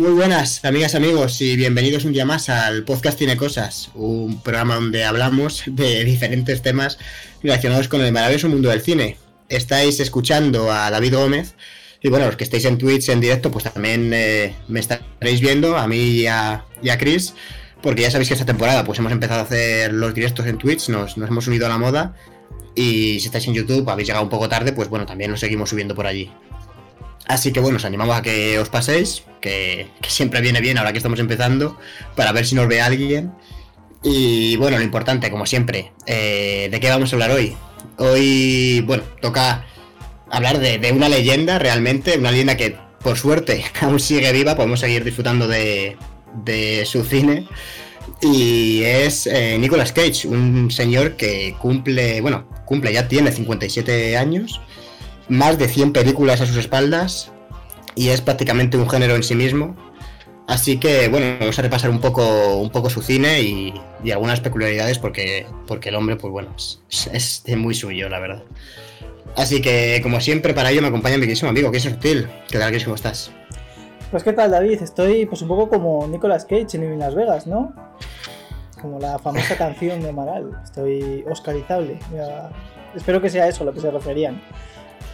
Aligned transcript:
Muy 0.00 0.12
buenas, 0.12 0.64
amigas, 0.64 0.94
amigos, 0.94 1.42
y 1.42 1.56
bienvenidos 1.56 2.06
un 2.06 2.14
día 2.14 2.24
más 2.24 2.48
al 2.48 2.84
podcast 2.84 3.18
Tiene 3.18 3.36
Cosas, 3.36 3.90
un 3.94 4.40
programa 4.40 4.76
donde 4.76 5.04
hablamos 5.04 5.64
de 5.66 6.02
diferentes 6.06 6.62
temas 6.62 6.96
relacionados 7.42 7.86
con 7.88 8.00
el 8.00 8.10
maravilloso 8.10 8.48
mundo 8.48 8.70
del 8.70 8.80
cine. 8.80 9.18
Estáis 9.50 10.00
escuchando 10.00 10.72
a 10.72 10.90
David 10.90 11.16
Gómez, 11.16 11.54
y 12.00 12.08
bueno, 12.08 12.24
los 12.24 12.36
que 12.36 12.44
estáis 12.44 12.64
en 12.64 12.78
Twitch 12.78 13.10
en 13.10 13.20
directo, 13.20 13.50
pues 13.50 13.64
también 13.64 14.10
eh, 14.14 14.54
me 14.68 14.80
estaréis 14.80 15.42
viendo, 15.42 15.76
a 15.76 15.86
mí 15.86 15.98
y 15.98 16.26
a, 16.26 16.64
Chris, 16.98 17.34
porque 17.82 18.00
ya 18.00 18.10
sabéis 18.10 18.28
que 18.28 18.34
esta 18.34 18.46
temporada 18.46 18.86
pues 18.86 18.98
hemos 19.00 19.12
empezado 19.12 19.40
a 19.40 19.42
hacer 19.42 19.92
los 19.92 20.14
directos 20.14 20.46
en 20.46 20.56
Twitch, 20.56 20.88
nos, 20.88 21.18
nos 21.18 21.28
hemos 21.28 21.46
unido 21.46 21.66
a 21.66 21.68
la 21.68 21.76
moda, 21.76 22.14
y 22.74 23.20
si 23.20 23.26
estáis 23.26 23.46
en 23.48 23.52
YouTube, 23.52 23.86
habéis 23.90 24.08
llegado 24.08 24.24
un 24.24 24.30
poco 24.30 24.48
tarde, 24.48 24.72
pues 24.72 24.88
bueno, 24.88 25.04
también 25.04 25.30
nos 25.30 25.40
seguimos 25.40 25.68
subiendo 25.68 25.94
por 25.94 26.06
allí. 26.06 26.32
Así 27.30 27.52
que 27.52 27.60
bueno, 27.60 27.76
os 27.76 27.84
animamos 27.84 28.16
a 28.16 28.22
que 28.22 28.58
os 28.58 28.68
paséis, 28.68 29.22
que, 29.40 29.86
siempre 30.08 30.40
viene 30.40 30.60
bien 30.60 30.78
ahora 30.78 30.90
que 30.90 30.98
estamos 30.98 31.20
empezando, 31.20 31.78
para 32.16 32.32
ver 32.32 32.44
si 32.44 32.56
nos 32.56 32.66
ve 32.66 32.80
alguien. 32.80 33.30
Y 34.02 34.56
bueno, 34.56 34.78
lo 34.78 34.82
importante, 34.82 35.30
como 35.30 35.46
siempre, 35.46 35.92
eh, 36.06 36.68
¿de 36.72 36.80
qué 36.80 36.88
vamos 36.88 37.12
a 37.12 37.16
hablar 37.16 37.30
hoy? 37.30 37.56
Hoy, 37.98 38.82
bueno, 38.84 39.04
toca 39.20 39.64
hablar 40.28 40.58
de, 40.58 40.92
una 40.92 41.08
leyenda 41.08 41.60
realmente, 41.60 42.18
una 42.18 42.32
leyenda 42.32 42.56
que 42.56 42.76
por 43.00 43.16
suerte 43.16 43.64
aún 43.80 44.00
sigue 44.00 44.32
viva, 44.32 44.56
podemos 44.56 44.80
seguir 44.80 45.04
disfrutando 45.04 45.46
de, 45.46 45.96
su 46.84 47.04
cine. 47.04 47.46
Y 48.20 48.82
es 48.82 49.28
eh, 49.28 49.56
Nicolas 49.56 49.92
Cage, 49.92 50.26
un 50.26 50.68
señor 50.72 51.14
que 51.14 51.54
cumple, 51.60 52.20
bueno, 52.22 52.48
cumple, 52.64 52.92
ya 52.92 53.06
tiene 53.06 53.30
57 53.30 54.16
años 54.16 54.60
más 55.30 55.58
de 55.58 55.68
100 55.68 55.92
películas 55.92 56.40
a 56.40 56.46
sus 56.46 56.56
espaldas 56.56 57.30
y 57.94 58.08
es 58.08 58.20
prácticamente 58.20 58.76
un 58.76 58.90
género 58.90 59.14
en 59.14 59.22
sí 59.22 59.34
mismo. 59.34 59.76
Así 60.46 60.78
que 60.78 61.08
bueno, 61.08 61.36
vamos 61.38 61.56
a 61.58 61.62
repasar 61.62 61.90
un 61.90 62.00
poco, 62.00 62.56
un 62.56 62.70
poco 62.70 62.90
su 62.90 63.00
cine 63.00 63.40
y, 63.40 63.72
algunas 64.10 64.40
peculiaridades 64.40 64.98
porque, 64.98 65.46
porque 65.68 65.90
el 65.90 65.94
hombre, 65.94 66.16
pues 66.16 66.32
bueno, 66.32 66.50
es, 66.88 67.44
muy 67.56 67.74
suyo, 67.74 68.08
la 68.08 68.18
verdad. 68.18 68.42
Así 69.36 69.62
que, 69.62 70.00
como 70.02 70.20
siempre, 70.20 70.52
para 70.52 70.72
ello 70.72 70.82
me 70.82 70.88
acompaña 70.88 71.16
mi 71.16 71.26
querísimo 71.26 71.50
amigo, 71.50 71.70
que 71.70 71.76
es 71.76 71.84
Sutil. 71.84 72.26
¿Qué 72.50 72.58
tal, 72.58 72.82
¿Cómo 72.82 72.96
estás? 72.96 73.30
Pues 74.10 74.24
qué 74.24 74.32
tal, 74.32 74.50
David. 74.50 74.82
Estoy 74.82 75.26
pues 75.26 75.42
un 75.42 75.48
poco 75.48 75.68
como 75.68 76.08
Nicolas 76.08 76.44
Cage 76.44 76.74
en 76.74 76.98
Las 76.98 77.14
Vegas, 77.14 77.46
¿no? 77.46 77.72
Como 78.82 78.98
la 78.98 79.20
famosa 79.20 79.54
canción 79.58 80.02
de 80.02 80.12
Maral. 80.12 80.60
Estoy 80.64 81.24
oscarizable. 81.30 82.00
espero 82.96 83.22
que 83.22 83.30
sea 83.30 83.46
eso 83.46 83.62
a 83.62 83.66
lo 83.66 83.72
que 83.72 83.80
se 83.80 83.92
referían 83.92 84.42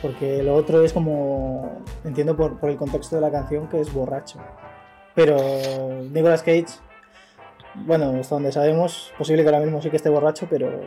porque 0.07 0.41
lo 0.41 0.55
otro 0.55 0.85
es 0.85 0.93
como, 0.93 1.83
entiendo 2.05 2.37
por, 2.37 2.59
el 2.62 2.77
contexto 2.77 3.17
de 3.17 3.23
la 3.23 3.31
canción 3.33 3.69
que 3.69 3.81
es 3.81 3.93
borracho. 3.93 4.39
Pero 5.17 5.37
Nicolas 6.13 6.43
Cage, 6.43 6.67
bueno, 7.75 8.15
hasta 8.21 8.37
donde 8.37 8.53
sabemos, 8.53 9.13
posible 9.19 9.43
que 9.43 9.48
ahora 9.48 9.65
mismo 9.65 9.83
sí 9.83 9.91
que 9.91 9.97
esté 9.97 10.09
borracho, 10.09 10.47
pero, 10.48 10.81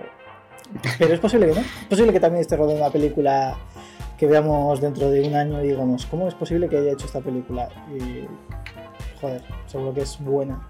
pero 0.97 1.13
es 1.13 1.19
posible 1.19 1.47
que 1.47 1.55
no. 1.55 1.59
Es 1.59 1.87
posible 1.89 2.13
que 2.13 2.19
también 2.21 2.39
esté 2.39 2.55
rodando 2.55 2.81
una 2.81 2.91
película 2.93 3.57
que 4.17 4.25
veamos 4.25 4.79
dentro 4.79 5.09
de 5.09 5.27
un 5.27 5.35
año 5.35 5.61
y 5.61 5.67
digamos, 5.67 6.05
¿cómo 6.05 6.29
es 6.29 6.33
posible 6.33 6.69
que 6.69 6.77
haya 6.77 6.93
hecho 6.93 7.05
esta 7.05 7.19
película? 7.19 7.67
Y, 7.93 8.25
joder, 9.19 9.41
seguro 9.67 9.93
que 9.93 10.01
es 10.01 10.17
buena. 10.17 10.65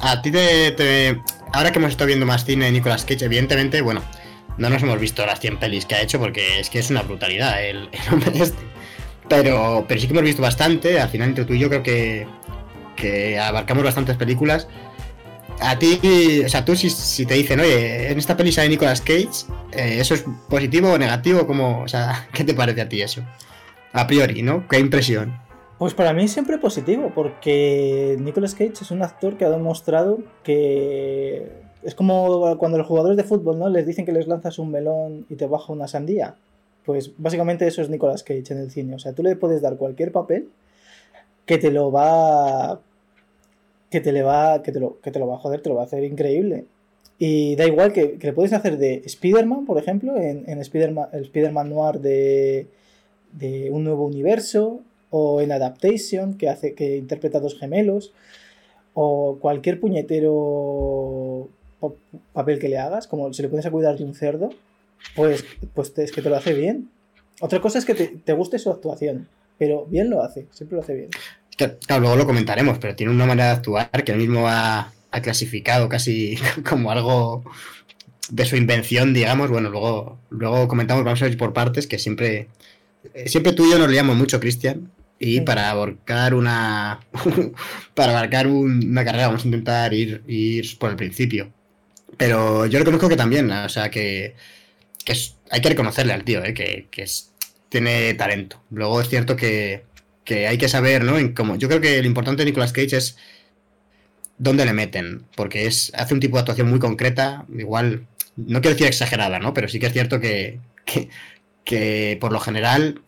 A 0.00 0.22
ti 0.22 0.30
te, 0.30 1.20
Ahora 1.52 1.72
que 1.72 1.80
hemos 1.80 1.90
estado 1.90 2.06
viendo 2.06 2.26
más 2.26 2.44
cine 2.44 2.66
de 2.66 2.72
Nicolas 2.72 3.04
Cage, 3.04 3.24
evidentemente, 3.24 3.80
bueno, 3.80 4.02
no 4.58 4.68
nos 4.68 4.82
hemos 4.82 5.00
visto 5.00 5.24
las 5.24 5.40
100 5.40 5.58
pelis 5.58 5.86
que 5.86 5.94
ha 5.94 6.02
hecho 6.02 6.18
porque 6.18 6.60
es 6.60 6.68
que 6.68 6.80
es 6.80 6.90
una 6.90 7.02
brutalidad 7.02 7.64
el, 7.64 7.88
hombre 8.12 8.32
este. 8.34 8.62
Pero, 9.28 9.84
pero 9.86 10.00
sí 10.00 10.06
que 10.06 10.12
hemos 10.12 10.24
visto 10.24 10.42
bastante. 10.42 11.00
Al 11.00 11.08
final, 11.08 11.28
entre 11.28 11.44
tú 11.44 11.52
y 11.54 11.58
yo, 11.58 11.68
creo 11.68 11.82
que, 11.82 12.26
que 12.96 13.38
abarcamos 13.38 13.84
bastantes 13.84 14.16
películas. 14.16 14.68
A 15.60 15.78
ti, 15.78 16.00
o 16.44 16.48
sea, 16.48 16.64
tú 16.64 16.76
si, 16.76 17.26
te 17.26 17.34
dicen, 17.34 17.60
oye, 17.60 18.10
en 18.10 18.18
esta 18.18 18.36
peli 18.36 18.52
sale 18.52 18.68
Nicolas 18.68 19.00
Cage, 19.00 19.46
eh, 19.72 19.98
¿eso 20.00 20.14
es 20.14 20.24
positivo 20.48 20.92
o 20.92 20.98
negativo? 20.98 21.46
¿Cómo, 21.46 21.82
o 21.82 21.88
sea, 21.88 22.28
¿qué 22.32 22.44
te 22.44 22.54
parece 22.54 22.80
a 22.80 22.88
ti 22.88 23.02
eso? 23.02 23.22
A 23.92 24.06
priori, 24.06 24.42
¿no? 24.42 24.66
¿Qué 24.68 24.78
impresión? 24.78 25.38
Pues 25.78 25.94
para 25.94 26.12
mí 26.12 26.26
siempre 26.26 26.58
positivo, 26.58 27.12
porque 27.14 28.16
Nicolas 28.18 28.54
Cage 28.54 28.72
es 28.80 28.90
un 28.90 29.02
actor 29.02 29.36
que 29.36 29.44
ha 29.44 29.50
demostrado 29.50 30.18
que 30.42 31.67
es 31.82 31.94
como 31.94 32.56
cuando 32.58 32.78
los 32.78 32.86
jugadores 32.86 33.16
de 33.16 33.24
fútbol, 33.24 33.58
¿no? 33.58 33.68
Les 33.68 33.86
dicen 33.86 34.04
que 34.04 34.12
les 34.12 34.26
lanzas 34.26 34.58
un 34.58 34.70
melón 34.70 35.26
y 35.28 35.36
te 35.36 35.46
baja 35.46 35.72
una 35.72 35.88
sandía. 35.88 36.36
Pues 36.84 37.12
básicamente 37.18 37.66
eso 37.66 37.82
es 37.82 37.90
Nicolas 37.90 38.22
Cage 38.22 38.52
en 38.52 38.58
el 38.58 38.70
cine. 38.70 38.94
O 38.94 38.98
sea, 38.98 39.12
tú 39.12 39.22
le 39.22 39.36
puedes 39.36 39.60
dar 39.62 39.76
cualquier 39.76 40.12
papel 40.12 40.48
que 41.46 41.58
te 41.58 41.70
lo 41.70 41.92
va. 41.92 42.80
que 43.90 44.00
te 44.00 44.12
le 44.12 44.22
va. 44.22 44.62
que 44.62 44.72
te 44.72 44.80
lo, 44.80 45.00
que 45.00 45.10
te 45.10 45.18
lo 45.18 45.26
va 45.26 45.36
a 45.36 45.38
joder, 45.38 45.60
te 45.62 45.68
lo 45.68 45.76
va 45.76 45.82
a 45.82 45.86
hacer 45.86 46.04
increíble. 46.04 46.66
Y 47.18 47.56
da 47.56 47.66
igual 47.66 47.92
que, 47.92 48.16
le 48.20 48.32
puedes 48.32 48.52
hacer 48.52 48.78
de 48.78 49.02
Spider-Man, 49.04 49.66
por 49.66 49.78
ejemplo, 49.78 50.16
en, 50.16 50.44
en 50.48 50.60
Spider-Man, 50.60 51.08
el 51.12 51.22
Spider-Man 51.24 51.68
Noir 51.68 52.00
de, 52.00 52.68
de 53.32 53.70
un 53.70 53.84
nuevo 53.84 54.06
universo, 54.06 54.80
o 55.10 55.40
en 55.40 55.52
Adaptation, 55.52 56.34
que 56.38 56.48
hace 56.48 56.74
que 56.74 56.96
interpreta 56.96 57.40
dos 57.40 57.58
gemelos, 57.58 58.12
o 58.94 59.38
cualquier 59.40 59.80
puñetero 59.80 61.48
papel 62.32 62.58
que 62.58 62.68
le 62.68 62.78
hagas, 62.78 63.06
como 63.06 63.32
si 63.32 63.42
le 63.42 63.48
pones 63.48 63.66
a 63.66 63.70
cuidar 63.70 63.96
de 63.96 64.04
un 64.04 64.14
cerdo, 64.14 64.50
pues, 65.14 65.44
pues 65.74 65.92
es 65.96 66.12
que 66.12 66.22
te 66.22 66.30
lo 66.30 66.36
hace 66.36 66.54
bien. 66.54 66.90
Otra 67.40 67.60
cosa 67.60 67.78
es 67.78 67.84
que 67.84 67.94
te, 67.94 68.32
guste 68.32 68.58
su 68.58 68.70
actuación, 68.70 69.28
pero 69.58 69.86
bien 69.86 70.10
lo 70.10 70.22
hace, 70.22 70.46
siempre 70.50 70.76
lo 70.76 70.82
hace 70.82 70.94
bien. 70.94 71.10
Claro, 71.56 72.00
luego 72.00 72.16
lo 72.16 72.26
comentaremos, 72.26 72.78
pero 72.78 72.94
tiene 72.94 73.12
una 73.12 73.26
manera 73.26 73.48
de 73.48 73.56
actuar 73.56 74.04
que 74.04 74.12
él 74.12 74.18
mismo 74.18 74.48
ha, 74.48 74.92
clasificado 75.22 75.88
casi 75.88 76.36
como 76.68 76.90
algo 76.90 77.42
de 78.30 78.44
su 78.44 78.56
invención, 78.56 79.14
digamos. 79.14 79.50
Bueno, 79.50 79.70
luego, 79.70 80.18
luego 80.30 80.68
comentamos, 80.68 81.04
vamos 81.04 81.22
a 81.22 81.28
ir 81.28 81.36
por 81.36 81.52
partes, 81.52 81.86
que 81.86 81.98
siempre, 81.98 82.48
siempre 83.26 83.52
tú 83.52 83.66
y 83.66 83.72
yo 83.72 83.78
nos 83.78 83.88
leíamos 83.88 84.16
mucho, 84.16 84.40
Cristian. 84.40 84.90
Y 85.20 85.40
para 85.40 85.70
abarcar 85.70 86.32
una 86.32 87.00
para 87.94 88.12
abarcar 88.12 88.46
una 88.46 89.04
carrera 89.04 89.26
vamos 89.26 89.42
a 89.42 89.48
intentar 89.48 89.92
ir, 89.92 90.22
ir 90.28 90.78
por 90.78 90.90
el 90.90 90.96
principio. 90.96 91.52
Pero 92.18 92.66
yo 92.66 92.78
reconozco 92.80 93.08
que 93.08 93.16
también, 93.16 93.50
o 93.50 93.68
sea, 93.68 93.90
que, 93.90 94.34
hay 95.50 95.60
que 95.62 95.68
reconocerle 95.68 96.12
al 96.12 96.24
tío, 96.24 96.44
¿eh? 96.44 96.52
que, 96.52 97.06
tiene 97.70 98.14
talento. 98.14 98.62
Luego 98.70 99.00
es 99.00 99.08
cierto 99.08 99.36
que, 99.36 99.84
hay 100.28 100.58
que 100.58 100.68
saber, 100.68 101.04
¿no? 101.04 101.16
En 101.16 101.32
cómo, 101.32 101.56
yo 101.56 101.68
creo 101.68 101.80
que 101.80 102.02
lo 102.02 102.06
importante 102.06 102.42
de 102.42 102.50
Nicolas 102.50 102.72
Cage 102.72 102.96
es 102.96 103.16
dónde 104.36 104.66
le 104.66 104.72
meten, 104.72 105.24
porque 105.36 105.66
es 105.66 105.92
hace 105.94 106.12
un 106.12 106.20
tipo 106.20 106.36
de 106.36 106.40
actuación 106.40 106.68
muy 106.68 106.80
concreta, 106.80 107.46
igual, 107.56 108.06
no 108.36 108.60
quiero 108.60 108.74
decir 108.74 108.88
exagerada, 108.88 109.38
¿no? 109.38 109.54
Pero 109.54 109.68
sí 109.68 109.78
que 109.78 109.86
es 109.86 109.92
cierto 109.92 110.20
que, 110.20 110.60
que 111.64 112.18
por 112.20 112.32
lo 112.32 112.40
general 112.40 113.00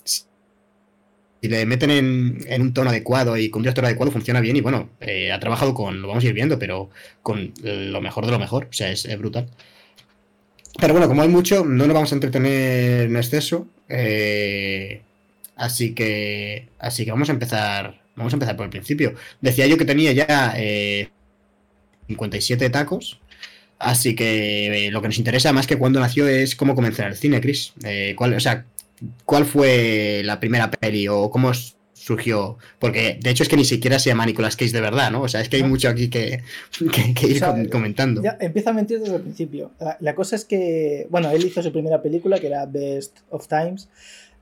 le 1.49 1.65
meten 1.65 1.91
en, 1.91 2.63
un 2.63 2.75
tono 2.75 2.91
adecuado 2.91 3.37
y 3.37 3.49
con 3.49 3.61
un 3.61 3.65
director 3.65 3.85
adecuado, 3.85 4.13
funciona 4.13 4.41
bien. 4.41 4.57
Y 4.57 4.61
bueno, 4.61 4.91
eh, 5.01 5.33
ha 5.33 5.41
trabajado 5.41 5.73
con, 5.73 6.03
lo 6.03 6.09
vamos 6.09 6.23
a 6.23 6.27
ir 6.27 6.35
viendo, 6.35 6.59
pero 6.59 6.91
con 7.23 7.53
lo 7.63 8.01
mejor 8.01 8.27
de 8.27 8.33
lo 8.33 8.39
mejor. 8.39 8.67
O 8.71 8.73
sea, 8.73 8.91
es, 8.91 9.07
brutal. 9.19 9.49
Pero 10.79 10.93
bueno, 10.93 11.09
como 11.09 11.23
hay 11.23 11.29
mucho, 11.29 11.65
no 11.65 11.87
nos 11.87 11.95
vamos 11.95 12.13
a 12.13 12.15
entretener 12.15 13.07
en 13.07 13.17
exceso. 13.17 13.67
Eh, 13.89 15.01
así 15.57 15.95
que. 15.95 16.69
Así 16.79 17.05
que 17.05 17.11
vamos 17.11 17.31
a 17.31 17.33
empezar. 17.33 18.01
Vamos 18.17 18.33
a 18.35 18.37
empezar 18.37 18.57
por 18.57 18.65
el 18.65 18.71
principio. 18.71 19.15
Decía 19.41 19.67
yo 19.67 19.79
que 19.79 19.87
tenía 19.87 20.13
ya 20.13 20.53
57 22.09 22.67
eh, 22.67 22.71
tacos. 22.71 23.19
Así 23.79 24.15
que 24.15 24.91
lo 24.93 25.01
que 25.01 25.09
nos 25.09 25.17
interesa 25.17 25.55
más 25.55 25.67
que 25.67 25.79
cuando 25.79 26.01
nació 26.01 26.29
es 26.29 26.55
cómo 26.55 26.75
comenzar 26.75 27.07
el 27.09 27.17
cine, 27.17 27.41
Chris. 27.41 27.73
cuál, 28.15 28.35
o 28.35 28.41
sea, 28.41 28.67
¿Cuál 29.25 29.45
fue 29.45 30.23
la 30.25 30.41
primera 30.41 30.71
peli 30.71 31.09
o 31.09 31.31
cómo 31.31 31.53
surgió? 31.95 32.59
Porque 32.79 33.19
de 33.21 33.31
hecho 33.31 33.43
es 33.43 33.49
que 33.49 33.57
ni 33.57 33.65
siquiera 33.65 33.99
se 33.99 34.11
llama 34.11 34.27
Nicolas 34.27 34.57
Cage 34.57 34.73
de 34.73 34.81
verdad, 34.81 35.11
¿no? 35.11 35.23
O 35.23 35.29
sea, 35.29 35.41
es 35.41 35.49
que 35.49 35.57
hay 35.57 35.63
mucho 35.63 35.89
aquí 35.89 36.11
que, 36.11 36.43
ir 36.81 37.71
comentando. 37.71 38.23
Ya 38.23 38.37
empieza 38.41 38.71
a 38.71 38.73
mentir 38.75 39.01
desde 39.01 39.17
el 39.17 39.23
principio. 39.23 39.71
La, 40.01 40.15
cosa 40.15 40.37
es 40.37 40.45
que, 40.45 41.07
bueno, 41.11 41.31
él 41.31 41.45
hizo 41.45 41.63
su 41.63 41.73
primera 41.73 42.03
película 42.03 42.39
que 42.39 42.49
era 42.49 42.67
Best 42.67 43.19
of 43.31 43.49
Times, 43.49 43.89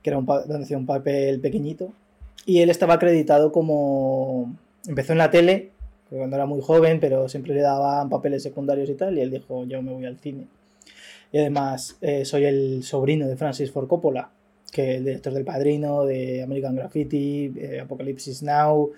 que 0.03 0.09
era 0.09 0.17
un, 0.17 0.25
donde 0.25 0.63
hacía 0.63 0.77
un 0.77 0.85
papel 0.85 1.39
pequeñito. 1.39 1.93
Y 2.45 2.59
él 2.59 2.69
estaba 2.69 2.95
acreditado 2.95 3.51
como. 3.51 4.55
Empezó 4.87 5.11
en 5.13 5.19
la 5.19 5.29
tele, 5.29 5.71
cuando 6.09 6.35
era 6.35 6.45
muy 6.45 6.61
joven, 6.61 6.99
pero 6.99 7.29
siempre 7.29 7.53
le 7.53 7.61
daban 7.61 8.09
papeles 8.09 8.43
secundarios 8.43 8.89
y 8.89 8.95
tal. 8.95 9.17
Y 9.17 9.21
él 9.21 9.31
dijo: 9.31 9.65
Yo 9.65 9.81
me 9.81 9.91
voy 9.91 10.05
al 10.05 10.17
cine. 10.19 10.47
Y 11.31 11.37
además, 11.37 11.97
eh, 12.01 12.25
soy 12.25 12.45
el 12.45 12.83
sobrino 12.83 13.27
de 13.27 13.37
Francis 13.37 13.71
Ford 13.71 13.87
Coppola 13.87 14.31
que 14.71 14.95
el 14.95 15.05
director 15.05 15.33
del 15.33 15.45
Padrino, 15.45 16.05
de 16.05 16.43
American 16.43 16.75
Graffiti, 16.75 17.53
eh, 17.57 17.79
Apocalypse 17.81 18.43
Now, 18.43 18.91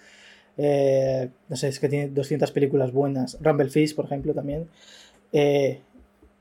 eh, 0.58 1.30
no 1.50 1.56
sé, 1.56 1.70
es 1.70 1.80
que 1.80 1.90
tiene 1.90 2.10
200 2.10 2.52
películas 2.52 2.92
buenas, 2.92 3.38
Rumble 3.42 3.70
Fish, 3.70 3.96
por 3.96 4.06
ejemplo, 4.06 4.34
también. 4.34 4.68
Eh, 5.34 5.80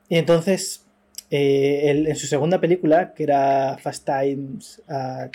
y 0.08 0.16
entonces, 0.16 0.84
en 1.30 2.16
su 2.16 2.26
segunda 2.26 2.60
película, 2.60 3.14
que 3.14 3.22
era 3.22 3.78
Fast 3.78 4.04
Times 4.04 4.82
at 4.88 5.30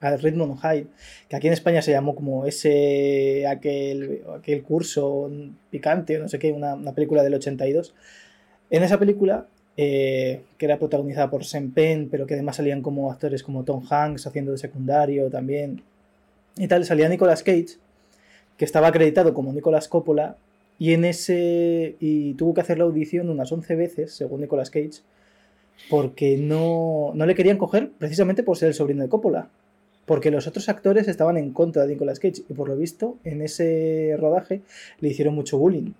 a 0.00 0.16
Redmond 0.16 0.58
High, 0.58 0.86
que 1.28 1.36
aquí 1.36 1.46
en 1.46 1.52
España 1.52 1.82
se 1.82 1.92
llamó 1.92 2.14
como 2.14 2.46
ese, 2.46 3.46
aquel, 3.46 4.22
aquel 4.34 4.62
curso 4.62 5.30
picante, 5.70 6.18
no 6.18 6.28
sé 6.28 6.38
qué, 6.38 6.52
una, 6.52 6.76
película 6.94 7.22
del 7.22 7.34
82. 7.34 7.94
En 8.70 8.82
esa 8.82 8.98
película, 8.98 9.46
eh, 9.82 10.42
que 10.58 10.66
era 10.66 10.78
protagonizada 10.78 11.30
por 11.30 11.42
Sean 11.42 11.70
Penn, 11.70 12.08
pero 12.10 12.26
que 12.26 12.34
además 12.34 12.56
salían 12.56 12.82
como 12.82 13.10
actores 13.10 13.42
como 13.42 13.64
Tom 13.64 13.82
Hanks 13.88 14.26
haciendo 14.26 14.52
de 14.52 14.58
secundario 14.58 15.30
también, 15.30 15.80
y 16.58 16.68
tal, 16.68 16.84
salía 16.84 17.08
Nicolas 17.08 17.42
Cage, 17.42 17.78
que 18.58 18.66
estaba 18.66 18.88
acreditado 18.88 19.32
como 19.32 19.54
Nicolas 19.54 19.88
Coppola, 19.88 20.36
y 20.78 20.92
en 20.92 21.06
ese. 21.06 21.96
y 21.98 22.34
tuvo 22.34 22.52
que 22.52 22.60
hacer 22.60 22.76
la 22.76 22.84
audición 22.84 23.30
unas 23.30 23.50
11 23.50 23.74
veces, 23.74 24.12
según 24.12 24.42
Nicolas 24.42 24.68
Cage, 24.68 25.00
porque 25.88 26.36
no, 26.36 27.12
no 27.14 27.24
le 27.24 27.34
querían 27.34 27.56
coger 27.56 27.90
precisamente 27.98 28.42
por 28.42 28.58
ser 28.58 28.68
el 28.68 28.74
sobrino 28.74 29.02
de 29.02 29.08
Coppola. 29.08 29.48
Porque 30.04 30.30
los 30.30 30.46
otros 30.46 30.68
actores 30.68 31.08
estaban 31.08 31.38
en 31.38 31.54
contra 31.54 31.86
de 31.86 31.94
Nicolas 31.94 32.20
Cage 32.20 32.42
y 32.50 32.52
por 32.52 32.68
lo 32.68 32.76
visto 32.76 33.16
en 33.24 33.40
ese 33.40 34.14
rodaje 34.18 34.60
le 35.00 35.08
hicieron 35.08 35.34
mucho 35.34 35.56
bullying. 35.56 35.92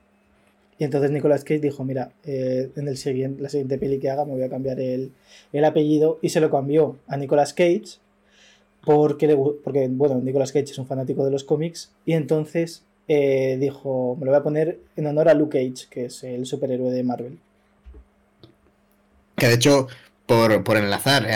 Y 0.81 0.85
entonces 0.85 1.11
Nicolas 1.11 1.45
Cage 1.45 1.61
dijo, 1.61 1.85
mira, 1.85 2.11
eh, 2.25 2.71
en 2.75 2.89
el 2.89 2.97
siguiente, 2.97 3.43
la 3.43 3.51
siguiente 3.51 3.77
peli 3.77 4.01
que 4.01 4.09
haga 4.11 4.25
me 4.25 4.33
voy 4.33 4.43
a 4.43 4.49
cambiar 4.49 4.81
el, 4.81 5.13
el 5.53 5.65
apellido 5.67 6.19
y 6.23 6.31
se 6.31 6.41
lo 6.41 6.51
cambió 6.51 6.97
a 7.07 7.19
Nicolas 7.19 7.53
Cage 7.53 7.99
porque, 8.83 9.37
porque, 9.63 9.89
bueno, 9.91 10.21
Nicolas 10.23 10.53
Cage 10.53 10.71
es 10.71 10.79
un 10.79 10.87
fanático 10.87 11.23
de 11.23 11.31
los 11.31 11.45
cómics 11.45 11.91
y 12.07 12.15
entonces 12.15 12.83
eh, 13.09 13.59
dijo, 13.61 14.17
me 14.19 14.25
lo 14.25 14.31
voy 14.31 14.41
a 14.41 14.43
poner 14.43 14.79
en 14.97 15.07
honor 15.07 15.29
a 15.29 15.35
Luke 15.35 15.59
Cage, 15.59 15.87
que 15.91 16.07
es 16.07 16.25
el 16.25 16.47
superhéroe 16.47 16.91
de 16.91 17.03
Marvel. 17.03 17.39
Que 19.37 19.49
de 19.49 19.55
hecho, 19.55 19.87
por, 20.25 20.65
por 20.65 20.79
enlazar, 20.79 21.29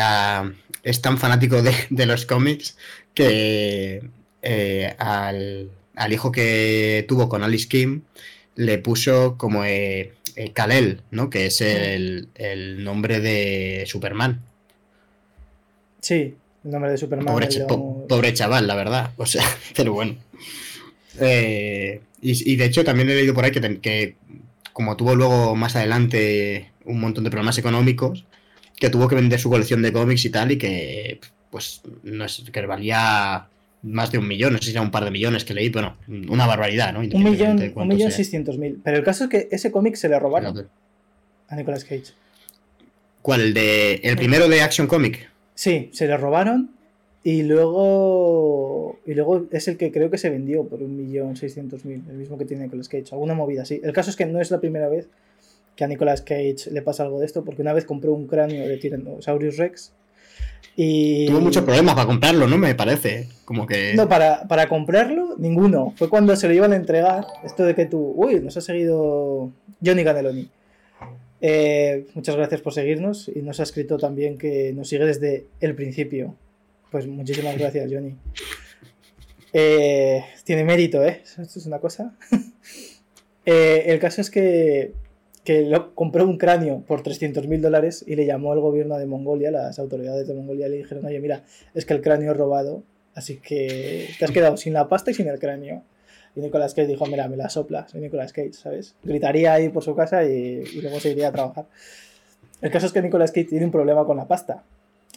es 0.82 1.02
tan 1.02 1.18
fanático 1.18 1.62
de, 1.62 2.06
los 2.06 2.24
cómics 2.24 2.78
que 3.12 4.08
eh, 4.40 4.94
al, 4.98 5.68
hijo 6.10 6.32
que 6.32 7.04
tuvo 7.06 7.28
con 7.28 7.42
Alice 7.42 7.68
Kim 7.68 8.04
le 8.56 8.78
puso 8.78 9.36
como 9.36 9.64
eh, 9.64 10.12
Kal-El, 10.52 11.00
¿no? 11.10 11.30
Que 11.30 11.46
es 11.46 11.60
el, 11.60 12.28
nombre 12.78 13.20
de 13.20 13.84
Superman. 13.86 14.42
Sí, 16.00 16.34
el 16.64 16.70
nombre 16.70 16.90
de 16.90 16.98
Superman. 16.98 17.26
Pobre, 18.08 18.34
chaval, 18.34 18.66
la 18.66 18.74
verdad. 18.74 19.10
O 19.16 19.26
sea, 19.26 19.44
pero 19.76 19.92
bueno. 19.92 20.16
Eh, 21.20 22.00
y, 22.20 22.56
de 22.56 22.64
hecho 22.64 22.84
también 22.84 23.10
he 23.10 23.14
leído 23.14 23.34
por 23.34 23.44
ahí 23.44 23.52
que, 23.52 23.80
que 23.80 24.16
como 24.72 24.96
tuvo 24.96 25.14
luego 25.14 25.54
más 25.54 25.76
adelante 25.76 26.72
un 26.84 27.00
montón 27.00 27.24
de 27.24 27.30
problemas 27.30 27.58
económicos, 27.58 28.24
que 28.76 28.90
tuvo 28.90 29.08
que 29.08 29.14
vender 29.14 29.40
su 29.40 29.50
colección 29.50 29.82
de 29.82 29.92
cómics 29.92 30.24
y 30.24 30.30
tal, 30.30 30.52
y 30.52 30.58
que 30.58 31.20
pues 31.50 31.82
no 32.02 32.24
es 32.24 32.42
que 32.52 32.66
valía 32.66 33.46
más 33.84 34.10
de 34.10 34.18
un 34.18 34.26
millón, 34.26 34.54
no 34.54 34.58
sé 34.58 34.64
si 34.64 34.70
era 34.70 34.80
un 34.80 34.90
par 34.90 35.04
de 35.04 35.10
millones 35.10 35.44
que 35.44 35.54
leí, 35.54 35.68
bueno, 35.68 35.96
una 36.08 36.46
barbaridad, 36.46 36.92
¿no? 36.92 37.00
Un 37.00 37.22
millón, 37.22 37.72
un 37.74 37.88
millón 37.88 38.10
seiscientos 38.10 38.58
mil. 38.58 38.80
Pero 38.82 38.96
el 38.96 39.04
caso 39.04 39.24
es 39.24 39.30
que 39.30 39.48
ese 39.50 39.70
cómic 39.70 39.94
se 39.96 40.08
le 40.08 40.18
robaron 40.18 40.68
a 41.48 41.56
Nicolas 41.56 41.84
Cage. 41.84 42.12
¿Cuál? 43.22 43.40
¿El, 43.40 43.54
de, 43.54 43.94
el 44.02 44.16
primero 44.16 44.48
de 44.48 44.62
Action 44.62 44.86
Comic? 44.86 45.30
Sí, 45.54 45.90
se 45.92 46.06
le 46.06 46.16
robaron 46.16 46.70
y 47.22 47.42
luego 47.42 48.98
y 49.06 49.14
luego 49.14 49.46
es 49.50 49.68
el 49.68 49.76
que 49.76 49.92
creo 49.92 50.10
que 50.10 50.18
se 50.18 50.30
vendió 50.30 50.64
por 50.64 50.82
un 50.82 50.96
millón 50.96 51.36
seiscientos 51.36 51.84
mil, 51.84 52.02
el 52.08 52.16
mismo 52.16 52.38
que 52.38 52.44
tiene 52.44 52.64
Nicolas 52.64 52.88
Cage, 52.88 53.06
alguna 53.12 53.34
movida 53.34 53.62
así. 53.62 53.80
El 53.84 53.92
caso 53.92 54.10
es 54.10 54.16
que 54.16 54.26
no 54.26 54.40
es 54.40 54.50
la 54.50 54.60
primera 54.60 54.88
vez 54.88 55.08
que 55.76 55.84
a 55.84 55.88
Nicolas 55.88 56.22
Cage 56.22 56.70
le 56.70 56.82
pasa 56.82 57.02
algo 57.02 57.20
de 57.20 57.26
esto, 57.26 57.44
porque 57.44 57.62
una 57.62 57.72
vez 57.72 57.84
compró 57.84 58.12
un 58.12 58.26
cráneo 58.26 58.66
de 58.66 58.76
Tyrannosaurus 58.78 59.56
Rex 59.58 59.92
y... 60.76 61.26
Tuvo 61.26 61.40
muchos 61.40 61.62
problemas 61.62 61.94
para 61.94 62.06
comprarlo, 62.06 62.48
¿no? 62.48 62.58
Me 62.58 62.74
parece. 62.74 63.28
Como 63.44 63.66
que... 63.66 63.94
No, 63.94 64.08
para, 64.08 64.48
para 64.48 64.68
comprarlo, 64.68 65.36
ninguno. 65.38 65.92
Fue 65.96 66.08
cuando 66.08 66.34
se 66.36 66.48
lo 66.48 66.54
iban 66.54 66.72
a 66.72 66.76
entregar, 66.76 67.24
esto 67.44 67.64
de 67.64 67.74
que 67.74 67.86
tú... 67.86 68.12
Uy, 68.16 68.40
nos 68.40 68.56
ha 68.56 68.60
seguido 68.60 69.52
Johnny 69.84 70.04
Caneloni. 70.04 70.48
Eh, 71.40 72.06
muchas 72.14 72.36
gracias 72.36 72.60
por 72.60 72.72
seguirnos 72.72 73.30
y 73.32 73.42
nos 73.42 73.60
ha 73.60 73.64
escrito 73.64 73.98
también 73.98 74.38
que 74.38 74.72
nos 74.72 74.88
sigue 74.88 75.04
desde 75.04 75.46
el 75.60 75.74
principio. 75.74 76.34
Pues 76.90 77.06
muchísimas 77.06 77.58
gracias, 77.58 77.90
Johnny. 77.92 78.16
Eh, 79.56 80.24
tiene 80.42 80.64
mérito, 80.64 81.04
¿eh? 81.04 81.22
Esto 81.22 81.60
es 81.60 81.66
una 81.66 81.78
cosa. 81.78 82.16
Eh, 83.46 83.92
el 83.92 83.98
caso 83.98 84.22
es 84.22 84.30
que 84.30 84.94
que 85.44 85.70
compró 85.94 86.24
un 86.24 86.38
cráneo 86.38 86.80
por 86.86 87.02
300 87.02 87.46
mil 87.46 87.60
dólares 87.60 88.02
y 88.06 88.16
le 88.16 88.24
llamó 88.24 88.52
al 88.52 88.60
gobierno 88.60 88.96
de 88.96 89.04
Mongolia, 89.04 89.50
las 89.50 89.78
autoridades 89.78 90.26
de 90.26 90.34
Mongolia 90.34 90.68
le 90.68 90.78
dijeron, 90.78 91.04
oye, 91.04 91.20
mira, 91.20 91.44
es 91.74 91.84
que 91.84 91.92
el 91.92 92.00
cráneo 92.00 92.32
es 92.32 92.38
robado, 92.38 92.82
así 93.14 93.36
que 93.36 94.08
te 94.18 94.24
has 94.24 94.30
quedado 94.30 94.56
sin 94.56 94.72
la 94.72 94.88
pasta 94.88 95.10
y 95.10 95.14
sin 95.14 95.28
el 95.28 95.38
cráneo. 95.38 95.82
Y 96.34 96.40
Nicolas 96.40 96.74
Cage 96.74 96.88
dijo, 96.88 97.06
mira, 97.06 97.28
me 97.28 97.36
la 97.36 97.48
sopla, 97.48 97.86
soy 97.88 98.00
Nicolas 98.00 98.32
Cage, 98.32 98.54
¿sabes? 98.54 98.96
Gritaría 99.04 99.52
ahí 99.52 99.68
por 99.68 99.84
su 99.84 99.94
casa 99.94 100.24
y, 100.24 100.64
luego 100.80 100.98
se 100.98 101.10
iría 101.10 101.28
a 101.28 101.32
trabajar. 101.32 101.66
El 102.60 102.70
caso 102.70 102.86
es 102.86 102.92
que 102.92 103.02
Nicolas 103.02 103.30
Cage 103.30 103.44
tiene 103.44 103.66
un 103.66 103.70
problema 103.70 104.04
con 104.06 104.16
la 104.16 104.26
pasta 104.26 104.64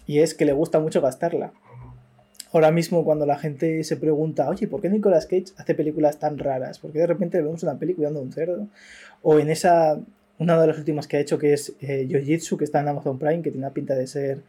y 0.05 0.19
es 0.19 0.33
que 0.33 0.45
le 0.45 0.53
gusta 0.53 0.79
mucho 0.79 1.01
gastarla. 1.01 1.53
Ahora 2.51 2.71
mismo 2.71 3.03
cuando 3.03 3.25
la 3.25 3.37
gente 3.37 3.83
se 3.83 3.97
pregunta, 3.97 4.49
oye, 4.49 4.67
¿por 4.67 4.81
qué 4.81 4.89
Nicolas 4.89 5.25
Cage 5.25 5.53
hace 5.55 5.73
películas 5.73 6.19
tan 6.19 6.37
raras? 6.37 6.79
¿Por 6.79 6.91
qué 6.91 6.99
de 6.99 7.07
repente 7.07 7.41
vemos 7.41 7.63
una 7.63 7.79
película 7.79 8.09
cuidando 8.09 8.21
un 8.21 8.33
cerdo? 8.33 8.67
O 9.21 9.39
en 9.39 9.49
esa 9.49 9.99
una 10.39 10.59
de 10.61 10.67
las 10.67 10.77
últimas 10.77 11.07
que 11.07 11.17
ha 11.17 11.19
hecho 11.19 11.39
que 11.39 11.53
es 11.53 11.73
eh, 11.81 12.07
que 12.07 12.63
está 12.63 12.79
en 12.79 12.87
Amazon 12.87 13.17
Prime, 13.17 13.41
que 13.41 13.51
tiene 13.51 13.65
una 13.65 13.73
pinta 13.73 13.95
de 13.95 14.07
ser 14.07 14.41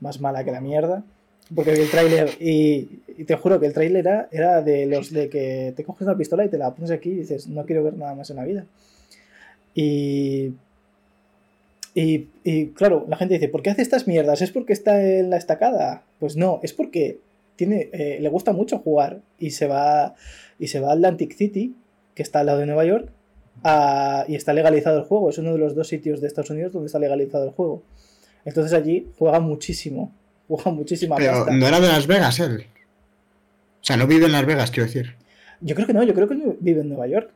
más 0.00 0.20
mala 0.20 0.44
que 0.44 0.52
la 0.52 0.60
mierda. 0.60 1.04
Porque 1.54 1.72
vi 1.72 1.80
el 1.80 1.90
tráiler 1.90 2.30
y, 2.40 2.84
te 3.26 3.36
juro 3.36 3.60
que 3.60 3.66
el 3.66 3.74
tráiler 3.74 4.06
era, 4.06 4.28
era, 4.32 4.62
de 4.62 4.86
los 4.86 5.12
de 5.12 5.28
que 5.28 5.74
te 5.76 5.84
coges 5.84 6.06
una 6.06 6.16
pistola 6.16 6.44
y 6.44 6.48
te 6.48 6.56
la 6.56 6.74
pones 6.74 6.90
aquí 6.90 7.10
y 7.10 7.16
dices, 7.16 7.48
no 7.48 7.66
quiero 7.66 7.84
ver 7.84 7.94
nada 7.96 8.14
más 8.14 8.30
en 8.30 8.36
la 8.36 8.44
vida. 8.44 8.64
Y, 9.74 10.54
y, 11.94 12.66
claro, 12.74 13.04
la 13.08 13.16
gente 13.16 13.34
dice, 13.34 13.48
¿por 13.48 13.62
qué 13.62 13.70
hace 13.70 13.82
estas 13.82 14.06
mierdas? 14.06 14.40
¿Es 14.40 14.50
porque 14.50 14.72
está 14.72 15.04
en 15.04 15.30
la 15.30 15.36
estacada? 15.36 16.02
Pues 16.18 16.36
no, 16.36 16.60
es 16.62 16.72
porque 16.72 17.18
tiene, 17.56 17.90
eh, 17.92 18.18
le 18.20 18.28
gusta 18.30 18.52
mucho 18.52 18.78
jugar 18.78 19.20
y 19.38 19.50
se 19.50 19.66
va 19.66 20.14
y 20.58 20.68
se 20.68 20.80
va 20.80 20.90
a 20.90 20.92
Atlantic 20.94 21.34
City, 21.34 21.74
que 22.14 22.22
está 22.22 22.40
al 22.40 22.46
lado 22.46 22.60
de 22.60 22.66
Nueva 22.66 22.84
York, 22.84 23.10
y 24.28 24.34
está 24.34 24.52
legalizado 24.52 24.98
el 24.98 25.04
juego. 25.04 25.30
Es 25.30 25.38
uno 25.38 25.52
de 25.52 25.58
los 25.58 25.74
dos 25.74 25.88
sitios 25.88 26.20
de 26.20 26.26
Estados 26.26 26.50
Unidos 26.50 26.72
donde 26.72 26.86
está 26.86 26.98
legalizado 26.98 27.44
el 27.44 27.50
juego. 27.50 27.82
Entonces 28.44 28.72
allí 28.72 29.08
juega 29.18 29.40
muchísimo. 29.40 30.12
Juega 30.48 30.70
muchísima 30.70 31.16
Pero 31.16 31.46
no 31.46 31.66
era 31.66 31.80
de 31.80 31.88
Las 31.88 32.06
Vegas 32.06 32.38
él. 32.40 32.66
O 33.80 33.86
sea, 33.86 33.96
no 33.96 34.06
vive 34.06 34.26
en 34.26 34.32
Las 34.32 34.46
Vegas, 34.46 34.70
quiero 34.70 34.86
decir. 34.86 35.14
Yo 35.60 35.74
creo 35.74 35.86
que 35.86 35.94
no, 35.94 36.02
yo 36.02 36.14
creo 36.14 36.28
que 36.28 36.36
vive 36.60 36.80
en 36.82 36.88
Nueva 36.88 37.06
York. 37.06 37.30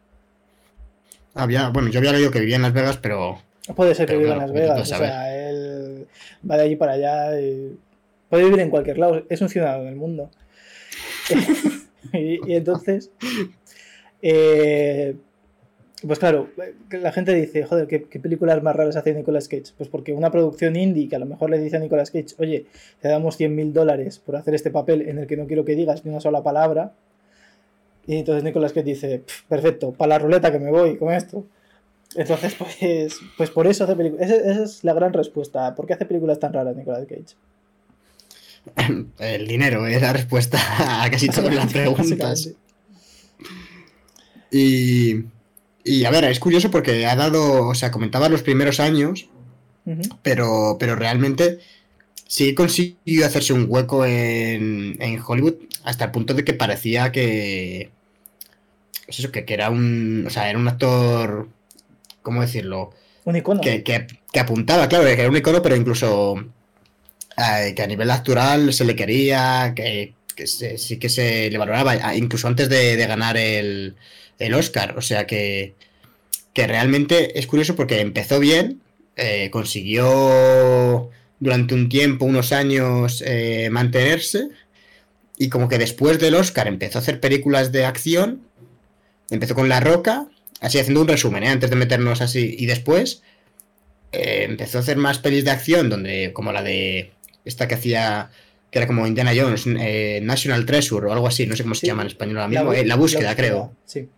Había, 1.35 1.69
bueno, 1.69 1.89
yo 1.89 1.99
había 1.99 2.13
leído 2.13 2.31
que 2.31 2.41
vivía 2.41 2.57
en 2.57 2.63
Las 2.63 2.73
Vegas, 2.73 2.99
pero. 2.99 3.39
Puede 3.75 3.95
ser 3.95 4.09
que 4.09 4.17
viva 4.17 4.33
en 4.33 4.39
Las 4.39 4.53
Vegas. 4.53 4.81
O 4.81 4.85
sea, 4.85 5.51
él 5.51 6.07
va 6.49 6.57
de 6.57 6.63
allí 6.65 6.77
para 6.77 6.93
allá. 6.93 7.41
Y... 7.41 7.79
Puede 8.29 8.45
vivir 8.45 8.61
en 8.61 8.71
cualquier 8.71 8.99
lado. 8.99 9.25
Es 9.29 9.41
un 9.41 9.49
ciudadano 9.49 9.85
del 9.85 9.97
mundo. 9.97 10.31
y, 12.13 12.51
y, 12.51 12.57
entonces. 12.57 13.11
Eh, 14.21 15.17
pues 16.07 16.19
claro, 16.21 16.49
la 16.91 17.13
gente 17.13 17.35
dice, 17.35 17.65
joder, 17.65 17.89
¿qué, 17.89 17.99
películas 18.21 18.63
más 18.63 18.77
raras 18.77 18.97
hace 18.97 19.13
Nicolas 19.15 19.49
Cage? 19.49 19.73
Pues 19.77 19.89
porque 19.89 20.13
una 20.13 20.31
producción 20.31 20.77
indie 20.77 21.09
que 21.09 21.17
a 21.17 21.19
lo 21.19 21.27
mejor 21.27 21.51
le 21.51 21.59
dice 21.59 21.77
a 21.77 21.81
Nicolas 21.81 22.11
Cage, 22.11 22.35
oye, 22.39 22.67
te 23.01 23.09
damos 23.09 23.37
100 23.37 23.55
mil 23.55 23.73
dólares 23.73 24.21
por 24.21 24.37
hacer 24.37 24.55
este 24.55 24.71
papel 24.71 25.09
en 25.09 25.19
el 25.19 25.27
que 25.27 25.37
no 25.37 25.47
quiero 25.47 25.65
que 25.65 25.75
digas 25.75 26.05
ni 26.05 26.11
una 26.11 26.21
sola 26.21 26.43
palabra. 26.43 26.93
Y 28.07 28.17
entonces 28.17 28.45
Nicolas 28.45 28.73
Cage 28.73 28.85
dice, 28.85 29.23
perfecto, 29.49 29.93
para 29.93 30.11
la 30.11 30.19
ruleta 30.21 30.53
que 30.53 30.61
me 30.61 30.71
voy 30.71 30.97
con 30.99 31.13
esto. 31.13 31.45
Entonces, 32.15 32.55
pues, 32.55 33.19
pues 33.37 33.51
por 33.51 33.67
eso 33.67 33.85
hace 33.85 33.97
películas. 33.97 34.31
Esa, 34.31 34.63
es 34.63 34.85
la 34.85 34.95
gran 34.95 35.13
respuesta. 35.13 35.75
¿Por 35.75 35.87
qué 35.87 35.95
hace 35.95 36.07
películas 36.07 36.39
tan 36.39 36.53
raras 36.53 36.77
Nicolas 36.77 37.07
Cage? 37.07 37.35
El 39.19 39.49
dinero 39.49 39.87
es 39.87 40.01
la 40.01 40.13
respuesta 40.13 40.59
a 41.03 41.11
casi 41.11 41.29
todas 41.29 41.55
las 41.55 41.73
preguntas. 41.73 42.55
Y 44.51 45.25
y 45.85 46.05
a 46.05 46.11
ver, 46.11 46.25
es 46.25 46.41
curioso 46.41 46.71
porque 46.71 47.07
ha 47.07 47.17
dado, 47.17 47.69
o 47.69 47.75
sea, 47.75 47.91
comentaba 47.91 48.29
los 48.29 48.43
primeros 48.43 48.81
años, 48.81 49.29
pero, 50.23 50.77
pero 50.79 50.97
realmente 50.97 51.61
sí 52.27 52.55
consiguió 52.55 53.25
hacerse 53.25 53.53
un 53.53 53.67
hueco 53.69 54.05
en, 54.05 54.99
Hollywood 55.27 55.55
hasta 55.85 56.07
el 56.07 56.11
punto 56.11 56.35
de 56.35 56.45
que 56.45 56.53
parecía 56.53 57.11
que. 57.11 57.91
Pues 59.07 59.21
eso, 59.21 59.33
que, 59.33 59.45
era 59.49 59.71
un. 59.71 60.25
O 60.27 60.31
sea, 60.31 60.51
era 60.51 60.59
un 60.59 60.69
actor. 60.69 61.49
¿Cómo 62.23 62.43
decirlo? 62.43 62.91
Un 63.25 63.37
icono. 63.37 63.61
Que, 63.63 64.07
apuntaba, 64.39 64.89
claro, 64.89 65.05
que 65.05 65.13
era 65.13 65.31
un 65.31 65.37
icono, 65.37 65.63
pero 65.63 65.75
incluso. 65.75 66.37
Eh, 67.37 67.73
que 67.75 67.83
a 67.83 67.87
nivel 67.87 68.11
actoral 68.11 68.75
se 68.75 68.85
le 68.85 68.97
quería, 68.97 69.73
que, 69.75 70.15
sí 70.77 70.99
que 70.99 71.09
se 71.09 71.49
le 71.51 71.57
valoraba, 71.57 72.17
incluso 72.17 72.49
antes 72.49 72.69
de 72.69 72.97
ganar 72.97 73.37
el 73.37 73.95
el 74.39 74.55
Oscar. 74.55 74.97
O 74.97 75.03
sea 75.03 75.27
que, 75.27 75.75
que 76.53 76.67
realmente 76.67 77.39
es 77.39 77.47
curioso 77.47 77.77
porque 77.77 78.01
empezó 78.01 78.39
bien, 78.41 78.81
eh, 79.17 79.51
consiguió 79.51 81.11
durante 81.41 81.75
un 81.75 81.89
tiempo, 81.89 82.25
unos 82.25 82.53
años, 82.53 83.23
eh, 83.27 83.69
mantenerse, 83.71 84.49
y 85.37 85.49
como 85.49 85.69
que 85.69 85.79
después 85.79 86.19
del 86.19 86.35
Oscar 86.35 86.67
empezó 86.67 86.99
a 86.99 87.03
hacer 87.03 87.21
películas 87.21 87.71
de 87.71 87.85
acción, 87.85 88.43
empezó 89.31 89.55
con 89.55 89.69
La 89.69 89.81
Roca, 89.81 90.27
así 90.61 90.79
haciendo 90.79 91.01
un 91.01 91.09
resumen, 91.09 91.45
¿eh? 91.45 91.49
antes 91.49 91.71
de 91.71 91.77
meternos 91.77 92.21
así, 92.21 92.57
y 92.59 92.67
después 92.67 93.23
eh, 94.11 94.45
empezó 94.49 94.79
a 94.79 94.81
hacer 94.81 94.97
más 94.97 95.19
pelis 95.19 95.45
de 95.45 95.53
acción, 95.53 95.89
donde 95.89 96.33
como 96.33 96.53
la 96.53 96.63
de 96.63 97.13
esta 97.45 97.69
que 97.69 97.77
hacía, 97.77 98.31
que 98.71 98.79
era 98.81 98.87
como 98.89 99.07
Indiana 99.07 99.33
Jones, 99.35 99.65
eh, 99.67 100.21
National 100.23 100.67
Treasure 100.67 101.07
o 101.07 101.13
algo 101.13 101.29
así, 101.29 101.47
no 101.47 101.55
sé 101.55 101.63
cómo 101.63 101.77
se 101.77 101.87
llama 101.87 102.03
en 102.03 102.09
español 102.09 102.39
ahora 102.39 102.49
mismo, 102.49 102.73
la, 102.73 102.83
la 102.83 102.97
búsqueda, 102.97 103.37
creo. 103.37 103.77
Sí. 103.85 104.09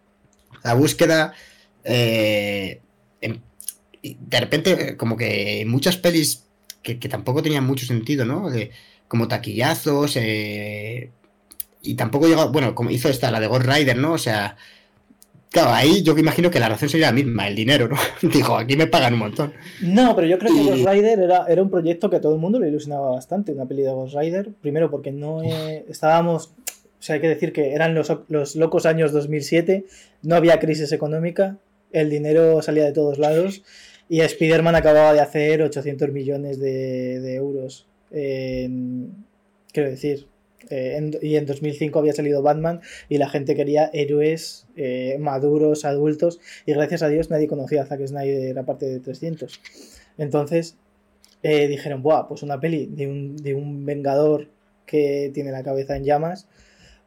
La 0.62 0.74
búsqueda, 0.74 1.32
em, 1.84 2.78
de 4.02 4.40
repente, 4.40 4.96
como 4.96 5.16
que 5.16 5.64
muchas 5.66 5.96
pelis 5.96 6.44
que, 6.82 6.98
que, 6.98 7.08
tampoco 7.08 7.42
tenían 7.42 7.66
mucho 7.66 7.86
sentido, 7.86 8.24
¿no? 8.24 8.50
De, 8.50 8.70
como 9.08 9.28
taquillazos, 9.28 10.16
y 11.82 11.94
tampoco 11.94 12.28
llegó, 12.28 12.50
bueno, 12.50 12.74
como 12.74 12.90
hizo 12.90 13.08
esta, 13.08 13.30
la 13.30 13.40
de 13.40 13.46
Ghost 13.46 13.66
Rider, 13.66 13.96
¿no? 13.96 14.12
O 14.12 14.18
sea, 14.18 14.56
Claro, 15.50 15.70
ahí 15.72 16.02
yo 16.04 16.16
imagino 16.16 16.48
que 16.48 16.60
la 16.60 16.68
razón 16.68 16.88
sería 16.88 17.08
la 17.08 17.12
misma, 17.12 17.48
el 17.48 17.56
dinero, 17.56 17.88
¿no? 17.88 17.96
Dijo, 18.32 18.56
aquí 18.56 18.76
me 18.76 18.86
pagan 18.86 19.14
un 19.14 19.18
montón. 19.18 19.52
No, 19.82 20.14
pero 20.14 20.28
yo 20.28 20.38
creo 20.38 20.54
que 20.54 20.62
Ghost 20.62 20.88
Rider 20.88 21.18
era, 21.18 21.44
era 21.48 21.60
un 21.60 21.70
proyecto 21.70 22.08
que 22.08 22.16
a 22.16 22.20
todo 22.20 22.34
el 22.34 22.40
mundo 22.40 22.60
le 22.60 22.68
ilusionaba 22.68 23.10
bastante, 23.10 23.52
una 23.52 23.66
peli 23.66 23.82
de 23.82 23.90
Ghost 23.90 24.14
Rider. 24.14 24.50
Primero 24.60 24.92
porque 24.92 25.10
no 25.10 25.42
estábamos, 25.88 26.52
o 26.66 27.02
sea, 27.02 27.16
hay 27.16 27.20
que 27.20 27.28
decir 27.28 27.52
que 27.52 27.74
eran 27.74 27.96
los, 27.96 28.12
los 28.28 28.54
locos 28.54 28.86
años 28.86 29.10
2007, 29.10 29.86
no 30.22 30.36
había 30.36 30.58
crisis 30.58 30.92
económica, 30.92 31.58
el 31.92 32.10
dinero 32.10 32.62
salía 32.62 32.84
de 32.84 32.92
todos 32.92 33.18
lados 33.18 33.62
y 34.08 34.20
Spider-Man 34.20 34.74
acababa 34.74 35.12
de 35.12 35.20
hacer 35.20 35.62
800 35.62 36.10
millones 36.10 36.58
de, 36.58 37.20
de 37.20 37.34
euros. 37.34 37.86
quiero 38.10 39.90
decir, 39.90 40.26
eh, 40.68 41.10
y 41.22 41.36
en 41.36 41.46
2005 41.46 41.98
había 41.98 42.12
salido 42.12 42.42
Batman 42.42 42.80
y 43.08 43.18
la 43.18 43.28
gente 43.28 43.54
quería 43.54 43.90
héroes 43.92 44.66
eh, 44.76 45.16
maduros, 45.18 45.84
adultos, 45.84 46.40
y 46.66 46.72
gracias 46.72 47.02
a 47.02 47.08
Dios 47.08 47.30
nadie 47.30 47.48
conocía 47.48 47.82
a 47.82 47.86
Zack 47.86 48.06
Snyder 48.06 48.58
aparte 48.58 48.86
de 48.86 49.00
300. 49.00 49.60
Entonces 50.18 50.76
eh, 51.42 51.66
dijeron, 51.68 52.02
Buah, 52.02 52.28
pues 52.28 52.42
una 52.42 52.60
peli 52.60 52.86
de 52.86 53.06
un, 53.08 53.36
de 53.36 53.54
un 53.54 53.86
vengador 53.86 54.48
que 54.86 55.30
tiene 55.32 55.52
la 55.52 55.62
cabeza 55.62 55.96
en 55.96 56.04
llamas, 56.04 56.48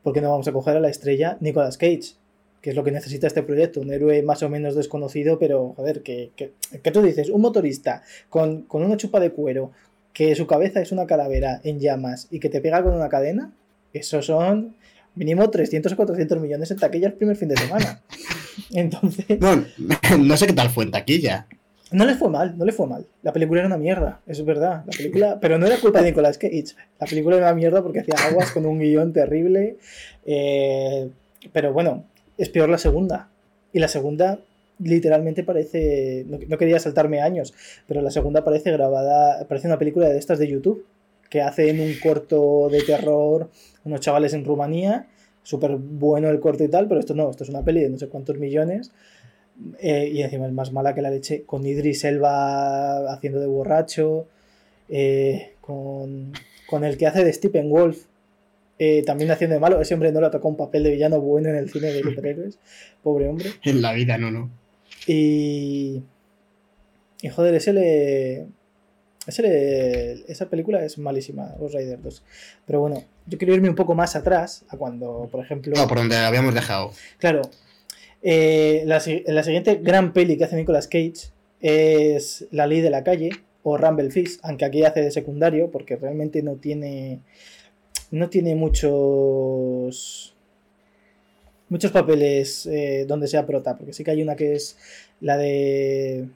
¿por 0.02 0.14
qué 0.14 0.22
no 0.22 0.32
vamos 0.32 0.48
a 0.48 0.54
coger 0.54 0.78
a 0.78 0.80
la 0.80 0.90
estrella 0.90 1.38
Nicolas 1.40 1.78
Cage? 1.78 2.16
Que 2.64 2.70
es 2.70 2.78
lo 2.78 2.84
que 2.86 2.92
necesita 2.92 3.28
este 3.28 3.44
proyecto, 3.44 3.82
un 3.82 3.92
héroe 3.92 4.24
más 4.24 4.42
o 4.42 4.48
menos 4.48 4.74
desconocido, 4.74 5.38
pero 5.38 5.74
joder, 5.76 6.02
que, 6.02 6.32
que, 6.38 6.54
que 6.82 6.92
tú 6.92 7.02
dices, 7.02 7.30
un 7.30 7.42
motorista 7.42 8.04
con, 8.30 8.62
con, 8.62 8.82
una 8.84 8.96
chupa 8.96 9.20
de 9.20 9.32
cuero, 9.32 9.72
que 10.14 10.34
su 10.34 10.48
cabeza 10.48 10.80
es 10.80 10.94
una 10.94 11.06
calavera 11.06 11.60
en 11.66 11.82
llamas 11.82 12.30
y 12.32 12.40
que 12.40 12.48
te 12.48 12.62
pega 12.62 12.82
con 12.82 12.94
una 12.94 13.10
cadena, 13.10 13.52
eso 13.92 14.22
son 14.22 14.78
mínimo 15.14 15.50
300 15.50 15.92
o 15.92 15.96
400 15.98 16.40
millones 16.40 16.72
en 16.72 16.78
taquilla 16.78 17.08
el 17.08 17.14
primer 17.16 17.36
fin 17.36 17.50
de 17.50 17.58
semana. 17.58 18.02
Entonces. 18.72 19.26
No, 19.42 19.66
no 20.18 20.38
sé 20.38 20.48
qué 20.48 20.54
tal 20.54 20.70
fue 20.70 20.86
en 20.86 20.92
taquilla. 20.92 21.48
No 21.92 22.06
le 22.06 22.16
fue 22.16 22.30
mal, 22.30 22.58
no 22.58 22.64
le 22.64 22.72
fue 22.72 22.88
mal. 22.88 23.06
La 23.24 23.34
película 23.34 23.60
era 23.60 23.68
una 23.68 23.78
mierda, 23.78 24.22
eso 24.26 24.42
es 24.42 24.48
verdad. 24.48 24.84
La 24.86 24.92
película, 24.98 25.38
pero 25.42 25.58
no 25.58 25.68
era 25.68 25.78
culpa 25.82 26.00
de 26.00 26.12
Nicolas 26.12 26.38
Cage. 26.38 26.76
La 26.98 27.08
película 27.08 27.36
era 27.36 27.48
una 27.48 27.56
mierda 27.56 27.84
porque 27.84 28.00
hacía 28.00 28.16
aguas 28.26 28.52
con 28.52 28.66
un 28.66 28.80
guion 28.80 29.12
terrible. 29.12 29.76
Eh, 30.26 31.10
pero 31.52 31.74
bueno, 31.74 32.06
es 32.38 32.50
peor 32.50 32.70
la 32.70 32.78
segunda. 32.78 33.30
Y 33.72 33.80
la 33.80 33.88
segunda 33.88 34.40
literalmente 34.80 35.44
parece. 35.44 36.26
No, 36.28 36.58
quería 36.58 36.80
saltarme 36.80 37.22
años, 37.22 37.54
pero 37.88 38.02
la 38.02 38.12
segunda 38.12 38.44
parece 38.44 38.72
grabada. 38.72 39.48
Parece 39.48 39.68
una 39.68 39.80
película 39.80 40.10
de 40.10 40.18
estas 40.18 40.40
de 40.40 40.48
YouTube. 40.48 40.86
Que 41.30 41.42
hacen 41.42 41.80
un 41.80 41.96
corto 42.04 42.70
de 42.70 42.84
terror 42.84 43.50
unos 43.86 44.00
chavales 44.02 44.34
en 44.34 44.46
Rumanía. 44.46 45.08
Súper 45.42 45.76
bueno 45.78 46.30
el 46.30 46.40
corto 46.40 46.64
y 46.64 46.68
tal, 46.68 46.88
pero 46.88 47.00
esto 47.00 47.16
no, 47.16 47.32
esto 47.32 47.44
es 47.44 47.50
una 47.50 47.64
peli 47.64 47.82
de 47.82 47.90
no 47.90 47.98
sé 47.98 48.08
cuántos 48.08 48.38
millones. 48.38 48.92
Eh, 49.80 50.10
y 50.14 50.22
encima 50.22 50.46
es 50.46 50.54
más 50.54 50.72
mala 50.72 50.94
que 50.94 51.02
la 51.02 51.10
leche. 51.10 51.44
Con 51.44 51.66
Idris 51.66 52.04
Elba 52.04 53.12
haciendo 53.12 53.40
de 53.40 53.48
borracho. 53.48 54.28
Eh, 54.90 55.54
con, 55.60 56.34
con 56.68 56.84
el 56.84 56.98
que 56.98 57.08
hace 57.08 57.24
de 57.24 57.34
Stephen 57.34 57.70
Wolf, 57.70 58.06
eh, 58.80 59.04
también 59.06 59.32
haciendo 59.32 59.56
de 59.56 59.60
malo. 59.60 59.80
Ese 59.82 59.94
hombre 59.94 60.12
no 60.12 60.22
le 60.22 60.30
tocó 60.30 60.48
un 60.48 60.58
papel 60.58 60.84
de 60.84 60.92
villano 60.92 61.20
bueno 61.22 61.50
en 61.50 61.56
el 61.56 61.70
cine 61.70 61.88
de 61.88 62.02
superhéroes. 62.02 62.60
Pobre 63.04 63.28
hombre. 63.28 63.52
En 63.64 63.82
la 63.82 63.94
vida, 63.94 64.18
no, 64.18 64.32
no. 64.32 64.50
Y. 65.08 66.04
Y 67.22 67.30
joder, 67.30 67.56
ese 67.56 67.74
le. 67.74 68.48
Ese 69.26 69.42
le, 69.42 70.12
esa 70.30 70.50
película 70.50 70.84
es 70.84 70.98
malísima, 70.98 71.56
Ghost 71.58 71.76
Rider 71.76 72.02
2. 72.02 72.24
Pero 72.66 72.82
bueno, 72.82 73.06
yo 73.26 73.38
quiero 73.38 73.54
irme 73.54 73.70
un 73.70 73.76
poco 73.76 73.96
más 73.96 74.18
atrás, 74.18 74.66
a 74.68 74.76
cuando, 74.76 75.30
por 75.32 75.44
ejemplo. 75.44 75.74
No, 75.78 75.88
por 75.88 76.00
donde 76.00 76.18
habíamos 76.18 76.54
dejado. 76.54 76.92
Claro. 77.20 77.42
Eh, 78.22 78.84
la, 78.86 79.02
la, 79.28 79.44
siguiente 79.44 79.76
gran 79.82 80.12
peli 80.12 80.38
que 80.38 80.44
hace 80.44 80.56
Nicolas 80.56 80.88
Cage 80.88 81.32
es 81.62 82.48
La 82.52 82.68
Ley 82.68 82.82
de 82.82 82.90
la 82.90 83.04
Calle 83.04 83.32
o 83.64 83.78
Rumble 83.78 84.12
Fish, 84.12 84.40
aunque 84.44 84.66
aquí 84.66 84.84
hace 84.84 85.02
de 85.02 85.12
secundario, 85.12 85.72
porque 85.72 85.96
realmente 85.96 86.44
no 86.44 86.56
tiene. 86.56 87.22
No 88.14 88.30
tiene 88.30 88.54
muchos 88.54 90.34
muchos 91.68 91.92
papeles 91.92 92.68
eh, 92.68 93.06
donde 93.08 93.28
sea 93.28 93.48
prota, 93.48 93.76
porque 93.76 93.92
sí 93.92 94.04
que 94.04 94.12
hay 94.12 94.22
una 94.22 94.36
que 94.36 94.54
es 94.54 94.78
la 95.20 95.36
de 95.36 96.28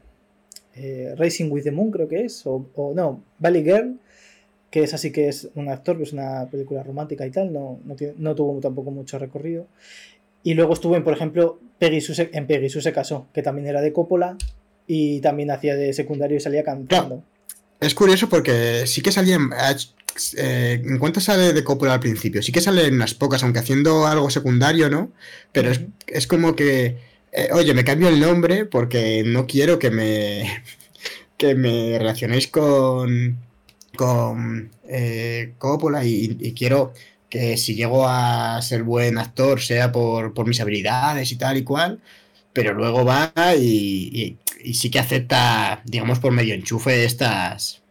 eh, 0.76 1.14
Racing 1.16 1.52
with 1.52 1.62
the 1.62 1.72
Moon, 1.72 1.92
creo 1.92 2.08
que 2.08 2.26
es, 2.26 2.42
o, 2.48 2.66
no, 2.96 3.22
Valley 3.38 3.64
Girl, 3.64 4.00
que 4.72 4.82
es 4.82 4.96
así 4.96 5.12
que 5.12 5.28
es 5.28 5.50
un 5.54 5.70
actor, 5.70 5.98
que 5.98 6.04
es 6.04 6.14
una 6.14 6.50
película 6.50 6.82
romántica 6.82 7.28
y 7.28 7.30
tal, 7.30 7.54
no, 7.54 7.80
no, 8.18 8.36
tuvo 8.36 8.60
tampoco 8.60 8.90
mucho 8.90 9.20
recorrido. 9.20 9.68
Y 10.42 10.56
luego 10.56 10.74
estuvo 10.74 10.96
en, 10.96 11.04
por 11.04 11.14
ejemplo, 11.14 11.60
Peggy 11.78 12.02
Sue, 12.02 12.32
en 12.34 12.48
Peggy 12.48 12.70
Sue 12.70 12.82
se 12.82 12.92
casó, 12.92 13.28
que 13.34 13.44
también 13.44 13.68
era 13.68 13.82
de 13.82 13.94
Coppola 13.94 14.36
y 14.88 15.20
también 15.22 15.52
hacía 15.52 15.76
de 15.76 15.94
secundario 15.94 16.38
y 16.38 16.40
salía 16.40 16.64
cantando. 16.64 17.22
Es 17.80 17.94
curioso 17.94 18.28
porque 18.28 18.88
sí 18.88 19.02
que 19.02 19.12
salía 19.12 19.38
eh, 20.38 20.82
en 20.84 20.98
cuanto 20.98 21.20
sale 21.20 21.54
de 21.54 21.64
Coppola 21.64 21.94
al 21.94 22.00
principio, 22.00 22.42
sí 22.42 22.52
que 22.52 22.62
salen 22.62 22.96
unas 22.96 23.14
pocas, 23.14 23.44
aunque 23.44 23.60
haciendo 23.60 24.08
algo 24.08 24.30
secundario, 24.30 24.90
¿no? 24.90 25.12
Pero 25.52 25.72
es, 26.08 26.28
como 26.28 26.56
que, 26.56 26.98
eh, 27.32 27.50
oye, 27.54 27.74
me 27.74 27.84
cambio 27.84 28.10
el 28.10 28.20
nombre 28.20 28.66
porque 28.66 29.24
no 29.26 29.46
quiero 29.46 29.78
que 29.78 29.92
me, 29.92 30.64
que 31.38 31.56
me 31.56 32.00
relacionéis 32.00 32.48
con, 32.48 33.38
con 33.96 34.72
eh, 34.88 35.54
Coppola 35.60 36.04
y, 36.04 36.54
quiero 36.58 36.94
que 37.30 37.58
si 37.58 37.76
llego 37.76 38.08
a 38.08 38.62
ser 38.62 38.84
buen 38.84 39.18
actor 39.18 39.62
sea 39.62 39.92
por, 39.92 40.34
por 40.34 40.48
mis 40.48 40.62
habilidades 40.62 41.32
y 41.32 41.36
tal 41.36 41.58
y 41.58 41.64
cual, 41.64 42.00
pero 42.58 42.74
luego 42.74 43.06
va 43.06 43.32
y, 43.56 44.36
y 44.64 44.74
sí 44.74 44.90
que 44.90 44.98
acepta, 44.98 45.84
digamos, 45.86 46.18
por 46.18 46.32
medio 46.32 46.56
enchufe 46.56 47.06
estas 47.06 47.84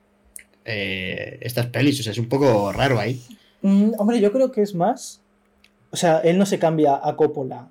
eh, 0.66 1.38
estas 1.42 1.66
pelis. 1.66 2.00
O 2.00 2.02
sea, 2.02 2.12
es 2.12 2.18
un 2.18 2.28
poco 2.28 2.72
raro 2.72 2.98
ahí. 2.98 3.22
Mm, 3.62 3.92
hombre, 3.98 4.20
yo 4.20 4.32
creo 4.32 4.50
que 4.50 4.62
es 4.62 4.74
más. 4.74 5.20
O 5.90 5.96
sea, 5.96 6.18
él 6.18 6.38
no 6.38 6.44
se 6.44 6.58
cambia 6.58 7.00
a 7.02 7.16
Coppola. 7.16 7.68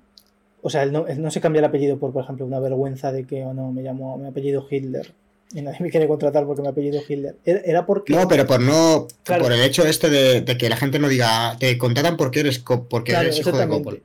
O 0.62 0.70
sea, 0.70 0.82
él 0.82 0.92
no, 0.92 1.30
se 1.30 1.40
cambia 1.40 1.60
el 1.60 1.66
apellido 1.66 1.98
por, 1.98 2.12
por 2.12 2.24
ejemplo, 2.24 2.44
una 2.44 2.58
vergüenza 2.58 3.12
de 3.12 3.24
que 3.24 3.44
o 3.44 3.54
no 3.54 3.70
me 3.70 3.82
llamo, 3.82 4.18
mi 4.18 4.26
apellido 4.26 4.66
Hitler. 4.68 5.12
Y 5.54 5.62
nadie 5.62 5.78
me 5.80 5.90
quiere 5.90 6.08
contratar 6.08 6.44
porque 6.44 6.62
mi 6.62 6.68
apellido 6.68 7.00
Hitler. 7.06 7.36
Era 7.44 7.86
porque. 7.86 8.14
No, 8.14 8.26
pero 8.26 8.46
por 8.46 8.60
no. 8.60 9.06
Por 9.24 9.52
el 9.52 9.60
hecho 9.60 9.86
este 9.86 10.10
de, 10.10 10.56
que 10.56 10.68
la 10.68 10.76
gente 10.76 10.98
no 10.98 11.08
diga. 11.08 11.56
Te 11.60 11.78
contratan 11.78 12.16
porque 12.16 12.40
eres, 12.40 12.58
porque 12.58 13.12
eres 13.12 13.38
hijo 13.38 13.52
de 13.52 13.68
Coppola. 13.68 13.98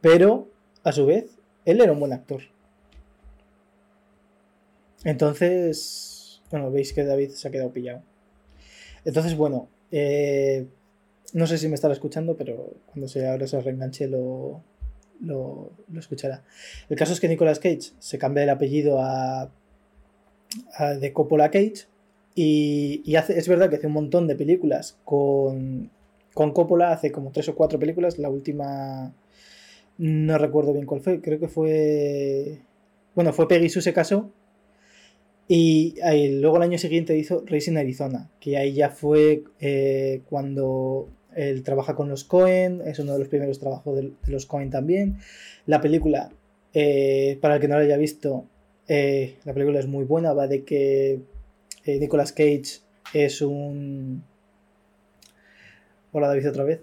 Pero, 0.00 0.48
a 0.82 0.92
su 0.92 1.06
vez, 1.06 1.37
él 1.68 1.82
era 1.82 1.92
un 1.92 2.00
buen 2.00 2.12
actor. 2.14 2.40
Entonces. 5.04 6.40
Bueno, 6.50 6.70
veis 6.70 6.94
que 6.94 7.04
David 7.04 7.30
se 7.30 7.46
ha 7.46 7.50
quedado 7.50 7.72
pillado. 7.72 8.02
Entonces, 9.04 9.36
bueno, 9.36 9.68
eh, 9.92 10.66
no 11.34 11.46
sé 11.46 11.58
si 11.58 11.68
me 11.68 11.74
estará 11.74 11.92
escuchando, 11.92 12.36
pero 12.36 12.74
cuando 12.86 13.06
se 13.06 13.28
ahora 13.28 13.46
se 13.46 13.60
reenganche 13.60 14.08
lo, 14.08 14.62
lo, 15.20 15.72
escuchará. 15.98 16.42
El 16.88 16.96
caso 16.96 17.12
es 17.12 17.20
que 17.20 17.28
Nicolas 17.28 17.58
Cage 17.58 17.92
se 17.98 18.18
cambia 18.18 18.44
el 18.44 18.50
apellido 18.50 18.98
a, 19.00 19.50
de 20.98 21.12
Coppola 21.12 21.50
Cage 21.50 21.86
y, 22.34 23.14
hace, 23.16 23.38
es 23.38 23.46
verdad 23.46 23.68
que 23.68 23.76
hace 23.76 23.88
un 23.88 23.92
montón 23.92 24.26
de 24.26 24.36
películas 24.36 24.96
con, 25.04 25.90
con 26.32 26.52
Coppola, 26.52 26.92
hace 26.92 27.12
como 27.12 27.30
tres 27.30 27.50
o 27.50 27.54
cuatro 27.54 27.78
películas, 27.78 28.18
la 28.18 28.30
última 28.30 29.12
no 29.98 30.38
recuerdo 30.38 30.72
bien 30.72 30.86
cuál 30.86 31.00
fue, 31.00 31.20
creo 31.20 31.38
que 31.38 31.48
fue... 31.48 32.60
Bueno, 33.14 33.32
fue 33.32 33.48
Peggy 33.48 33.68
Sue 33.68 33.82
se 33.82 33.92
casó 33.92 34.32
y 35.48 35.94
luego 36.40 36.58
el 36.58 36.62
año 36.62 36.76
siguiente 36.76 37.16
hizo 37.16 37.42
Racing 37.46 37.76
Arizona, 37.78 38.30
que 38.38 38.58
ahí 38.58 38.74
ya 38.74 38.90
fue 38.90 39.44
eh, 39.60 40.20
cuando 40.28 41.08
él 41.34 41.62
trabaja 41.62 41.94
con 41.94 42.10
los 42.10 42.24
Cohen, 42.24 42.82
es 42.84 42.98
uno 42.98 43.14
de 43.14 43.18
los 43.18 43.28
primeros 43.28 43.58
trabajos 43.58 43.96
de, 43.96 44.12
los 44.26 44.44
Cohen 44.44 44.68
también. 44.68 45.16
La 45.64 45.80
película, 45.80 46.30
eh, 46.74 47.38
para 47.40 47.54
el 47.54 47.60
que 47.62 47.68
no 47.68 47.76
la 47.76 47.84
haya 47.84 47.96
visto, 47.96 48.44
eh, 48.88 49.36
la 49.44 49.54
película 49.54 49.78
es 49.78 49.86
muy 49.86 50.04
buena, 50.04 50.34
va 50.34 50.46
de 50.48 50.64
que 50.64 51.20
Nicolas 51.86 52.32
Cage 52.32 52.82
es 53.14 53.40
un... 53.40 54.22
Hola 56.12 56.28
David 56.28 56.50
otra 56.50 56.64
vez. 56.64 56.80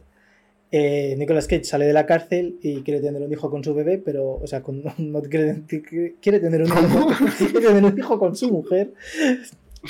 Eh, 0.77 1.15
Nicolas 1.17 1.47
Cage 1.47 1.63
sale 1.63 1.85
de 1.85 1.93
la 1.93 2.05
cárcel 2.05 2.59
y 2.61 2.81
quiere 2.81 2.99
tener 2.99 3.21
un 3.21 3.31
hijo 3.31 3.49
con 3.49 3.63
su 3.63 3.73
bebé, 3.73 3.97
pero, 3.97 4.33
o 4.35 4.45
sea, 4.45 4.61
no 4.97 5.21
quiere, 5.21 5.63
quiere, 6.19 6.39
tener 6.41 6.63
un 6.63 6.67
hijo, 6.67 7.07
quiere 7.37 7.61
tener 7.61 7.85
un 7.85 7.97
hijo 7.97 8.19
con 8.19 8.35
su 8.35 8.51
mujer. 8.51 8.91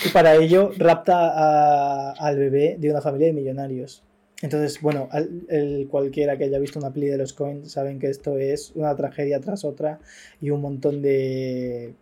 Y 0.06 0.10
para 0.10 0.36
ello 0.36 0.70
rapta 0.78 2.12
al 2.12 2.38
bebé 2.38 2.76
de 2.78 2.92
una 2.92 3.02
familia 3.02 3.26
de 3.26 3.34
millonarios. 3.34 4.04
Entonces, 4.44 4.80
bueno, 4.80 5.10
el, 5.50 5.88
cualquiera 5.90 6.38
que 6.38 6.44
haya 6.44 6.60
visto 6.60 6.78
una 6.78 6.94
peli 6.94 7.08
de 7.08 7.18
los 7.18 7.34
coins 7.34 7.72
saben 7.72 7.98
que 7.98 8.12
esto 8.12 8.38
es 8.38 8.72
una 8.76 8.96
tragedia 8.96 9.40
tras 9.40 9.66
otra 9.66 10.00
y 10.40 10.52
un 10.52 10.62
montón 10.62 11.02
de 11.02 11.96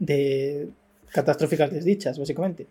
de 0.00 0.70
catastróficas 1.12 1.70
desdichas, 1.70 2.18
básicamente. 2.18 2.66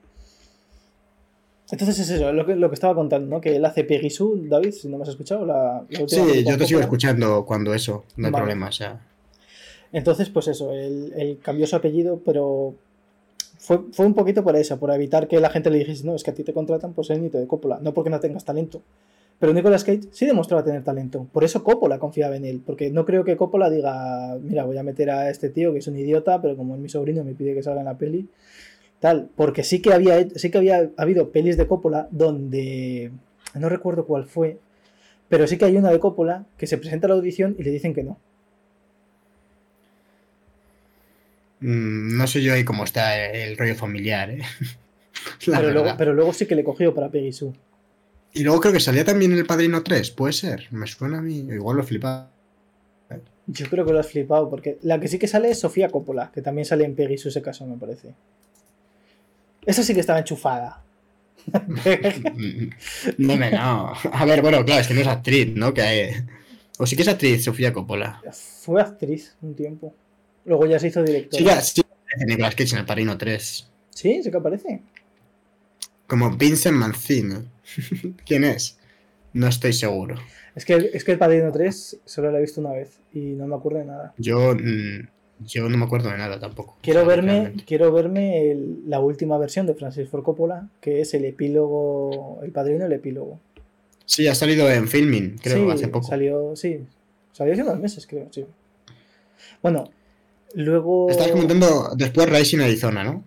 Entonces 1.71 1.99
es 1.99 2.09
eso, 2.09 2.33
lo 2.33 2.45
que, 2.45 2.55
lo 2.55 2.69
que 2.69 2.73
estaba 2.73 2.93
contando, 2.93 3.27
¿no? 3.27 3.39
Que 3.39 3.55
él 3.55 3.63
hace 3.63 3.85
Peggy 3.85 4.09
Sue, 4.09 4.47
David, 4.49 4.71
si 4.73 4.89
no 4.89 4.97
me 4.97 5.03
has 5.03 5.09
escuchado. 5.09 5.45
La, 5.45 5.85
sí, 5.89 6.43
yo 6.45 6.57
te 6.57 6.67
sigo 6.67 6.81
escuchando 6.81 7.45
cuando 7.45 7.73
eso, 7.73 8.03
no 8.17 8.27
hay 8.27 8.33
problema, 8.33 8.67
o 8.67 8.71
sea. 8.71 8.99
Entonces, 9.93 10.29
pues 10.29 10.47
eso, 10.49 10.73
él, 10.73 11.39
cambió 11.41 11.65
su 11.65 11.75
apellido, 11.75 12.21
pero 12.25 12.75
fue, 13.57 13.79
un 13.99 14.13
poquito 14.13 14.43
por 14.43 14.55
eso, 14.57 14.77
por 14.79 14.91
evitar 14.91 15.29
que 15.29 15.39
la 15.39 15.49
gente 15.49 15.69
le 15.69 15.79
dijese, 15.79 16.05
no, 16.05 16.15
es 16.15 16.23
que 16.23 16.31
a 16.31 16.33
ti 16.33 16.43
te 16.43 16.53
contratan 16.53 16.93
por 16.93 17.05
ser 17.05 17.19
nieto 17.19 17.37
de 17.37 17.47
Coppola, 17.47 17.79
no 17.81 17.93
porque 17.93 18.09
no 18.09 18.19
tengas 18.19 18.43
talento. 18.43 18.81
Pero 19.39 19.53
Nicolas 19.53 19.83
Cage 19.83 20.01
sí 20.11 20.27
demostraba 20.27 20.63
tener 20.63 20.83
talento. 20.83 21.25
Por 21.31 21.43
eso 21.43 21.63
Coppola 21.63 21.97
confiaba 21.97 22.35
en 22.35 22.45
él. 22.45 22.61
Porque 22.63 22.91
no 22.91 23.05
creo 23.05 23.23
que 23.23 23.35
Coppola 23.35 23.71
diga, 23.71 24.37
mira, 24.39 24.65
voy 24.65 24.77
a 24.77 24.83
meter 24.83 25.09
a 25.09 25.31
este 25.31 25.49
tío 25.49 25.73
que 25.73 25.79
es 25.79 25.87
un 25.87 25.97
idiota, 25.97 26.39
pero 26.43 26.55
como 26.55 26.75
es 26.75 26.79
mi 26.79 26.89
sobrino 26.89 27.23
me 27.23 27.33
pide 27.33 27.55
que 27.55 27.63
salga 27.63 27.79
en 27.79 27.85
la 27.85 27.97
peli, 27.97 28.29
tal, 29.01 29.29
porque 29.35 29.63
sí 29.63 29.81
que 29.81 29.91
había, 29.91 30.29
sí 30.29 30.51
que 30.51 30.59
había 30.59 30.89
habido 30.95 31.31
pelis 31.31 31.57
de 31.57 31.67
Coppola 31.67 32.07
donde, 32.11 33.11
no 33.55 33.67
recuerdo 33.67 34.05
cuál 34.05 34.25
fue, 34.25 34.59
pero 35.27 35.47
sí 35.47 35.57
que 35.57 35.65
hay 35.65 35.75
una 35.75 35.89
de 35.89 35.99
Coppola 35.99 36.45
que 36.57 36.67
se 36.67 36.77
presenta 36.77 37.07
a 37.07 37.09
la 37.09 37.15
audición 37.15 37.55
y 37.57 37.63
le 37.63 37.71
dicen 37.71 37.93
que 37.93 38.03
no. 38.03 38.17
Mm, 41.61 42.15
no 42.15 42.27
sé 42.27 42.41
yo 42.41 42.53
ahí 42.53 42.63
cómo 42.63 42.83
está 42.83 43.19
el 43.19 43.57
rollo 43.57 43.75
familiar, 43.75 44.29
¿eh? 44.29 44.41
pero, 45.97 46.13
luego, 46.13 46.33
sí 46.33 46.45
que 46.45 46.55
le 46.55 46.63
cogió 46.63 46.93
para 46.93 47.09
Peggy 47.09 47.33
Sue. 47.33 47.53
Y 48.33 48.43
luego 48.43 48.61
creo 48.61 48.73
que 48.73 48.79
salía 48.79 49.03
también 49.03 49.31
El 49.33 49.45
Padrino 49.45 49.83
3, 49.83 50.11
puede 50.11 50.33
ser. 50.33 50.67
Me 50.71 50.87
suena 50.87 51.17
a 51.17 51.21
mí, 51.21 51.39
igual 51.39 51.77
lo 51.77 51.83
he 51.83 51.85
flipado. 51.85 52.29
Yo 53.47 53.65
creo 53.67 53.85
que 53.85 53.93
lo 53.93 53.99
has 53.99 54.07
flipado, 54.07 54.49
porque 54.49 54.77
la 54.83 54.99
que 54.99 55.07
sí 55.07 55.17
que 55.19 55.27
sale 55.27 55.49
es 55.49 55.59
Sofía 55.59 55.89
Coppola, 55.89 56.31
que 56.31 56.41
también 56.41 56.65
sale 56.65 56.85
en 56.85 56.95
Peggy 56.95 57.17
Sue 57.17 57.29
ese 57.29 57.41
caso, 57.41 57.65
me 57.65 57.77
parece. 57.77 58.13
Esa 59.65 59.83
sí 59.83 59.93
que 59.93 59.99
estaba 59.99 60.19
enchufada. 60.19 60.83
no 63.17 63.37
me 63.37 63.51
no. 63.51 63.93
A 64.11 64.25
ver, 64.25 64.41
bueno, 64.41 64.63
claro, 64.63 64.81
es 64.81 64.87
que 64.87 64.93
no 64.93 65.01
es 65.01 65.07
actriz, 65.07 65.55
¿no? 65.55 65.73
Que 65.73 66.23
O 66.77 66.85
sí 66.85 66.95
que 66.95 67.01
es 67.01 67.07
actriz, 67.07 67.43
Sofía 67.43 67.73
Coppola. 67.73 68.21
Fue 68.61 68.81
actriz 68.81 69.35
un 69.41 69.55
tiempo. 69.55 69.93
Luego 70.45 70.65
ya 70.65 70.79
se 70.79 70.87
hizo 70.87 71.03
directora. 71.03 71.61
Sí, 71.61 71.75
sí, 71.75 71.81
aparece 71.81 72.25
Nicolas 72.25 72.55
Cage 72.55 72.73
en 72.73 72.79
El 72.79 72.85
Padrino 72.85 73.17
3. 73.17 73.67
Sí, 73.91 74.23
sí 74.23 74.31
que 74.31 74.37
aparece. 74.37 74.81
Como 76.07 76.31
Vincent 76.31 76.77
Mancini. 76.77 77.35
¿Quién 78.25 78.43
es? 78.43 78.77
No 79.33 79.47
estoy 79.47 79.73
seguro. 79.73 80.15
Es 80.55 80.65
que, 80.65 80.91
es 80.93 81.03
que 81.03 81.13
El 81.13 81.17
Padrino 81.17 81.51
3 81.51 82.01
solo 82.03 82.31
lo 82.31 82.37
he 82.37 82.41
visto 82.41 82.59
una 82.59 82.71
vez 82.71 82.99
y 83.13 83.19
no 83.19 83.47
me 83.47 83.55
acuerdo 83.55 83.79
de 83.79 83.85
nada. 83.85 84.13
Yo... 84.17 84.55
Mm, 84.55 85.07
yo 85.45 85.67
no 85.69 85.77
me 85.77 85.85
acuerdo 85.85 86.09
de 86.09 86.17
nada 86.17 86.39
tampoco. 86.39 86.77
Quiero 86.81 87.05
verme, 87.05 87.53
quiero 87.65 87.91
verme 87.91 88.55
la 88.85 88.99
última 88.99 89.37
versión 89.37 89.65
de 89.65 89.75
Francis 89.75 90.09
Ford 90.09 90.23
Coppola, 90.23 90.69
que 90.79 91.01
es 91.01 91.13
el 91.13 91.25
epílogo, 91.25 92.39
el 92.43 92.51
padrino 92.51 92.85
el 92.85 92.93
epílogo. 92.93 93.39
Sí, 94.05 94.27
ha 94.27 94.35
salido 94.35 94.69
en 94.69 94.87
filming, 94.87 95.37
creo, 95.41 95.71
hace 95.71 95.87
poco. 95.87 96.07
Salió, 96.07 96.55
sí, 96.55 96.81
salió 97.31 97.53
hace 97.53 97.63
unos 97.63 97.79
meses, 97.79 98.05
creo, 98.07 98.27
sí. 98.31 98.45
Bueno, 99.61 99.89
luego. 100.55 101.09
Estás 101.09 101.29
comentando 101.29 101.91
después 101.95 102.29
Rising 102.29 102.59
Arizona, 102.59 103.03
¿no? 103.03 103.23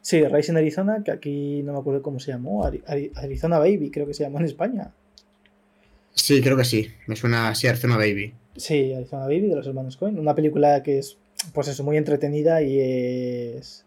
Sí, 0.00 0.22
Rising 0.22 0.56
Arizona, 0.56 1.02
que 1.04 1.12
aquí 1.12 1.62
no 1.62 1.72
me 1.72 1.78
acuerdo 1.78 2.02
cómo 2.02 2.20
se 2.20 2.32
llamó, 2.32 2.66
Arizona 2.66 3.58
Baby, 3.58 3.90
creo 3.90 4.06
que 4.06 4.14
se 4.14 4.24
llamó 4.24 4.38
en 4.38 4.44
España. 4.44 4.92
Sí, 6.14 6.40
creo 6.42 6.56
que 6.56 6.64
sí, 6.64 6.90
me 7.06 7.16
suena 7.16 7.48
así 7.48 7.66
Arizona 7.66 7.96
Baby. 7.96 8.34
Sí, 8.56 8.92
Arizona 8.92 9.24
Baby 9.24 9.48
de 9.48 9.56
los 9.56 9.66
hermanos 9.66 9.96
Cohen, 9.96 10.18
una 10.18 10.34
película 10.34 10.82
que 10.82 10.98
es 10.98 11.16
pues 11.52 11.68
eso, 11.68 11.84
muy 11.84 11.96
entretenida 11.96 12.62
y 12.62 12.78
es, 12.80 13.84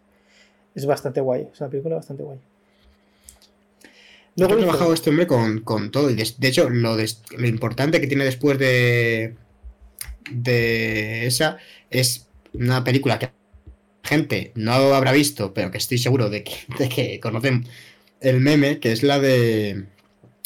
es 0.74 0.86
bastante 0.86 1.20
guay. 1.20 1.48
Es 1.52 1.60
una 1.60 1.70
película 1.70 1.96
bastante 1.96 2.22
guay. 2.22 2.38
Luego 4.36 4.54
he 4.54 4.58
trabajado 4.58 4.94
este 4.94 5.10
hombre 5.10 5.26
con, 5.26 5.90
todo. 5.90 6.10
Y 6.10 6.14
de, 6.14 6.48
hecho, 6.48 6.70
lo, 6.70 6.96
lo, 6.96 7.46
importante 7.46 8.00
que 8.00 8.06
tiene 8.06 8.24
después 8.24 8.56
de, 8.58 9.34
de 10.30 11.26
esa 11.26 11.58
es 11.90 12.28
una 12.52 12.84
película 12.84 13.18
que 13.18 13.30
gente 14.04 14.52
no 14.54 14.72
habrá 14.72 15.12
visto, 15.12 15.52
pero 15.52 15.70
que 15.70 15.78
estoy 15.78 15.98
seguro 15.98 16.30
de 16.30 16.44
que, 16.44 16.52
de 16.78 16.88
que 16.88 17.20
conocen 17.20 17.66
el 18.20 18.40
meme, 18.40 18.78
que 18.78 18.92
es 18.92 19.02
la 19.02 19.18
de 19.18 19.84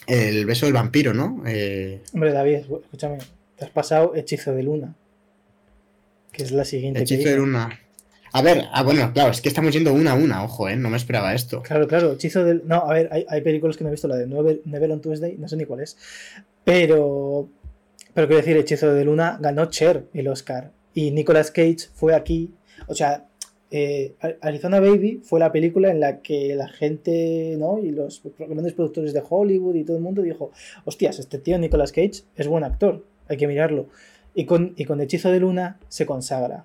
El 0.07 0.46
beso 0.46 0.66
del 0.66 0.75
vampiro, 0.75 1.14
¿no? 1.14 1.42
Eh, 1.46 2.03
hombre, 2.12 2.33
David, 2.33 2.55
escúchame, 2.55 3.18
te 3.57 3.64
has 3.64 3.70
pasado 3.70 4.14
Hechizo 4.14 4.53
de 4.53 4.62
Luna. 4.62 4.94
Que 6.33 6.42
es 6.42 6.51
la 6.51 6.64
siguiente. 6.64 7.03
Hechizo 7.03 7.29
de 7.29 7.37
Luna. 7.37 7.79
A 8.35 8.40
ver, 8.40 8.64
ah, 8.73 8.83
bueno, 8.83 9.12
claro, 9.12 9.31
es 9.31 9.42
que 9.42 9.51
estamos 9.51 9.75
yendo 9.75 9.92
una 9.92 10.12
a 10.12 10.14
una, 10.14 10.42
ojo, 10.42 10.66
¿eh? 10.68 10.77
No 10.77 10.88
me 10.88 10.97
esperaba 10.97 11.35
esto. 11.35 11.62
Claro, 11.62 11.87
claro, 11.87 12.12
Hechizo 12.12 12.45
del. 12.45 12.62
No, 12.66 12.77
a 12.77 12.95
ver, 12.95 13.09
hay, 13.12 13.27
hay 13.29 13.42
películas 13.42 13.77
que 13.77 13.85
no 13.85 13.88
he 13.88 13.90
visto, 13.90 14.09
la 14.09 14.16
de 14.16 14.27
Never, 14.27 14.90
on 14.90 15.03
Tuesday, 15.03 15.37
no 15.37 15.49
sé 15.49 15.57
ni 15.57 15.66
cuál 15.66 15.81
es. 15.81 15.99
Pero. 16.64 17.51
Pero 18.14 18.27
quiero 18.27 18.40
decir, 18.40 18.57
Hechizo 18.57 18.92
de 18.92 19.05
Luna 19.05 19.38
ganó 19.40 19.66
Cher 19.66 20.07
el 20.14 20.29
Oscar. 20.29 20.71
Y 20.95 21.11
Nicolas 21.11 21.51
Cage 21.51 21.88
fue 21.92 22.14
aquí. 22.14 22.55
O 22.87 22.95
sea, 22.95 23.27
eh, 23.71 24.14
Arizona 24.40 24.81
Baby 24.81 25.21
fue 25.23 25.40
la 25.40 25.53
película 25.53 25.90
en 25.90 26.01
la 26.01 26.21
que 26.21 26.55
la 26.55 26.68
gente, 26.68 27.57
¿no? 27.59 27.79
Y 27.79 27.90
los 27.90 28.23
grandes 28.38 28.73
productores 28.73 29.12
de 29.12 29.23
Hollywood 29.29 29.75
y 29.75 29.85
todo 29.85 29.97
el 29.99 30.03
mundo 30.03 30.23
dijo: 30.23 30.53
Hostias, 30.85 31.18
este 31.18 31.38
tío 31.38 31.59
Nicolas 31.59 31.92
Cage 31.92 32.25
es 32.37 32.49
buen 32.49 32.64
actor, 32.64 33.05
hay 33.29 33.37
que 33.37 33.47
mirarlo. 33.47 33.88
Y 34.35 34.47
con, 34.47 34.75
y 34.77 34.85
con 34.85 35.01
Hechizo 35.01 35.31
de 35.31 35.40
Luna 35.40 35.79
se 35.88 36.07
consagra 36.07 36.64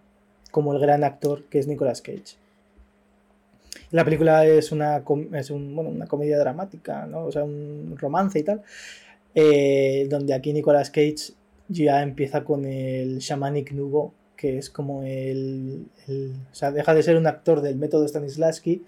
como 0.52 0.74
el 0.74 0.80
gran 0.80 1.04
actor 1.04 1.44
que 1.50 1.60
es 1.60 1.68
Nicolas 1.68 2.02
Cage. 2.02 2.36
La 3.92 4.04
película 4.04 4.46
es 4.46 4.72
una, 4.72 5.04
es 5.34 5.50
una 5.50 6.08
comedia 6.08 6.38
dramática, 6.40 7.06
¿no? 7.06 7.26
o 7.26 7.32
sea, 7.32 7.44
un 7.44 7.96
romance 7.98 8.40
y 8.40 8.44
tal, 8.44 8.62
eh, 9.36 10.08
donde 10.10 10.34
aquí 10.34 10.52
Nicolas 10.52 10.90
Cage 10.90 11.34
ya 11.70 12.02
empieza 12.02 12.44
con 12.44 12.66
el 12.66 13.20
Shamanic 13.20 13.72
Nubo, 13.72 14.14
que 14.36 14.58
es 14.58 14.70
como 14.70 15.04
el, 15.04 15.86
O 16.52 16.56
sea, 16.56 16.72
deja 16.72 16.94
de 16.94 17.04
ser 17.04 17.18
un 17.18 17.28
actor 17.28 17.62
del 17.62 17.76
método 17.76 18.08
Stanislavski 18.08 18.84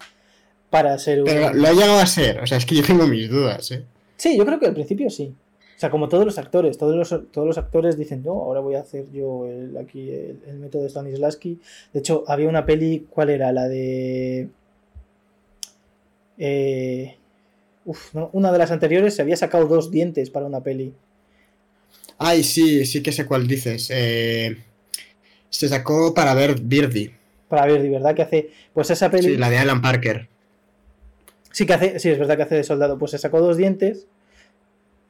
para 0.70 0.96
ser 0.98 1.20
un... 1.20 1.26
Pero 1.26 1.52
lo 1.52 1.68
ha 1.68 1.72
llegado 1.72 1.98
a 1.98 2.06
ser, 2.06 2.40
o 2.40 2.46
sea, 2.46 2.58
es 2.58 2.66
que 2.66 2.76
yo 2.76 2.82
tengo 2.84 3.06
mis 3.06 3.28
dudas, 3.28 3.70
¿eh? 3.72 3.84
Sí, 4.16 4.36
yo 4.36 4.44
creo 4.44 4.60
que 4.60 4.66
al 4.66 4.74
principio 4.74 5.08
sí. 5.08 5.34
O 5.80 5.82
sea, 5.82 5.88
como 5.88 6.10
todos 6.10 6.26
los 6.26 6.36
actores, 6.36 6.76
todos 6.76 6.94
los, 6.94 7.32
todos 7.32 7.46
los 7.46 7.56
actores 7.56 7.96
dicen, 7.96 8.22
no, 8.22 8.32
ahora 8.32 8.60
voy 8.60 8.74
a 8.74 8.80
hacer 8.80 9.10
yo 9.12 9.46
el, 9.46 9.78
aquí 9.78 10.10
el, 10.10 10.58
método 10.58 10.82
de 10.82 10.90
Stanislavski. 10.90 11.58
De 11.94 12.00
hecho, 12.00 12.22
había 12.26 12.50
una 12.50 12.66
peli, 12.66 13.06
¿cuál 13.08 13.30
era? 13.30 13.50
La 13.50 13.66
de... 13.66 14.50
Eh, 16.36 17.16
uf, 17.86 18.14
una 18.32 18.52
de 18.52 18.58
las 18.58 18.70
anteriores 18.72 19.14
se 19.14 19.22
había 19.22 19.38
sacado 19.38 19.68
dos 19.68 19.90
dientes 19.90 20.28
para 20.28 20.44
una 20.44 20.62
peli. 20.62 20.92
Ay, 22.18 22.44
sí, 22.44 22.84
sí 22.84 23.02
que 23.02 23.12
sé 23.12 23.24
cuál 23.24 23.46
dices. 23.46 23.88
Eh, 23.90 24.58
se 25.48 25.66
sacó 25.66 26.12
para 26.12 26.34
ver 26.34 26.60
Birdie. 26.60 27.14
Para 27.48 27.64
Birdie, 27.64 27.88
¿verdad? 27.88 28.14
Que 28.14 28.20
hace. 28.20 28.50
Pues 28.74 28.90
esa 28.90 29.10
peli. 29.10 29.28
Sí, 29.28 29.36
la 29.38 29.48
de 29.48 29.56
Alan 29.56 29.80
Parker. 29.80 30.28
Sí, 31.52 31.64
que 31.64 31.72
hace. 31.72 31.98
Sí, 31.98 32.10
es 32.10 32.18
verdad 32.18 32.36
que 32.36 32.42
hace 32.42 32.56
de 32.56 32.64
soldado. 32.64 32.98
Pues 32.98 33.12
se 33.12 33.18
sacó 33.18 33.40
dos 33.40 33.56
dientes 33.56 34.06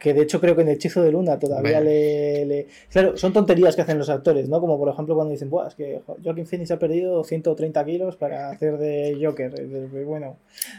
que 0.01 0.15
de 0.15 0.23
hecho 0.23 0.41
creo 0.41 0.57
que 0.57 0.63
en 0.63 0.69
el 0.69 0.77
Hechizo 0.77 1.03
de 1.03 1.13
Luna 1.13 1.39
todavía 1.39 1.79
le, 1.81 2.67
Claro, 2.91 3.19
son 3.19 3.35
tonterías 3.35 3.77
que 3.77 3.83
hacen 3.83 3.99
los 3.99 4.09
actores, 4.09 4.49
¿no? 4.49 4.59
Como 4.59 4.79
por 4.79 4.89
ejemplo 4.89 5.15
cuando 5.15 5.33
dicen, 5.33 5.51
Buah, 5.51 5.69
es 5.69 5.75
que 5.75 6.01
Joaquin 6.25 6.47
Phoenix 6.47 6.71
ha 6.71 6.79
perdido 6.79 7.23
130 7.23 7.85
kilos 7.85 8.17
para 8.17 8.51
hacer 8.51 8.79
de 8.79 9.19
Joker. 9.23 9.53
Bueno. 10.07 10.39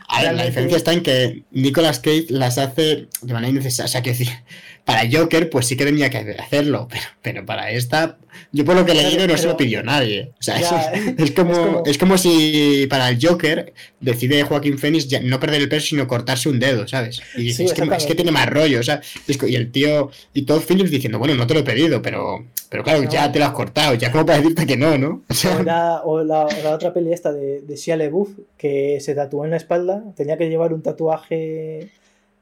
la 0.09 0.43
diferencia 0.43 0.75
está 0.75 0.93
en 0.93 1.03
que 1.03 1.43
Nicolas 1.51 1.99
Cage 1.99 2.25
las 2.29 2.57
hace 2.57 3.07
de 3.21 3.33
manera 3.33 3.51
innecesaria. 3.51 3.85
O 3.85 3.91
sea, 3.91 4.01
que 4.01 4.09
decir, 4.09 4.27
para 4.85 5.03
Joker, 5.09 5.51
pues 5.51 5.67
sí 5.67 5.77
que 5.77 5.85
tenía 5.85 6.09
que 6.09 6.17
hacerlo, 6.39 6.87
pero, 6.89 7.03
pero 7.21 7.45
para 7.45 7.69
esta, 7.69 8.17
yo 8.51 8.65
por 8.65 8.75
lo 8.75 8.85
que 8.85 8.91
he 8.93 8.95
leído 8.95 9.27
no 9.27 9.37
se 9.37 9.47
lo 9.47 9.55
pidió 9.55 9.83
nadie. 9.83 10.31
O 10.39 10.43
sea, 10.43 10.57
es, 11.17 11.31
como, 11.31 11.83
es, 11.85 11.97
como, 11.97 12.17
si 12.17 12.87
para 12.89 13.09
el 13.09 13.19
Joker 13.21 13.73
decide 13.99 14.43
Joaquín 14.43 14.77
Phoenix 14.77 15.07
no 15.21 15.39
perder 15.39 15.61
el 15.61 15.69
peso, 15.69 15.87
sino 15.87 16.07
cortarse 16.07 16.49
un 16.49 16.59
dedo, 16.59 16.87
¿sabes? 16.87 17.21
Y 17.35 17.43
dice, 17.43 17.65
es, 17.65 17.73
que, 17.73 17.83
es, 17.83 18.05
que, 18.05 18.15
tiene 18.15 18.31
más 18.31 18.47
rollo, 18.47 18.79
o 18.79 18.83
sea, 18.83 19.01
y 19.27 19.55
el 19.55 19.71
tío, 19.71 20.09
y 20.33 20.43
todo 20.43 20.61
Phillips 20.61 20.91
diciendo, 20.91 21.19
bueno, 21.19 21.35
no 21.35 21.47
te 21.47 21.53
lo 21.53 21.61
he 21.61 21.63
pedido, 21.63 22.01
pero, 22.01 22.45
pero 22.69 22.83
claro, 22.83 23.03
ya 23.03 23.31
te 23.31 23.39
lo 23.39 23.45
has 23.45 23.51
cortado, 23.51 23.95
ya 23.95 24.11
como 24.11 24.25
para 24.25 24.39
decirte 24.39 24.65
que 24.65 24.77
no, 24.77 24.97
¿no? 24.97 25.21
O, 26.03 26.23
la, 26.23 26.47
otra 26.73 26.93
peli 26.93 27.13
esta 27.13 27.31
de, 27.31 27.61
de 27.61 27.75
Shia 27.75 27.97
LeBouf, 27.97 28.29
que 28.57 28.99
se 29.01 29.15
tatuó 29.15 29.45
en 29.45 29.51
la 29.51 29.57
espalda, 29.57 30.03
tenía 30.15 30.37
que 30.37 30.49
llevar 30.49 30.73
un 30.73 30.81
tatuaje 30.81 31.89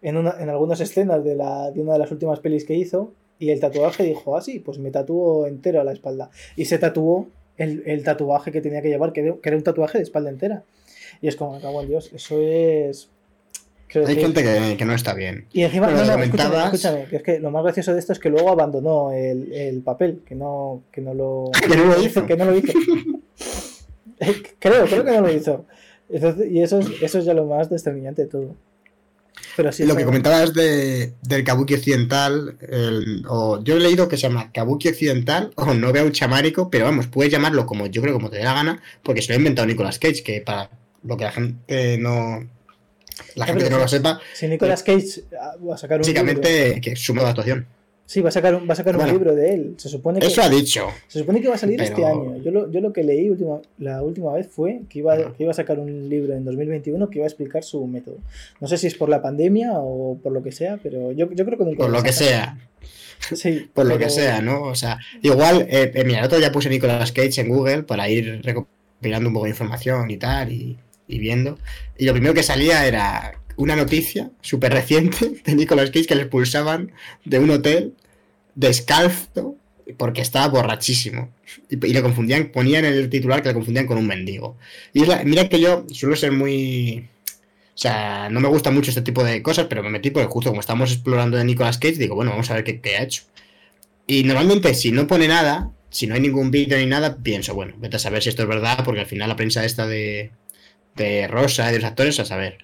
en, 0.02 0.18
una, 0.18 0.36
en 0.40 0.50
algunas 0.50 0.80
escenas 0.80 1.24
de, 1.24 1.36
la, 1.36 1.72
de 1.72 1.82
una 1.82 1.94
de 1.94 2.00
las 2.00 2.12
últimas 2.12 2.40
pelis 2.40 2.66
que 2.66 2.76
hizo 2.76 3.14
y 3.40 3.52
el 3.52 3.60
tatuaje 3.60 4.04
dijo, 4.04 4.36
ah, 4.38 4.42
sí, 4.42 4.60
pues 4.60 4.80
me 4.80 4.92
tatuó 4.92 5.48
entero 5.48 5.80
a 5.80 5.84
la 5.84 5.94
espalda. 5.94 6.30
Y 6.58 6.66
se 6.66 6.78
tatuó 6.78 7.28
el, 7.58 7.84
el 7.86 8.04
tatuaje 8.04 8.52
que 8.52 8.62
tenía 8.62 8.82
que 8.82 8.90
llevar, 8.90 9.14
que, 9.14 9.34
era 9.42 9.58
un 9.58 9.64
tatuaje 9.64 9.98
de 9.98 10.04
espalda 10.04 10.30
entera. 10.30 10.64
Y 11.22 11.28
es 11.28 11.36
como, 11.36 11.54
me 11.54 11.62
cago 11.62 11.82
en 11.82 11.88
Dios, 11.88 12.12
eso 12.14 12.40
es... 12.42 13.10
Hay 13.96 14.16
gente 14.16 14.44
que, 14.44 14.78
que, 14.78 14.86
no 14.86 14.94
está 14.94 15.14
bien. 15.14 15.48
Y 15.52 15.64
encima, 15.64 15.88
no, 15.88 16.06
no, 16.06 16.24
escúchame, 16.24 16.64
escúchame, 16.66 17.06
que 17.06 17.16
es 17.16 17.24
que 17.24 17.40
lo 17.40 17.50
más 17.50 17.64
gracioso 17.64 17.94
de 17.94 18.00
esto 18.00 18.14
es 18.14 18.20
que 18.20 18.30
luego 18.30 18.50
abandonó 18.50 19.12
el, 19.12 19.52
el 19.52 19.82
papel, 19.82 20.22
que 20.26 20.36
no, 20.36 20.84
que 20.92 21.02
no 21.02 21.14
lo... 21.14 21.50
que 21.68 21.76
no 21.76 21.86
lo 21.86 22.04
hizo. 22.04 22.26
Que 22.26 22.38
no 22.38 22.46
lo 22.46 22.58
hizo. 22.58 22.74
creo, 24.60 24.86
creo 24.86 25.06
que 25.06 25.12
no 25.12 25.22
lo 25.22 25.34
hizo. 25.34 25.66
y 26.10 26.62
eso 26.62 26.80
es, 26.80 26.88
eso 27.02 27.20
es 27.20 27.26
ya 27.26 27.34
lo 27.34 27.46
más 27.46 27.70
determinante 27.70 28.24
de 28.24 28.28
todo. 28.28 28.56
Pero 29.56 29.72
lo 29.80 29.96
que 29.96 30.06
comentabas 30.06 30.54
de, 30.54 31.14
del 31.22 31.44
Kabuki 31.44 31.74
occidental, 31.74 32.58
o 33.28 33.62
yo 33.64 33.76
he 33.76 33.80
leído 33.80 34.08
que 34.08 34.18
se 34.18 34.24
llama 34.24 34.52
Kabuki 34.52 34.90
occidental 34.90 35.52
o 35.56 35.74
no 35.74 35.92
veo 35.92 36.06
un 36.06 36.12
chamárico, 36.12 36.70
pero 36.70 36.86
vamos, 36.86 37.08
puedes 37.08 37.32
llamarlo 37.32 37.66
como 37.66 37.88
yo 37.88 38.02
creo 38.02 38.14
como 38.14 38.30
te 38.30 38.38
dé 38.38 38.44
la 38.44 38.54
gana, 38.54 38.82
porque 39.04 39.22
se 39.22 39.30
lo 39.30 39.36
ha 39.36 39.38
inventado 39.38 39.68
Nicolas 39.68 40.00
Cage, 40.00 40.24
que 40.24 40.42
para 40.42 40.70
lo 41.04 41.18
que 41.18 41.24
la 41.24 41.32
gente 41.32 41.98
no 41.98 42.48
la 43.36 43.46
gente 43.46 43.64
que 43.64 43.70
no 43.70 43.78
lo 43.78 43.88
sepa. 43.88 44.20
Si 44.34 44.48
Nicolas 44.48 44.84
Cage 44.84 45.24
va 45.68 45.76
a 45.76 45.78
sacar 45.78 45.98
un 45.98 46.02
básicamente 46.02 46.82
que 46.82 46.92
es 46.92 47.00
su 47.00 47.14
nueva 47.14 47.30
actuación. 47.30 47.68
Sí, 48.10 48.22
va 48.22 48.30
a 48.30 48.32
sacar 48.32 48.56
un, 48.56 48.68
va 48.68 48.74
a 48.74 48.76
sacar 48.76 48.98
un 48.98 49.06
libro 49.06 49.36
de 49.36 49.54
él. 49.54 49.76
Se 49.78 49.88
supone 49.88 50.20
que, 50.20 50.26
eso 50.26 50.42
ha 50.42 50.50
dicho. 50.50 50.88
Se 51.08 51.20
supone 51.20 51.42
que 51.42 51.48
va 51.48 51.54
a 51.54 51.60
salir 51.60 51.80
este 51.80 52.04
año. 52.04 52.38
Yo 52.38 52.50
lo, 52.50 52.72
yo 52.72 52.82
lo 52.82 52.92
que 52.92 53.04
leí 53.04 53.30
última, 53.30 53.62
la 53.78 54.02
última 54.02 54.34
vez 54.34 54.48
fue 54.48 54.82
que 54.90 54.98
iba, 54.98 55.16
que 55.16 55.44
iba 55.44 55.52
a 55.52 55.54
sacar 55.54 55.78
un 55.78 56.10
libro 56.10 56.34
en 56.34 56.44
2021 56.44 57.08
que 57.12 57.20
iba 57.20 57.26
a 57.26 57.28
explicar 57.28 57.64
su 57.64 57.86
método. 57.86 58.18
No 58.60 58.68
sé 58.68 58.80
si 58.80 58.88
es 58.88 58.96
por 58.96 59.10
la 59.10 59.22
pandemia 59.22 59.74
o 59.76 60.18
por 60.24 60.32
lo 60.32 60.42
que 60.42 60.52
sea, 60.52 60.80
pero 60.82 61.12
yo, 61.12 61.32
yo 61.32 61.46
creo 61.46 61.60
que 61.60 61.66
Por 61.78 61.92
lo 61.92 62.02
que 62.02 62.12
sea. 62.12 62.58
Sí, 63.20 63.70
por 63.72 63.86
lo 63.86 64.00
que 64.00 64.10
sea, 64.10 64.42
¿no? 64.42 64.64
O 64.64 64.74
sea, 64.74 64.98
igual, 65.22 65.68
eh, 65.70 65.92
eh, 65.94 66.04
mira, 66.04 66.22
el 66.22 66.26
otro 66.26 66.40
día 66.40 66.52
puse 66.52 66.68
Nicolas 66.68 67.12
Cage 67.12 67.42
en 67.42 67.50
Google 67.50 67.84
para 67.84 68.10
ir 68.10 68.42
recopilando 68.44 69.30
un 69.30 69.36
poco 69.36 69.46
de 69.46 69.52
información 69.52 70.10
y 70.10 70.18
tal, 70.18 70.52
y, 70.52 70.80
y 71.10 71.20
viendo. 71.20 71.58
Y 71.98 72.06
lo 72.06 72.14
primero 72.14 72.34
que 72.34 72.44
salía 72.44 72.88
era 72.88 73.34
una 73.58 73.76
noticia 73.76 74.32
súper 74.40 74.72
reciente 74.72 75.42
de 75.46 75.56
Nicolas 75.56 75.90
Cage 75.92 76.06
que 76.06 76.16
le 76.16 76.22
expulsaban 76.22 76.94
de 77.26 77.40
un 77.40 77.50
hotel 77.50 77.94
descalzo 78.56 79.58
porque 79.98 80.22
estaba 80.22 80.48
borrachísimo. 80.48 81.30
Y, 81.70 81.76
le 81.78 82.02
confundían, 82.02 82.52
ponían 82.52 82.86
el 82.86 83.10
titular 83.10 83.42
que 83.42 83.50
le 83.50 83.56
confundían 83.56 83.88
con 83.88 83.98
un 83.98 84.08
mendigo. 84.08 84.56
Y 84.94 85.04
mira 85.26 85.50
que 85.50 85.60
yo 85.60 85.86
suelo 85.92 86.16
ser 86.16 86.32
muy... 86.32 87.10
O 87.74 87.82
sea, 87.82 88.30
no 88.30 88.40
me 88.42 88.50
gusta 88.50 88.72
mucho 88.72 88.92
este 88.92 89.02
tipo 89.02 89.24
de 89.24 89.42
cosas, 89.42 89.68
pero 89.70 89.82
me 89.82 89.90
metí 89.90 90.12
porque 90.12 90.28
justo 90.28 90.50
como 90.50 90.60
estamos 90.60 90.92
explorando 90.92 91.38
de 91.38 91.46
Nicolas 91.46 91.78
Cage, 91.78 91.96
digo, 91.96 92.14
bueno, 92.14 92.32
vamos 92.32 92.52
a 92.52 92.56
ver 92.56 92.64
qué, 92.64 92.96
ha 92.98 93.04
hecho. 93.04 93.24
Y 94.06 94.24
normalmente 94.26 94.74
si 94.74 94.92
no 94.92 95.08
pone 95.08 95.28
nada, 95.28 95.72
si 95.90 96.06
no 96.06 96.16
hay 96.16 96.22
ningún 96.22 96.52
vídeo 96.52 96.78
ni 96.78 96.86
nada, 96.86 97.18
pienso, 97.18 97.56
bueno, 97.56 97.74
vete 97.78 97.96
a 97.96 98.00
saber 98.00 98.22
si 98.22 98.30
esto 98.30 98.44
es 98.44 98.50
verdad, 98.50 98.84
porque 98.84 99.00
al 99.00 99.06
final 99.06 99.30
la 99.30 99.38
prensa 99.38 99.64
esta 99.64 99.88
de, 99.88 100.32
de 101.04 101.28
Rosa 101.28 101.70
y 101.70 101.74
de 101.74 101.80
los 101.80 101.88
actores, 101.88 102.20
a 102.20 102.26
saber. 102.26 102.58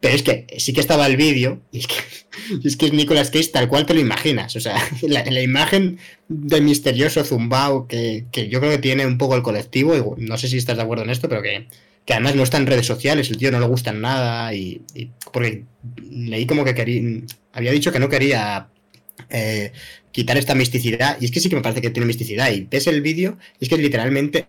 Pero 0.00 0.16
es 0.16 0.22
que 0.22 0.46
sí 0.58 0.74
que 0.74 0.80
estaba 0.80 1.06
el 1.06 1.16
vídeo, 1.16 1.62
y 1.72 1.78
es 1.78 1.86
que, 1.86 1.94
es 2.68 2.76
que 2.76 2.90
Nicolas 2.90 3.30
Cage 3.30 3.48
tal 3.48 3.68
cual 3.68 3.86
te 3.86 3.94
lo 3.94 4.00
imaginas. 4.00 4.54
O 4.54 4.60
sea, 4.60 4.76
la, 5.02 5.40
imagen 5.40 5.98
del 6.28 6.62
misterioso 6.62 7.24
zumbao 7.24 7.88
que, 7.88 8.26
que, 8.30 8.48
yo 8.48 8.60
creo 8.60 8.72
que 8.72 8.78
tiene 8.78 9.06
un 9.06 9.18
poco 9.18 9.34
el 9.34 9.42
colectivo, 9.42 9.96
y 9.96 10.22
no 10.22 10.36
sé 10.36 10.48
si 10.48 10.58
estás 10.58 10.76
de 10.76 10.82
acuerdo 10.82 11.04
en 11.04 11.10
esto, 11.10 11.28
pero 11.28 11.40
que, 11.40 11.68
que 12.04 12.12
además 12.12 12.34
no 12.34 12.42
está 12.42 12.58
en 12.58 12.66
redes 12.66 12.86
sociales, 12.86 13.30
el 13.30 13.38
tío 13.38 13.50
no 13.50 13.60
le 13.60 13.66
gusta 13.66 13.92
nada, 13.92 14.52
y, 14.54 14.82
porque 15.32 15.64
leí 16.10 16.46
como 16.46 16.64
que 16.64 16.74
quería, 16.74 17.22
había 17.52 17.72
dicho 17.72 17.90
que 17.90 17.98
no 17.98 18.08
quería 18.10 18.68
eh, 19.30 19.72
quitar 20.12 20.36
esta 20.36 20.54
misticidad, 20.54 21.16
y 21.20 21.24
es 21.24 21.30
que 21.30 21.40
sí 21.40 21.48
que 21.48 21.56
me 21.56 21.62
parece 21.62 21.80
que 21.80 21.90
tiene 21.90 22.06
misticidad, 22.06 22.52
y 22.52 22.66
ves 22.70 22.86
el 22.88 23.00
vídeo, 23.00 23.38
es 23.58 23.70
que 23.70 23.78
literalmente 23.78 24.48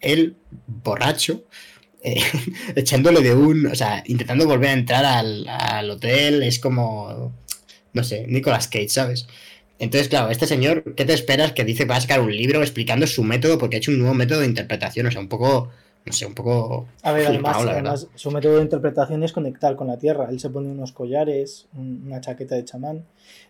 el 0.00 0.36
borracho 0.66 1.44
eh, 2.02 2.20
echándole 2.76 3.20
de 3.20 3.34
un, 3.34 3.66
o 3.66 3.74
sea, 3.74 4.02
intentando 4.06 4.46
volver 4.46 4.70
a 4.70 4.72
entrar 4.72 5.04
al, 5.04 5.90
hotel, 5.90 6.42
es 6.42 6.58
como, 6.58 7.32
no 7.92 8.04
sé, 8.04 8.26
Nicolas 8.26 8.68
Cage, 8.68 8.88
¿sabes? 8.88 9.26
Entonces, 9.78 10.08
claro, 10.08 10.30
este 10.30 10.46
señor, 10.46 10.94
¿qué 10.94 11.04
te 11.04 11.14
esperas? 11.14 11.52
Que 11.52 11.64
dice 11.64 11.84
que 11.84 11.90
va 11.90 11.96
a 11.96 12.00
sacar 12.00 12.20
un 12.20 12.34
libro 12.34 12.60
explicando 12.60 13.06
su 13.06 13.24
método 13.24 13.58
porque 13.58 13.76
ha 13.76 13.78
hecho 13.78 13.90
un 13.90 13.98
nuevo 13.98 14.14
método 14.14 14.40
de 14.40 14.46
interpretación, 14.46 15.06
o 15.06 15.10
sea, 15.10 15.22
un 15.22 15.28
poco, 15.28 15.70
no 16.04 16.12
sé, 16.12 16.26
un 16.26 16.34
poco... 16.34 16.86
A 17.02 17.12
ver, 17.12 17.28
además, 17.28 18.06
su 18.14 18.30
método 18.30 18.56
de 18.56 18.62
interpretación 18.62 19.22
es 19.24 19.32
conectar 19.32 19.76
con 19.76 19.88
la 19.88 19.98
tierra. 19.98 20.28
Él 20.30 20.38
se 20.38 20.50
pone 20.50 20.68
unos 20.68 20.92
collares, 20.92 21.66
una 21.74 22.20
chaqueta 22.20 22.56
de 22.56 22.64
chamán 22.66 23.04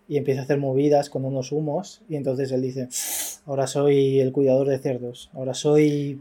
y 0.09 0.19
empieza 0.19 0.43
a 0.43 0.45
hacer 0.45 0.59
movidas 0.59 1.11
con 1.11 1.25
unos 1.25 1.51
humos 1.51 2.03
y 2.09 2.15
entonces 2.15 2.53
él 2.53 2.63
dice, 2.63 2.89
ahora 3.47 3.67
soy 3.67 4.21
el 4.21 4.31
cuidador 4.31 4.69
de 4.69 4.79
cerdos, 4.79 5.31
ahora 5.35 5.55
soy 5.55 6.21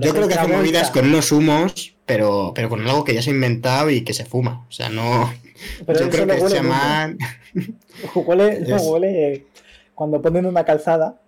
yo 0.00 0.12
creo 0.12 0.28
que 0.28 0.34
hace 0.34 0.52
movidas 0.52 0.90
con 0.90 1.06
unos 1.06 1.32
humos, 1.32 1.94
pero, 2.06 2.52
pero 2.54 2.68
con 2.68 2.86
algo 2.86 3.04
que 3.04 3.14
ya 3.14 3.22
se 3.22 3.30
ha 3.30 3.34
inventado 3.34 3.90
y 3.90 4.02
que 4.02 4.12
se 4.12 4.24
fuma. 4.24 4.66
O 4.68 4.72
sea, 4.72 4.88
no. 4.88 5.32
Pero 5.86 6.00
yo 6.00 6.10
creo 6.10 6.26
que 6.26 6.48
se 6.48 6.56
llaman. 6.56 7.18
Huele, 8.14 8.64
huele 8.82 9.46
cuando 9.94 10.22
ponen 10.22 10.46
una 10.46 10.64
calzada, 10.64 11.20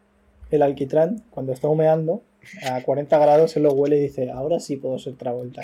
el 0.50 0.62
alquitrán, 0.62 1.22
cuando 1.30 1.52
está 1.52 1.68
humeando, 1.68 2.22
a 2.62 2.80
40 2.80 3.18
grados 3.18 3.50
se 3.50 3.60
lo 3.60 3.72
huele 3.72 3.98
y 3.98 4.00
dice, 4.00 4.30
ahora 4.30 4.60
sí 4.60 4.76
puedo 4.76 4.98
ser 4.98 5.14
Travolta. 5.16 5.60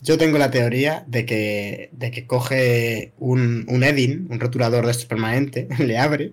Yo 0.00 0.16
tengo 0.16 0.38
la 0.38 0.50
teoría 0.50 1.04
de 1.08 1.26
que, 1.26 1.90
de 1.92 2.10
que 2.10 2.26
coge 2.26 3.12
un, 3.18 3.66
un 3.68 3.82
Edin, 3.82 4.28
un 4.30 4.38
rotulador 4.38 4.84
de 4.84 4.92
estos 4.92 5.06
permanente, 5.06 5.66
le 5.78 5.98
abre, 5.98 6.32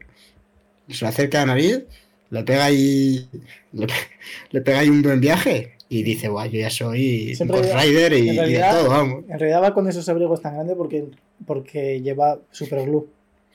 se 0.87 1.03
lo 1.03 1.09
acerca 1.09 1.41
a 1.41 1.45
la 1.47 1.53
nariz 1.53 1.83
le 2.29 2.43
pega 2.43 2.65
ahí. 2.65 3.27
Le, 4.51 4.61
pega 4.61 4.79
ahí 4.79 4.89
un 4.89 5.01
buen 5.01 5.19
viaje. 5.19 5.73
Y 5.89 6.03
dice, 6.03 6.27
guau, 6.27 6.45
yo 6.49 6.59
ya 6.59 6.69
soy 6.69 7.33
Ghost 7.39 7.73
Rider 7.73 8.13
y, 8.13 8.35
todo, 8.59 8.89
vamos. 8.89 9.23
En 9.29 9.39
realidad 9.39 9.63
va 9.63 9.73
con 9.73 9.87
esos 9.87 10.07
abrigos 10.09 10.41
tan 10.41 10.55
grandes 10.55 10.75
porque, 10.75 11.05
porque 11.45 12.01
lleva 12.01 12.39
super 12.51 12.85
glue. 12.85 13.07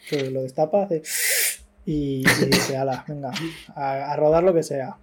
Que 0.08 0.30
lo 0.30 0.42
destapa, 0.42 0.84
hace. 0.84 1.02
Y, 1.84 2.24
dice, 2.46 2.76
ala, 2.76 3.04
venga, 3.06 3.32
a, 3.74 4.16
rodar 4.16 4.42
lo 4.44 4.54
que 4.54 4.62
sea. 4.62 4.96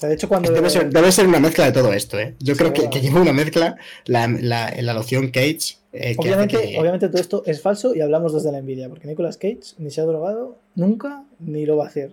de 0.00 0.14
hecho, 0.14 0.28
cuando. 0.28 0.50
Debe 0.50 0.70
ser, 0.70 0.90
debe 0.90 1.12
ser, 1.12 1.26
una 1.26 1.38
mezcla 1.38 1.66
de 1.66 1.72
todo 1.72 1.92
esto, 1.92 2.18
¿eh? 2.18 2.34
Yo 2.40 2.56
creo 2.56 2.72
que, 2.72 2.90
que, 2.90 3.00
lleva 3.00 3.20
una 3.20 3.32
mezcla 3.32 3.76
la, 4.06 4.26
la, 4.26 4.74
la 4.80 4.94
loción 4.94 5.30
Cage. 5.30 5.78
Eh, 5.92 6.16
obviamente, 6.18 6.56
obviamente 6.78 7.08
todo 7.08 7.20
esto 7.20 7.42
es 7.46 7.62
falso 7.62 7.94
y 7.94 8.00
hablamos 8.00 8.34
desde 8.34 8.52
la 8.52 8.58
envidia, 8.58 8.88
porque 8.88 9.06
Nicolas 9.06 9.36
Cage 9.36 9.74
ni 9.78 9.90
se 9.90 10.00
ha 10.00 10.04
drogado 10.04 10.58
nunca 10.74 11.24
ni 11.38 11.64
lo 11.64 11.76
va 11.76 11.84
a 11.84 11.88
hacer. 11.88 12.12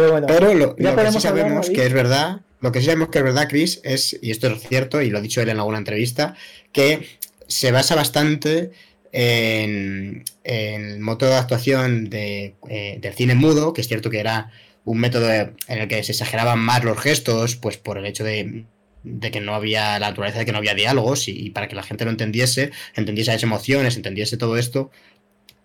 Pero 0.00 0.12
bueno, 0.12 0.74
lo, 0.76 0.96
que 0.96 1.12
sí 1.12 1.20
sabemos 1.20 1.70
que 1.70 1.86
es 1.86 1.92
verdad, 1.92 2.40
lo 2.60 2.72
que 2.72 2.80
sí 2.80 2.86
sabemos 2.86 3.08
que 3.08 3.18
es 3.18 3.24
verdad, 3.24 3.48
Chris, 3.48 3.80
es, 3.84 4.18
y 4.20 4.30
esto 4.30 4.48
es 4.48 4.62
cierto, 4.62 5.02
y 5.02 5.10
lo 5.10 5.18
ha 5.18 5.20
dicho 5.20 5.40
él 5.40 5.48
en 5.48 5.58
alguna 5.58 5.78
entrevista, 5.78 6.34
que 6.72 7.06
se 7.46 7.72
basa 7.72 7.94
bastante 7.94 8.72
en, 9.12 10.24
el 10.44 10.98
método 10.98 11.30
de 11.30 11.36
actuación 11.36 12.10
de, 12.10 12.54
eh, 12.68 12.98
del 13.00 13.14
cine 13.14 13.34
mudo, 13.34 13.72
que 13.72 13.80
es 13.80 13.88
cierto 13.88 14.10
que 14.10 14.20
era 14.20 14.50
un 14.84 14.98
método 14.98 15.30
en 15.30 15.54
el 15.68 15.88
que 15.88 16.02
se 16.04 16.12
exageraban 16.12 16.58
más 16.58 16.84
los 16.84 16.98
gestos, 16.98 17.56
pues 17.56 17.76
por 17.76 17.98
el 17.98 18.06
hecho 18.06 18.24
de, 18.24 18.64
que 19.32 19.40
no 19.40 19.54
había 19.54 19.98
la 19.98 20.10
naturaleza 20.10 20.40
de 20.40 20.46
que 20.46 20.52
no 20.52 20.58
había 20.58 20.74
diálogos 20.74 21.28
y, 21.28 21.32
y, 21.32 21.50
para 21.50 21.66
que 21.68 21.74
la 21.74 21.82
gente 21.82 22.04
lo 22.04 22.10
entendiese, 22.10 22.70
entendiese 22.94 23.32
las 23.32 23.42
emociones, 23.42 23.96
entendiese 23.96 24.36
todo 24.36 24.56
esto. 24.56 24.90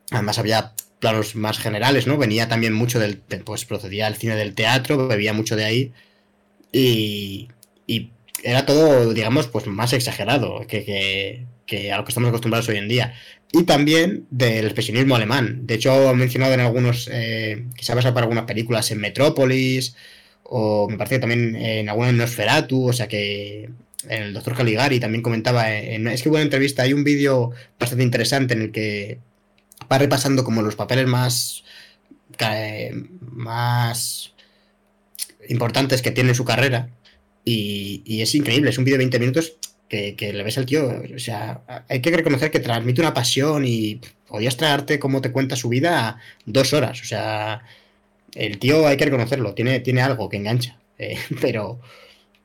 Además 0.09 0.39
había 0.39 0.73
planos 1.01 1.35
más 1.35 1.59
generales, 1.59 2.07
¿no? 2.07 2.17
Venía 2.17 2.47
también 2.47 2.73
mucho 2.73 2.99
del, 2.99 3.17
pues 3.17 3.65
procedía 3.65 4.07
al 4.07 4.15
cine 4.15 4.35
del 4.37 4.55
teatro, 4.55 5.07
bebía 5.09 5.33
mucho 5.33 5.57
de 5.57 5.65
ahí 5.65 5.91
y, 6.71 7.49
era 8.43 8.65
todo, 8.65 9.13
digamos, 9.13 9.47
pues 9.47 9.67
más 9.67 9.93
exagerado 9.93 10.65
que, 10.67 11.45
a 11.93 11.97
lo 11.97 12.05
que 12.05 12.09
estamos 12.09 12.29
acostumbrados 12.29 12.67
hoy 12.69 12.77
en 12.77 12.87
día. 12.87 13.13
Y 13.51 13.63
también 13.63 14.25
del 14.31 14.65
expresionismo 14.65 15.15
alemán. 15.15 15.67
De 15.67 15.75
hecho, 15.75 16.09
he 16.09 16.15
mencionado 16.15 16.53
en 16.53 16.61
algunos, 16.61 17.07
eh, 17.11 17.65
que 17.75 17.85
se 17.85 17.91
ha 17.91 17.95
basado 17.95 18.15
para 18.15 18.23
algunas 18.23 18.45
películas 18.45 18.89
en 18.89 18.99
Metrópolis, 18.99 19.95
o 20.43 20.87
me 20.89 20.97
parece 20.97 21.19
también 21.19 21.55
en 21.55 21.87
alguna 21.89 22.09
en 22.09 22.17
Nosferatu, 22.17 22.87
o 22.89 22.93
sea 22.93 23.07
que 23.07 23.69
el 24.09 24.33
doctor 24.33 24.55
Caligari 24.55 24.99
también 24.99 25.21
comentaba, 25.21 25.71
en, 25.71 26.07
es 26.07 26.23
que 26.23 26.29
hubo 26.29 26.35
una 26.35 26.43
entrevista, 26.43 26.83
hay 26.83 26.93
un 26.93 27.03
vídeo 27.03 27.51
bastante 27.79 28.03
interesante 28.03 28.53
en 28.55 28.61
el 28.63 28.71
que 28.71 29.19
va 29.91 29.97
repasando 29.97 30.43
como 30.43 30.61
los 30.61 30.75
papeles 30.75 31.07
más, 31.07 31.63
más 33.31 34.33
importantes 35.49 36.01
que 36.01 36.11
tiene 36.11 36.29
en 36.29 36.35
su 36.35 36.45
carrera. 36.45 36.89
Y, 37.43 38.21
es 38.21 38.35
increíble, 38.35 38.69
es 38.69 38.77
un 38.77 38.85
vídeo 38.85 38.97
de 38.97 39.05
20 39.05 39.19
minutos 39.19 39.53
que, 39.89 40.15
le 40.19 40.43
ves 40.43 40.57
al 40.57 40.65
tío. 40.65 40.87
O 41.15 41.19
sea, 41.19 41.61
hay 41.89 42.01
que 42.01 42.11
reconocer 42.11 42.51
que 42.51 42.59
transmite 42.59 43.01
una 43.01 43.13
pasión 43.13 43.65
y 43.65 43.99
podías 44.27 44.57
traerte 44.57 44.99
cómo 44.99 45.21
te 45.21 45.31
cuenta 45.31 45.55
su 45.55 45.69
vida 45.69 46.19
dos 46.45 46.73
horas. 46.73 47.01
O 47.01 47.05
sea, 47.05 47.63
el 48.35 48.59
tío 48.59 48.87
hay 48.87 48.97
que 48.97 49.05
reconocerlo, 49.05 49.53
tiene, 49.53 49.79
tiene 49.79 50.01
algo 50.01 50.29
que 50.29 50.37
engancha. 50.37 50.77
Eh, 50.97 51.17
pero, 51.41 51.79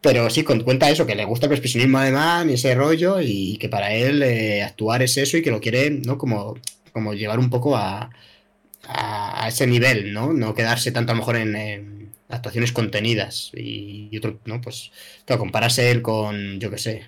Pero 0.01 0.31
sí, 0.31 0.43
cuenta 0.45 0.91
eso, 0.91 1.07
que 1.07 1.15
le 1.15 1.25
gusta 1.25 1.47
el 1.47 1.53
expresionismo 1.53 1.99
alemán 1.99 2.51
y 2.51 2.55
ese 2.55 2.75
rollo, 2.75 3.21
y 3.21 3.57
que 3.59 3.69
para 3.69 3.93
él 3.93 4.23
eh, 4.23 4.63
actuar 4.63 5.03
es 5.03 5.17
eso 5.17 5.37
y 5.37 5.43
que 5.43 5.51
lo 5.51 5.61
quiere, 5.61 5.91
¿no? 5.91 6.19
Como, 6.19 6.57
como 6.97 7.13
llevar 7.13 7.39
un 7.39 7.51
poco 7.51 7.77
a, 7.77 8.09
a, 8.89 9.47
ese 9.47 9.67
nivel, 9.67 10.15
¿no? 10.15 10.33
No 10.33 10.55
quedarse 10.55 10.93
tanto 10.93 11.13
a 11.13 11.15
lo 11.15 11.21
mejor 11.21 11.37
en, 11.37 12.11
actuaciones 12.31 12.73
contenidas. 12.73 13.53
Y, 13.55 14.17
otro, 14.17 14.41
¿no? 14.47 14.63
Pues, 14.63 14.93
claro, 15.27 15.41
compararse 15.41 15.91
él 15.91 16.01
con, 16.01 16.59
yo 16.59 16.71
qué 16.71 16.79
sé. 16.79 17.03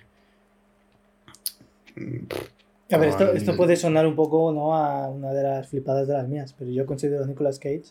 A 2.91 2.99
ver, 2.99 3.09
esto, 3.09 3.33
esto, 3.33 3.57
puede 3.57 3.77
sonar 3.77 4.07
un 4.07 4.15
poco 4.15 4.53
¿no? 4.53 4.77
a 4.77 5.09
una 5.09 5.33
de 5.33 5.43
las 5.43 5.69
flipadas 5.69 6.07
de 6.07 6.13
las 6.13 6.29
mías, 6.29 6.55
pero 6.59 6.71
yo 6.71 6.85
considero 6.85 7.25
a 7.25 7.27
Nicolas 7.27 7.59
Cage 7.59 7.85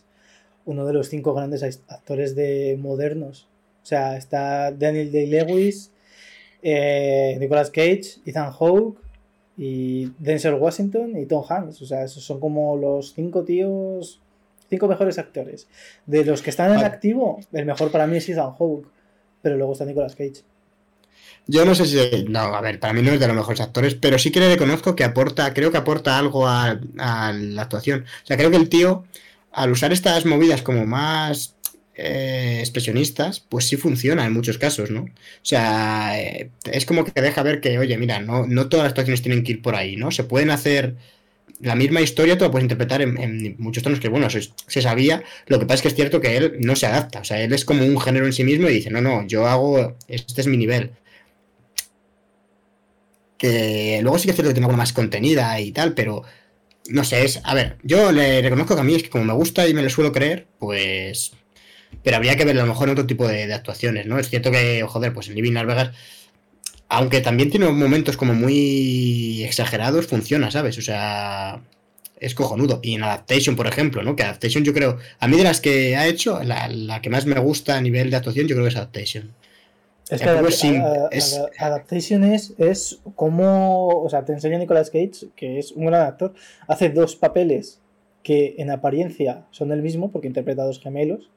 uno 0.64 0.86
de 0.86 0.92
los 0.92 1.08
cinco 1.08 1.34
grandes 1.34 1.64
actores 1.88 2.36
de 2.36 2.78
modernos. 2.78 3.48
O 3.82 3.86
sea, 3.86 4.16
está 4.16 4.70
Daniel 4.70 5.10
Day-Lewis, 5.10 5.90
eh, 6.62 7.36
Nicolas 7.40 7.70
Cage, 7.70 8.20
Ethan 8.24 8.52
Hawke 8.52 9.00
y 9.58 10.12
Denzel 10.20 10.54
Washington 10.54 11.18
y 11.18 11.26
Tom 11.26 11.44
Hanks. 11.46 11.82
O 11.82 11.86
sea, 11.86 12.04
esos 12.04 12.24
son 12.24 12.38
como 12.38 12.76
los 12.76 13.12
cinco 13.12 13.42
tíos, 13.42 14.20
cinco 14.70 14.86
mejores 14.86 15.18
actores. 15.18 15.66
De 16.06 16.24
los 16.24 16.40
que 16.40 16.50
están 16.50 16.72
en 16.72 16.84
activo, 16.84 17.40
el 17.52 17.66
mejor 17.66 17.90
para 17.90 18.06
mí 18.06 18.16
es 18.16 18.28
Ethan 18.28 18.54
Hawke, 18.56 18.86
pero 19.42 19.56
luego 19.56 19.72
está 19.72 19.84
Nicolas 19.84 20.14
Cage. 20.14 20.44
Yo 21.48 21.64
no 21.64 21.74
sé 21.74 21.86
si. 21.86 22.24
No, 22.28 22.40
a 22.40 22.60
ver, 22.60 22.78
para 22.78 22.92
mí 22.92 23.02
no 23.02 23.10
es 23.10 23.18
de 23.18 23.26
los 23.26 23.36
mejores 23.36 23.60
actores, 23.60 23.94
pero 23.94 24.18
sí 24.18 24.30
que 24.30 24.38
le 24.38 24.50
reconozco 24.50 24.94
que 24.94 25.02
aporta, 25.02 25.52
creo 25.54 25.72
que 25.72 25.78
aporta 25.78 26.18
algo 26.18 26.46
a, 26.46 26.78
la 26.96 27.62
actuación. 27.62 28.04
O 28.22 28.26
sea, 28.26 28.36
creo 28.36 28.50
que 28.50 28.58
el 28.58 28.68
tío, 28.68 29.04
al 29.50 29.72
usar 29.72 29.92
estas 29.92 30.24
movidas 30.24 30.62
como 30.62 30.86
más 30.86 31.56
eh, 32.00 32.58
expresionistas, 32.60 33.40
pues 33.40 33.66
sí 33.66 33.76
funciona 33.76 34.24
en 34.24 34.32
muchos 34.32 34.56
casos, 34.56 34.90
¿no? 34.90 35.02
O 35.02 35.08
sea, 35.42 36.20
eh, 36.20 36.50
es 36.72 36.86
como 36.86 37.04
que 37.04 37.20
deja 37.20 37.42
ver 37.42 37.60
que, 37.60 37.78
oye, 37.78 37.98
mira, 37.98 38.20
no, 38.20 38.46
no 38.46 38.68
todas 38.68 38.84
las 38.84 38.90
actuaciones 38.92 39.22
tienen 39.22 39.42
que 39.42 39.52
ir 39.52 39.62
por 39.62 39.74
ahí, 39.74 39.96
¿no? 39.96 40.10
Se 40.12 40.24
pueden 40.24 40.50
hacer 40.50 40.94
la 41.60 41.74
misma 41.74 42.00
historia, 42.00 42.38
tú 42.38 42.44
la 42.44 42.50
puedes 42.52 42.64
interpretar 42.64 43.02
en, 43.02 43.56
muchos 43.58 43.82
tonos 43.82 44.00
que, 44.00 44.08
bueno, 44.08 44.28
se, 44.30 44.82
sabía. 44.82 45.24
Lo 45.46 45.58
que 45.58 45.66
pasa 45.66 45.76
es 45.76 45.82
que 45.82 45.88
es 45.88 45.94
cierto 45.96 46.20
que 46.20 46.36
él 46.36 46.56
no 46.60 46.76
se 46.76 46.86
adapta. 46.86 47.20
O 47.20 47.24
sea, 47.24 47.42
él 47.42 47.52
es 47.52 47.64
como 47.64 47.84
un 47.84 48.00
género 48.00 48.26
en 48.26 48.32
sí 48.32 48.44
mismo 48.44 48.68
y 48.68 48.74
dice, 48.74 48.90
no, 48.90 49.00
no, 49.00 49.26
yo 49.26 49.46
hago, 49.46 49.96
este 50.08 50.40
es 50.40 50.46
mi 50.46 50.56
nivel 50.56 50.92
que 53.38 54.00
luego 54.02 54.18
sí 54.18 54.24
que 54.26 54.30
es 54.32 54.36
cierto 54.36 54.52
que 54.52 54.60
alguna 54.60 54.76
más 54.76 54.92
contenida 54.92 55.60
y 55.60 55.72
tal, 55.72 55.94
pero 55.94 56.24
no 56.88 57.04
sé, 57.04 57.24
es, 57.24 57.40
a 57.44 57.54
ver, 57.54 57.76
yo 57.82 58.12
le 58.12 58.42
reconozco 58.42 58.74
que 58.74 58.80
a 58.80 58.84
mí 58.84 58.94
es 58.94 59.02
que 59.04 59.10
como 59.10 59.24
me 59.24 59.32
gusta 59.32 59.68
y 59.68 59.74
me 59.74 59.82
lo 59.82 59.90
suelo 59.90 60.12
creer, 60.12 60.46
pues, 60.58 61.32
pero 62.02 62.16
habría 62.16 62.36
que 62.36 62.44
ver 62.44 62.58
a 62.58 62.62
lo 62.62 62.66
mejor 62.66 62.88
en 62.88 62.92
otro 62.92 63.06
tipo 63.06 63.26
de, 63.26 63.52
actuaciones, 63.52 64.06
¿no? 64.06 64.18
Es 64.18 64.28
cierto 64.30 64.50
que, 64.50 64.82
joder, 64.86 65.12
pues 65.12 65.28
en 65.28 65.34
Living 65.34 65.52
Las 65.52 65.66
Vegas, 65.66 65.90
aunque 66.88 67.20
también 67.20 67.50
tiene 67.50 67.68
momentos 67.68 68.16
como 68.16 68.34
muy 68.34 69.44
exagerados, 69.44 70.06
funciona, 70.06 70.50
¿sabes? 70.50 70.78
O 70.78 70.82
sea, 70.82 71.60
es 72.18 72.34
cojonudo. 72.34 72.80
Y 72.82 72.94
en 72.94 73.02
Adaptation, 73.02 73.56
por 73.56 73.66
ejemplo, 73.66 74.02
¿no? 74.02 74.16
Que 74.16 74.22
Adaptation 74.22 74.64
yo 74.64 74.72
creo, 74.72 74.98
a 75.18 75.28
mí 75.28 75.36
de 75.36 75.44
las 75.44 75.60
que 75.60 75.96
ha 75.96 76.06
hecho, 76.06 76.42
la, 76.42 76.68
la 76.68 77.02
que 77.02 77.10
más 77.10 77.26
me 77.26 77.38
gusta 77.38 77.76
a 77.76 77.80
nivel 77.80 78.10
de 78.10 78.16
actuación, 78.16 78.46
yo 78.46 78.54
creo 78.54 78.64
que 78.64 78.70
es 78.70 78.76
Adaptation. 78.76 79.34
Es 80.10 80.22
que 80.22 80.28
Adaptation 81.58 82.24
es, 82.24 82.54
es 82.56 82.98
como, 83.14 83.88
o 83.88 84.08
sea, 84.08 84.24
te 84.24 84.32
enseña 84.32 84.58
Nicolas 84.58 84.90
Cage, 84.90 85.28
que 85.36 85.58
es 85.58 85.72
un 85.72 85.86
gran 85.86 86.06
actor, 86.06 86.34
hace 86.66 86.88
dos 86.88 87.14
papeles 87.14 87.80
que 88.22 88.54
en 88.58 88.70
apariencia 88.70 89.46
son 89.50 89.70
el 89.70 89.82
mismo, 89.82 90.10
porque 90.10 90.26
interpreta 90.26 90.62
a 90.62 90.66
dos 90.66 90.80
gemelos, 90.80 91.30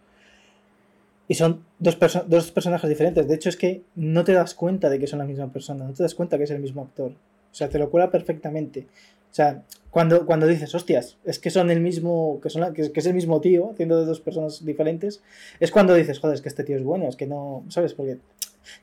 y 1.31 1.35
son 1.35 1.63
dos, 1.79 1.97
dos 2.27 2.51
personajes 2.51 2.89
diferentes. 2.89 3.25
De 3.25 3.35
hecho, 3.35 3.47
es 3.47 3.55
que 3.55 3.83
no 3.95 4.25
te 4.25 4.33
das 4.33 4.53
cuenta 4.53 4.89
de 4.89 4.99
que 4.99 5.07
son 5.07 5.19
la 5.19 5.23
misma 5.23 5.49
persona, 5.49 5.85
no 5.85 5.93
te 5.93 6.03
das 6.03 6.13
cuenta 6.13 6.37
que 6.37 6.43
es 6.43 6.51
el 6.51 6.59
mismo 6.59 6.81
actor. 6.81 7.11
O 7.13 7.55
sea, 7.55 7.69
te 7.69 7.79
lo 7.79 7.89
cuela 7.89 8.11
perfectamente. 8.11 8.87
O 9.31 9.33
sea, 9.33 9.63
cuando, 9.91 10.25
cuando 10.25 10.45
dices, 10.45 10.75
hostias, 10.75 11.19
es 11.23 11.39
que 11.39 11.49
son 11.49 11.71
el 11.71 11.79
mismo, 11.79 12.41
que, 12.43 12.49
son 12.49 12.73
que, 12.73 12.91
es 12.93 13.05
el 13.05 13.13
mismo 13.13 13.39
tío, 13.39 13.71
haciendo 13.71 14.01
de 14.01 14.07
dos 14.07 14.19
personas 14.19 14.65
diferentes, 14.65 15.21
es 15.61 15.71
cuando 15.71 15.93
dices, 15.93 16.19
joder, 16.19 16.35
es 16.35 16.41
que 16.41 16.49
este 16.49 16.65
tío 16.65 16.75
es 16.75 16.83
bueno, 16.83 17.07
es 17.07 17.15
que 17.15 17.27
no, 17.27 17.63
¿sabes? 17.69 17.93
Porque 17.93 18.17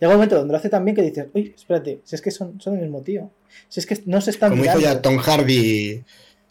Llega 0.00 0.08
un 0.08 0.16
momento 0.16 0.37
donde 0.37 0.52
lo 0.52 0.58
hace 0.58 0.70
tan 0.70 0.87
bien 0.87 0.94
que 0.94 1.02
dices, 1.02 1.26
uy, 1.34 1.52
espérate, 1.54 2.00
si 2.02 2.14
es 2.14 2.22
que 2.22 2.30
son, 2.30 2.58
son 2.62 2.76
el 2.76 2.80
mismo 2.80 3.02
tío. 3.02 3.30
Si 3.68 3.80
es 3.80 3.87
que 3.87 4.00
no 4.06 4.22
se 4.22 4.30
están 4.30 4.50
Como 4.50 4.64
hizo 4.64 4.80
ya 4.80 5.02
Tom 5.02 5.18
Hardy, 5.18 6.02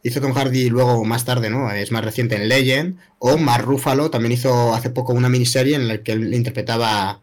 hizo 0.08 0.22
Tom 0.22 0.34
Hardy 0.34 0.70
luego 0.70 1.04
más 1.06 1.26
tarde, 1.26 1.50
¿no? 1.50 1.72
Es 1.72 1.92
más 1.92 2.04
reciente 2.04 2.36
en 2.36 2.50
Legend. 2.50 2.98
O 3.20 3.38
Mark 3.38 3.66
Ruffalo 3.66 4.10
también 4.10 4.32
hizo 4.32 4.74
hace 4.74 4.90
poco 4.90 5.14
una 5.14 5.30
miniserie 5.30 5.76
en 5.76 5.88
la 5.88 5.98
que 6.00 6.14
él 6.14 6.34
interpretaba 6.34 7.22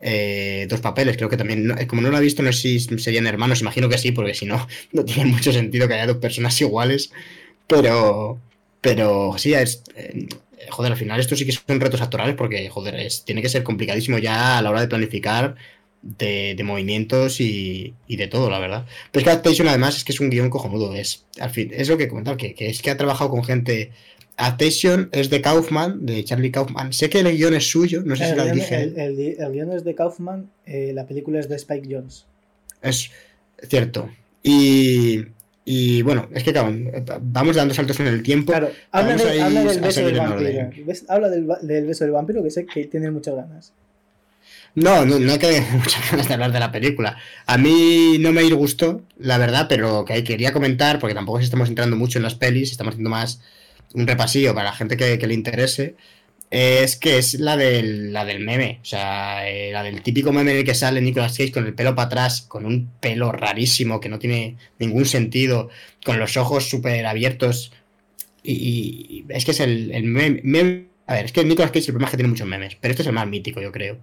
eh, 0.00 0.66
dos 0.68 0.80
papeles. 0.80 1.16
Creo 1.16 1.28
que 1.28 1.36
también, 1.36 1.74
como 1.86 2.02
no 2.02 2.10
lo 2.10 2.18
he 2.18 2.22
visto, 2.22 2.42
no 2.42 2.52
sé 2.52 2.78
si 2.78 2.98
serían 2.98 3.26
hermanos, 3.26 3.60
imagino 3.60 3.88
que 3.88 3.98
sí, 3.98 4.12
porque 4.12 4.34
si 4.34 4.46
no, 4.46 4.66
no 4.92 5.04
tiene 5.04 5.26
mucho 5.26 5.52
sentido 5.52 5.88
que 5.88 5.94
haya 5.94 6.06
dos 6.06 6.18
personas 6.18 6.60
iguales. 6.60 7.10
Pero, 7.66 8.38
pero 8.80 9.34
sí, 9.38 9.54
es, 9.54 9.82
eh, 9.96 10.26
joder, 10.70 10.92
al 10.92 10.98
final 10.98 11.20
esto 11.20 11.36
sí 11.36 11.46
que 11.46 11.52
son 11.52 11.80
retos 11.80 12.00
actorales 12.00 12.34
porque, 12.36 12.68
joder, 12.68 12.96
es, 12.96 13.24
tiene 13.24 13.42
que 13.42 13.48
ser 13.48 13.62
complicadísimo 13.62 14.18
ya 14.18 14.58
a 14.58 14.62
la 14.62 14.70
hora 14.70 14.80
de 14.80 14.88
planificar 14.88 15.56
de, 16.02 16.60
movimientos 16.64 17.40
y, 17.40 17.94
de 18.08 18.26
todo, 18.28 18.50
la 18.50 18.58
verdad. 18.58 18.86
Pero 19.10 19.20
es 19.20 19.24
que 19.24 19.30
Adaptation 19.30 19.68
además 19.68 19.96
es 19.96 20.04
que 20.04 20.12
es 20.12 20.20
un 20.20 20.30
guion 20.30 20.50
cojonudo, 20.50 20.94
es, 20.94 21.24
al 21.40 21.50
fin, 21.50 21.70
es 21.72 21.88
lo 21.88 21.96
que 21.96 22.08
comentar, 22.08 22.36
que, 22.36 22.54
que 22.54 22.68
es 22.68 22.82
que 22.82 22.90
ha 22.90 22.96
trabajado 22.96 23.30
con 23.30 23.44
gente... 23.44 23.90
Adaptation 24.40 25.08
es 25.10 25.30
de 25.30 25.42
Kaufman, 25.42 26.06
de 26.06 26.22
Charlie 26.22 26.52
Kaufman. 26.52 26.92
Sé 26.92 27.10
que 27.10 27.18
el 27.18 27.36
guion 27.36 27.54
es 27.54 27.68
suyo, 27.68 28.02
no 28.04 28.14
sé 28.14 28.30
si 28.30 28.36
lo 28.36 28.44
dije. 28.46 28.82
El, 28.84 29.18
el, 29.36 29.52
guion 29.52 29.72
es 29.72 29.82
de 29.82 29.96
Kaufman, 29.96 30.48
eh, 30.64 30.92
la 30.94 31.06
película 31.06 31.40
es 31.40 31.48
de 31.48 31.56
Spike 31.56 31.88
Jones. 31.90 32.24
Es 32.80 33.10
cierto. 33.68 34.08
Y, 34.44 35.24
y 35.70 36.00
bueno, 36.00 36.30
es 36.32 36.44
que 36.44 36.52
vamos 36.52 37.56
dando 37.56 37.74
saltos 37.74 38.00
en 38.00 38.06
el 38.06 38.22
tiempo. 38.22 38.52
Claro, 38.52 38.70
habla, 38.90 39.16
del 39.16 39.80
beso 39.80 40.06
del 40.06 40.16
vampiro. 40.16 40.70
Habla 41.08 41.28
del, 41.28 41.86
beso 41.86 42.04
del 42.04 42.12
vampiro, 42.12 42.42
que 42.42 42.50
sé 42.50 42.64
que 42.64 42.86
tiene 42.86 43.10
muchas 43.10 43.34
ganas. 43.34 43.74
No, 44.74 45.04
no, 45.04 45.18
no 45.18 45.38
que 45.38 45.60
muchas 45.72 46.10
ganas 46.10 46.28
de 46.28 46.34
hablar 46.34 46.52
de 46.52 46.60
la 46.60 46.72
película. 46.72 47.16
A 47.46 47.58
mí 47.58 48.16
no 48.20 48.32
me 48.32 48.42
gustó, 48.52 49.02
la 49.18 49.38
verdad, 49.38 49.66
pero 49.68 50.04
que 50.04 50.22
quería 50.24 50.52
comentar, 50.52 50.98
porque 50.98 51.14
tampoco 51.14 51.40
estamos 51.40 51.68
entrando 51.68 51.96
mucho 51.96 52.18
en 52.18 52.22
las 52.22 52.34
pelis, 52.34 52.70
estamos 52.70 52.92
haciendo 52.92 53.10
más 53.10 53.40
un 53.94 54.06
repasillo 54.06 54.54
para 54.54 54.70
la 54.70 54.76
gente 54.76 54.96
que, 54.96 55.26
le 55.26 55.34
interese 55.34 55.96
es 56.50 56.96
que 56.96 57.18
es 57.18 57.34
la 57.40 57.56
del, 57.58 58.12
la 58.12 58.24
del 58.24 58.40
meme, 58.40 58.78
o 58.80 58.84
sea, 58.84 59.48
eh, 59.50 59.70
la 59.70 59.82
del 59.82 60.02
típico 60.02 60.32
meme 60.32 60.52
en 60.52 60.58
el 60.58 60.64
que 60.64 60.74
sale 60.74 61.00
Nicolas 61.02 61.36
Cage 61.36 61.52
con 61.52 61.66
el 61.66 61.74
pelo 61.74 61.94
para 61.94 62.06
atrás, 62.06 62.40
con 62.40 62.64
un 62.64 62.90
pelo 63.00 63.32
rarísimo 63.32 64.00
que 64.00 64.08
no 64.08 64.18
tiene 64.18 64.56
ningún 64.78 65.04
sentido, 65.04 65.68
con 66.04 66.18
los 66.18 66.38
ojos 66.38 66.68
súper 66.68 67.04
abiertos. 67.04 67.72
Y, 68.42 69.26
es 69.28 69.44
que 69.44 69.50
es 69.50 69.60
el, 69.60 70.04
meme, 70.04 70.86
A 71.06 71.14
ver, 71.14 71.26
es 71.26 71.32
que 71.32 71.44
Nicolas 71.44 71.70
Cage 71.70 71.80
es 71.80 71.88
el 71.88 71.94
problema 71.94 72.10
que 72.10 72.16
tiene 72.16 72.30
muchos 72.30 72.46
memes, 72.46 72.76
pero 72.80 72.92
este 72.92 73.02
es 73.02 73.08
el 73.08 73.14
más 73.14 73.26
mítico, 73.26 73.60
yo 73.60 73.70
creo. 73.70 73.98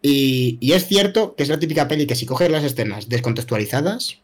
Y, 0.00 0.58
y 0.60 0.72
es 0.72 0.86
cierto 0.86 1.34
que 1.34 1.42
es 1.42 1.48
la 1.48 1.58
típica 1.58 1.88
peli 1.88 2.06
que 2.06 2.14
si 2.14 2.26
coges 2.26 2.50
las 2.50 2.64
escenas 2.64 3.08
descontextualizadas, 3.08 4.18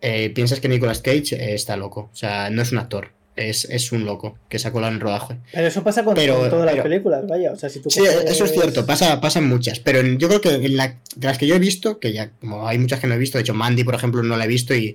eh, 0.00 0.30
piensas 0.30 0.60
que 0.60 0.68
Nicolas 0.68 1.00
Cage 1.00 1.54
está 1.54 1.76
loco, 1.76 2.10
o 2.12 2.16
sea, 2.16 2.50
no 2.50 2.62
es 2.62 2.72
un 2.72 2.78
actor 2.78 3.12
es, 3.36 3.92
un 3.92 4.04
loco 4.04 4.36
que 4.48 4.58
se 4.58 4.68
ha 4.68 4.72
colado 4.72 4.92
en 4.92 5.00
rodaje. 5.00 5.38
Pero 5.52 5.66
eso 5.66 5.82
pasa 5.82 6.04
con, 6.04 6.14
todas 6.14 6.66
las 6.66 6.82
películas, 6.82 7.26
vaya. 7.26 7.52
O 7.52 7.56
sea, 7.56 7.68
si 7.68 7.80
tú 7.80 7.90
sí, 7.90 8.02
eso 8.26 8.44
es 8.44 8.52
cierto, 8.52 8.84
pasa, 8.84 9.20
pasan 9.20 9.48
muchas. 9.48 9.80
Pero 9.80 10.02
yo 10.02 10.28
creo 10.28 10.40
que 10.40 10.54
en 10.54 10.76
la, 10.76 10.98
de 11.16 11.26
las 11.26 11.38
que 11.38 11.46
yo 11.46 11.54
he 11.54 11.58
visto, 11.58 11.98
que 11.98 12.12
ya 12.12 12.30
como 12.40 12.68
hay 12.68 12.78
muchas 12.78 13.00
que 13.00 13.06
no 13.06 13.14
he 13.14 13.18
visto, 13.18 13.38
de 13.38 13.42
hecho 13.42 13.54
Mandy, 13.54 13.84
por 13.84 13.94
ejemplo, 13.94 14.22
no 14.22 14.36
la 14.36 14.44
he 14.44 14.48
visto 14.48 14.74
y, 14.74 14.94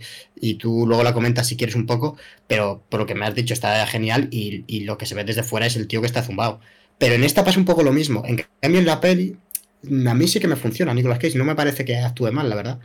tú 0.60 0.86
luego 0.88 1.03
la 1.03 1.13
comentas 1.13 1.47
si 1.47 1.58
quieres 1.58 1.75
un 1.75 1.86
poco, 1.86 2.15
pero 2.47 2.84
por 2.89 2.99
lo 2.99 3.06
que 3.06 3.15
me 3.15 3.25
has 3.25 3.36
dicho 3.36 3.53
está 3.53 3.86
genial 3.88 4.27
y, 4.32 4.82
lo 4.82 4.97
que 4.97 5.06
se 5.06 5.15
ve 5.15 5.23
desde 5.23 5.43
fuera 5.43 5.65
es 5.65 5.75
el 5.75 5.88
tío 5.88 6.01
que 6.01 6.08
está 6.08 6.21
zumbado. 6.21 6.60
Pero 6.99 7.13
en 7.13 7.23
esta 7.23 7.43
pasa 7.43 7.60
un 7.60 7.65
poco 7.65 7.84
lo 7.84 7.91
mismo. 7.91 8.23
En 8.25 8.43
cambio, 8.60 8.80
en 8.80 8.86
la 8.86 8.99
peli, 8.99 9.38
a 9.84 10.13
mí 10.13 10.28
sí 10.28 10.40
que 10.40 10.48
me 10.48 10.56
funciona 10.56 10.94
Nicolas 10.94 11.20
Cage, 11.20 11.38
no 11.38 11.46
me 11.46 11.56
parece 11.56 11.86
que 11.86 11.98
actúe 11.98 12.32
mal, 12.32 12.50
la 12.50 12.56
verdad. 12.56 12.80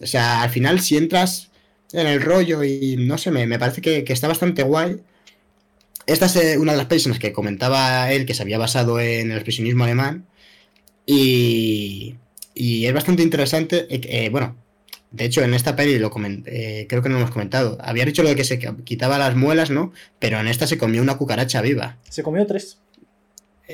O 0.00 0.06
sea, 0.06 0.42
al 0.42 0.50
final, 0.50 0.80
si 0.80 0.96
entras 0.96 1.50
en 1.92 2.06
el 2.06 2.22
rollo 2.22 2.64
y 2.64 2.96
no 2.98 3.18
sé, 3.18 3.30
me, 3.30 3.46
me 3.46 3.58
parece 3.58 3.80
que, 3.80 4.04
está 4.08 4.28
bastante 4.28 4.62
guay. 4.62 5.00
Esta 6.06 6.26
es 6.26 6.36
eh, 6.36 6.58
una 6.58 6.72
de 6.72 6.78
las 6.78 6.86
personas 6.86 7.18
que 7.18 7.32
comentaba 7.32 8.10
él 8.12 8.26
que 8.26 8.34
se 8.34 8.42
había 8.42 8.58
basado 8.58 8.98
en 8.98 9.30
el 9.30 9.36
expresionismo 9.36 9.84
alemán 9.84 10.26
y, 11.06 12.16
y 12.54 12.86
es 12.86 12.92
bastante 12.92 13.22
interesante. 13.22 13.86
Eh, 13.88 14.00
eh, 14.04 14.28
bueno, 14.30 14.56
de 15.12 15.26
hecho, 15.26 15.42
en 15.42 15.54
esta 15.54 15.76
peli 15.76 15.98
lo 15.98 16.10
comenté, 16.10 16.86
creo 16.88 17.02
que 17.02 17.08
no 17.08 17.16
lo 17.16 17.20
hemos 17.20 17.32
comentado. 17.32 17.78
Había 17.80 18.04
dicho 18.04 18.22
lo 18.22 18.30
de 18.30 18.36
que 18.36 18.44
se 18.44 18.58
quitaba 18.84 19.18
las 19.18 19.36
muelas, 19.36 19.70
¿no? 19.70 19.92
Pero 20.18 20.40
en 20.40 20.48
esta 20.48 20.66
se 20.66 20.78
comió 20.78 21.02
una 21.02 21.18
cucaracha 21.18 21.60
viva. 21.60 21.98
Se 22.08 22.22
comió 22.22 22.46
tres. 22.46 22.78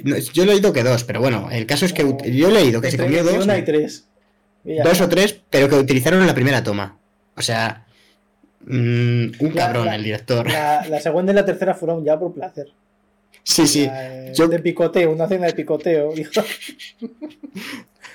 Yo 0.05 0.43
he 0.43 0.47
leído 0.47 0.73
que 0.73 0.83
dos, 0.83 1.05
pero 1.05 1.21
bueno, 1.21 1.49
el 1.51 1.67
caso 1.67 1.85
es 1.85 1.93
que 1.93 2.03
yo 2.33 2.49
he 2.49 2.53
leído 2.53 2.81
que 2.81 2.91
se 2.91 2.99
comió 2.99 3.25
dos. 3.25 3.45
Una 3.45 3.59
y 3.59 3.65
tres. 3.65 4.07
Dos 4.65 5.01
o 5.01 5.09
tres, 5.09 5.41
pero 5.49 5.69
que 5.69 5.77
utilizaron 5.77 6.21
en 6.21 6.27
la 6.27 6.35
primera 6.35 6.63
toma. 6.63 6.99
O 7.37 7.43
sea, 7.43 7.87
Mm, 8.71 9.33
un 9.41 9.51
cabrón 9.55 9.89
el 9.89 10.03
director. 10.03 10.47
La, 10.47 11.01
segunda 11.01 11.33
y 11.33 11.35
la 11.35 11.45
tercera 11.45 11.75
fueron 11.75 12.05
ya 12.05 12.19
por 12.19 12.35
placer. 12.35 12.69
Sí, 13.43 13.67
sí. 13.67 13.89
Yo... 14.35 14.47
De 14.49 14.59
picoteo, 14.59 15.11
una 15.11 15.27
cena 15.27 15.47
de 15.47 15.55
picoteo, 15.55 16.13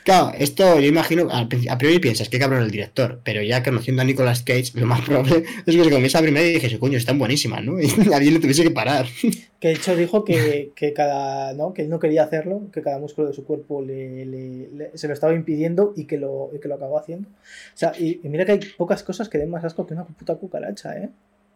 Claro, 0.03 0.33
esto 0.37 0.79
yo 0.79 0.87
imagino, 0.87 1.29
a, 1.31 1.47
priori 1.47 1.99
piensas 1.99 2.27
que 2.27 2.37
cabrón 2.37 2.63
el 2.63 2.71
director, 2.71 3.21
pero 3.23 3.41
ya 3.41 3.63
conociendo 3.63 4.01
a 4.01 4.05
Nicolas 4.05 4.43
Cage, 4.43 4.71
lo 4.73 4.85
más 4.85 5.01
probable 5.05 5.45
es 5.65 5.75
que 5.75 5.83
se 5.83 5.89
comienza 5.89 6.19
a 6.19 6.21
primera 6.21 6.45
y 6.45 6.53
dije, 6.53 6.79
coño, 6.79 6.97
están 6.97 7.17
buenísimas, 7.17 7.63
¿no? 7.63 7.79
Y 7.81 7.87
nadie 8.09 8.31
le 8.31 8.39
tuviese 8.39 8.63
que 8.63 8.71
parar. 8.71 9.05
Que 9.63 9.69
de 9.69 9.75
hecho 9.75 9.95
dijo 9.95 10.25
que, 10.25 10.73
cada, 10.93 11.53
¿no? 11.53 11.73
que 11.73 11.83
él 11.83 11.89
no 11.89 11.97
quería 11.97 12.23
hacerlo, 12.23 12.69
que 12.73 12.81
cada 12.81 12.99
músculo 12.99 13.29
de 13.29 13.33
su 13.33 13.45
cuerpo 13.45 13.81
le, 13.81 14.91
se 14.93 15.07
lo 15.07 15.13
estaba 15.13 15.33
impidiendo 15.33 15.93
y 15.95 16.03
que 16.03 16.17
lo, 16.17 16.51
que 16.61 16.67
lo 16.67 16.75
acabó 16.75 16.99
haciendo. 16.99 17.29
O 17.29 17.77
sea, 17.77 17.93
y, 17.97 18.19
mira 18.23 18.43
que 18.43 18.51
hay 18.51 18.59
pocas 18.77 19.03
cosas 19.03 19.29
que 19.29 19.37
den 19.37 19.49
más 19.49 19.63
asco 19.63 19.87
que 19.87 19.93
una 19.93 20.03
puta 20.03 20.35
cucaracha, 20.35 20.97
¿eh? 20.97 21.09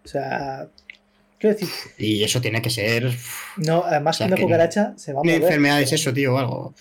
O 0.06 0.08
sea, 0.08 0.70
quiero 1.38 1.58
decir. 1.58 1.68
Y 1.98 2.24
eso 2.24 2.40
tiene 2.40 2.62
que 2.62 2.70
ser. 2.70 3.14
No, 3.58 3.84
además 3.84 4.20
que 4.20 4.24
una 4.24 4.38
cucaracha 4.38 4.94
se 4.96 5.12
va 5.12 5.20
a 5.20 5.24
mover. 5.24 5.40
¿Qué 5.40 5.46
enfermedad 5.46 5.82
es 5.82 5.92
eso, 5.92 6.14
tío, 6.14 6.34
o 6.34 6.38
algo? 6.38 6.74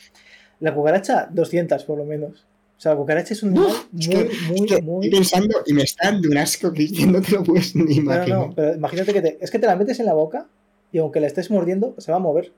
La 0.61 0.75
cucaracha, 0.75 1.29
200 1.31 1.85
por 1.85 1.99
lo 1.99 2.05
menos. 2.05 2.47
O 2.77 2.81
sea, 2.81 2.93
la 2.93 2.99
cucaracha 2.99 3.33
es 3.33 3.43
un 3.43 3.51
animal 3.51 3.73
muy, 3.93 4.15
muy, 4.49 4.83
muy. 4.83 5.07
Estoy 5.07 5.11
pensando 5.11 5.63
y 5.65 5.73
me 5.73 5.83
está 5.83 6.11
dando 6.11 6.29
un 6.29 6.37
asco 6.37 6.73
que 6.73 6.89
no 7.07 7.23
te 7.23 7.33
lo 7.33 7.43
puedes 7.43 7.75
ni 7.75 7.97
imaginar. 7.97 8.29
No, 8.29 8.47
no, 8.49 8.55
pero 8.55 8.75
imagínate 8.75 9.13
que 9.15 9.23
te, 9.23 9.39
es 9.41 9.51
que 9.51 9.59
te 9.59 9.67
la 9.67 9.77
metes 9.77 9.99
en 10.01 10.07
la 10.07 10.15
boca 10.15 10.47
y 10.93 10.99
aunque 10.99 11.21
la 11.21 11.27
estés 11.27 11.51
mordiendo, 11.51 11.95
se 11.99 12.11
va 12.11 12.19
a 12.19 12.21
mover. 12.21 12.53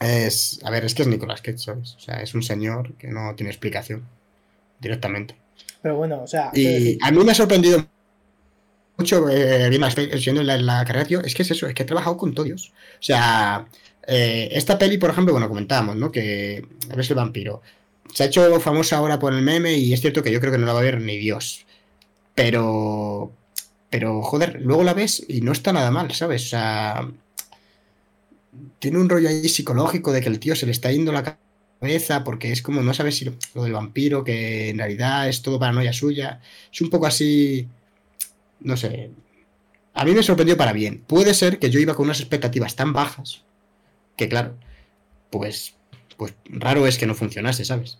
Es, 0.00 0.60
a 0.62 0.70
ver, 0.70 0.84
es 0.84 0.94
que 0.94 1.02
es 1.02 1.08
Nicolás 1.08 1.40
Cage, 1.40 1.58
¿sabes? 1.58 1.94
O 1.96 2.00
sea, 2.00 2.20
es 2.22 2.34
un 2.34 2.42
señor 2.42 2.94
que 2.94 3.08
no 3.08 3.34
tiene 3.34 3.50
explicación 3.50 4.04
directamente. 4.80 5.34
Pero 5.82 5.96
bueno, 5.96 6.22
o 6.22 6.26
sea. 6.26 6.50
Y 6.54 6.98
a 7.02 7.10
mí 7.10 7.24
me 7.24 7.32
ha 7.32 7.34
sorprendido 7.34 7.84
mucho, 8.96 9.28
eh, 9.30 9.70
siendo 10.18 10.42
la, 10.42 10.58
la 10.58 10.84
carrera, 10.84 11.06
tío, 11.06 11.20
es 11.20 11.34
que 11.34 11.42
es 11.42 11.50
eso, 11.50 11.66
es 11.66 11.74
que 11.74 11.84
he 11.84 11.86
trabajado 11.86 12.16
con 12.16 12.34
todos. 12.34 12.72
O 12.98 13.02
sea, 13.02 13.66
eh, 14.10 14.48
esta 14.52 14.78
peli, 14.78 14.96
por 14.96 15.10
ejemplo, 15.10 15.34
bueno, 15.34 15.48
comentábamos, 15.48 15.94
¿no? 15.96 16.10
Que 16.10 16.66
si 17.02 17.12
el 17.12 17.14
vampiro. 17.14 17.60
Se 18.14 18.22
ha 18.22 18.26
hecho 18.26 18.58
famosa 18.58 18.96
ahora 18.96 19.18
por 19.18 19.34
el 19.34 19.42
meme 19.42 19.74
y 19.74 19.92
es 19.92 20.00
cierto 20.00 20.22
que 20.22 20.32
yo 20.32 20.40
creo 20.40 20.50
que 20.50 20.58
no 20.58 20.66
la 20.66 20.72
va 20.72 20.80
a 20.80 20.82
ver 20.82 21.00
ni 21.02 21.18
Dios. 21.18 21.66
Pero. 22.34 23.32
Pero, 23.90 24.22
joder, 24.22 24.60
luego 24.62 24.82
la 24.82 24.94
ves 24.94 25.24
y 25.28 25.42
no 25.42 25.52
está 25.52 25.72
nada 25.72 25.90
mal, 25.90 26.12
¿sabes? 26.12 26.46
O 26.46 26.48
sea. 26.48 27.08
Tiene 28.78 28.98
un 28.98 29.08
rollo 29.10 29.28
ahí 29.28 29.48
psicológico 29.48 30.12
de 30.12 30.20
que 30.22 30.28
el 30.28 30.40
tío 30.40 30.56
se 30.56 30.66
le 30.66 30.72
está 30.72 30.90
yendo 30.90 31.12
la 31.12 31.38
cabeza 31.80 32.24
porque 32.24 32.52
es 32.52 32.62
como, 32.62 32.82
no 32.82 32.94
sabes 32.94 33.16
si 33.16 33.26
lo, 33.26 33.62
del 33.62 33.72
vampiro, 33.72 34.24
que 34.24 34.70
en 34.70 34.78
realidad 34.78 35.28
es 35.28 35.42
todo 35.42 35.58
paranoia 35.58 35.92
suya. 35.92 36.40
Es 36.72 36.80
un 36.80 36.90
poco 36.90 37.06
así. 37.06 37.68
No 38.60 38.76
sé. 38.76 39.10
A 39.94 40.04
mí 40.04 40.12
me 40.12 40.22
sorprendió 40.22 40.56
para 40.56 40.72
bien. 40.72 41.04
Puede 41.06 41.34
ser 41.34 41.58
que 41.58 41.70
yo 41.70 41.78
iba 41.80 41.94
con 41.94 42.06
unas 42.06 42.20
expectativas 42.20 42.74
tan 42.76 42.92
bajas 42.92 43.42
que 44.18 44.28
claro, 44.28 44.54
pues, 45.30 45.74
pues 46.18 46.34
raro 46.46 46.86
es 46.86 46.98
que 46.98 47.06
no 47.06 47.14
funcionase, 47.14 47.64
¿sabes? 47.64 47.98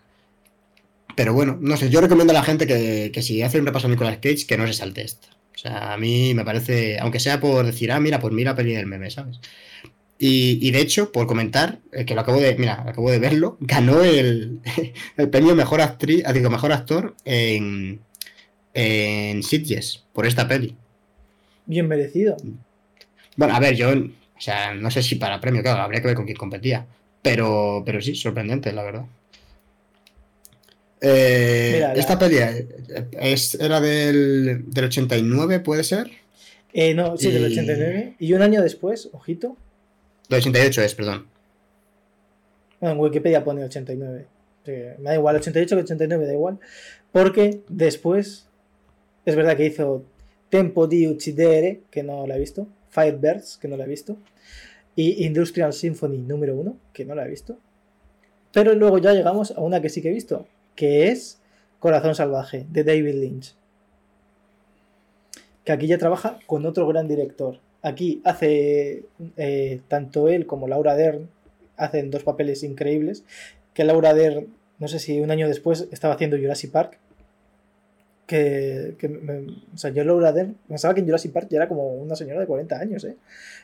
Pero 1.17 1.33
bueno, 1.33 1.59
no 1.61 1.77
sé, 1.77 1.89
yo 1.89 2.01
recomiendo 2.01 2.33
a 2.33 2.35
la 2.35 2.43
gente 2.43 2.67
que, 2.67 3.23
si 3.23 3.43
hace 3.43 3.59
un 3.59 3.67
repaso 3.67 3.87
a 3.87 3.91
Nicolas 3.91 4.19
Cage, 4.19 4.47
que 4.47 4.59
no 4.59 4.67
se 4.67 4.75
salte 4.75 5.03
esto. 5.03 5.29
O 5.55 5.59
sea, 5.59 5.95
a 5.95 5.97
mí 5.97 6.35
me 6.35 6.45
parece, 6.45 6.99
aunque 7.01 7.19
sea 7.19 7.41
por 7.41 7.65
decir, 7.65 7.91
ah, 7.91 7.99
mira, 7.99 8.21
pues 8.21 8.33
mira 8.33 8.55
peli 8.55 8.75
del 8.75 8.87
meme, 8.87 9.11
¿sabes? 9.11 9.41
Y, 10.21 10.71
de 10.73 10.81
hecho, 10.81 11.13
por 11.13 11.29
comentar, 11.29 11.79
eh, 11.93 12.05
que 12.05 12.15
lo 12.15 12.23
acabo 12.23 12.41
de, 12.41 12.57
mira, 12.57 12.85
acabo 12.87 13.11
de 13.11 13.21
verlo, 13.21 13.57
ganó 13.61 14.03
el, 14.03 14.61
el 15.17 15.31
premio 15.31 15.55
mejor 15.55 15.81
actriz, 15.81 16.23
ah, 16.27 16.33
digo, 16.33 16.51
mejor 16.51 16.73
actor 16.73 17.15
en, 17.25 18.01
en 18.75 19.43
Sitges, 19.43 20.05
por 20.13 20.27
esta 20.27 20.47
peli. 20.47 20.77
Bien 21.67 21.87
merecido. 21.87 22.37
Bueno, 23.37 23.55
a 23.55 23.61
ver, 23.61 23.77
yo 23.77 23.93
o 24.39 24.41
sea, 24.41 24.73
no 24.73 24.91
sé 24.91 25.03
si 25.03 25.17
para 25.17 25.41
premio, 25.41 25.63
claro, 25.63 25.83
habría 25.83 26.01
que 26.01 26.07
ver 26.07 26.17
con 26.17 26.25
quién 26.25 26.37
competía. 26.37 26.87
Pero, 27.23 27.83
pero 27.85 28.01
sí, 28.01 28.15
sorprendente, 28.15 28.73
la 28.73 28.85
verdad. 28.85 29.05
Eh, 31.01 31.93
esta 31.97 32.19
peli 32.19 32.39
eh, 32.39 32.67
es, 33.13 33.55
era 33.55 33.81
del, 33.81 34.65
89, 34.77 35.61
¿puede 35.61 35.83
ser? 35.83 36.11
Eh, 36.73 36.95
no, 36.95 37.17
sí, 37.17 37.31
del 37.31 37.47
89. 37.47 38.15
Y 38.21 38.33
un 38.33 38.43
año 38.43 38.63
después, 38.63 39.09
ojito. 39.13 39.57
Del 40.29 40.39
88 40.39 40.83
es, 40.83 40.95
perdón. 40.95 41.27
Bueno, 42.81 42.95
en 42.95 43.01
Wikipedia 43.01 43.43
pone 43.43 43.65
89. 43.65 44.27
me 44.67 44.95
da 45.03 45.15
igual, 45.15 45.37
88 45.37 45.77
que 45.77 45.83
89, 45.83 46.27
da 46.27 46.33
igual. 46.33 46.61
Porque 47.11 47.63
después, 47.69 48.47
es 49.25 49.35
verdad 49.35 49.57
que 49.57 49.67
hizo 49.67 50.05
Tempo 50.49 50.87
di 50.87 51.09
Uccidere, 51.09 51.81
que 51.91 52.05
no 52.05 52.27
la 52.27 52.37
he 52.37 52.41
visto. 52.41 52.69
Firebirds, 52.99 53.59
que 53.59 53.69
no 53.69 53.77
la 53.77 53.85
he 53.85 53.89
visto, 53.89 54.17
y 54.97 55.25
Industrial 55.25 55.73
Symphony 55.73 56.19
número 56.19 56.57
1, 56.57 56.77
que 56.93 57.05
no 57.05 57.15
la 57.15 57.25
he 57.25 57.31
visto. 57.31 57.59
Pero 58.53 58.75
luego 58.75 58.99
ya 58.99 59.13
llegamos 59.13 59.53
a 59.53 59.61
una 59.61 59.81
que 59.81 59.89
sí 59.89 60.03
que 60.03 60.09
he 60.09 60.13
visto, 60.13 60.47
que 60.75 61.09
es 61.09 61.39
Corazón 61.79 62.15
Salvaje, 62.15 62.67
de 62.71 62.85
David 62.85 63.15
Lynch. 63.15 63.55
Que 65.65 65.73
aquí 65.73 65.87
ya 65.87 65.99
trabaja 65.99 66.39
con 66.47 66.67
otro 66.67 66.87
gran 66.89 67.09
director. 67.09 67.61
Aquí 67.83 68.21
hace 68.25 69.05
eh, 69.37 69.81
tanto 69.87 70.29
él 70.29 70.47
como 70.47 70.67
Laura 70.67 70.97
Dern 70.97 71.29
hacen 71.77 72.11
dos 72.11 72.25
papeles 72.25 72.63
increíbles. 72.65 73.23
Que 73.75 73.85
Laura 73.85 74.15
Dern, 74.15 74.49
no 74.79 74.89
sé 74.89 74.99
si 74.99 75.21
un 75.21 75.31
año 75.31 75.47
después, 75.47 75.87
estaba 75.93 76.15
haciendo 76.15 76.37
Jurassic 76.37 76.73
Park 76.73 76.99
que, 78.29 78.95
o 79.75 79.79
sea, 79.79 79.89
yo 79.91 80.05
Laura 80.05 80.33
Dern 80.33 80.55
pensaba 80.69 80.93
que 80.93 81.01
en 81.01 81.07
Jurassic 81.07 81.33
Park 81.33 81.49
ya 81.49 81.57
era 81.57 81.67
como 81.67 81.95
una 81.95 82.15
señora 82.15 82.41
de 82.41 82.47
40 82.47 82.79
años, 82.79 83.03
¿eh? 83.05 83.17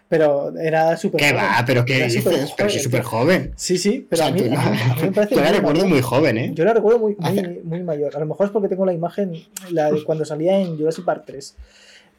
Pero 0.09 0.57
era 0.59 0.97
súper 0.97 1.21
¿Qué 1.21 1.33
va? 1.35 1.63
¿Pero 1.67 1.85
qué 1.85 2.05
dices? 2.05 2.25
pero 2.57 2.71
súper 2.71 3.03
joven. 3.03 3.53
Sí, 3.57 3.77
sí, 3.77 4.07
pero 4.09 4.25
a, 4.25 4.31
mí, 4.31 4.41
me 4.41 5.13
parece... 5.13 5.35
Yo 5.35 5.43
la 5.43 5.53
recuerdo 5.53 5.87
muy 5.87 6.01
joven, 6.01 6.39
¿eh? 6.39 6.53
Yo 6.55 6.65
la 6.65 6.73
recuerdo 6.73 6.99
muy, 6.99 7.15
muy, 7.63 7.83
mayor. 7.83 8.17
A 8.17 8.21
lo 8.21 8.27
mejor 8.27 8.47
es 8.47 8.53
porque 8.53 8.69
tengo 8.69 8.87
la 8.87 8.95
imagen 8.95 9.35
la 9.71 9.93
de 9.93 10.03
cuando 10.03 10.25
salía 10.25 10.59
en 10.59 10.79
Jurassic 10.79 11.05
Park 11.05 11.25
3. 11.27 11.57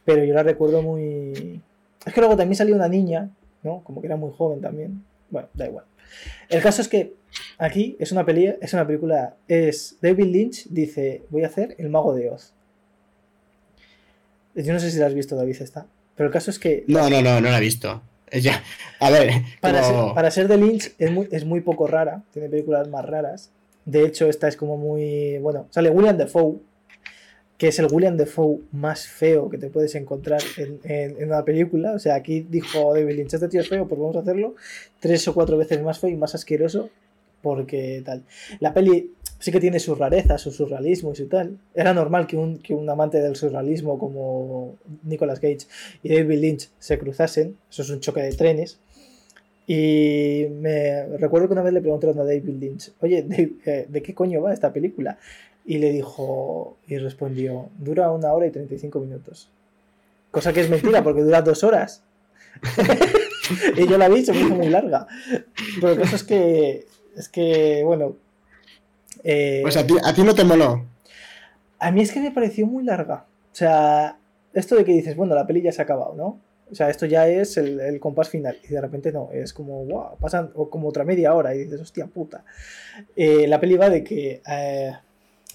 Pero 0.06 0.24
yo 0.24 0.36
la 0.36 0.44
recuerdo 0.44 0.84
muy... 0.84 1.62
Es 2.06 2.14
que 2.14 2.22
luego 2.22 2.38
también 2.38 2.56
salía 2.56 2.76
una 2.76 2.88
niña, 2.88 3.32
¿no? 3.64 3.82
Como 3.84 4.02
que 4.02 4.08
era 4.08 4.18
muy 4.18 4.32
joven 4.38 4.62
también. 4.62 5.04
Bueno, 5.32 5.48
da 5.56 5.66
igual. 5.66 5.86
El 6.50 6.62
caso 6.62 6.84
es 6.84 6.88
que 6.88 7.16
Aquí 7.58 7.96
es 8.00 8.12
una, 8.12 8.26
peli, 8.26 8.54
es 8.62 8.74
una 8.74 8.86
película. 8.86 9.36
Es 9.48 9.98
David 10.02 10.26
Lynch 10.26 10.68
dice: 10.70 11.24
Voy 11.30 11.44
a 11.44 11.48
hacer 11.48 11.76
El 11.78 11.90
Mago 11.90 12.14
de 12.14 12.30
Oz. 12.30 12.54
Yo 14.56 14.74
no 14.74 14.80
sé 14.80 14.92
si 14.92 14.98
la 15.00 15.08
has 15.08 15.14
visto, 15.14 15.36
David, 15.36 15.62
está. 15.62 15.86
Pero 16.16 16.28
el 16.28 16.34
caso 16.34 16.50
es 16.50 16.60
que. 16.60 16.84
No, 16.88 17.10
no, 17.10 17.22
no, 17.22 17.42
no 17.42 17.50
la 17.50 17.58
he 17.58 17.62
visto. 17.62 18.02
Ya. 18.32 18.64
A 19.00 19.10
ver. 19.10 19.32
Para, 19.62 20.32
ser, 20.32 20.48
de 20.48 20.58
Lynch 20.58 20.94
es 20.98 21.12
muy, 21.12 21.28
es 21.32 21.46
muy 21.46 21.62
poco 21.62 21.88
rara. 21.88 22.24
Tiene 22.32 22.50
películas 22.50 22.88
más 22.88 23.06
raras. 23.06 23.52
De 23.86 24.06
hecho, 24.06 24.28
esta 24.28 24.48
es 24.48 24.58
como 24.58 24.78
muy. 24.78 25.38
Bueno, 25.40 25.68
sale 25.70 25.90
William 25.90 26.18
Defoe, 26.18 26.58
que 27.58 27.68
es 27.68 27.80
el 27.80 27.88
William 27.92 28.18
Defoe 28.18 28.62
más 28.72 29.08
feo 29.08 29.50
que 29.50 29.58
te 29.58 29.70
puedes 29.70 29.94
encontrar 29.96 30.42
en, 30.58 30.80
en, 30.84 31.28
una 31.28 31.44
película. 31.44 31.94
O 31.94 32.00
sea, 32.00 32.16
aquí 32.16 32.46
dijo 32.50 32.94
David 32.94 33.16
Lynch: 33.16 33.34
Este 33.34 33.48
tío 33.48 33.62
es 33.62 33.70
feo, 33.70 33.88
pues 33.88 34.00
vamos 34.00 34.16
a 34.16 34.20
hacerlo 34.20 34.56
tres 35.00 35.28
o 35.28 35.34
cuatro 35.34 35.58
veces 35.58 35.82
más 35.82 36.00
feo 36.00 36.10
y 36.10 36.16
más 36.16 36.34
asqueroso 36.34 36.90
porque 37.46 38.02
tal. 38.04 38.24
La 38.60 38.74
peli 38.74 39.12
sí 39.38 39.52
que 39.52 39.60
tiene 39.60 39.80
sus 39.80 40.00
rarezas, 40.00 40.42
su 40.42 40.52
surrealismo 40.52 41.12
y 41.12 41.16
su 41.16 41.28
tal. 41.28 41.60
Era 41.76 41.94
normal 41.94 42.26
que 42.26 42.36
un, 42.36 42.58
que 42.58 42.74
un 42.74 42.90
amante 42.90 43.22
del 43.22 43.36
surrealismo 43.36 44.00
como 44.00 44.74
Nicolas 45.04 45.40
Cage 45.40 45.68
y 46.02 46.10
David 46.10 46.40
Lynch 46.40 46.70
se 46.80 46.98
cruzasen. 46.98 47.56
Eso 47.70 47.84
es 47.84 47.90
un 47.92 48.00
choque 48.00 48.22
de 48.22 48.32
trenes. 48.32 48.80
Y 49.68 50.48
me 50.60 51.06
recuerdo 51.18 51.48
que 51.48 51.54
una 51.54 51.62
vez 51.62 51.74
le 51.74 51.82
preguntaron 51.82 52.18
a 52.20 52.24
David 52.24 52.56
Lynch, 52.60 52.92
oye, 53.02 53.24
eh, 53.30 53.86
¿de, 53.88 54.02
qué 54.02 54.16
coño 54.16 54.42
va 54.42 54.52
esta 54.52 54.74
película? 54.74 55.20
Y 55.66 55.78
le 55.78 55.92
dijo, 55.92 56.78
y 56.88 56.98
respondió, 56.98 57.70
dura 57.78 58.10
una 58.10 58.34
hora 58.34 58.48
y 58.48 58.52
35 58.52 59.00
minutos. 59.00 59.50
Cosa 60.32 60.52
que 60.52 60.62
es 60.62 60.70
mentira, 60.72 61.04
porque 61.04 61.22
dura 61.22 61.44
dos 61.44 61.64
horas. 61.64 62.02
y 63.78 63.88
yo 63.88 64.00
la 64.00 64.10
vi, 64.10 64.26
se 64.26 64.34
me 64.34 64.42
hizo 64.42 64.56
muy 64.56 64.70
larga. 64.70 65.06
Pero 65.80 65.94
el 65.94 66.00
caso 66.00 66.16
es 66.16 66.24
que 66.24 66.86
es 67.16 67.30
que, 67.30 67.84
bueno. 67.84 68.16
Eh, 69.24 69.60
pues 69.62 69.78
a 69.78 69.86
ti, 69.86 69.96
a 70.04 70.14
ti 70.14 70.24
no 70.24 70.36
te 70.36 70.44
moló. 70.44 70.86
A 71.80 71.92
mí 71.92 72.02
es 72.02 72.12
que 72.12 72.20
me 72.20 72.32
pareció 72.32 72.66
muy 72.66 72.84
larga. 72.84 73.26
O 73.52 73.56
sea, 73.56 74.18
esto 74.54 74.76
de 74.76 74.86
que 74.86 74.94
dices, 74.94 75.16
bueno, 75.16 75.36
la 75.36 75.48
peli 75.48 75.62
ya 75.62 75.72
se 75.72 75.82
ha 75.82 75.86
acabado, 75.86 76.14
¿no? 76.16 76.40
O 76.72 76.76
sea, 76.76 76.90
esto 76.90 77.06
ya 77.06 77.28
es 77.28 77.58
el, 77.58 78.00
compás 78.00 78.30
final. 78.30 78.58
Y 78.68 78.74
de 78.74 78.82
repente 78.82 79.12
no, 79.12 79.30
es 79.32 79.54
como, 79.54 79.86
wow, 79.86 80.18
pasan 80.20 80.50
como 80.70 80.88
otra 80.88 81.04
media 81.04 81.34
hora 81.34 81.56
y 81.56 81.60
dices, 81.60 81.80
hostia 81.80 82.08
puta. 82.08 82.44
Eh, 83.16 83.48
la 83.48 83.60
peli 83.60 83.78
va 83.78 83.90
de 83.90 84.04
que 84.04 84.42
eh, 84.50 84.94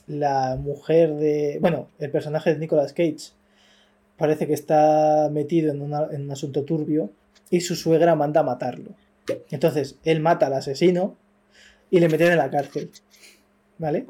la 0.06 0.56
mujer 0.56 1.14
de. 1.16 1.58
Bueno, 1.60 1.88
el 1.98 2.10
personaje 2.10 2.52
de 2.52 2.60
Nicolas 2.60 2.92
Cage 2.92 3.32
parece 4.16 4.46
que 4.46 4.54
está 4.54 5.28
metido 5.32 5.72
en, 5.72 5.82
en 5.82 6.22
un 6.22 6.30
asunto 6.30 6.64
turbio 6.64 7.10
y 7.48 7.62
su 7.62 7.74
suegra 7.74 8.14
manda 8.14 8.40
a 8.40 8.44
matarlo. 8.44 8.90
Entonces, 9.50 9.96
él 10.04 10.20
mata 10.20 10.46
al 10.46 10.54
asesino 10.54 11.16
y 11.90 12.00
le 12.00 12.08
meten 12.08 12.32
en 12.32 12.38
la 12.38 12.50
cárcel. 12.50 12.90
¿Vale? 13.78 14.06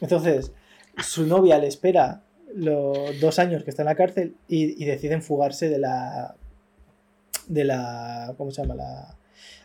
Entonces, 0.00 0.52
su 0.98 1.26
novia 1.26 1.58
le 1.58 1.68
espera 1.68 2.22
los 2.54 3.20
dos 3.20 3.38
años 3.38 3.64
que 3.64 3.70
está 3.70 3.82
en 3.82 3.86
la 3.86 3.94
cárcel 3.94 4.34
y, 4.48 4.84
deciden 4.84 5.22
fugarse 5.22 5.68
de 5.68 5.78
la. 5.78 6.34
de 7.48 7.64
la. 7.64 8.34
¿cómo 8.36 8.50
se 8.50 8.62
llama? 8.62 8.74
La, 8.74 9.16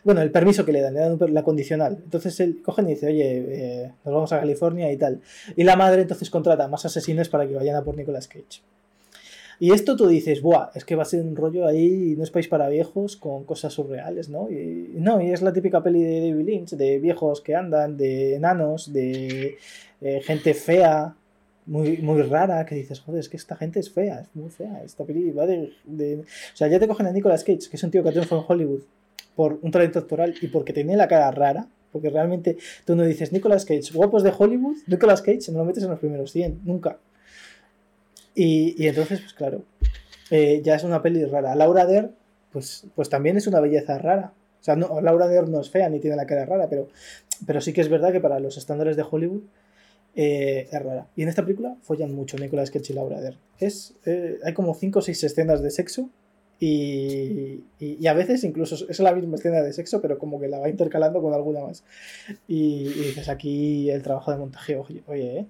Bueno, 0.04 0.22
el 0.22 0.30
permiso 0.30 0.64
que 0.64 0.72
le 0.72 0.80
dan, 0.80 0.94
le 0.94 1.00
dan 1.00 1.18
la 1.34 1.42
condicional. 1.42 1.98
Entonces 2.02 2.38
él 2.40 2.62
coge 2.62 2.82
y 2.82 2.86
dice, 2.86 3.06
oye, 3.08 3.44
eh, 3.48 3.92
nos 4.04 4.14
vamos 4.14 4.32
a 4.32 4.40
California 4.40 4.90
y 4.92 4.96
tal. 4.96 5.20
Y 5.56 5.64
la 5.64 5.76
madre 5.76 6.02
entonces 6.02 6.30
contrata 6.30 6.68
más 6.68 6.84
asesinos 6.84 7.28
para 7.28 7.46
que 7.46 7.54
vayan 7.54 7.76
a 7.76 7.84
por 7.84 7.96
Nicolas 7.96 8.28
Cage. 8.28 8.62
Y 9.62 9.70
esto 9.70 9.94
tú 9.94 10.08
dices, 10.08 10.42
buah, 10.42 10.70
es 10.74 10.84
que 10.84 10.96
va 10.96 11.02
a 11.02 11.04
ser 11.04 11.22
un 11.22 11.36
rollo 11.36 11.68
ahí, 11.68 12.16
no 12.18 12.24
es 12.24 12.32
país 12.32 12.48
para 12.48 12.68
viejos, 12.68 13.16
con 13.16 13.44
cosas 13.44 13.72
surreales, 13.72 14.28
¿no? 14.28 14.50
Y, 14.50 14.90
no, 14.96 15.20
y 15.20 15.30
es 15.30 15.40
la 15.40 15.52
típica 15.52 15.80
peli 15.80 16.02
de 16.02 16.18
David 16.18 16.44
Lynch, 16.44 16.70
de 16.70 16.98
viejos 16.98 17.40
que 17.40 17.54
andan, 17.54 17.96
de 17.96 18.34
enanos, 18.34 18.92
de 18.92 19.58
eh, 20.00 20.20
gente 20.24 20.54
fea, 20.54 21.14
muy, 21.66 21.98
muy 21.98 22.22
rara, 22.22 22.66
que 22.66 22.74
dices, 22.74 22.98
joder, 22.98 23.20
es 23.20 23.28
que 23.28 23.36
esta 23.36 23.54
gente 23.54 23.78
es 23.78 23.88
fea, 23.88 24.22
es 24.22 24.34
muy 24.34 24.50
fea. 24.50 24.82
Esta 24.84 25.04
peli 25.04 25.30
va 25.30 25.46
de, 25.46 25.70
O 26.18 26.56
sea, 26.56 26.66
ya 26.66 26.80
te 26.80 26.88
cogen 26.88 27.06
a 27.06 27.12
Nicolas 27.12 27.44
Cage, 27.44 27.68
que 27.70 27.76
es 27.76 27.84
un 27.84 27.92
tío 27.92 28.02
que 28.02 28.08
ha 28.08 28.12
triunfado 28.12 28.40
en 28.40 28.46
Hollywood 28.48 28.82
por 29.36 29.60
un 29.62 29.70
talento 29.70 30.00
actoral 30.00 30.34
y 30.42 30.48
porque 30.48 30.72
tenía 30.72 30.96
la 30.96 31.06
cara 31.06 31.30
rara, 31.30 31.68
porque 31.92 32.10
realmente 32.10 32.56
tú 32.84 32.96
no 32.96 33.04
dices 33.04 33.30
Nicolas 33.30 33.64
Cage, 33.64 33.92
guapos 33.94 34.24
de 34.24 34.32
Hollywood, 34.36 34.78
Nicolas 34.88 35.22
Cage 35.22 35.52
no 35.52 35.58
lo 35.58 35.66
metes 35.66 35.84
en 35.84 35.90
los 35.90 36.00
primeros 36.00 36.32
100, 36.32 36.62
nunca. 36.64 36.98
Y, 38.34 38.86
entonces, 38.86 39.20
pues 39.20 39.34
claro, 39.34 39.64
eh, 40.30 40.60
ya 40.64 40.76
es 40.76 40.84
una 40.84 41.02
peli 41.02 41.24
rara. 41.24 41.54
Laura 41.54 41.86
Der, 41.86 42.10
pues, 42.50 42.86
pues 42.94 43.08
también 43.08 43.36
es 43.36 43.46
una 43.46 43.60
belleza 43.60 43.98
rara. 43.98 44.32
O 44.60 44.64
sea, 44.64 44.76
no, 44.76 45.00
Laura 45.00 45.28
Der 45.28 45.48
no 45.48 45.60
es 45.60 45.70
fea 45.70 45.88
ni 45.88 46.00
tiene 46.00 46.16
la 46.16 46.26
cara 46.26 46.46
rara, 46.46 46.68
pero, 46.68 46.88
pero 47.46 47.60
sí 47.60 47.72
que 47.72 47.80
es 47.80 47.88
verdad 47.88 48.12
que 48.12 48.20
para 48.20 48.38
los 48.38 48.56
estándares 48.56 48.96
de 48.96 49.04
Hollywood 49.08 49.42
eh, 50.14 50.68
es 50.70 50.82
rara. 50.82 51.08
Y 51.16 51.22
en 51.22 51.28
esta 51.28 51.42
película 51.42 51.76
follan 51.82 52.14
mucho 52.14 52.38
Nicolas 52.38 52.70
Cage 52.70 52.92
y 52.92 52.96
Laura 52.96 53.20
Der. 53.20 53.36
Es, 53.58 53.94
eh, 54.06 54.38
hay 54.44 54.54
como 54.54 54.74
5 54.74 54.98
o 54.98 55.02
6 55.02 55.24
escenas 55.24 55.62
de 55.62 55.70
sexo 55.70 56.10
y, 56.60 57.64
y, 57.80 58.06
a 58.06 58.14
veces 58.14 58.44
incluso 58.44 58.76
es 58.88 59.00
la 59.00 59.12
misma 59.12 59.34
escena 59.34 59.62
de 59.62 59.72
sexo, 59.72 60.00
pero 60.00 60.16
como 60.16 60.38
que 60.38 60.46
la 60.46 60.60
va 60.60 60.68
intercalando 60.68 61.20
con 61.20 61.34
alguna 61.34 61.60
más. 61.60 61.82
Y, 62.46 62.86
y 62.86 63.02
dices, 63.06 63.28
aquí 63.28 63.90
el 63.90 64.02
trabajo 64.02 64.30
de 64.30 64.36
montaje, 64.36 64.76
oye, 64.76 65.02
oye 65.08 65.38
¿eh? 65.38 65.46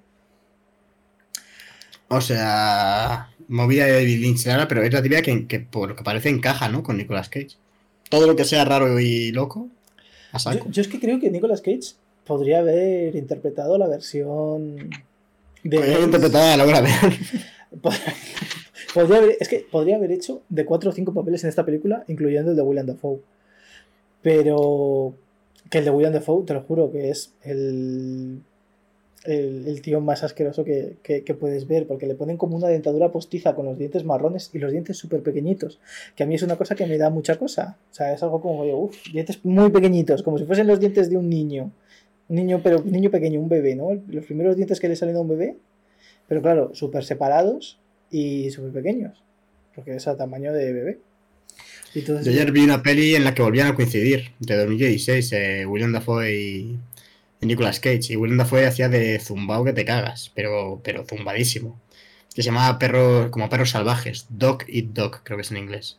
O 2.15 2.21
sea, 2.21 3.31
movida 3.49 3.87
de 3.87 3.93
David 3.93 4.21
Lynch, 4.21 4.45
pero 4.69 4.83
es 4.83 4.93
la 4.93 5.03
tibia 5.03 5.23
que, 5.23 5.47
que, 5.47 5.61
por 5.61 5.89
lo 5.89 5.97
que 5.97 6.05
parece 6.05 6.29
encaja, 6.29 6.69
¿no? 6.69 6.83
Con 6.83 6.99
Nicolas 6.99 7.31
Cage. 7.31 7.57
Todo 8.11 8.27
lo 8.27 8.37
que 8.37 8.45
sea 8.45 8.67
raro 8.67 9.01
y 9.01 9.33
loco, 9.33 9.71
Yo, 10.71 10.83
es 10.83 10.89
que 10.89 11.01
creo 11.01 11.19
que 11.19 11.31
Nicolas 11.31 11.63
Cage 11.63 11.95
podría 12.27 12.59
haber 12.59 13.17
interpretado 13.17 13.79
la 13.79 13.89
versión 13.89 14.91
de. 15.65 15.77
Podría 15.77 15.95
haber 15.95 16.05
interpretado 16.05 16.53
a 16.53 16.57
Laura 16.59 16.83
podría 18.95 19.17
haber, 19.17 19.37
es 19.41 19.49
que 19.49 19.67
podría 19.71 19.97
haber 19.97 20.13
hecho 20.13 20.43
de 20.51 20.67
cuatro 20.67 20.91
o 20.91 20.93
cinco 20.93 21.15
papeles 21.15 21.43
en 21.45 21.49
esta 21.49 21.65
película, 21.65 22.05
incluyendo 22.09 22.51
el 22.51 22.57
de 22.59 22.63
William 22.63 22.87
Dafoe. 22.87 23.21
Pero 24.21 25.15
que 25.71 25.79
el 25.79 25.87
de 25.87 25.91
William 25.91 26.13
Dafoe, 26.13 26.45
te 26.45 26.53
lo 26.53 26.61
juro, 26.61 26.93
que 26.93 27.09
es 27.09 27.33
el 27.43 28.43
el, 29.25 29.81
tío 29.83 30.01
más 30.01 30.23
asqueroso 30.25 30.65
que, 30.65 31.37
puedes 31.39 31.67
ver, 31.69 31.87
porque 31.87 32.07
le 32.07 32.15
ponen 32.15 32.37
como 32.37 32.57
una 32.57 32.69
dentadura 32.69 33.13
postiza 33.13 33.55
con 33.55 33.67
los 33.67 33.79
dientes 33.79 34.05
marrones 34.05 34.51
y 34.53 34.59
los 34.59 34.73
dientes 34.73 34.97
súper 34.97 35.23
pequeñitos, 35.23 35.79
que 36.17 36.25
a 36.25 36.27
mí 36.27 36.35
es 36.35 36.43
una 36.43 36.57
cosa 36.57 36.75
que 36.75 36.87
me 36.87 36.99
da 36.99 37.11
mucha 37.11 37.39
cosa. 37.39 37.77
O 37.91 37.95
sea, 37.95 38.13
es 38.13 38.23
algo 38.23 38.41
como, 38.41 38.65
uff, 38.65 38.97
dientes 39.13 39.45
muy 39.45 39.71
pequeñitos, 39.71 40.23
como 40.23 40.39
si 40.39 40.45
fuesen 40.45 40.67
los 40.67 40.81
dientes 40.81 41.11
de 41.11 41.17
un 41.17 41.29
niño. 41.29 41.71
Un 42.29 42.37
niño, 42.37 42.61
pero 42.63 42.83
niño 42.83 43.11
pequeño, 43.11 43.41
un 43.41 43.49
bebé, 43.49 43.75
¿no? 43.75 43.91
Los 44.09 44.25
primeros 44.25 44.57
dientes 44.57 44.81
que 44.81 44.89
le 44.89 44.97
salen 44.97 45.17
a 45.17 45.21
un 45.21 45.29
bebé, 45.29 45.57
pero 46.29 46.43
claro, 46.43 46.75
súper 46.75 47.05
separados 47.05 47.79
y 48.11 48.51
súper 48.51 48.73
pequeños, 48.73 49.23
porque 49.75 49.95
es 49.95 50.07
a 50.09 50.17
tamaño 50.17 50.53
de 50.53 50.73
bebé. 50.73 50.99
Yo 51.95 52.19
ayer 52.19 52.51
vi 52.53 52.65
una 52.65 52.83
peli 52.83 53.15
en 53.15 53.25
la 53.25 53.35
que 53.35 53.43
volvían 53.43 53.69
a 53.69 53.75
coincidir, 53.75 54.33
de 54.39 54.57
2016, 54.57 55.33
eh, 55.33 55.67
William 55.67 55.93
Dafoe 55.93 56.35
y, 56.35 56.79
Nicolas 57.43 57.81
Cage. 57.81 58.13
Y 58.13 58.17
Willem 58.17 58.39
Dafoe 58.39 58.67
hacía 58.67 58.89
de 58.89 59.19
zumbao 59.19 59.65
que 59.65 59.73
te 59.73 59.85
cagas, 59.85 60.31
pero, 60.35 60.81
pero 60.83 61.05
zumbadísimo. 61.05 61.81
Que 62.35 62.43
se 62.43 62.47
llamaba 62.47 62.79
perro, 62.79 63.31
como 63.31 63.49
perros 63.49 63.71
salvajes. 63.71 64.27
Dog 64.31 64.65
Eat 64.69 64.87
Dog, 64.87 65.23
creo 65.23 65.37
que 65.37 65.43
es 65.43 65.51
en 65.51 65.59
inglés. 65.59 65.99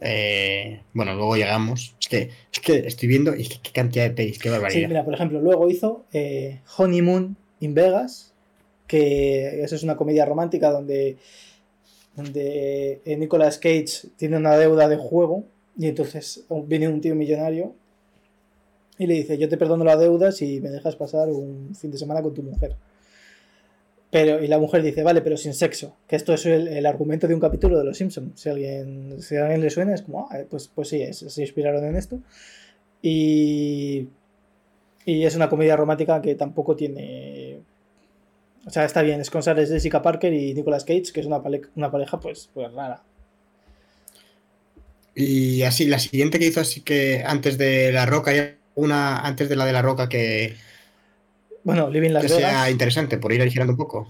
Eh, 0.00 0.80
bueno, 0.92 1.14
luego 1.14 1.36
llegamos. 1.36 1.94
Es 2.00 2.08
que, 2.08 2.30
es 2.52 2.60
que 2.60 2.78
estoy 2.86 3.08
viendo 3.08 3.34
y 3.34 3.48
qué 3.48 3.72
cantidad 3.72 4.04
de 4.04 4.10
pelis, 4.10 4.38
qué 4.38 4.50
barbaridad. 4.50 4.80
Sí, 4.80 4.86
mira, 4.86 5.04
por 5.04 5.14
ejemplo, 5.14 5.40
luego 5.40 5.68
hizo 5.68 6.04
eh, 6.12 6.60
Honeymoon 6.76 7.36
in 7.60 7.74
Vegas, 7.74 8.32
que 8.86 9.62
eso 9.62 9.74
es 9.74 9.82
una 9.82 9.96
comedia 9.96 10.24
romántica 10.24 10.70
donde, 10.70 11.16
donde 12.14 13.00
eh, 13.04 13.16
Nicolas 13.16 13.58
Cage 13.58 14.08
tiene 14.16 14.36
una 14.36 14.56
deuda 14.56 14.88
de 14.88 14.96
juego 14.96 15.44
y 15.76 15.86
entonces 15.86 16.44
viene 16.66 16.88
un 16.88 17.00
tío 17.00 17.14
millonario 17.14 17.74
y 18.98 19.06
le 19.06 19.14
dice, 19.14 19.38
yo 19.38 19.48
te 19.48 19.56
perdono 19.56 19.84
la 19.84 19.96
deuda 19.96 20.32
si 20.32 20.60
me 20.60 20.70
dejas 20.70 20.96
pasar 20.96 21.28
un 21.28 21.74
fin 21.74 21.90
de 21.90 21.98
semana 21.98 22.20
con 22.20 22.34
tu 22.34 22.42
mujer. 22.42 22.76
Pero, 24.10 24.42
y 24.42 24.48
la 24.48 24.58
mujer 24.58 24.82
dice, 24.82 25.02
vale, 25.02 25.20
pero 25.20 25.36
sin 25.36 25.54
sexo. 25.54 25.96
Que 26.08 26.16
esto 26.16 26.32
es 26.34 26.46
el, 26.46 26.84
argumento 26.86 27.28
de 27.28 27.34
un 27.34 27.40
capítulo 27.40 27.78
de 27.78 27.84
Los 27.84 27.98
Simpsons. 27.98 28.40
Si 28.40 28.48
a 28.48 28.52
alguien, 28.52 29.20
si 29.20 29.36
a 29.36 29.42
alguien 29.42 29.60
le 29.60 29.70
suena, 29.70 29.94
es 29.94 30.02
como, 30.02 30.28
ah, 30.30 30.38
pues, 30.50 30.68
pues 30.74 30.88
sí, 30.88 31.04
se 31.12 31.42
inspiraron 31.42 31.84
en 31.84 31.94
esto. 31.94 32.18
Y, 33.02 34.08
y 35.04 35.24
es 35.24 35.36
una 35.36 35.48
comedia 35.48 35.76
romántica 35.76 36.20
que 36.20 36.34
tampoco 36.34 36.74
tiene... 36.74 37.60
O 38.66 38.70
sea, 38.70 38.84
está 38.84 39.02
bien, 39.02 39.20
es 39.20 39.30
con 39.30 39.42
Sarah 39.42 39.64
Jessica 39.64 40.02
Parker 40.02 40.32
y 40.32 40.54
Nicolas 40.54 40.84
Cage, 40.84 41.12
que 41.12 41.20
es 41.20 41.26
una, 41.26 41.40
una 41.76 41.90
pareja 41.90 42.18
pues, 42.18 42.50
pues 42.52 42.72
rara. 42.72 43.02
Y 45.14 45.62
así, 45.62 45.86
la 45.86 45.98
siguiente 45.98 46.38
que 46.38 46.46
hizo 46.46 46.60
así 46.60 46.80
que 46.80 47.22
antes 47.26 47.58
de 47.58 47.92
La 47.92 48.06
Roca 48.06 48.34
ya 48.34 48.57
una 48.78 49.18
antes 49.18 49.48
de 49.48 49.56
la 49.56 49.66
de 49.66 49.72
la 49.72 49.82
roca 49.82 50.08
que. 50.08 50.56
Bueno, 51.64 51.90
Living 51.90 52.10
Las 52.10 52.22
que 52.22 52.28
sea 52.28 52.70
interesante, 52.70 53.18
por 53.18 53.32
ir 53.32 53.46
girando 53.50 53.72
un 53.72 53.76
poco. 53.76 54.08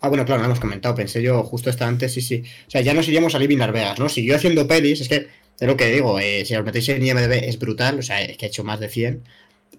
Ah, 0.00 0.08
bueno, 0.08 0.24
claro, 0.24 0.40
lo 0.40 0.46
hemos 0.46 0.60
comentado, 0.60 0.94
pensé 0.94 1.22
yo 1.22 1.42
justo 1.42 1.70
esta 1.70 1.86
antes, 1.86 2.12
sí, 2.12 2.20
sí. 2.20 2.42
O 2.66 2.70
sea, 2.70 2.80
ya 2.80 2.94
nos 2.94 3.08
iríamos 3.08 3.34
a 3.34 3.38
Living 3.38 3.58
Las 3.58 3.72
Vegas, 3.72 3.98
¿no? 3.98 4.08
Siguió 4.08 4.36
haciendo 4.36 4.66
pelis, 4.66 5.00
es 5.00 5.08
que, 5.08 5.28
es 5.58 5.66
lo 5.66 5.76
que 5.76 5.90
digo, 5.90 6.18
eh, 6.18 6.44
si 6.44 6.54
os 6.54 6.64
metéis 6.64 6.88
en 6.90 7.04
IMDB 7.04 7.44
es 7.44 7.58
brutal, 7.58 7.98
o 7.98 8.02
sea, 8.02 8.22
es 8.22 8.36
que 8.36 8.46
ha 8.46 8.48
hecho 8.48 8.64
más 8.64 8.80
de 8.80 8.88
100. 8.88 9.22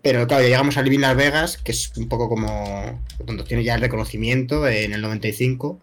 Pero 0.02 0.28
claro, 0.28 0.44
ya 0.44 0.50
llegamos 0.50 0.78
a 0.78 0.82
Living 0.82 1.00
Las 1.00 1.16
Vegas, 1.16 1.58
que 1.58 1.72
es 1.72 1.92
un 1.98 2.08
poco 2.08 2.30
como. 2.30 3.04
cuando 3.26 3.44
tiene 3.44 3.64
ya 3.64 3.76
el 3.76 3.82
reconocimiento 3.82 4.68
en 4.68 4.94
el 4.94 5.02
95. 5.02 5.80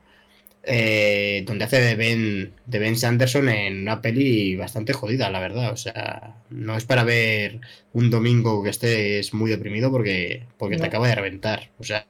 Eh, 0.66 1.42
donde 1.46 1.66
hace 1.66 1.78
de 1.78 1.94
Ben, 1.94 2.54
de 2.64 2.78
Ben 2.78 2.96
Sanderson 2.96 3.50
en 3.50 3.82
una 3.82 4.00
peli 4.00 4.56
bastante 4.56 4.94
jodida, 4.94 5.30
la 5.30 5.40
verdad. 5.40 5.72
O 5.72 5.76
sea, 5.76 6.36
no 6.48 6.76
es 6.76 6.84
para 6.84 7.04
ver 7.04 7.60
un 7.92 8.10
domingo 8.10 8.62
que 8.62 8.70
estés 8.70 9.34
muy 9.34 9.50
deprimido 9.50 9.90
porque, 9.90 10.44
porque 10.56 10.78
te 10.78 10.86
acaba 10.86 11.08
de 11.08 11.16
reventar. 11.16 11.70
O 11.78 11.84
sea, 11.84 12.06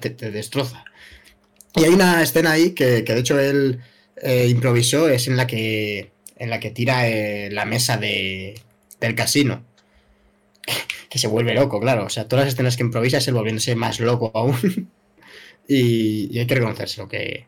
te, 0.00 0.10
destroza. 0.30 0.84
Y 1.74 1.84
hay 1.84 1.90
una 1.90 2.22
escena 2.22 2.52
ahí 2.52 2.70
que, 2.70 3.02
de 3.02 3.18
hecho 3.18 3.40
él 3.40 3.80
eh, 4.22 4.46
improvisó, 4.48 5.08
es 5.08 5.26
en 5.26 5.36
la 5.36 5.46
que, 5.48 6.12
en 6.36 6.50
la 6.50 6.60
que 6.60 6.70
tira 6.70 7.08
eh, 7.08 7.50
la 7.50 7.64
mesa 7.64 7.96
de, 7.96 8.60
del 9.00 9.14
casino. 9.14 9.64
Que 11.12 11.18
se 11.18 11.28
vuelve 11.28 11.52
loco, 11.52 11.78
claro. 11.78 12.06
O 12.06 12.08
sea, 12.08 12.26
todas 12.26 12.46
las 12.46 12.54
escenas 12.54 12.74
que 12.78 12.84
improvisa 12.84 13.18
es 13.18 13.28
él 13.28 13.34
volviéndose 13.34 13.74
más 13.74 14.00
loco 14.00 14.30
aún. 14.32 14.56
y, 15.68 16.34
y 16.34 16.38
hay 16.38 16.46
que 16.46 16.54
reconocerse 16.54 17.02
lo 17.02 17.06
que, 17.06 17.44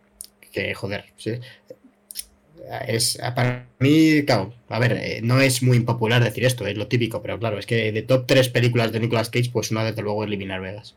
que, 0.55 0.73
joder, 0.75 1.05
sí. 1.17 1.33
Es, 2.87 3.19
para 3.35 3.67
mí, 3.79 4.25
claro, 4.25 4.55
a 4.69 4.79
ver, 4.79 4.93
eh, 4.93 5.21
no 5.23 5.41
es 5.41 5.63
muy 5.63 5.77
impopular 5.77 6.25
decir 6.25 6.47
esto, 6.47 6.67
es 6.67 6.79
lo 6.79 6.89
típico, 6.89 7.21
pero 7.21 7.39
claro, 7.39 7.59
es 7.59 7.67
que 7.67 7.93
de 7.93 8.03
top 8.03 8.25
3 8.27 8.49
películas 8.49 8.91
de 8.91 9.01
Nicolas 9.01 9.29
Cage, 9.29 9.51
pues 9.53 9.71
una 9.71 9.85
desde 9.85 10.01
luego 10.01 10.23
es 10.23 10.29
Eliminar 10.29 10.63
Vegas. 10.63 10.95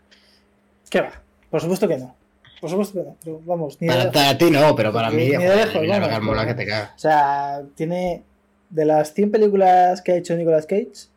¿Qué 0.90 1.02
va? 1.02 1.22
Por 1.50 1.60
supuesto 1.60 1.88
que 1.88 1.98
no. 1.98 2.16
Por 2.62 2.70
supuesto 2.70 2.94
que 2.94 3.06
no, 3.06 3.18
pero 3.22 3.42
vamos. 3.46 3.78
Ni 3.82 3.88
para, 3.88 4.38
ti 4.38 4.50
no, 4.50 4.76
pero 4.76 4.94
para 4.94 5.12
mí, 5.12 5.30
joder, 5.34 6.22
mola 6.22 6.48
que 6.48 6.54
te 6.54 6.66
caga. 6.66 6.94
O 6.96 7.00
sea, 7.00 7.62
tiene. 7.76 8.24
De 8.70 8.84
las 8.84 9.14
100 9.14 9.32
películas 9.32 10.02
que 10.02 10.12
ha 10.12 10.18
hecho 10.18 10.36
Nicolas 10.36 10.66
Cage, 10.66 11.08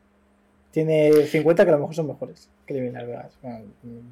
tiene 0.71 1.11
50 1.27 1.65
que 1.65 1.71
a 1.71 1.75
lo 1.75 1.81
mejor 1.81 1.95
son 1.97 2.07
mejores 2.07 2.49
que 2.75 2.81
Vegas. 2.81 3.33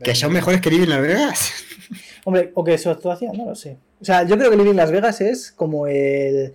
¿Que 0.03 0.15
son 0.15 0.33
mejores 0.33 0.61
que 0.61 0.71
Living 0.71 0.89
Las 0.89 1.01
Vegas? 1.01 1.53
Hombre, 2.25 2.51
o 2.55 2.65
que 2.65 2.77
su 2.79 2.91
actuación, 2.91 3.37
no 3.37 3.47
lo 3.47 3.55
sé. 3.55 3.77
O 4.01 4.05
sea, 4.05 4.25
yo 4.25 4.37
creo 4.37 4.51
que 4.51 4.57
Living 4.57 4.75
Las 4.75 4.91
Vegas 4.91 5.21
es 5.21 5.53
como 5.53 5.87
el. 5.87 6.55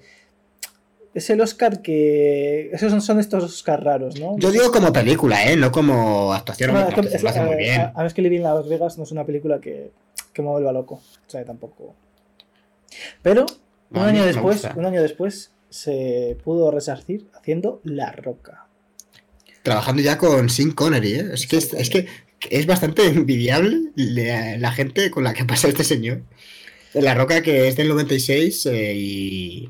Es 1.13 1.29
el 1.29 1.41
Oscar 1.41 1.81
que. 1.81 2.71
Esos 2.73 3.03
son, 3.03 3.19
estos 3.19 3.43
Oscars 3.43 3.83
raros, 3.83 4.19
¿no? 4.19 4.37
Yo 4.37 4.51
digo 4.51 4.71
como 4.71 4.91
película, 4.91 5.45
¿eh? 5.49 5.55
No 5.55 5.71
como 5.71 6.33
actuación. 6.33 6.73
No, 6.73 6.87
es 6.87 6.95
que, 6.95 7.41
muy 7.41 7.55
bien. 7.55 7.81
A, 7.81 7.93
ver, 7.97 8.07
es 8.07 8.13
que 8.13 8.21
Living 8.21 8.41
Las 8.41 8.67
Vegas 8.67 8.97
no 8.97 9.03
es 9.03 9.11
una 9.11 9.25
película 9.25 9.59
que, 9.59 9.91
que 10.33 10.41
me 10.41 10.49
vuelva 10.49 10.71
loco. 10.71 10.95
O 10.95 11.29
sea, 11.29 11.45
tampoco. 11.45 11.93
Pero, 13.21 13.45
un 13.91 13.99
año 13.99 14.25
después, 14.25 14.67
un 14.75 14.85
año 14.85 15.01
después, 15.01 15.51
se 15.69 16.37
pudo 16.43 16.71
resarcir 16.71 17.27
haciendo 17.33 17.79
La 17.83 18.11
Roca. 18.11 18.67
Trabajando 19.63 20.01
ya 20.01 20.17
con 20.17 20.49
Sin 20.49 20.71
Connery, 20.71 21.13
¿eh? 21.13 21.25
Es 21.33 21.47
que 21.47 21.57
es, 21.57 21.89
que 21.89 22.07
es 22.49 22.65
bastante 22.65 23.05
envidiable 23.07 23.91
la 23.95 24.71
gente 24.71 25.09
con 25.09 25.23
la 25.23 25.33
que 25.33 25.45
pasa 25.45 25.67
este 25.67 25.83
señor. 25.83 26.21
La 26.93 27.15
Roca 27.15 27.41
que 27.41 27.67
es 27.67 27.75
del 27.75 27.87
96 27.89 28.67
eh, 28.67 28.93
y, 28.95 29.69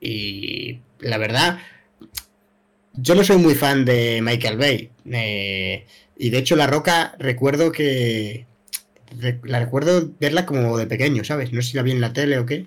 y 0.00 0.80
la 1.00 1.18
verdad, 1.18 1.58
yo 2.94 3.14
no 3.14 3.22
soy 3.24 3.36
muy 3.36 3.54
fan 3.54 3.84
de 3.84 4.20
Michael 4.22 4.56
Bay. 4.56 4.90
eh, 5.12 5.86
y 6.18 6.30
de 6.30 6.38
hecho, 6.38 6.56
La 6.56 6.66
Roca, 6.66 7.14
recuerdo 7.18 7.70
que. 7.72 8.46
la 9.44 9.60
recuerdo 9.60 10.10
verla 10.20 10.46
como 10.46 10.76
de 10.76 10.86
pequeño, 10.86 11.24
¿sabes? 11.24 11.52
No 11.52 11.62
sé 11.62 11.70
si 11.70 11.76
la 11.76 11.82
vi 11.82 11.92
en 11.92 12.00
la 12.00 12.12
tele 12.12 12.38
o 12.38 12.46
qué. 12.46 12.66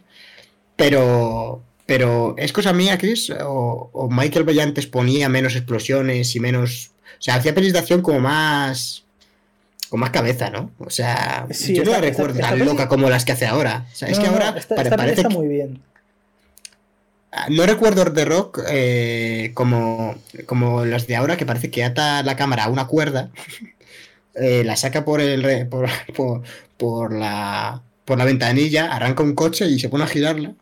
Pero. 0.78 1.64
Pero, 1.92 2.36
¿es 2.38 2.54
cosa 2.54 2.72
mía, 2.72 2.98
Chris? 2.98 3.30
¿O, 3.44 3.90
o 3.92 4.10
Michael 4.10 4.46
Bay 4.46 4.62
antes 4.62 4.88
ponía 4.88 5.28
menos 5.28 5.58
explosiones 5.58 6.34
y 6.38 6.40
menos. 6.40 6.92
O 7.20 7.22
sea, 7.22 7.36
hacía 7.36 7.54
pelis 7.54 7.74
de 7.74 7.80
acción 7.80 8.02
como 8.02 8.22
más. 8.22 9.04
Con 9.90 10.00
más 10.00 10.12
cabeza, 10.12 10.50
¿no? 10.50 10.72
O 10.78 10.90
sea, 10.90 11.48
Sí, 11.52 11.76
yo 11.76 11.84
no 11.84 11.92
la 11.92 11.98
esta- 11.98 12.08
recuerdo 12.10 12.36
esta 12.36 12.48
tan 12.52 12.60
peli- 12.60 12.72
loca 12.72 12.88
como 12.88 13.10
las 13.10 13.26
que 13.26 13.34
hace 13.34 13.46
ahora. 13.46 13.88
O 13.92 13.94
sea, 13.96 14.08
es 14.08 14.18
No, 14.20 14.24
que 14.24 14.30
no, 14.30 14.34
ahora 14.36 14.54
peli 14.56 14.90
parece 14.90 15.16
está 15.22 15.28
muy 15.30 15.50
bien. 15.50 15.82
Ah, 17.34 17.48
No 17.50 17.66
recuerdo 17.66 18.06
The 18.14 18.24
Rock 18.24 18.62
eh, 18.70 19.52
como, 19.54 20.16
como 20.46 20.86
las 20.86 21.08
de 21.08 21.18
ahora, 21.18 21.36
que 21.36 21.46
parece 21.46 21.70
que 21.72 21.84
ata 21.84 22.24
la 22.24 22.38
cámara 22.38 22.64
a 22.64 22.70
una 22.70 22.88
cuerda, 22.88 23.32
eh, 24.36 24.64
la 24.64 24.78
saca 24.78 25.04
por, 25.04 25.20
el, 25.20 25.44
re- 25.44 25.66
por, 25.66 25.90
por, 26.16 26.42
por 26.78 27.14
la, 27.14 27.82
por 28.06 28.18
la 28.18 28.24
ventanilla, 28.24 28.94
arranca 28.96 29.24
un 29.24 29.36
coche 29.36 29.66
y 29.66 29.78
se 29.78 29.90
pone 29.90 30.06
a 30.06 30.08
girarla 30.08 30.54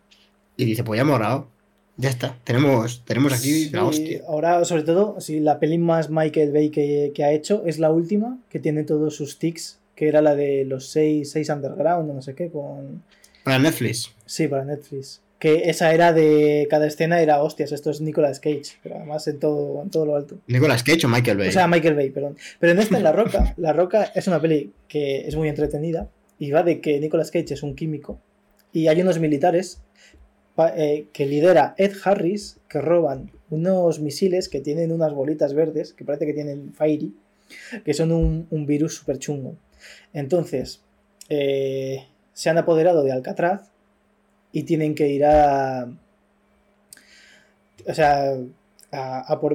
y 0.60 0.66
dice, 0.66 0.84
pues 0.84 0.97
ya 0.97 1.01
hemos 1.01 1.18
grabado. 1.18 1.47
Ya 1.95 2.10
está, 2.10 2.38
tenemos, 2.43 3.03
tenemos 3.05 3.34
aquí 3.34 3.70
la 3.70 3.80
Sí, 3.82 3.88
hostia. 3.88 4.22
Ahora, 4.28 4.64
sobre 4.66 4.84
todo, 4.84 5.20
si 5.20 5.39
la 5.39 5.60
peli 5.60 5.78
más 5.78 6.10
Michael 6.10 6.51
Bay 6.51 6.70
que, 6.70 7.12
que 7.14 7.24
ha 7.24 7.32
hecho 7.32 7.64
es 7.66 7.80
la 7.80 7.91
última, 7.91 8.38
que 8.49 8.60
tiene 8.60 8.84
todos 8.84 9.16
sus 9.16 9.39
tics, 9.39 9.80
que 9.95 10.07
era 10.07 10.22
la 10.22 10.36
de 10.36 10.66
los 10.66 10.89
6 10.91 11.30
seis 11.30 11.49
Underground 11.49 12.10
o 12.10 12.14
no 12.14 12.22
sé 12.22 12.36
qué, 12.36 12.49
con... 12.49 13.03
Para 13.43 13.60
Netflix. 13.60 14.14
Sí, 14.26 14.47
para 14.47 14.66
Netflix. 14.66 15.22
Que 15.39 15.70
esa 15.70 15.93
era 15.93 16.12
de... 16.12 16.68
Cada 16.70 16.88
escena 16.88 17.22
era, 17.22 17.41
hostias, 17.41 17.72
esto 17.72 17.89
es 17.91 18.01
Nicolas 18.01 18.41
Cage, 18.41 18.78
pero 18.84 18.95
además 18.95 19.26
en 19.28 19.39
todo, 19.39 19.82
en 19.82 19.89
todo 19.89 20.05
lo 20.05 20.16
alto. 20.18 20.38
Nicolas 20.47 20.84
Cage 20.84 21.05
o 21.05 21.10
Michael 21.10 21.38
Bay. 21.38 21.49
O 21.49 21.51
sea, 21.51 21.68
Michael 21.68 21.95
Bay, 21.95 22.10
perdón. 22.10 22.38
Pero 22.60 22.74
en 22.74 22.80
esta, 22.80 22.97
en 22.97 23.03
La 23.03 23.14
Roca, 23.14 23.53
La 23.57 23.72
Roca 23.72 24.12
es 24.16 24.28
una 24.28 24.41
peli 24.41 24.74
que 24.89 25.28
es 25.28 25.36
muy 25.38 25.47
entretenida 25.47 26.10
y 26.38 26.51
va 26.51 26.64
de 26.64 26.82
que 26.82 26.99
Nicolas 26.99 27.32
Cage 27.32 27.53
es 27.53 27.64
un 27.64 27.76
químico 27.76 28.20
y 28.72 28.88
hay 28.88 29.01
unos 29.01 29.20
militares 29.20 29.82
eh, 30.76 31.07
que 31.14 31.26
lidera 31.26 31.76
Ed 31.78 31.93
Harris 32.03 32.60
que 32.68 32.82
roban 32.82 33.32
unos 33.49 33.99
misiles 33.99 34.49
que 34.49 34.62
tienen 34.62 34.91
unas 34.91 35.14
bolitas 35.14 35.53
verdes 35.53 35.93
que 35.93 36.05
parece 36.05 36.26
que 36.26 36.34
tienen 36.34 36.74
Fairy, 36.74 37.16
que 37.84 37.93
son 37.93 38.12
un, 38.12 38.66
virus 38.66 38.95
súper 38.95 39.18
chungo. 39.18 39.55
Entonces, 40.14 40.82
eh, 41.30 42.07
se 42.34 42.49
han 42.49 42.57
apoderado 42.57 43.03
de 43.03 43.12
Alcatraz 43.12 43.72
y 44.51 44.64
tienen 44.64 44.95
que 44.95 45.07
ir 45.10 45.26
a... 45.26 45.91
O 47.88 47.93
sea, 47.93 48.38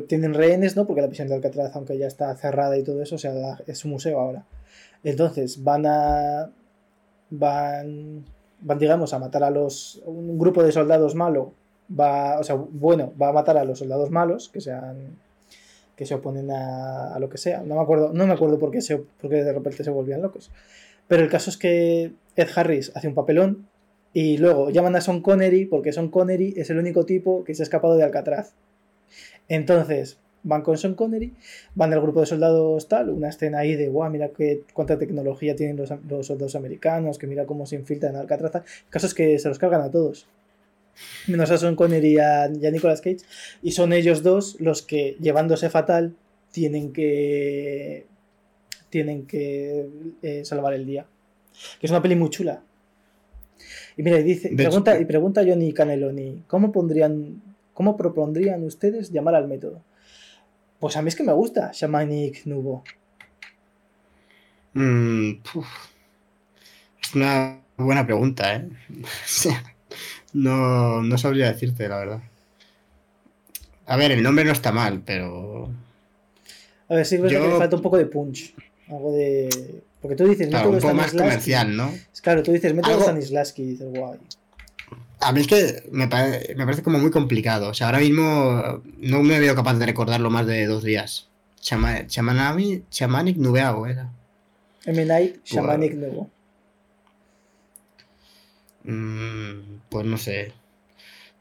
tienen 0.08 0.34
rehenes, 0.34 0.76
¿no? 0.76 0.86
Porque 0.86 1.02
la 1.02 1.08
prisión 1.08 1.28
de 1.28 1.34
Alcatraz, 1.34 1.74
aunque 1.74 1.98
ya 1.98 2.06
está 2.06 2.34
cerrada 2.36 2.76
y 2.78 2.82
todo 2.82 3.02
eso, 3.02 3.16
o 3.16 3.18
sea, 3.18 3.58
es 3.66 3.84
un 3.84 3.92
museo 3.92 4.20
ahora. 4.20 4.44
Entonces, 5.02 5.62
van 5.62 5.86
a. 5.86 6.50
Van. 7.30 8.24
Van, 8.64 8.78
digamos, 8.78 9.12
a 9.14 9.18
matar 9.18 9.44
a 9.44 9.50
los. 9.50 10.02
Un 10.04 10.38
grupo 10.38 10.62
de 10.62 10.72
soldados 10.72 11.14
malo 11.14 11.52
va. 11.88 12.38
O 12.40 12.42
sea, 12.42 12.56
bueno, 12.56 13.12
va 13.20 13.28
a 13.28 13.32
matar 13.32 13.56
a 13.56 13.64
los 13.64 13.78
soldados 13.78 14.10
malos 14.10 14.48
que 14.48 14.60
sean. 14.60 15.18
que 15.96 16.06
se 16.06 16.14
oponen 16.14 16.50
a, 16.50 17.14
a 17.14 17.18
lo 17.18 17.28
que 17.28 17.38
sea. 17.38 17.62
No 17.62 17.76
me 17.76 17.82
acuerdo, 17.82 18.12
no 18.12 18.26
me 18.26 18.32
acuerdo 18.32 18.58
por 18.58 18.70
qué, 18.70 18.80
se, 18.80 18.96
por 18.96 19.30
qué 19.30 19.44
de 19.44 19.52
repente 19.52 19.84
se 19.84 19.90
volvían 19.90 20.22
locos. 20.22 20.50
Pero 21.06 21.22
el 21.22 21.28
caso 21.30 21.50
es 21.50 21.56
que 21.56 22.12
Ed 22.36 22.48
Harris 22.54 22.90
hace 22.94 23.08
un 23.08 23.14
papelón 23.14 23.68
y 24.12 24.38
luego 24.38 24.70
llaman 24.70 24.96
a 24.96 25.00
Sean 25.00 25.20
Connery 25.20 25.66
porque 25.66 25.92
Sean 25.92 26.08
Connery 26.08 26.54
es 26.56 26.70
el 26.70 26.78
único 26.78 27.04
tipo 27.04 27.44
que 27.44 27.54
se 27.54 27.62
ha 27.62 27.64
escapado 27.64 27.96
de 27.96 28.04
Alcatraz. 28.04 28.54
Entonces, 29.48 30.18
van 30.44 30.62
con 30.62 30.78
Sean 30.78 30.94
Connery, 30.94 31.32
van 31.74 31.90
del 31.90 32.00
grupo 32.00 32.20
de 32.20 32.26
soldados 32.26 32.86
tal, 32.86 33.10
una 33.10 33.28
escena 33.30 33.58
ahí 33.58 33.74
de, 33.76 33.88
guau, 33.88 34.10
mira 34.10 34.28
qué, 34.28 34.60
cuánta 34.72 34.98
tecnología 34.98 35.56
tienen 35.56 35.76
los, 35.76 35.90
los 36.08 36.26
soldados 36.26 36.54
americanos, 36.54 37.18
que 37.18 37.26
mira 37.26 37.44
cómo 37.46 37.66
se 37.66 37.76
infiltran 37.76 38.14
en 38.14 38.20
Alcatraz. 38.20 38.54
El 38.56 38.62
caso 38.90 39.06
es 39.06 39.14
que 39.14 39.38
se 39.38 39.48
los 39.48 39.58
cargan 39.58 39.80
a 39.82 39.90
todos. 39.90 40.26
Menos 41.26 41.50
a 41.50 41.58
Sean 41.58 41.74
Connery 41.74 42.12
y 42.12 42.18
a, 42.18 42.48
y 42.48 42.64
a 42.66 42.70
Nicolas 42.70 43.00
Cage. 43.00 43.18
Y 43.62 43.72
son 43.72 43.92
ellos 43.92 44.22
dos 44.22 44.56
los 44.60 44.82
que, 44.82 45.16
llevándose 45.20 45.68
fatal, 45.68 46.14
tienen 46.52 46.92
que 46.92 48.06
tienen 48.90 49.26
que 49.26 49.88
eh, 50.22 50.44
salvar 50.44 50.72
el 50.74 50.86
día. 50.86 51.04
Que 51.80 51.86
es 51.86 51.90
una 51.90 52.00
peli 52.00 52.14
muy 52.14 52.30
chula. 52.30 52.62
Y 53.96 54.02
mira, 54.04 54.20
y 54.20 54.22
dice, 54.22 54.50
De 54.50 54.56
pregunta, 54.56 54.92
hecho- 54.92 55.02
y 55.02 55.04
pregunta 55.04 55.42
Johnny 55.44 55.72
Caneloni, 55.72 56.44
¿cómo 56.46 56.70
pondrían, 56.70 57.42
cómo 57.72 57.96
propondrían 57.96 58.62
ustedes 58.64 59.10
llamar 59.10 59.34
al 59.34 59.48
método? 59.48 59.80
Pues 60.84 60.98
a 60.98 61.00
mí 61.00 61.08
es 61.08 61.16
que 61.16 61.22
me 61.22 61.32
gusta 61.32 61.70
Shamanic 61.72 62.44
Nubo. 62.44 62.84
Mm. 64.74 65.30
Es 67.02 67.14
una 67.14 67.58
buena 67.78 68.04
pregunta, 68.04 68.56
¿eh? 68.56 68.68
No, 70.34 71.00
no 71.00 71.16
sabría 71.16 71.50
decirte, 71.50 71.88
la 71.88 71.96
verdad. 71.96 72.20
A 73.86 73.96
ver, 73.96 74.12
el 74.12 74.22
nombre 74.22 74.44
no 74.44 74.52
está 74.52 74.72
mal, 74.72 75.00
pero... 75.06 75.70
A 76.90 76.96
ver, 76.96 77.06
sí, 77.06 77.16
verdad 77.16 77.40
que 77.40 77.48
le 77.48 77.56
falta 77.56 77.76
un 77.76 77.82
poco 77.82 77.96
de 77.96 78.04
punch. 78.04 78.54
Algo 78.90 79.10
de. 79.12 79.80
Porque 80.02 80.16
tú 80.16 80.28
dices, 80.28 80.48
Claro, 80.48 80.68
un 80.68 80.80
poco 80.80 80.92
más 80.92 81.12
comercial, 81.12 81.74
¿no? 81.74 81.94
Claro, 82.20 82.42
tú 82.42 82.52
dices, 82.52 82.74
método 82.74 82.92
Algo- 82.92 83.04
Stanislavski 83.04 83.62
y 83.62 83.66
dices, 83.70 83.88
guay. 83.88 84.18
A 85.28 85.32
mí 85.32 85.40
es 85.40 85.46
que 85.46 85.82
me, 85.92 86.08
pare- 86.08 86.54
me 86.56 86.64
parece 86.64 86.82
como 86.82 86.98
muy 86.98 87.10
complicado. 87.10 87.70
O 87.70 87.74
sea, 87.74 87.86
ahora 87.88 88.00
mismo 88.00 88.82
no 88.98 89.22
me 89.22 89.40
veo 89.40 89.54
capaz 89.54 89.74
de 89.74 89.86
recordarlo 89.86 90.30
más 90.30 90.46
de 90.46 90.66
dos 90.66 90.84
días. 90.84 91.28
Chama, 91.60 92.06
Chamanami, 92.06 92.84
Chamanic 92.90 93.36
Nubeao 93.38 93.86
era. 93.86 94.10
Night 94.86 95.40
Shamanic 95.44 95.94
Nubo. 95.94 96.30
Mm, 98.84 99.80
pues 99.88 100.06
no 100.06 100.18
sé. 100.18 100.52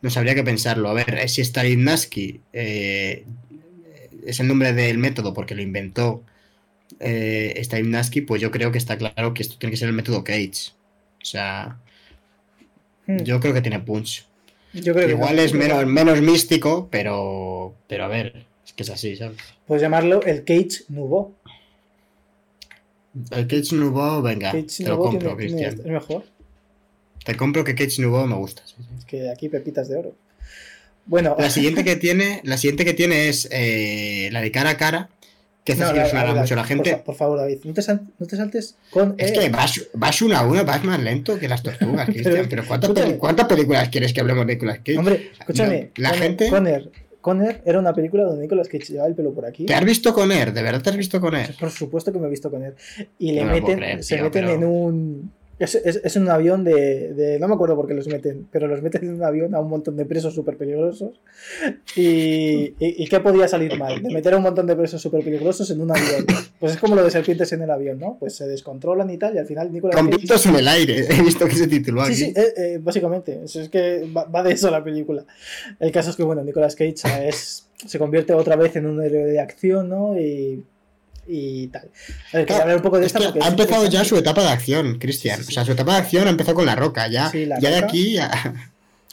No 0.02 0.10
sabría 0.10 0.36
qué 0.36 0.44
pensarlo. 0.44 0.90
A 0.90 0.94
ver, 0.94 1.16
eh, 1.20 1.28
si 1.28 1.44
Stanislavski 1.44 2.42
eh, 2.54 3.26
es 4.26 4.40
el 4.40 4.48
nombre 4.48 4.74
del 4.74 4.98
método 4.98 5.34
porque 5.34 5.56
lo 5.56 5.62
inventó 5.62 6.24
eh, 7.00 7.62
pues 8.28 8.42
yo 8.42 8.52
creo 8.52 8.72
que 8.72 8.78
está 8.78 8.98
claro 8.98 9.34
que 9.34 9.44
esto 9.44 9.58
tiene 9.60 9.72
que 9.72 9.78
ser 9.78 9.90
el 9.90 9.96
método 9.96 10.24
Cage. 10.24 10.74
O 11.22 11.26
sea, 11.26 11.80
Hmm, 13.08 13.18
yo 13.24 13.40
creo 13.40 13.54
que 13.54 13.62
tiene 13.62 13.80
punch. 13.80 14.26
Yo 14.74 14.94
creo 14.94 15.10
Igual 15.10 15.38
es 15.40 15.54
menos, 15.54 15.86
menos 15.86 16.22
místico, 16.22 16.88
pero, 16.90 17.76
pero 17.88 18.06
a 18.06 18.08
ver, 18.08 18.46
es 18.66 18.74
que 18.74 18.84
es 18.84 18.90
así, 18.90 19.16
¿sabes? 19.16 19.38
Puedes 19.68 19.82
llamarlo 19.82 20.22
el 20.24 20.44
Cage 20.44 20.86
Nubo. 20.90 21.34
El 23.32 23.48
Cage 23.48 23.76
Nouveau, 23.76 24.22
venga, 24.24 24.52
Cage 24.52 24.64
te 24.78 24.84
lo 24.86 24.96
Nubo 24.96 25.04
compro, 25.06 25.36
tiene- 25.38 25.54
Cristian. 25.54 25.80
es 25.80 25.86
mejor. 25.92 26.24
Te 27.24 27.36
compro 27.36 27.64
que 27.64 27.76
Cage 27.76 28.02
Nouveau 28.02 28.26
me 28.28 28.36
gusta. 28.36 28.64
sí, 28.66 28.76
sí. 28.80 28.84
Es 28.98 29.06
que 29.06 29.30
aquí 29.30 29.50
pepitas 29.50 29.88
de 29.90 29.98
oro. 29.98 30.16
Bueno, 31.06 31.36
La 31.38 31.50
siguiente 31.52 31.84
que 31.84 31.96
tiene, 31.96 32.42
la 32.44 32.58
siguiente 32.58 32.86
que 32.86 32.94
tiene 32.94 33.30
es 33.30 33.48
eh, 33.52 34.30
la 34.32 34.42
de 34.42 34.52
cara 34.52 34.72
a 34.72 34.78
cara, 34.78 35.10
que 35.64 35.76
no, 35.76 35.88
sí 35.92 36.00
sonará 36.10 36.34
la- 36.34 36.42
mucho 36.42 36.54
a 36.54 36.58
la 36.58 36.64
gente. 36.66 36.98
Por, 36.98 37.16
favor, 37.16 37.40
David, 37.40 37.60
no 37.64 37.74
te, 37.74 37.82
sal- 37.82 38.02
no 38.20 38.26
te 38.28 38.36
saltes 38.36 38.76
con. 38.90 39.16
Es 39.18 39.32
eh, 39.32 39.34
que 39.34 39.50
vas, 39.50 39.82
vas 39.94 40.22
uno 40.22 40.36
a 40.38 40.46
uno, 40.46 40.66
vas 40.66 40.84
más 40.84 41.02
lento 41.02 41.40
que 41.40 41.48
las 41.48 41.64
tortugas, 41.64 42.06
Cristian. 42.10 42.48
Pero, 42.50 42.64
¿cuántas, 42.68 42.92
peli- 42.92 43.18
cuántas 43.18 43.48
películas 43.48 43.90
quieres 43.90 44.14
que 44.14 44.22
hablemos 44.22 44.46
de 44.46 44.54
Nicolas 44.56 44.78
Cage? 44.80 44.98
Hombre, 44.98 45.32
escúchame. 45.40 45.92
No, 45.98 46.04
la 46.04 46.10
Conner, 46.10 46.24
gente- 46.28 46.50
Conner, 46.50 46.92
Conner 47.22 47.62
era 47.66 47.80
una 47.80 47.94
película 47.94 48.24
donde 48.24 48.42
Nicolas 48.42 48.68
Cage 48.68 48.86
llevaba 48.92 49.08
el 49.08 49.16
pelo 49.16 49.34
por 49.34 49.46
aquí. 49.46 49.66
¿Te 49.66 49.74
has 49.74 49.86
visto 49.86 50.14
con 50.14 50.32
él? 50.32 50.54
¿De 50.54 50.62
verdad 50.62 50.82
te 50.82 50.90
has 50.90 50.98
visto 50.98 51.22
con 51.22 51.34
él? 51.36 51.56
Por 51.58 51.72
supuesto 51.72 52.12
que 52.12 52.20
me 52.20 52.28
he 52.28 52.30
visto 52.30 52.52
con 52.52 52.64
él. 52.64 52.74
Y 53.20 53.32
le 53.32 53.46
No 53.46 53.52
meten, 53.54 53.78
creer, 53.78 54.04
se 54.04 54.16
tío, 54.16 54.26
meten 54.26 54.46
pero- 54.46 54.56
en 54.56 54.64
un. 54.66 55.32
Es, 55.64 55.76
es- 55.76 56.02
es 56.04 56.16
un 56.16 56.28
avión 56.30 56.64
de, 56.64 57.14
de- 57.14 57.40
No 57.40 57.48
me 57.48 57.54
acuerdo 57.56 57.76
por 57.76 57.88
qué 57.88 57.94
los 57.94 58.08
meten, 58.08 58.48
pero 58.52 58.68
los 58.68 58.82
meten 58.82 59.04
en 59.06 59.14
un 59.14 59.24
avión 59.24 59.56
a 59.56 59.60
un 59.62 59.70
montón 59.70 59.96
de 59.96 60.06
presos 60.06 60.34
súper 60.36 60.58
peligrosos. 60.58 61.20
Y, 61.96 62.02
y, 62.04 62.76
y 62.80 63.08
qué 63.08 63.20
podía 63.20 63.48
salir 63.48 63.78
mal? 63.78 64.02
De 64.02 64.10
meter 64.14 64.34
a 64.34 64.38
un 64.38 64.44
montón 64.44 64.66
de 64.68 64.76
presos 64.76 65.02
súper 65.02 65.24
peligrosos 65.24 65.70
en 65.72 65.82
un 65.82 65.92
avión. 65.92 66.26
Pues 66.60 66.74
es 66.74 66.78
como 66.80 66.96
lo 66.96 67.04
de 67.04 67.12
serpientes 67.12 67.52
en 67.54 67.62
el 67.62 67.70
avión, 67.72 68.00
¿no? 68.00 68.18
Pues 68.20 68.36
se 68.36 68.48
descontrolan 68.48 69.10
y 69.10 69.18
tal, 69.18 69.36
y 69.36 69.38
al 69.38 69.46
final 69.46 69.72
Nicolas 69.72 69.96
Con 69.96 70.08
Cage- 70.08 70.18
vientos 70.18 70.46
en 70.46 70.56
el 70.56 70.68
aire, 70.68 71.06
he 71.10 71.22
visto 71.22 71.46
que 71.46 71.56
se 71.56 71.68
tituló 71.68 72.04
Sí, 72.06 72.12
aquí. 72.12 72.16
sí, 72.16 72.34
eh, 72.36 72.54
eh, 72.58 72.80
básicamente. 72.82 73.42
Eso 73.44 73.62
es 73.62 73.70
que 73.70 74.10
va, 74.16 74.26
va 74.26 74.44
de 74.44 74.54
eso 74.54 74.70
la 74.72 74.84
película. 74.84 75.26
El 75.80 75.92
caso 75.92 76.10
es 76.10 76.16
que, 76.16 76.24
bueno, 76.24 76.44
Nicolas 76.44 76.76
Cage 76.76 76.94
es, 77.28 77.68
se 77.86 78.00
convierte 78.00 78.34
otra 78.34 78.56
vez 78.56 78.76
en 78.76 78.86
un 78.86 79.02
héroe 79.02 79.26
de 79.26 79.40
acción, 79.40 79.90
¿no? 79.90 80.20
Y, 80.20 80.64
y 81.28 81.68
tal. 81.68 81.90
A 82.34 82.38
ver, 82.38 82.46
quería 82.46 82.62
hablar 82.64 82.78
un 82.78 82.84
poco 82.84 83.00
de 83.00 83.06
Es 83.06 83.16
esta 83.16 83.20
que 83.20 83.26
porque 83.26 83.44
ha 83.44 83.48
empezado 83.48 83.86
ya 83.88 84.04
su 84.04 84.18
etapa 84.18 84.42
de 84.44 84.50
acción, 84.50 84.98
Cristian. 85.00 85.38
Sí, 85.38 85.44
sí, 85.44 85.48
sí. 85.48 85.54
O 85.54 85.56
sea, 85.56 85.66
su 85.66 85.72
etapa 85.72 85.94
de 85.94 85.98
acción 86.00 86.28
ha 86.28 86.32
empezado 86.32 86.56
con 86.56 86.66
La 86.66 86.76
Roca. 86.76 87.08
Ya, 87.08 87.30
Sí, 87.30 87.46
La 87.46 87.60
ya 87.60 87.70
de 87.70 87.76
Roca. 87.82 87.88
aquí 87.88 88.18
a- 88.18 88.32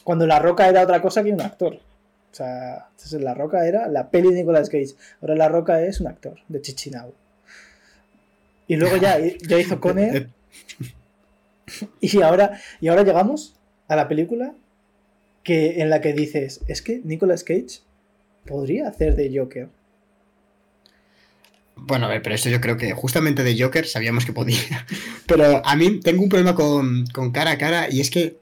Cuando 0.03 0.25
La 0.27 0.39
Roca 0.39 0.67
era 0.67 0.81
otra 0.83 1.01
cosa 1.01 1.23
que 1.23 1.31
un 1.31 1.41
actor. 1.41 1.75
O 1.75 2.35
sea, 2.35 2.87
entonces 2.91 3.21
La 3.21 3.33
Roca 3.33 3.67
era 3.67 3.87
la 3.87 4.09
peli 4.09 4.29
de 4.29 4.35
Nicolas 4.35 4.69
Cage. 4.69 4.95
Ahora 5.21 5.35
La 5.35 5.47
Roca 5.49 5.81
es 5.83 5.99
un 5.99 6.07
actor 6.07 6.37
de 6.47 6.61
Chichinau. 6.61 7.13
Y 8.67 8.75
luego 8.77 8.97
ya, 8.97 9.17
ya 9.47 9.57
hizo 9.59 9.79
Conner. 9.79 10.29
Y 12.01 12.21
ahora, 12.21 12.59
y 12.81 12.89
ahora 12.89 13.03
llegamos 13.03 13.53
a 13.87 13.95
la 13.95 14.07
película 14.09 14.53
que, 15.43 15.81
en 15.81 15.89
la 15.89 16.01
que 16.01 16.11
dices, 16.13 16.59
es 16.67 16.81
que 16.81 16.99
Nicolas 17.03 17.43
Cage 17.45 17.79
podría 18.45 18.87
hacer 18.89 19.15
de 19.15 19.31
Joker. 19.37 19.69
Bueno, 21.83 22.05
a 22.05 22.09
ver, 22.09 22.21
pero 22.21 22.35
esto 22.35 22.49
yo 22.49 22.61
creo 22.61 22.77
que 22.77 22.93
justamente 22.93 23.43
de 23.43 23.59
Joker 23.59 23.87
sabíamos 23.87 24.25
que 24.25 24.33
podía. 24.33 24.85
Pero 25.25 25.65
a 25.65 25.75
mí 25.75 25.99
tengo 25.99 26.21
un 26.21 26.29
problema 26.29 26.53
con, 26.53 27.05
con 27.07 27.31
cara 27.31 27.51
a 27.51 27.57
cara 27.57 27.87
y 27.89 28.01
es 28.01 28.11
que 28.11 28.37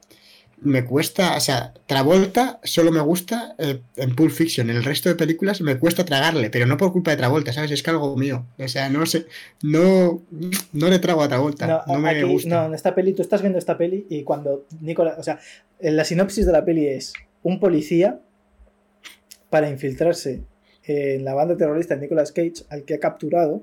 me 0.61 0.83
cuesta, 0.83 1.37
o 1.37 1.39
sea, 1.39 1.73
Travolta 1.85 2.59
solo 2.63 2.91
me 2.91 2.99
gusta 2.99 3.55
eh, 3.57 3.79
en 3.95 4.15
Pulp 4.15 4.31
Fiction, 4.31 4.69
en 4.69 4.75
el 4.75 4.83
resto 4.83 5.07
de 5.09 5.15
películas 5.15 5.61
me 5.61 5.77
cuesta 5.77 6.03
tragarle, 6.03 6.49
pero 6.49 6.65
no 6.65 6.75
por 6.75 6.91
culpa 6.91 7.11
de 7.11 7.17
Travolta, 7.17 7.53
¿sabes? 7.53 7.71
Es 7.71 7.81
que 7.81 7.89
algo 7.89 8.15
mío, 8.17 8.45
o 8.57 8.67
sea, 8.67 8.89
no 8.89 9.05
sé, 9.05 9.25
no, 9.61 10.21
no 10.73 10.89
le 10.89 10.99
trago 10.99 11.23
a 11.23 11.29
Travolta, 11.29 11.85
no, 11.87 11.99
me 11.99 12.23
gusta. 12.23 12.49
No, 12.49 12.65
en 12.65 12.73
esta 12.73 12.93
peli, 12.93 13.13
tú 13.13 13.21
estás 13.21 13.41
viendo 13.41 13.57
esta 13.57 13.77
peli 13.77 14.05
y 14.09 14.23
cuando 14.23 14.65
Nicolás, 14.81 15.15
o 15.17 15.23
sea, 15.23 15.39
en 15.79 15.95
la 15.95 16.03
sinopsis 16.03 16.45
de 16.45 16.51
la 16.51 16.65
peli 16.65 16.87
es 16.87 17.13
un 17.41 17.59
policía 17.59 18.19
para 19.49 19.69
infiltrarse 19.69 20.41
en 20.89 21.23
la 21.23 21.33
banda 21.33 21.55
terrorista 21.55 21.95
de 21.95 22.01
Nicolas 22.01 22.31
Cage, 22.31 22.65
al 22.69 22.83
que 22.83 22.95
ha 22.95 22.99
capturado, 22.99 23.61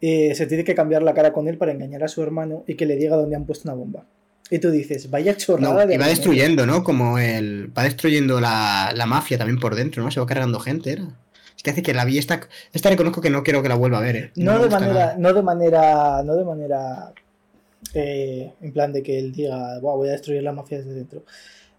eh, 0.00 0.34
se 0.34 0.46
tiene 0.46 0.64
que 0.64 0.74
cambiar 0.74 1.02
la 1.02 1.14
cara 1.14 1.32
con 1.32 1.48
él 1.48 1.58
para 1.58 1.72
engañar 1.72 2.04
a 2.04 2.08
su 2.08 2.22
hermano 2.22 2.64
y 2.66 2.74
que 2.74 2.86
le 2.86 2.96
diga 2.96 3.16
dónde 3.16 3.36
han 3.36 3.46
puesto 3.46 3.68
una 3.68 3.74
bomba. 3.74 4.04
Y 4.50 4.58
tú 4.58 4.70
dices, 4.70 5.10
vaya 5.10 5.36
chorrada 5.36 5.86
de. 5.86 5.94
Y 5.94 5.98
va 5.98 6.06
destruyendo, 6.06 6.64
¿no? 6.66 6.82
Como 6.82 7.18
el. 7.18 7.70
Va 7.76 7.82
destruyendo 7.82 8.40
la, 8.40 9.04
mafia 9.06 9.36
también 9.36 9.58
por 9.58 9.74
dentro, 9.74 10.02
¿no? 10.02 10.10
Se 10.10 10.20
va 10.20 10.26
cargando 10.26 10.58
gente, 10.58 10.92
era. 10.92 11.04
Es 11.54 11.62
que 11.62 11.70
hace 11.70 11.82
que 11.82 11.92
la 11.92 12.04
vi 12.04 12.18
esta. 12.18 12.40
Esta 12.72 12.88
reconozco 12.88 13.20
que 13.20 13.30
no 13.30 13.42
quiero 13.42 13.62
que 13.62 13.68
la 13.68 13.74
vuelva 13.74 13.98
a 13.98 14.02
ver, 14.02 14.16
¿eh? 14.16 14.30
No, 14.36 14.58
de 14.62 14.70
manera. 14.70 15.16
No 15.18 15.34
de 15.34 15.42
manera. 15.42 16.22
No 16.22 16.34
de 16.36 16.44
manera. 16.44 17.12
Eh, 17.94 18.52
en 18.60 18.72
plan 18.72 18.92
de 18.92 19.02
que 19.02 19.18
él 19.18 19.32
diga, 19.32 19.78
voy 19.80 20.08
a 20.08 20.12
destruir 20.12 20.42
la 20.42 20.52
mafia 20.52 20.78
desde 20.78 20.94
dentro. 20.94 21.24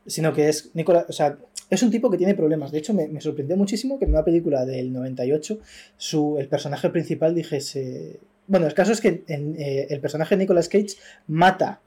Sino 0.09 0.33
que 0.33 0.49
es. 0.49 0.71
Nicolás. 0.73 1.05
O 1.07 1.13
sea, 1.13 1.37
es 1.69 1.83
un 1.83 1.91
tipo 1.91 2.09
que 2.09 2.17
tiene 2.17 2.35
problemas. 2.35 2.71
De 2.71 2.79
hecho, 2.79 2.93
me, 2.93 3.21
sorprendió 3.21 3.55
muchísimo 3.55 3.99
que 3.99 4.05
en 4.05 4.11
una 4.11 4.25
película 4.25 4.65
del 4.65 4.91
98 4.91 5.59
su, 5.97 6.37
el 6.39 6.47
personaje 6.47 6.89
principal 6.89 7.35
dijese. 7.35 8.19
Bueno, 8.47 8.65
el 8.65 8.73
caso 8.73 8.91
es 8.91 9.01
que 9.01 9.23
eh, 9.27 9.87
el 9.89 9.99
personaje 10.01 10.35
de 10.35 10.39
Nicolas 10.39 10.67
Cage 10.67 10.95
mata 11.27 11.81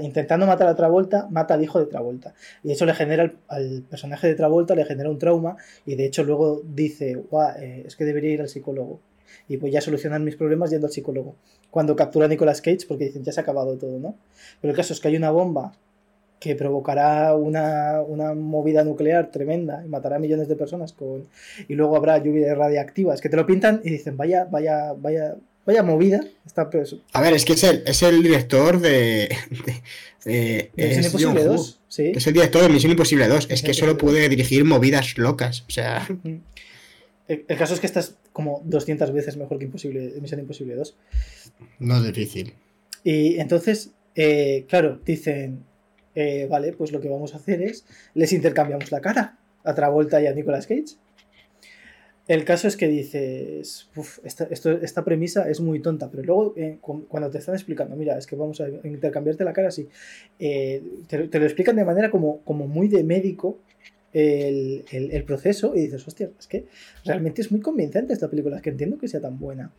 intentando 0.00 0.46
matar 0.46 0.68
a 0.68 0.74
Travolta, 0.74 1.26
mata 1.30 1.54
al 1.54 1.62
hijo 1.62 1.78
de 1.78 1.86
Travolta. 1.86 2.34
Y 2.62 2.72
eso 2.72 2.84
le 2.84 2.94
genera 2.94 3.32
al, 3.48 3.82
personaje 3.88 4.26
de 4.26 4.34
Travolta, 4.34 4.74
le 4.74 4.84
genera 4.84 5.08
un 5.08 5.18
trauma 5.18 5.56
y 5.86 5.94
de 5.94 6.06
hecho 6.06 6.24
luego 6.24 6.62
dice, 6.64 7.22
eh, 7.58 7.84
es 7.86 7.96
que 7.96 8.04
debería 8.04 8.30
ir 8.30 8.40
al 8.42 8.48
psicólogo. 8.48 9.00
Y 9.48 9.56
pues 9.56 9.72
ya 9.72 9.80
solucionar 9.80 10.20
mis 10.20 10.36
problemas 10.36 10.70
yendo 10.70 10.86
al 10.86 10.92
psicólogo. 10.92 11.36
Cuando 11.70 11.96
captura 11.96 12.26
a 12.26 12.28
Nicolas 12.28 12.60
Cage, 12.60 12.86
porque 12.86 13.06
dicen, 13.06 13.24
ya 13.24 13.32
se 13.32 13.40
ha 13.40 13.42
acabado 13.42 13.78
todo, 13.78 13.98
¿no? 13.98 14.16
Pero 14.60 14.72
el 14.72 14.76
caso 14.76 14.92
es 14.92 15.00
que 15.00 15.08
hay 15.08 15.16
una 15.16 15.30
bomba 15.30 15.72
que 16.42 16.56
provocará 16.56 17.36
una, 17.36 18.02
una, 18.02 18.34
movida 18.34 18.82
nuclear 18.82 19.30
tremenda 19.30 19.82
y 19.84 19.88
matará 19.88 20.16
a 20.16 20.18
millones 20.18 20.48
de 20.48 20.56
personas 20.56 20.92
con 20.92 21.26
y 21.68 21.74
luego 21.74 21.96
habrá 21.96 22.18
lluvias 22.18 22.56
radiactivas 22.56 23.20
que 23.20 23.28
te 23.28 23.36
lo 23.36 23.46
pintan 23.46 23.80
y 23.84 23.90
dicen 23.90 24.16
vaya 24.16 24.46
vaya 24.50 24.92
vaya 24.94 25.36
Vaya 25.64 25.82
movida. 25.82 26.24
Está 26.44 26.68
A 27.12 27.20
ver, 27.20 27.34
es 27.34 27.44
que 27.44 27.52
es 27.52 27.62
el, 27.62 27.82
es 27.86 28.02
el 28.02 28.22
director 28.22 28.80
de. 28.80 29.28
de, 30.24 30.70
Misión 30.76 31.04
Imposible 31.04 31.44
2. 31.44 31.80
¿sí? 31.88 32.12
Es 32.14 32.26
el 32.26 32.32
director 32.32 32.62
de 32.62 32.68
Misión 32.68 32.90
Imposible 32.90 33.28
2. 33.28 33.46
Es 33.48 33.62
que 33.62 33.72
solo 33.72 33.96
puede 33.96 34.28
dirigir 34.28 34.64
movidas 34.64 35.16
locas. 35.18 35.64
O 35.68 35.70
sea. 35.70 36.06
El, 37.28 37.46
caso 37.56 37.74
es 37.74 37.80
que 37.80 37.86
estás 37.86 38.16
como 38.32 38.62
200 38.64 39.12
veces 39.12 39.36
mejor 39.36 39.58
que 39.58 39.66
Imposible, 39.66 40.14
Misión 40.20 40.40
Imposible 40.40 40.74
2. 40.74 40.96
No 41.78 41.96
es 41.98 42.04
difícil. 42.04 42.54
Y 43.04 43.38
entonces, 43.38 43.90
eh, 44.16 44.64
claro, 44.68 45.00
dicen. 45.04 45.64
Eh, 46.14 46.46
vale, 46.50 46.72
pues 46.72 46.92
lo 46.92 47.00
que 47.00 47.08
vamos 47.08 47.34
a 47.34 47.38
hacer 47.38 47.62
es. 47.62 47.84
Les 48.14 48.32
intercambiamos 48.32 48.90
la 48.92 49.00
cara 49.00 49.38
a 49.64 49.74
Travolta 49.74 50.20
y 50.20 50.26
a 50.26 50.34
Nicolas 50.34 50.66
Cage. 50.66 50.96
El 52.28 52.44
caso 52.44 52.68
es 52.68 52.76
que 52.76 52.86
dices, 52.86 53.90
esta, 54.22 54.44
esta, 54.44 55.04
premisa 55.04 55.50
es 55.50 55.60
muy 55.60 55.80
tonta, 55.80 56.08
pero 56.08 56.22
luego 56.22 56.54
eh, 56.56 56.78
cuando 56.80 57.28
te 57.30 57.38
están 57.38 57.56
explicando, 57.56 57.96
mira, 57.96 58.16
es 58.16 58.28
que 58.28 58.36
vamos 58.36 58.60
a 58.60 58.68
intercambiarte 58.84 59.42
la 59.42 59.52
cara 59.52 59.68
así, 59.68 59.88
eh, 60.38 60.84
te, 61.08 61.18
lo 61.18 61.44
explican 61.44 61.74
de 61.74 61.84
manera 61.84 62.12
como, 62.12 62.38
como 62.42 62.68
muy 62.68 62.86
de 62.86 63.02
médico 63.02 63.58
el, 64.12 65.24
proceso 65.26 65.74
y 65.74 65.80
dices, 65.80 66.06
hostia, 66.06 66.30
es 66.38 66.46
que 66.46 66.66
realmente 67.04 67.42
es 67.42 67.50
muy 67.50 67.60
convincente 67.60 68.12
esta 68.12 68.30
película, 68.30 68.56
es 68.56 68.62
que 68.62 68.70
entiendo 68.70 68.98
que 68.98 69.08
sea 69.08 69.20
tan 69.20 69.38
buena. 69.40 69.72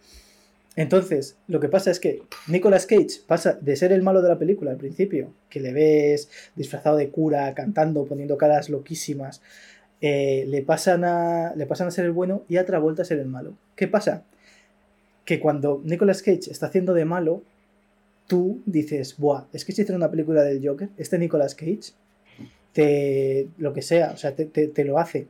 Entonces, 0.75 1.37
lo 1.47 1.59
que 1.59 1.69
pasa 1.69 1.91
es 1.91 1.99
que 1.99 2.23
Nicolas 2.47 2.87
Cage 2.87 3.21
pasa 3.27 3.53
de 3.61 3.75
ser 3.75 3.91
el 3.91 4.01
malo 4.01 4.21
de 4.21 4.29
la 4.29 4.39
película 4.39 4.71
al 4.71 4.77
principio, 4.77 5.31
que 5.49 5.59
le 5.59 5.71
ves 5.71 6.29
disfrazado 6.55 6.97
de 6.97 7.09
cura, 7.09 7.53
cantando, 7.53 8.05
poniendo 8.05 8.37
caras 8.37 8.69
loquísimas, 8.69 9.41
eh, 10.01 10.45
le, 10.47 10.63
pasan 10.63 11.03
a, 11.05 11.53
le 11.55 11.65
pasan 11.67 11.87
a 11.87 11.91
ser 11.91 12.05
el 12.05 12.11
bueno 12.11 12.43
y 12.49 12.57
a 12.57 12.65
Travolta 12.65 13.03
a 13.03 13.05
ser 13.05 13.19
el 13.19 13.27
malo. 13.27 13.53
¿Qué 13.75 13.87
pasa? 13.87 14.23
Que 15.25 15.39
cuando 15.39 15.81
Nicolas 15.83 16.23
Cage 16.23 16.49
está 16.49 16.65
haciendo 16.65 16.93
de 16.93 17.05
malo, 17.05 17.43
tú 18.27 18.61
dices, 18.65 19.17
Buah, 19.17 19.45
es 19.53 19.65
que 19.65 19.73
si 19.73 19.83
hiciera 19.83 19.97
una 19.97 20.09
película 20.09 20.41
del 20.41 20.67
Joker, 20.67 20.89
este 20.97 21.19
Nicolas 21.19 21.53
Cage, 21.53 21.93
te, 22.73 23.47
lo 23.59 23.73
que 23.73 23.83
sea, 23.83 24.11
o 24.11 24.17
sea, 24.17 24.35
te, 24.35 24.45
te 24.45 24.83
lo 24.85 24.97
hace. 24.97 25.27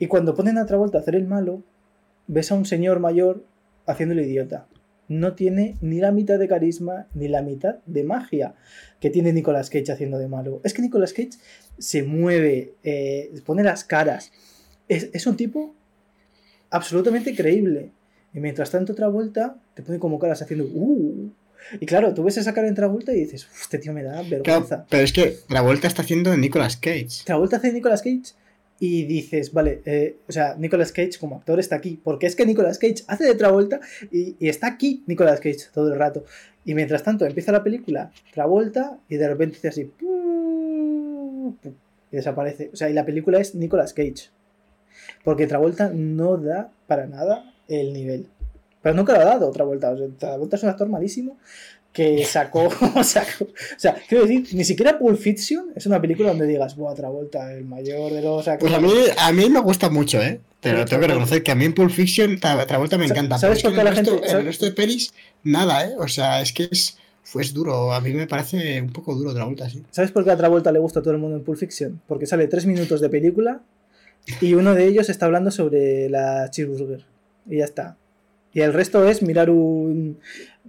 Y 0.00 0.08
cuando 0.08 0.34
ponen 0.34 0.58
a 0.58 0.66
Travolta 0.66 0.98
a 0.98 1.00
hacer 1.00 1.14
el 1.14 1.28
malo, 1.28 1.62
ves 2.26 2.50
a 2.50 2.56
un 2.56 2.64
señor 2.64 2.98
mayor 2.98 3.44
haciéndolo 3.90 4.22
idiota 4.22 4.66
no 5.10 5.34
tiene 5.34 5.76
ni 5.80 5.98
la 5.98 6.12
mitad 6.12 6.38
de 6.38 6.46
carisma 6.46 7.08
ni 7.14 7.26
la 7.26 7.42
mitad 7.42 7.80
de 7.84 8.04
magia 8.04 8.54
que 9.00 9.10
tiene 9.10 9.32
Nicolas 9.32 9.68
Cage 9.68 9.90
haciendo 9.90 10.18
de 10.18 10.28
malo. 10.28 10.60
Es 10.62 10.72
que 10.72 10.82
Nicolas 10.82 11.12
Cage 11.12 11.32
se 11.78 12.04
mueve, 12.04 12.74
eh, 12.84 13.32
pone 13.44 13.64
las 13.64 13.82
caras. 13.82 14.30
Es, 14.88 15.26
un 15.26 15.36
tipo 15.36 15.74
absolutamente 16.70 17.34
creíble. 17.34 17.90
Y 18.32 18.38
mientras 18.38 18.70
tanto, 18.70 18.92
otra 18.92 19.08
vuelta 19.08 19.56
te 19.74 19.82
pone 19.82 19.98
como 19.98 20.20
caras 20.20 20.42
haciendo. 20.42 20.66
Uh, 20.66 21.32
y 21.80 21.86
claro, 21.86 22.14
tú 22.14 22.22
ves 22.22 22.36
esa 22.36 22.54
cara 22.54 22.68
en 22.68 22.76
Travolta 22.76 23.12
y 23.12 23.18
dices, 23.20 23.48
este 23.60 23.78
tío 23.78 23.92
me 23.92 24.04
da 24.04 24.22
vergüenza. 24.22 24.86
pero 24.88 25.02
es 25.02 25.12
que 25.12 25.38
Travolta 25.48 25.88
está 25.88 26.02
haciendo 26.02 26.30
de 26.30 26.38
Nicolas 26.38 26.76
Cage. 26.76 27.24
Travolta 27.24 27.56
hace 27.56 27.72
Nicolas 27.72 28.02
Cage 28.02 28.34
y 28.82 29.04
dices, 29.04 29.52
vale, 29.52 29.82
eh, 29.84 30.16
o 30.26 30.32
sea, 30.32 30.56
Nicolas 30.56 30.90
Cage 30.90 31.18
como 31.20 31.36
actor 31.36 31.60
está 31.60 31.76
aquí, 31.76 32.00
porque 32.02 32.26
es 32.26 32.34
que 32.34 32.46
Nicolas 32.46 32.78
Cage 32.78 33.04
hace 33.08 33.24
de 33.24 33.34
Travolta 33.34 33.78
y, 34.10 34.36
está 34.40 34.68
aquí 34.68 35.04
Nicolas 35.06 35.38
Cage 35.38 35.66
todo 35.72 35.92
el 35.92 35.98
rato. 35.98 36.24
Y 36.64 36.74
mientras 36.74 37.02
tanto 37.02 37.26
empieza 37.26 37.52
la 37.52 37.62
película, 37.62 38.10
Travolta, 38.32 38.98
y 39.10 39.16
de 39.16 39.28
repente 39.28 39.56
dice 39.56 39.68
así, 39.68 39.92
y 42.10 42.16
desaparece. 42.16 42.70
O 42.72 42.76
sea, 42.76 42.88
y 42.88 42.94
la 42.94 43.04
película 43.04 43.38
es 43.38 43.54
Nicolas 43.54 43.92
Cage. 43.92 44.30
Porque 45.24 45.46
Travolta 45.46 45.90
no 45.94 46.38
da 46.38 46.72
para 46.86 47.06
nada 47.06 47.54
el 47.68 47.92
nivel. 47.92 48.28
Pero 48.82 48.94
nunca 48.94 49.12
lo 49.12 49.20
ha 49.20 49.24
dado 49.24 49.50
Travolta. 49.50 49.90
O 49.90 49.98
sea, 49.98 50.08
Travolta 50.18 50.56
es 50.56 50.62
un 50.62 50.70
actor 50.70 50.88
malísimo, 50.88 51.36
que 51.92 52.24
sacó, 52.24 52.68
o 52.94 53.04
sea, 53.04 53.26
quiero 54.08 54.24
decir, 54.24 54.48
ni 54.52 54.64
siquiera 54.64 54.98
Pulp 54.98 55.18
Fiction 55.18 55.72
es 55.74 55.86
una 55.86 56.00
película 56.00 56.28
donde 56.28 56.46
digas, 56.46 56.76
buah, 56.76 56.94
Travolta, 56.94 57.52
el 57.52 57.64
mayor 57.64 58.12
de 58.12 58.22
los 58.22 58.46
actores. 58.46 58.72
Pues 58.72 58.74
a 58.74 58.80
mí, 58.80 58.92
a 59.18 59.32
mí 59.32 59.50
me 59.50 59.60
gusta 59.60 59.90
mucho, 59.90 60.22
¿eh? 60.22 60.40
Pero 60.60 60.84
tengo 60.84 61.00
que 61.00 61.08
reconocer 61.08 61.42
que 61.42 61.50
a 61.50 61.54
mí 61.54 61.64
en 61.64 61.72
Pulp 61.72 61.90
Fiction 61.90 62.38
Travolta 62.38 62.98
me 62.98 63.06
encanta. 63.06 63.38
¿Sabes 63.38 63.62
por 63.62 63.74
qué 63.74 63.82
la 63.82 63.92
gente.? 63.92 64.10
el 64.26 64.44
resto 64.44 64.66
de 64.66 64.72
pelis, 64.72 65.12
nada, 65.42 65.86
¿eh? 65.86 65.94
O 65.98 66.08
sea, 66.08 66.40
es 66.40 66.52
que 66.52 66.68
es. 66.70 66.96
Fue 67.22 67.44
duro, 67.44 67.92
a 67.92 68.00
mí 68.00 68.12
me 68.12 68.26
parece 68.26 68.80
un 68.80 68.92
poco 68.92 69.14
duro 69.14 69.32
Travolta, 69.32 69.68
sí. 69.70 69.84
¿Sabes 69.90 70.10
por 70.10 70.24
qué 70.24 70.32
a 70.32 70.36
Travolta 70.36 70.72
le 70.72 70.80
gusta 70.80 71.00
a 71.00 71.02
todo 71.02 71.14
el 71.14 71.20
mundo 71.20 71.36
en 71.36 71.44
Pulp 71.44 71.58
Fiction? 71.58 72.00
Porque 72.08 72.26
sale 72.26 72.48
tres 72.48 72.66
minutos 72.66 73.00
de 73.00 73.08
película 73.08 73.60
y 74.40 74.54
uno 74.54 74.74
de 74.74 74.86
ellos 74.86 75.08
está 75.08 75.26
hablando 75.26 75.50
sobre 75.50 76.08
la 76.08 76.50
cheeseburger. 76.50 77.04
Y 77.48 77.58
ya 77.58 77.64
está. 77.64 77.96
Y 78.52 78.60
el 78.60 78.72
resto 78.72 79.08
es 79.08 79.22
mirar 79.22 79.50
un. 79.50 80.18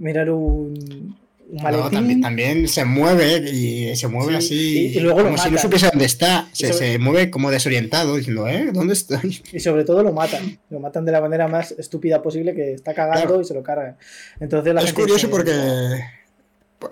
Mirar 0.02 0.32
un. 0.32 1.16
maletín. 1.62 2.22
también, 2.22 2.68
se 2.68 2.86
mueve 2.86 3.38
y 3.52 3.96
se 3.96 4.08
mueve 4.08 4.38
así. 4.38 4.88
Y, 4.96 5.00
luego 5.00 5.24
como 5.24 5.38
si 5.38 5.52
no 5.52 5.60
supiese 5.60 5.90
dónde 5.92 6.06
está. 6.06 6.50
Se, 6.54 6.98
mueve 6.98 7.30
como 7.30 7.52
desorientado, 7.52 8.16
diciendo, 8.16 8.48
¿eh? 8.48 8.72
¿Dónde 8.74 8.94
estoy? 8.94 9.44
Y 9.54 9.60
sobre 9.60 9.84
todo 9.84 10.02
lo 10.02 10.12
matan. 10.12 10.58
Lo 10.72 10.80
matan 10.80 11.06
de 11.06 11.12
la 11.12 11.22
manera 11.22 11.48
más 11.48 11.72
estúpida 11.78 12.24
posible 12.24 12.56
que 12.56 12.74
está 12.74 12.96
cagando 12.96 13.40
y 13.42 13.46
se 13.46 13.54
lo 13.54 13.62
cargan. 13.62 13.96
Entonces 14.40 14.76
es 14.84 14.94
curioso 14.94 15.30
porque. 15.30 15.54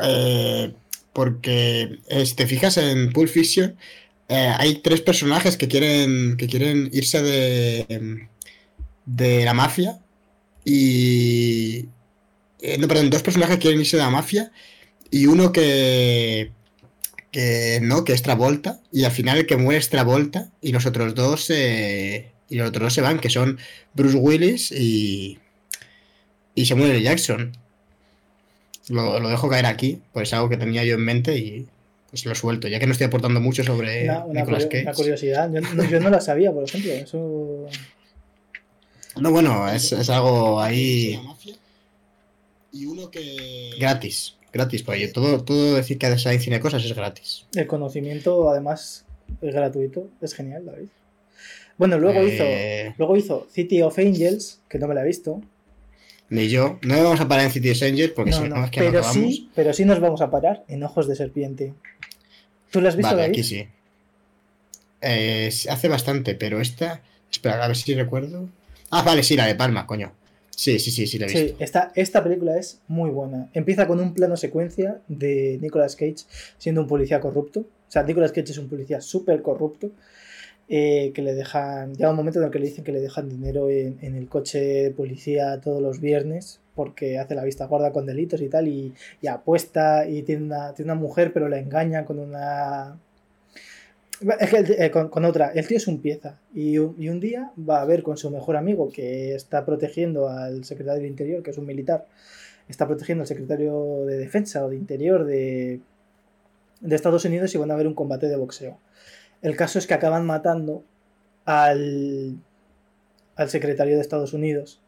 Eh, 0.02 0.72
porque 1.12 1.98
eh, 2.08 2.26
si 2.28 2.36
te 2.36 2.46
fijas 2.46 2.78
en 2.78 3.12
Pulp 3.12 3.30
Fiction, 3.30 3.76
eh, 4.28 4.54
hay 4.56 4.76
tres 4.84 5.02
personajes 5.02 5.58
que 5.58 5.68
quieren, 5.68 6.38
que 6.38 6.46
quieren 6.46 6.92
irse 6.94 7.24
de, 7.24 8.28
de 9.08 9.46
la 9.46 9.56
mafia 9.56 9.98
y. 10.64 11.88
Eh, 12.62 12.78
no, 12.78 12.88
perdón, 12.88 13.10
dos 13.10 13.24
personajes 13.24 13.58
quieren 13.58 13.80
irse 13.80 13.98
de 13.98 14.04
la 14.04 14.10
mafia. 14.10 14.52
Y 15.12 15.26
uno 15.28 15.52
que. 15.52 16.52
Que 17.32 17.80
no, 17.82 18.04
que 18.04 18.14
es 18.14 18.22
Travolta. 18.24 18.82
Y 18.92 19.04
al 19.04 19.12
final 19.12 19.38
el 19.38 19.46
que 19.46 19.56
muere 19.58 19.80
es 19.80 19.90
Travolta. 19.90 20.50
Y 20.62 20.72
los 20.72 20.86
otros 20.86 21.14
dos. 21.16 21.50
y 21.52 22.26
los 22.50 22.70
otros 22.70 22.84
dos 22.84 22.94
se 22.94 23.02
van, 23.02 23.20
que 23.20 23.30
son 23.30 23.60
Bruce 23.94 24.18
Willis 24.18 24.72
y. 24.72 25.40
Y 26.56 26.66
Samuel 26.66 27.02
Jackson. 27.02 27.56
Lo, 28.90 29.20
lo 29.20 29.30
dejo 29.30 29.48
caer 29.50 29.68
aquí, 29.68 30.02
pues 30.14 30.30
es 30.30 30.34
algo 30.34 30.50
que 30.50 30.58
tenía 30.58 30.84
yo 30.84 30.96
en 30.96 31.06
mente 31.06 31.38
y. 31.38 31.68
pues 32.10 32.26
lo 32.26 32.34
suelto, 32.34 32.68
ya 32.68 32.80
que 32.80 32.88
no 32.88 32.92
estoy 32.94 33.06
aportando 33.06 33.40
mucho 33.40 33.64
sobre 33.64 34.06
Una, 34.06 34.26
una 34.26 34.40
Nicolas 34.42 34.66
Cage. 34.66 34.82
una 34.82 34.94
curiosidad. 34.94 35.52
Yo, 35.54 35.62
no- 35.62 35.84
yo 35.88 36.00
no 36.00 36.10
la 36.10 36.20
sabía, 36.20 36.52
por 36.52 36.64
ejemplo. 36.64 36.92
Eso. 36.92 37.68
No, 39.18 39.32
bueno, 39.32 39.70
es, 39.70 39.92
es 39.92 40.10
algo 40.10 40.60
ahí 40.62 41.14
La 41.14 41.22
mafia. 41.22 41.56
Y 42.72 42.86
uno 42.86 43.10
que. 43.10 43.72
gratis, 43.80 44.36
gratis, 44.54 44.84
porque 44.84 45.08
todo, 45.08 45.44
todo 45.44 45.76
decir 45.76 45.98
que 45.98 46.06
hay 46.08 46.40
cine 46.40 46.60
cosas 46.60 46.84
es 46.86 46.94
gratis. 46.96 47.46
El 47.56 47.68
conocimiento, 47.68 48.50
además, 48.50 49.06
es 49.42 49.54
gratuito. 49.54 50.08
Es 50.22 50.34
genial, 50.34 50.66
David. 50.66 50.88
Bueno, 51.78 51.98
luego 51.98 52.20
Eh, 52.22 52.86
hizo. 52.88 52.96
Luego 52.98 53.18
hizo 53.18 53.48
City 53.52 53.82
of 53.82 53.98
Angels, 53.98 54.60
que 54.70 54.80
no 54.80 54.88
me 54.88 54.96
la 54.96 55.02
he 55.02 55.06
visto. 55.06 55.42
Ni 56.30 56.48
yo. 56.50 56.78
No 56.84 57.02
vamos 57.04 57.22
a 57.22 57.28
parar 57.28 57.46
en 57.46 57.52
City 57.52 57.70
Angels 57.70 58.12
porque 58.16 58.32
No, 58.32 58.38
si 58.38 58.44
no, 58.50 58.56
no, 58.58 58.66
es 58.66 58.72
que 58.72 58.82
no 58.82 58.86
pero 58.92 59.04
sí, 59.04 59.50
pero 59.56 59.74
sí 59.74 59.86
nos 59.86 60.00
vamos 60.00 60.22
a 60.22 60.30
parar 60.30 60.64
en 60.68 60.84
Ojos 60.84 61.08
de 61.08 61.16
Serpiente. 61.16 61.74
¿Tú 62.70 62.82
la 62.82 62.90
has 62.90 62.96
visto, 62.96 63.10
Vale, 63.10 63.24
David? 63.24 63.34
aquí 63.34 63.44
sí. 63.44 63.68
Eh, 65.02 65.50
sí, 65.52 65.70
hace 65.70 65.88
bastante, 65.88 66.36
pero 66.36 66.60
esta. 66.62 67.02
Espera, 67.32 67.64
a 67.64 67.68
ver 67.68 67.78
si 67.78 67.96
recuerdo. 67.96 68.50
Ah, 68.92 69.02
vale, 69.04 69.24
sí, 69.24 69.36
la 69.36 69.46
de 69.48 69.56
Palma, 69.56 69.88
coño. 69.88 70.12
Sí, 70.56 70.78
sí, 70.80 70.92
sí, 70.92 71.08
sí, 71.08 71.18
la 71.18 71.26
he 71.28 71.30
visto. 71.30 71.54
Sí, 71.54 71.56
esta, 71.60 71.92
esta 71.96 72.24
película 72.24 72.58
es 72.58 72.82
muy 72.88 73.10
buena. 73.10 73.50
Empieza 73.54 73.88
con 73.88 74.00
un 74.00 74.14
plano 74.14 74.36
secuencia 74.38 75.02
de 75.08 75.58
Nicolas 75.62 75.96
Cage 75.96 76.26
siendo 76.58 76.82
un 76.82 76.88
policía 76.88 77.20
corrupto. 77.22 77.62
O 77.62 77.92
sea, 77.92 78.04
Nicolas 78.04 78.32
Cage 78.32 78.52
es 78.52 78.58
un 78.58 78.70
policía 78.70 79.02
súper 79.02 79.42
corrupto. 79.42 79.92
eh, 80.70 81.12
que 81.16 81.22
le 81.24 81.34
dejan. 81.36 81.94
Llega 81.96 82.12
un 82.12 82.16
momento 82.18 82.40
en 82.40 82.46
el 82.46 82.52
que 82.52 82.60
le 82.60 82.68
dicen 82.68 82.84
que 82.84 82.92
le 82.92 83.02
dejan 83.02 83.30
dinero 83.30 83.70
en, 83.70 83.98
en 84.02 84.16
el 84.16 84.30
coche 84.30 84.60
de 84.62 84.92
policía 84.92 85.60
todos 85.62 85.82
los 85.82 86.00
viernes 86.02 86.62
porque 86.76 87.20
hace 87.20 87.36
la 87.36 87.44
vista 87.44 87.66
gorda 87.68 87.92
con 87.92 88.06
delitos 88.06 88.42
y 88.42 88.50
tal. 88.50 88.68
Y, 88.68 88.94
y 89.22 89.28
apuesta 89.28 90.08
y 90.08 90.24
tiene 90.24 90.44
una, 90.46 90.74
tiene 90.74 90.92
una 90.94 91.02
mujer, 91.02 91.34
pero 91.34 91.50
la 91.50 91.60
engaña 91.60 92.06
con 92.06 92.20
una. 92.20 93.00
Es 94.22 94.50
que 94.50 94.86
eh, 94.86 94.92
con, 94.92 95.10
con 95.10 95.24
otra, 95.24 95.52
el 95.54 95.66
tío 95.66 95.78
es 95.78 95.88
un 95.88 96.02
pieza 96.02 96.40
y 96.54 96.78
un, 96.78 96.96
y 96.98 97.08
un 97.08 97.22
día 97.22 97.52
va 97.58 97.82
a 97.82 97.86
ver 97.86 98.04
con 98.04 98.18
su 98.18 98.30
mejor 98.30 98.58
amigo 98.58 98.92
que 98.92 99.34
está 99.34 99.66
protegiendo 99.66 100.28
al 100.28 100.66
secretario 100.66 101.02
de 101.02 101.08
Interior, 101.08 101.42
que 101.42 101.52
es 101.52 101.58
un 101.58 101.66
militar, 101.66 102.06
está 102.68 102.86
protegiendo 102.86 103.22
al 103.22 103.28
secretario 103.28 104.06
de 104.06 104.18
Defensa 104.18 104.66
o 104.66 104.70
de 104.70 104.76
Interior 104.76 105.24
de, 105.24 105.80
de 106.82 106.96
Estados 106.96 107.24
Unidos 107.24 107.56
y 107.56 107.58
van 107.58 107.72
a 107.72 107.76
ver 107.78 107.88
un 107.88 107.94
combate 107.94 108.28
de 108.28 108.36
boxeo. 108.36 108.78
El 109.42 109.56
caso 109.56 109.80
es 109.80 109.88
que 109.88 109.94
acaban 109.94 110.26
matando 110.26 110.84
al, 111.46 112.36
al 113.38 113.50
secretario 113.50 113.96
de 113.96 114.02
Estados 114.02 114.34
Unidos 114.34 114.82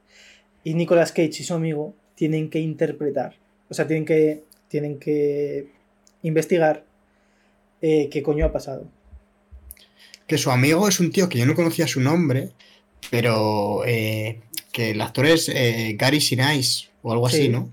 y 0.66 0.74
Nicolas 0.74 1.14
Cage 1.14 1.38
y 1.40 1.44
su 1.44 1.54
amigo 1.54 1.94
tienen 2.16 2.50
que 2.50 2.60
interpretar, 2.60 3.36
o 3.70 3.74
sea, 3.74 3.88
tienen 3.88 4.06
que, 4.06 4.44
tienen 4.68 5.00
que 5.00 5.72
investigar 6.22 6.84
eh, 7.82 8.10
qué 8.10 8.22
coño 8.22 8.46
ha 8.46 8.52
pasado. 8.52 8.86
Que 10.32 10.38
su 10.38 10.50
amigo 10.50 10.88
es 10.88 11.02
un 11.02 11.12
tío 11.12 11.28
que 11.28 11.40
yo 11.40 11.46
no 11.46 11.56
conocía 11.56 11.86
su 11.88 12.00
nombre, 12.00 12.52
pero 13.10 13.84
eh, 13.86 14.40
que 14.72 14.92
el 14.92 15.02
actor 15.02 15.26
es 15.26 15.50
eh, 15.50 15.98
Gary 16.00 16.22
Sinise 16.22 16.88
o 17.04 17.12
algo 17.12 17.28
Sí. 17.28 17.36
así, 17.36 17.50
¿no? 17.50 17.70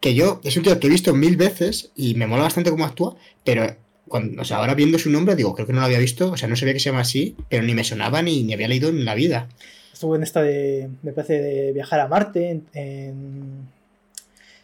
Que 0.00 0.12
yo, 0.12 0.40
es 0.42 0.56
un 0.56 0.64
tío 0.64 0.80
que 0.80 0.88
he 0.88 0.90
visto 0.90 1.14
mil 1.14 1.36
veces 1.36 1.92
y 1.94 2.14
me 2.16 2.26
mola 2.26 2.42
bastante 2.42 2.70
cómo 2.72 2.84
actúa, 2.84 3.14
pero 3.44 3.76
cuando, 4.08 4.42
o 4.42 4.44
sea, 4.44 4.56
ahora 4.56 4.74
viendo 4.74 4.98
su 4.98 5.08
nombre 5.08 5.36
digo, 5.36 5.54
creo 5.54 5.68
que 5.68 5.72
no 5.72 5.78
lo 5.78 5.86
había 5.86 6.00
visto, 6.00 6.32
o 6.32 6.36
sea, 6.36 6.48
no 6.48 6.56
sabía 6.56 6.74
que 6.74 6.80
se 6.80 6.86
llama 6.90 7.02
así, 7.02 7.36
pero 7.48 7.62
ni 7.62 7.74
me 7.74 7.84
sonaba 7.84 8.22
ni, 8.22 8.42
ni 8.42 8.54
había 8.54 8.66
leído 8.66 8.88
en 8.88 9.04
la 9.04 9.14
vida. 9.14 9.48
Estuvo 9.92 10.16
en 10.16 10.24
esta 10.24 10.42
de, 10.42 10.88
me 11.04 11.12
parece, 11.12 11.40
de 11.40 11.72
viajar 11.72 12.00
a 12.00 12.08
Marte, 12.08 12.50
en, 12.50 12.66
en- 12.74 13.68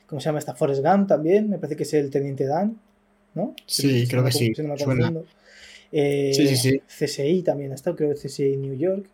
¿cómo 0.09 0.21
se 0.21 0.25
llama 0.31 0.41
esta? 0.41 0.57
Forrest 0.57 0.83
Gump 0.83 1.07
también, 1.07 1.49
me 1.49 1.59
parece 1.59 1.77
que 1.77 1.85
es 1.85 1.95
el 1.95 2.11
Teniente 2.11 2.45
Dan, 2.45 2.77
¿no? 3.37 3.55
Sí, 3.67 4.09
creo 4.09 4.25
que 4.25 4.33
sí, 4.33 4.53
suena. 4.83 5.12
Eh, 5.97 6.33
Sí, 6.35 6.49
sí, 6.49 6.57
sí. 6.57 6.83
CSI 6.89 7.43
también 7.43 7.71
ha 7.73 7.77
estado, 7.77 7.95
creo 7.97 8.11
que 8.11 8.17
CSI 8.17 8.57
New 8.57 8.77
York. 8.77 9.07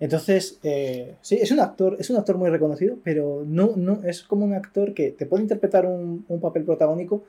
Entonces, 0.00 0.58
eh, 0.62 1.14
sí, 1.22 1.38
es 1.40 1.50
un 1.52 1.60
actor, 1.60 1.96
es 1.98 2.10
un 2.10 2.16
actor 2.16 2.36
muy 2.36 2.50
reconocido, 2.50 2.98
pero 3.02 3.44
no, 3.46 3.74
no, 3.76 4.02
es 4.04 4.22
como 4.24 4.44
un 4.44 4.52
actor 4.52 4.92
que 4.92 5.10
te 5.12 5.24
puede 5.24 5.44
interpretar 5.44 5.86
un, 5.86 6.24
un 6.28 6.40
papel 6.40 6.64
protagónico, 6.64 7.24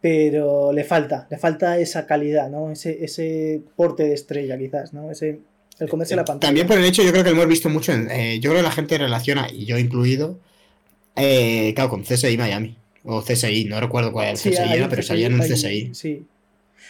pero 0.00 0.72
le 0.72 0.84
falta, 0.84 1.26
le 1.30 1.38
falta 1.38 1.78
esa 1.78 2.06
calidad, 2.06 2.50
¿no? 2.50 2.70
Ese, 2.70 3.02
ese 3.04 3.62
porte 3.76 4.02
de 4.02 4.14
estrella, 4.14 4.58
quizás, 4.58 4.92
¿no? 4.92 5.10
Ese, 5.10 5.40
el 5.78 5.88
comerse 5.88 6.14
la 6.16 6.24
pantalla. 6.24 6.48
Eh, 6.48 6.48
También 6.48 6.66
por 6.66 6.76
el 6.78 6.84
hecho, 6.84 7.02
yo 7.02 7.12
creo 7.12 7.24
que 7.24 7.30
lo 7.30 7.36
hemos 7.36 7.48
visto 7.48 7.70
mucho, 7.70 7.92
en, 7.92 8.10
eh, 8.10 8.38
yo 8.40 8.50
creo 8.50 8.62
que 8.62 8.68
la 8.68 8.72
gente 8.72 8.98
relaciona, 8.98 9.48
y 9.50 9.64
yo 9.64 9.78
incluido, 9.78 10.38
eh, 11.16 11.72
claro, 11.74 11.90
con 11.90 12.02
CSI 12.02 12.36
Miami, 12.36 12.76
o 13.04 13.22
CSI, 13.22 13.64
no 13.66 13.80
recuerdo 13.80 14.12
cuál 14.12 14.24
era 14.26 14.32
el 14.32 14.38
Sí, 14.38 14.50
CSI 14.50 14.74
era, 14.74 14.88
pero 14.90 15.02
salía 15.02 15.26
en 15.28 15.34
un 15.34 15.40
CSI. 15.40 15.94
Sí. 15.94 16.26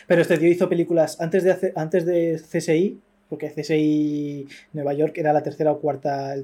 Pero 0.07 0.23
este 0.23 0.39
tío 0.39 0.49
hizo 0.49 0.69
películas 0.69 1.21
antes 1.21 1.45
de, 1.45 1.73
antes 1.77 2.05
de 2.07 2.41
CSI, 2.53 2.99
porque 3.29 3.51
CSI 3.51 4.47
Nueva 4.73 4.95
York 4.95 5.17
era 5.19 5.33
la 5.33 5.43
tercera 5.43 5.73
o 5.73 5.81
cuarta 5.81 6.35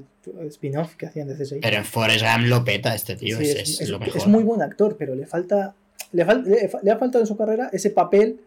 spin-off 0.49 0.95
que 0.95 1.05
hacían 1.05 1.27
de 1.27 1.35
CSI. 1.35 1.59
Pero 1.61 1.77
en 1.77 1.85
Forrest 1.85 2.23
Gump 2.23 2.47
lo 2.47 2.63
peta 2.63 2.93
este 2.95 3.15
tío, 3.15 3.37
Sí, 3.37 3.43
es, 3.45 3.55
es, 3.55 3.59
es 3.69 3.81
es- 3.81 3.89
lo 3.89 3.99
mejor. 3.99 4.17
es 4.17 4.27
muy 4.27 4.43
buen 4.43 4.61
actor, 4.61 4.95
pero 4.97 5.15
le 5.15 5.25
falta. 5.25 5.73
Le, 6.11 6.25
fal- 6.25 6.43
le 6.43 6.67
fa- 6.67 6.79
le 6.83 6.91
ha 6.91 6.97
faltado 6.97 7.23
en 7.23 7.27
su 7.27 7.37
carrera 7.37 7.69
ese 7.71 7.89
papel 7.91 8.41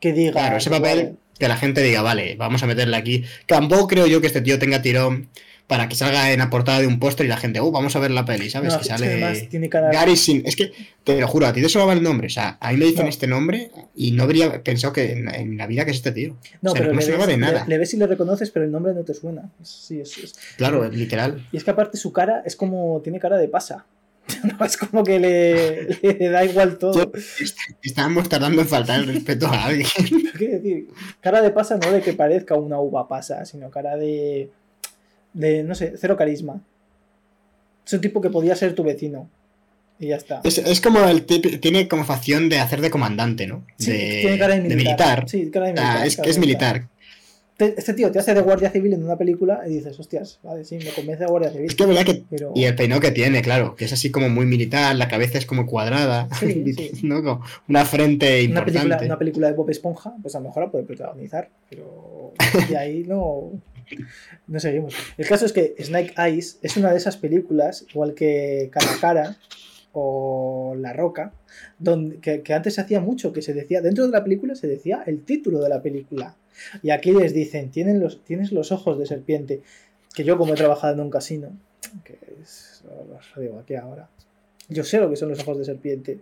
que 0.00 0.12
diga. 0.12 0.32
Claro, 0.32 0.56
ese 0.56 0.70
papel 0.70 0.96
vale. 0.98 1.14
que 1.38 1.48
la 1.48 1.56
gente 1.56 1.82
diga, 1.82 2.02
vale, 2.02 2.34
vamos 2.36 2.62
a 2.62 2.66
meterle 2.66 2.96
aquí. 2.96 3.24
Tampoco 3.46 3.86
creo 3.86 4.06
yo 4.06 4.20
que 4.20 4.26
este 4.26 4.40
tío 4.40 4.58
tenga 4.58 4.82
tirón 4.82 5.28
para 5.66 5.88
que 5.88 5.96
salga 5.96 6.30
en 6.32 6.38
la 6.38 6.48
portada 6.48 6.80
de 6.80 6.86
un 6.86 7.00
póster 7.00 7.26
y 7.26 7.28
la 7.28 7.36
gente, 7.36 7.60
uh, 7.60 7.70
vamos 7.72 7.96
a 7.96 7.98
ver 7.98 8.10
la 8.12 8.24
peli, 8.24 8.48
¿sabes? 8.50 8.72
No, 8.72 8.78
que 8.78 8.82
es 8.82 8.88
que 8.88 8.98
sale 8.98 9.12
además 9.24 9.48
tiene 9.48 9.68
cara- 9.68 9.90
Gary 9.90 10.16
Sin. 10.16 10.42
Es 10.46 10.54
que, 10.54 10.70
te 11.02 11.20
lo 11.20 11.26
juro, 11.26 11.46
a 11.46 11.52
ti 11.52 11.60
te 11.60 11.68
sonaba 11.68 11.92
el 11.92 12.02
nombre. 12.02 12.28
O 12.28 12.30
sea, 12.30 12.56
a 12.60 12.70
mí 12.70 12.76
me 12.78 12.84
dicen 12.86 13.04
No. 13.04 13.08
este 13.10 13.26
nombre 13.26 13.70
y 13.94 14.12
no 14.12 14.22
habría 14.22 14.62
pensado 14.62 14.92
que 14.92 15.10
en, 15.12 15.28
en 15.34 15.56
la 15.56 15.66
vida 15.66 15.84
que 15.84 15.90
es 15.90 15.96
este 15.96 16.12
tío. 16.12 16.36
No, 16.62 16.70
o 16.70 16.74
sea, 16.74 16.82
pero 16.82 16.94
no 16.94 17.00
le 17.00 17.16
ves, 17.16 17.26
de 17.26 17.36
nada. 17.36 17.64
le- 17.64 17.70
le 17.70 17.78
ves 17.78 17.94
y 17.94 17.96
le 17.96 18.06
reconoces, 18.06 18.50
pero 18.50 18.64
el 18.64 18.70
nombre 18.70 18.94
no 18.94 19.02
te 19.02 19.12
suena. 19.14 19.50
Sí, 19.62 20.00
es- 20.00 20.16
es- 20.18 20.34
Claro, 20.56 20.88
literal. 20.88 21.46
Y 21.50 21.56
es 21.56 21.64
que 21.64 21.70
aparte 21.72 21.96
su 21.98 22.12
cara 22.12 22.42
es 22.46 22.54
como. 22.54 23.00
Tiene 23.02 23.18
cara 23.18 23.36
de 23.36 23.48
pasa. 23.48 23.86
No, 24.58 24.64
es 24.64 24.76
como 24.76 25.02
que 25.04 25.18
le, 25.20 25.84
le 26.18 26.28
da 26.28 26.44
igual 26.44 26.78
todo. 26.78 27.12
Estábamos 27.82 28.28
tardando 28.28 28.60
en 28.62 28.68
faltar 28.68 29.00
el 29.00 29.06
respeto 29.06 29.46
a 29.46 29.64
alguien. 29.66 29.86
Quiero 30.36 30.54
decir, 30.54 30.88
cara 31.20 31.42
de 31.42 31.50
pasa 31.50 31.76
no 31.76 31.90
de 31.90 32.00
que 32.00 32.12
parezca 32.12 32.54
una 32.56 32.78
uva 32.80 33.08
pasa, 33.08 33.44
sino 33.44 33.70
cara 33.70 33.96
de. 33.96 34.50
De, 35.36 35.62
no 35.62 35.74
sé, 35.74 35.94
cero 35.96 36.16
carisma. 36.16 36.60
Es 37.86 37.92
un 37.92 38.00
tipo 38.00 38.20
que 38.20 38.30
podía 38.30 38.56
ser 38.56 38.74
tu 38.74 38.82
vecino. 38.82 39.28
Y 39.98 40.08
ya 40.08 40.16
está. 40.16 40.40
Es, 40.44 40.58
es 40.58 40.80
como 40.80 41.04
el 41.04 41.24
tip- 41.24 41.60
tiene 41.60 41.88
como 41.88 42.04
facción 42.04 42.48
de 42.48 42.58
hacer 42.58 42.80
de 42.80 42.90
comandante, 42.90 43.46
¿no? 43.46 43.64
Sí, 43.78 43.92
de, 43.92 43.98
tiene 44.22 44.38
cara 44.38 44.54
de 44.56 44.60
de 44.62 44.76
militar. 44.76 45.24
militar. 45.24 45.28
Sí, 45.28 45.50
cara 45.50 45.66
de 45.66 45.72
Ah, 45.72 45.74
militar. 45.74 46.06
es 46.06 46.16
cara 46.16 46.24
que 46.24 46.30
es 46.30 46.38
militar. 46.38 46.88
Te- 47.56 47.74
Este 47.78 47.94
tío 47.94 48.10
te 48.12 48.18
hace 48.18 48.34
de 48.34 48.42
guardia 48.42 48.70
civil 48.70 48.92
en 48.92 49.02
una 49.02 49.16
película 49.16 49.62
y 49.66 49.70
dices, 49.76 49.98
hostias, 49.98 50.38
vale, 50.42 50.64
sí, 50.66 50.76
me 50.76 50.90
convence 50.90 51.24
de 51.24 51.30
guardia 51.30 51.50
civil. 51.50 51.66
Es 51.70 51.74
que 51.74 51.86
verdad 51.86 52.04
que. 52.04 52.22
Pero... 52.28 52.52
Y 52.54 52.64
el 52.64 52.74
peinado 52.74 53.00
que 53.00 53.10
tiene, 53.12 53.40
claro, 53.40 53.74
que 53.76 53.86
es 53.86 53.92
así 53.94 54.10
como 54.10 54.28
muy 54.28 54.44
militar, 54.44 54.94
la 54.96 55.08
cabeza 55.08 55.38
es 55.38 55.46
como 55.46 55.64
cuadrada, 55.64 56.28
Sí, 56.38 56.72
sí. 56.76 56.90
¿no? 57.02 57.22
Como 57.22 57.42
una 57.68 57.86
frente 57.86 58.44
una 58.48 58.60
película, 58.64 58.82
importante. 58.82 59.06
una 59.06 59.18
película 59.18 59.46
de 59.46 59.52
Bob 59.54 59.70
Esponja, 59.70 60.12
pues 60.20 60.34
a 60.34 60.40
lo 60.40 60.48
mejor 60.48 60.64
la 60.64 60.70
puede 60.70 60.84
protagonizar, 60.84 61.48
pero 61.70 62.34
de 62.68 62.76
ahí 62.76 63.04
no, 63.04 63.52
no 64.46 64.60
seguimos. 64.60 64.94
El 65.16 65.26
caso 65.26 65.46
es 65.46 65.52
que 65.52 65.74
Snake 65.80 66.14
Eyes 66.16 66.58
es 66.62 66.76
una 66.76 66.90
de 66.90 66.98
esas 66.98 67.16
películas, 67.16 67.86
igual 67.90 68.14
que 68.14 68.68
Cara 68.72 68.92
a 68.92 69.00
Cara 69.00 69.36
o 69.92 70.74
La 70.78 70.92
Roca, 70.92 71.32
donde, 71.78 72.18
que, 72.18 72.52
antes 72.52 72.74
se 72.74 72.80
hacía 72.80 73.00
mucho, 73.00 73.32
que 73.32 73.42
se 73.42 73.54
decía, 73.54 73.80
dentro 73.80 74.04
de 74.04 74.12
la 74.12 74.22
película 74.22 74.54
se 74.54 74.66
decía 74.66 75.02
el 75.06 75.22
título 75.24 75.60
de 75.60 75.68
la 75.68 75.82
película. 75.82 76.36
Y 76.82 76.90
aquí 76.90 77.12
les 77.12 77.32
dicen, 77.32 77.70
Tienen 77.70 78.00
los, 78.00 78.22
tienes 78.24 78.52
los 78.52 78.72
ojos 78.72 78.98
de 78.98 79.06
serpiente, 79.06 79.62
que 80.14 80.24
yo 80.24 80.36
como 80.36 80.54
he 80.54 80.56
trabajado 80.56 80.94
en 80.94 81.00
un 81.00 81.10
casino, 81.10 81.56
que 82.04 82.18
es, 82.42 82.82
os 83.18 83.36
lo 83.36 83.42
digo 83.42 83.58
aquí 83.58 83.74
ahora, 83.74 84.08
yo 84.68 84.84
sé 84.84 84.98
lo 84.98 85.08
que 85.08 85.16
son 85.16 85.28
los 85.28 85.40
ojos 85.40 85.58
de 85.58 85.64
serpiente. 85.64 86.20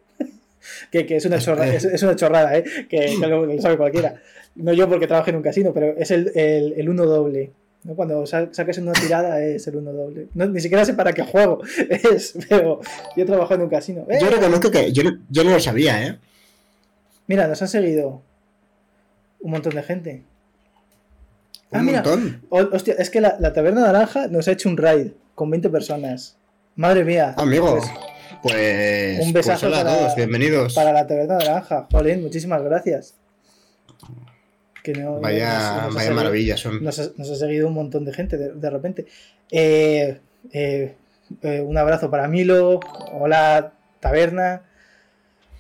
Que, 0.90 1.06
que 1.06 1.16
es, 1.16 1.24
una 1.26 1.38
chorrada, 1.40 1.74
es, 1.74 1.84
es 1.84 2.02
una 2.02 2.16
chorrada, 2.16 2.56
¿eh? 2.56 2.64
que, 2.88 3.16
que 3.20 3.26
lo, 3.26 3.46
lo 3.46 3.60
sabe 3.60 3.76
cualquiera. 3.76 4.14
No 4.56 4.72
yo 4.72 4.88
porque 4.88 5.06
trabajo 5.06 5.30
en 5.30 5.36
un 5.36 5.42
casino, 5.42 5.72
pero 5.72 5.96
es 5.98 6.10
el, 6.10 6.30
el, 6.34 6.74
el 6.76 6.88
uno 6.88 7.04
doble. 7.06 7.50
¿no? 7.82 7.94
Cuando 7.94 8.24
sa- 8.26 8.48
saques 8.52 8.78
una 8.78 8.92
tirada 8.92 9.42
es 9.44 9.66
el 9.66 9.76
uno 9.76 9.92
doble. 9.92 10.28
No, 10.34 10.46
ni 10.46 10.60
siquiera 10.60 10.84
sé 10.84 10.94
para 10.94 11.12
qué 11.12 11.22
juego 11.22 11.60
es, 11.90 12.34
pero 12.48 12.80
yo 13.16 13.26
trabajo 13.26 13.54
en 13.54 13.62
un 13.62 13.68
casino. 13.68 14.06
¡Eh! 14.08 14.18
Yo 14.20 14.30
reconozco 14.30 14.70
que 14.70 14.92
yo, 14.92 15.02
no- 15.02 15.18
yo 15.28 15.44
no 15.44 15.50
lo 15.50 15.60
sabía, 15.60 16.06
¿eh? 16.06 16.18
Mira, 17.26 17.46
nos 17.48 17.60
han 17.62 17.68
seguido 17.68 18.22
un 19.40 19.50
montón 19.50 19.74
de 19.74 19.82
gente. 19.82 20.22
Un 21.70 21.80
Ah, 21.80 21.82
montón. 21.82 22.42
Hostia, 22.50 22.94
es 22.98 23.10
que 23.10 23.20
la, 23.20 23.36
la 23.40 23.52
Taberna 23.52 23.80
Naranja 23.80 24.28
nos 24.28 24.46
ha 24.48 24.52
hecho 24.52 24.68
un 24.68 24.76
raid 24.76 25.08
con 25.34 25.50
20 25.50 25.68
personas. 25.70 26.36
Madre 26.76 27.04
mía. 27.04 27.34
Amigo, 27.36 27.72
Pues, 27.78 27.90
pues. 28.52 29.20
un 29.20 29.32
besazo 29.32 29.66
pues 29.68 29.72
hola 29.72 29.84
para- 29.84 29.94
a 29.94 29.98
todos, 29.98 30.16
bienvenidos. 30.16 30.74
para 30.74 30.92
la 30.92 31.06
Taberna 31.06 31.38
Naranja. 31.38 31.88
Jolín, 31.90 32.22
muchísimas 32.22 32.62
gracias. 32.62 33.14
Que 34.82 34.92
no- 34.92 35.18
Vaya, 35.20 35.82
nos- 35.86 35.94
vaya 35.94 36.06
seguido- 36.08 36.14
maravilla 36.14 36.56
son. 36.56 36.84
Nos 36.84 36.98
ha, 36.98 37.04
nos 37.16 37.30
ha 37.30 37.36
seguido 37.36 37.68
un 37.68 37.74
montón 37.74 38.04
de 38.04 38.12
gente 38.12 38.36
de, 38.36 38.52
de 38.52 38.70
repente. 38.70 39.06
Eh, 39.50 40.20
eh, 40.52 40.94
eh, 41.42 41.60
un 41.62 41.76
abrazo 41.78 42.10
para 42.10 42.28
Milo. 42.28 42.80
Hola, 43.12 43.72
Taberna. 44.00 44.62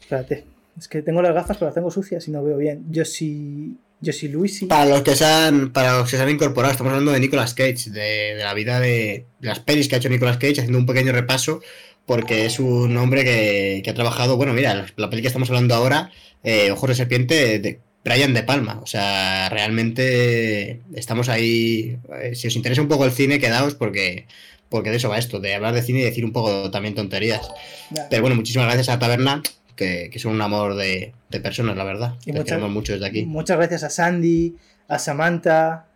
Espérate, 0.00 0.44
Es 0.78 0.88
que 0.88 1.00
tengo 1.02 1.22
las 1.22 1.32
gafas, 1.32 1.56
pero 1.56 1.68
las 1.68 1.74
tengo 1.74 1.90
sucias 1.90 2.26
y 2.28 2.30
no 2.32 2.42
veo 2.44 2.56
bien. 2.58 2.84
Yo 2.90 3.04
sí. 3.04 3.76
Yo 4.00 4.12
sí, 4.12 4.28
Luisi. 4.28 4.66
Para 4.66 4.84
los 4.84 5.00
que 5.02 5.14
se 5.14 5.24
han, 5.24 5.72
para 5.72 5.96
los 5.96 6.10
que 6.10 6.18
se 6.18 6.22
han 6.22 6.28
incorporado, 6.28 6.72
estamos 6.72 6.90
hablando 6.90 7.12
de 7.12 7.20
Nicolas 7.20 7.54
Cage, 7.54 7.88
de, 7.90 8.34
de 8.34 8.42
la 8.44 8.52
vida 8.52 8.78
de, 8.78 9.24
de 9.40 9.48
las 9.48 9.60
pelis 9.60 9.88
que 9.88 9.94
ha 9.94 9.98
hecho 9.98 10.10
Nicolas 10.10 10.36
Cage, 10.36 10.58
haciendo 10.60 10.76
un 10.76 10.84
pequeño 10.84 11.12
repaso, 11.12 11.60
porque 12.06 12.44
es 12.46 12.58
un 12.60 12.96
hombre 12.96 13.24
que, 13.24 13.80
que 13.84 13.90
ha 13.90 13.94
trabajado, 13.94 14.36
bueno, 14.36 14.52
mira, 14.52 14.74
la, 14.74 14.86
la 14.96 15.10
peli 15.10 15.22
que 15.22 15.28
estamos 15.28 15.48
hablando 15.50 15.74
ahora, 15.74 16.10
eh, 16.42 16.70
Ojos 16.70 16.90
de 16.90 16.94
Serpiente, 16.94 17.58
de 17.58 17.80
Brian 18.04 18.34
De 18.34 18.42
Palma. 18.42 18.80
O 18.82 18.86
sea, 18.86 19.48
realmente 19.48 20.80
estamos 20.94 21.28
ahí. 21.28 21.98
eh, 22.20 22.34
si 22.34 22.48
os 22.48 22.56
interesa 22.56 22.82
un 22.82 22.88
poco 22.88 23.04
el 23.06 23.12
cine, 23.12 23.38
quedaos 23.38 23.74
porque, 23.74 24.26
porque 24.68 24.90
de 24.90 24.96
eso 24.96 25.08
va 25.08 25.18
esto, 25.18 25.40
de 25.40 25.54
hablar 25.54 25.74
de 25.74 25.82
cine 25.82 26.00
y 26.00 26.04
decir 26.04 26.24
un 26.24 26.32
poco 26.32 26.70
también 26.70 26.94
tonterías. 26.94 27.48
Ya. 27.90 28.06
Pero 28.10 28.22
bueno, 28.22 28.36
muchísimas 28.36 28.66
gracias 28.66 28.90
a 28.90 28.98
Taberna, 28.98 29.42
que, 29.76 30.10
que 30.12 30.18
son 30.18 30.32
un 30.34 30.42
amor 30.42 30.74
de, 30.76 31.12
de 31.30 31.40
personas, 31.40 31.76
la 31.76 31.84
verdad. 31.84 32.14
Y 32.22 32.26
Te 32.26 32.32
muchas- 32.32 32.44
queremos 32.44 32.70
mucho 32.70 32.92
desde 32.92 33.06
aquí. 33.06 33.24
Muchas 33.24 33.56
gracias 33.56 33.82
a 33.84 33.88
Sandy, 33.90 34.54
a 34.88 34.98
Samantha, 34.98 35.86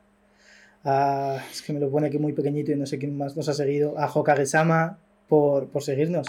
a. 0.85 1.45
Es 1.53 1.61
que 1.63 1.73
me 1.75 1.81
lo 1.81 1.91
pone 1.91 2.07
aquí 2.07 2.19
muy 2.19 2.33
pequeñito 2.33 2.73
y 2.73 2.77
no 2.77 2.87
sé 2.87 2.99
quién 2.99 3.17
más 3.19 3.37
nos 3.37 3.49
ha 3.51 3.55
seguido. 3.55 3.99
A 3.99 4.09
Hokage-sama 4.11 4.99
por, 5.29 5.69
por 5.69 5.83
seguirnos. 5.83 6.27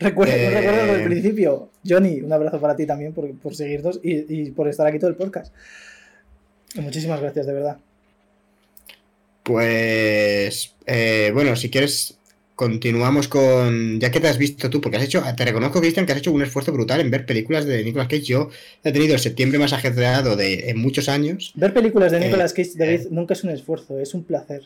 Recuerdo, 0.00 0.32
Eh, 0.34 0.50
recuerdo 0.50 0.82
desde 0.86 1.02
el 1.02 1.04
principio. 1.08 1.70
Johnny, 1.86 2.20
un 2.20 2.32
abrazo 2.32 2.60
para 2.60 2.76
ti 2.76 2.86
también 2.86 3.12
por, 3.12 3.28
por 3.38 3.54
seguirnos 3.54 3.98
y, 4.02 4.42
y 4.42 4.50
por 4.52 4.68
estar 4.68 4.86
aquí 4.86 4.98
todo 4.98 5.10
el 5.10 5.16
podcast. 5.16 5.52
Muchísimas 6.76 7.20
gracias, 7.20 7.46
de 7.46 7.52
verdad. 7.52 7.78
Pues, 9.42 10.74
eh, 10.86 11.30
bueno, 11.32 11.56
si 11.56 11.70
quieres, 11.70 12.18
continuamos 12.54 13.26
con. 13.28 13.98
Ya 13.98 14.10
que 14.10 14.20
te 14.20 14.28
has 14.28 14.36
visto 14.38 14.68
tú, 14.68 14.80
porque 14.80 14.98
has 14.98 15.04
hecho. 15.04 15.22
Te 15.36 15.44
reconozco, 15.44 15.80
Cristian, 15.80 16.04
que 16.06 16.12
has 16.12 16.18
hecho 16.18 16.32
un 16.32 16.42
esfuerzo 16.42 16.70
brutal 16.72 17.00
en 17.00 17.10
ver 17.10 17.24
películas 17.24 17.64
de 17.64 17.82
Nicolas 17.82 18.08
Cage. 18.08 18.22
Yo 18.22 18.50
he 18.84 18.92
tenido 18.92 19.14
el 19.14 19.20
septiembre 19.20 19.58
más 19.58 19.72
ajetreado 19.72 20.36
de 20.36 20.68
en 20.70 20.78
muchos 20.78 21.08
años. 21.08 21.52
Ver 21.56 21.72
películas 21.72 22.12
de 22.12 22.18
Eh, 22.18 22.26
Nicolas 22.26 22.52
Cage, 22.52 22.72
David, 22.76 23.00
eh. 23.00 23.08
nunca 23.10 23.32
es 23.34 23.42
un 23.42 23.50
esfuerzo, 23.50 23.98
es 23.98 24.12
un 24.14 24.22
placer. 24.24 24.62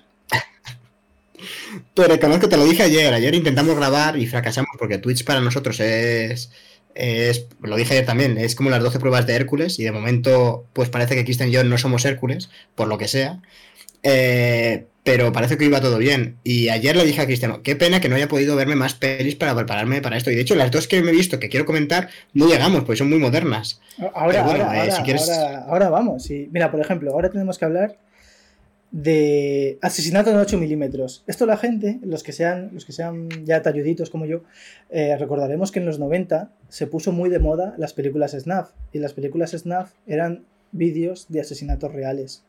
Te 1.94 2.08
reconozco, 2.08 2.48
te 2.48 2.56
lo 2.56 2.64
dije 2.64 2.82
ayer. 2.82 3.12
Ayer 3.12 3.34
intentamos 3.34 3.76
grabar 3.76 4.16
y 4.18 4.26
fracasamos 4.26 4.70
porque 4.78 4.98
Twitch 4.98 5.24
para 5.24 5.40
nosotros 5.40 5.80
es. 5.80 6.50
Es, 6.94 7.46
lo 7.62 7.76
dije 7.76 7.94
ayer 7.94 8.04
también, 8.04 8.36
es 8.36 8.54
como 8.54 8.68
las 8.68 8.82
12 8.82 8.98
pruebas 8.98 9.26
de 9.26 9.34
Hércules 9.34 9.78
y 9.78 9.84
de 9.84 9.92
momento 9.92 10.66
pues 10.74 10.90
parece 10.90 11.14
que 11.14 11.24
Cristian 11.24 11.48
y 11.48 11.52
yo 11.52 11.64
no 11.64 11.78
somos 11.78 12.04
Hércules, 12.04 12.50
por 12.74 12.86
lo 12.88 12.98
que 12.98 13.08
sea. 13.08 13.40
Eh, 14.02 14.86
pero 15.04 15.32
parece 15.32 15.56
que 15.56 15.64
iba 15.64 15.80
todo 15.80 15.98
bien. 15.98 16.36
Y 16.44 16.68
ayer 16.68 16.94
le 16.94 17.04
dije 17.04 17.22
a 17.22 17.26
Cristiano, 17.26 17.62
qué 17.62 17.76
pena 17.76 18.00
que 18.00 18.08
no 18.08 18.14
haya 18.16 18.28
podido 18.28 18.54
verme 18.56 18.76
más 18.76 18.94
pelis 18.94 19.34
para 19.36 19.54
prepararme 19.54 20.00
para 20.00 20.16
esto. 20.16 20.30
Y 20.30 20.34
de 20.36 20.42
hecho, 20.42 20.54
las 20.54 20.70
dos 20.70 20.86
que 20.86 21.02
me 21.02 21.10
he 21.10 21.14
visto 21.14 21.40
que 21.40 21.48
quiero 21.48 21.66
comentar 21.66 22.08
no 22.34 22.46
llegamos, 22.46 22.84
pues 22.84 22.98
son 22.98 23.08
muy 23.08 23.18
modernas. 23.18 23.80
Ahora, 24.14 24.42
bueno, 24.42 24.64
ahora, 24.64 24.76
eh, 24.76 24.80
ahora, 24.80 24.96
si 24.96 25.02
quieres- 25.02 25.28
ahora, 25.28 25.64
ahora 25.66 25.88
vamos. 25.88 26.28
Mira, 26.50 26.70
por 26.70 26.80
ejemplo, 26.80 27.10
ahora 27.12 27.30
tenemos 27.30 27.58
que 27.58 27.64
hablar 27.64 27.96
de 28.93 29.78
asesinato 29.80 30.30
en 30.30 30.36
8 30.36 30.59
milímetros. 30.59 31.24
Esto 31.26 31.47
la 31.47 31.57
gente, 31.57 31.99
los 32.03 32.22
que 32.22 32.32
sean, 32.32 32.70
los 32.74 32.84
que 32.84 32.93
sean 32.93 33.28
ya 33.45 33.62
talluditos 33.62 34.11
como 34.11 34.26
yo, 34.26 34.43
eh, 34.90 35.16
recordaremos 35.16 35.72
que 35.72 35.80
en 35.80 35.86
los 35.86 35.99
90 35.99 36.51
se 36.68 36.86
puso 36.86 37.11
muy 37.11 37.30
de 37.30 37.38
moda 37.38 37.74
las 37.78 37.95
películas 37.95 38.32
snuff. 38.32 38.70
Y 38.93 38.99
las 38.99 39.14
películas 39.14 39.53
snuff 39.53 39.93
eran 40.07 40.45
vídeos 40.72 41.26
de 41.30 41.40
asesinatos 41.40 41.93
reales. 41.93 42.45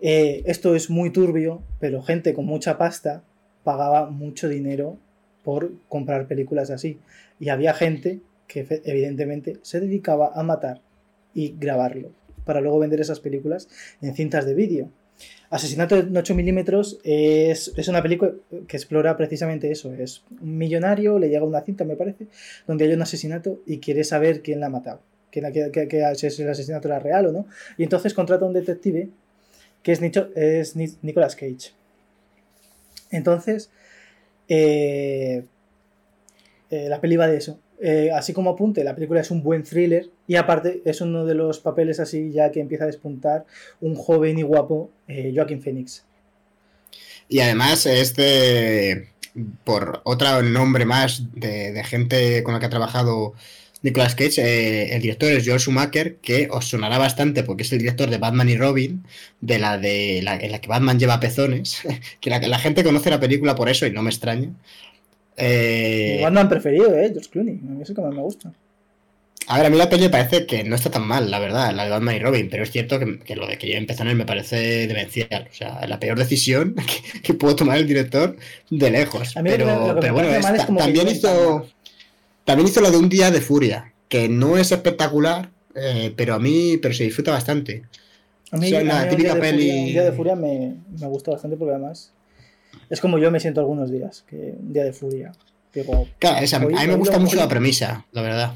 Eh, 0.00 0.42
esto 0.46 0.74
es 0.74 0.88
muy 0.88 1.10
turbio, 1.10 1.62
pero 1.78 2.02
gente 2.02 2.32
con 2.32 2.46
mucha 2.46 2.78
pasta 2.78 3.22
pagaba 3.62 4.10
mucho 4.10 4.48
dinero 4.48 4.96
por 5.44 5.72
comprar 5.88 6.26
películas 6.26 6.70
así. 6.70 6.98
Y 7.38 7.50
había 7.50 7.74
gente 7.74 8.20
que 8.48 8.66
evidentemente 8.84 9.58
se 9.62 9.80
dedicaba 9.80 10.32
a 10.34 10.42
matar 10.42 10.80
y 11.34 11.54
grabarlo 11.58 12.10
para 12.44 12.60
luego 12.60 12.78
vender 12.78 13.00
esas 13.00 13.20
películas 13.20 13.68
en 14.00 14.14
cintas 14.14 14.46
de 14.46 14.54
vídeo. 14.54 14.90
Asesinato 15.52 15.96
en 15.98 16.16
8 16.16 16.34
milímetros 16.34 16.98
es, 17.04 17.72
es 17.76 17.86
una 17.88 18.02
película 18.02 18.32
que 18.66 18.76
explora 18.76 19.16
precisamente 19.16 19.70
eso. 19.70 19.92
Es 19.92 20.22
un 20.40 20.56
millonario, 20.56 21.18
le 21.18 21.28
llega 21.28 21.44
una 21.44 21.60
cinta, 21.60 21.84
me 21.84 21.94
parece, 21.94 22.26
donde 22.66 22.86
hay 22.86 22.92
un 22.94 23.02
asesinato 23.02 23.60
y 23.66 23.78
quiere 23.78 24.02
saber 24.02 24.40
quién 24.42 24.60
la 24.60 24.66
ha 24.66 24.70
matado. 24.70 25.00
si 25.30 26.42
el 26.42 26.48
asesinato 26.48 26.88
era 26.88 26.98
real 27.00 27.26
o 27.26 27.32
no. 27.32 27.46
Y 27.76 27.82
entonces 27.82 28.14
contrata 28.14 28.44
a 28.44 28.48
un 28.48 28.54
detective 28.54 29.08
que 29.82 29.92
es, 29.92 30.00
Nicho- 30.00 30.30
es 30.34 30.74
Ni- 30.74 30.96
Nicolas 31.02 31.36
Cage. 31.36 31.72
Entonces, 33.10 33.70
eh, 34.48 35.44
eh, 36.70 36.88
la 36.88 37.00
peli 37.00 37.16
va 37.16 37.26
de 37.28 37.36
eso. 37.36 37.58
Eh, 37.80 38.10
así 38.14 38.32
como 38.32 38.50
apunte, 38.50 38.84
la 38.84 38.94
película 38.94 39.20
es 39.20 39.30
un 39.30 39.42
buen 39.42 39.64
thriller 39.64 40.08
y 40.32 40.36
aparte 40.36 40.80
es 40.86 41.02
uno 41.02 41.26
de 41.26 41.34
los 41.34 41.58
papeles 41.58 42.00
así 42.00 42.30
ya 42.32 42.50
que 42.50 42.60
empieza 42.60 42.84
a 42.84 42.86
despuntar 42.86 43.44
un 43.82 43.94
joven 43.94 44.38
y 44.38 44.42
guapo 44.42 44.90
eh, 45.06 45.30
Joaquín 45.34 45.60
Phoenix. 45.60 46.04
Y 47.28 47.40
además 47.40 47.84
es 47.84 48.16
de. 48.16 49.08
Por 49.64 50.00
otro 50.04 50.42
nombre 50.42 50.86
más 50.86 51.30
de, 51.34 51.72
de 51.72 51.84
gente 51.84 52.42
con 52.42 52.54
la 52.54 52.60
que 52.60 52.66
ha 52.66 52.70
trabajado 52.70 53.34
Nicolas 53.82 54.14
Cage, 54.14 54.40
eh, 54.40 54.94
el 54.94 55.02
director 55.02 55.30
es 55.30 55.46
Joel 55.46 55.60
Schumacher, 55.60 56.16
que 56.16 56.48
os 56.50 56.66
sonará 56.66 56.96
bastante 56.96 57.42
porque 57.42 57.64
es 57.64 57.72
el 57.72 57.80
director 57.80 58.08
de 58.08 58.16
Batman 58.16 58.48
y 58.48 58.56
Robin, 58.56 59.04
de 59.42 59.58
la 59.58 59.76
de 59.76 60.20
la, 60.22 60.36
en 60.36 60.50
la 60.50 60.62
que 60.62 60.68
Batman 60.68 60.98
lleva 60.98 61.20
pezones, 61.20 61.82
que 62.20 62.30
la, 62.30 62.38
la 62.40 62.58
gente 62.58 62.84
conoce 62.84 63.10
la 63.10 63.20
película 63.20 63.54
por 63.54 63.68
eso 63.68 63.86
y 63.86 63.90
no 63.90 64.02
me 64.02 64.08
extraña. 64.10 64.48
Eh, 65.36 66.14
Mi 66.16 66.22
Batman 66.22 66.48
preferido, 66.48 66.94
¿eh? 66.96 67.10
George 67.10 67.28
Clooney. 67.30 67.60
A 67.68 67.70
mí 67.72 67.82
es 67.82 67.90
el 67.90 67.96
que 67.96 68.02
más 68.02 68.14
me 68.14 68.22
gusta. 68.22 68.52
A 69.48 69.56
ver, 69.56 69.66
a 69.66 69.70
mí 69.70 69.76
la 69.76 69.88
peli 69.90 70.08
parece 70.08 70.46
que 70.46 70.62
no 70.64 70.76
está 70.76 70.90
tan 70.90 71.06
mal, 71.06 71.30
la 71.30 71.38
verdad, 71.40 71.74
la 71.74 71.84
de 71.84 71.90
Batman 71.90 72.14
y 72.16 72.20
Robin, 72.20 72.48
pero 72.50 72.62
es 72.62 72.70
cierto 72.70 72.98
que, 72.98 73.18
que 73.18 73.34
lo 73.36 73.46
de 73.46 73.58
que 73.58 73.66
lleven 73.66 73.86
pezones 73.86 74.14
me 74.14 74.24
parece 74.24 74.86
demencial. 74.86 75.48
O 75.50 75.54
sea, 75.54 75.86
la 75.86 75.98
peor 75.98 76.16
decisión 76.18 76.74
que, 77.12 77.20
que 77.20 77.34
pudo 77.34 77.56
tomar 77.56 77.78
el 77.78 77.86
director 77.86 78.36
de 78.70 78.90
lejos. 78.90 79.36
A 79.36 79.42
mí 79.42 79.50
pero, 79.50 79.66
me- 79.66 79.72
lo 79.88 79.94
que 79.96 80.00
pero 80.00 80.14
bueno, 80.14 80.30
es 80.30 80.66
también 80.66 81.08
hizo. 81.08 81.66
También 82.44 82.68
hizo 82.68 82.80
lo 82.80 82.90
de 82.90 82.96
un 82.96 83.08
día 83.08 83.30
de 83.30 83.40
furia, 83.40 83.92
que 84.08 84.28
no 84.28 84.56
es 84.58 84.72
espectacular, 84.72 85.50
eh, 85.76 86.12
pero 86.16 86.34
a 86.34 86.38
mí, 86.38 86.76
pero 86.80 86.92
se 86.94 87.04
disfruta 87.04 87.30
bastante. 87.32 87.82
A 88.50 88.56
mí, 88.56 88.68
Sí, 88.68 88.74
a 88.76 88.80
una 88.80 88.94
mí 88.98 89.02
un 89.04 89.08
típica 89.10 89.34
día 89.34 89.34
de 89.34 89.40
peli- 89.40 89.68
Furia, 89.68 89.80
un 89.82 89.86
día 89.92 90.02
de 90.04 90.12
furia 90.12 90.36
me, 90.36 90.74
me 91.00 91.06
gustó 91.06 91.30
bastante 91.32 91.56
porque 91.56 91.74
además 91.74 92.12
es 92.90 93.00
como 93.00 93.18
yo 93.18 93.30
me 93.30 93.38
siento 93.40 93.60
algunos 93.60 93.90
días, 93.90 94.24
que 94.28 94.54
un 94.58 94.72
día 94.72 94.84
de 94.84 94.92
furia. 94.92 95.32
Digo, 95.74 96.06
Claro, 96.18 96.36
a, 96.38 96.58
mí- 96.58 96.66
hoy- 96.66 96.74
a 96.76 96.80
mí 96.82 96.86
me 96.88 96.94
gusta 96.96 97.18
mucho 97.18 97.36
la 97.36 97.48
premisa, 97.48 98.06
la 98.12 98.22
verdad. 98.22 98.54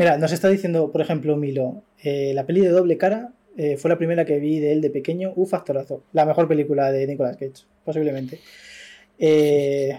Mira, 0.00 0.16
nos 0.18 0.32
está 0.32 0.48
diciendo, 0.48 0.90
por 0.90 1.00
ejemplo, 1.02 1.36
Milo, 1.36 1.82
eh, 2.02 2.32
la 2.34 2.46
peli 2.46 2.60
de 2.62 2.70
doble 2.70 2.96
cara 2.96 3.32
eh, 3.56 3.76
fue 3.76 3.90
la 3.90 3.98
primera 3.98 4.24
que 4.24 4.38
vi 4.38 4.58
de 4.58 4.72
él 4.72 4.80
de 4.80 4.88
pequeño, 4.90 5.32
un 5.36 5.46
factorazo. 5.46 6.02
La 6.14 6.24
mejor 6.24 6.48
película 6.48 6.90
de 6.90 7.06
Nicolas 7.06 7.36
Cage, 7.36 7.64
posiblemente. 7.84 8.40
Eh, 9.18 9.96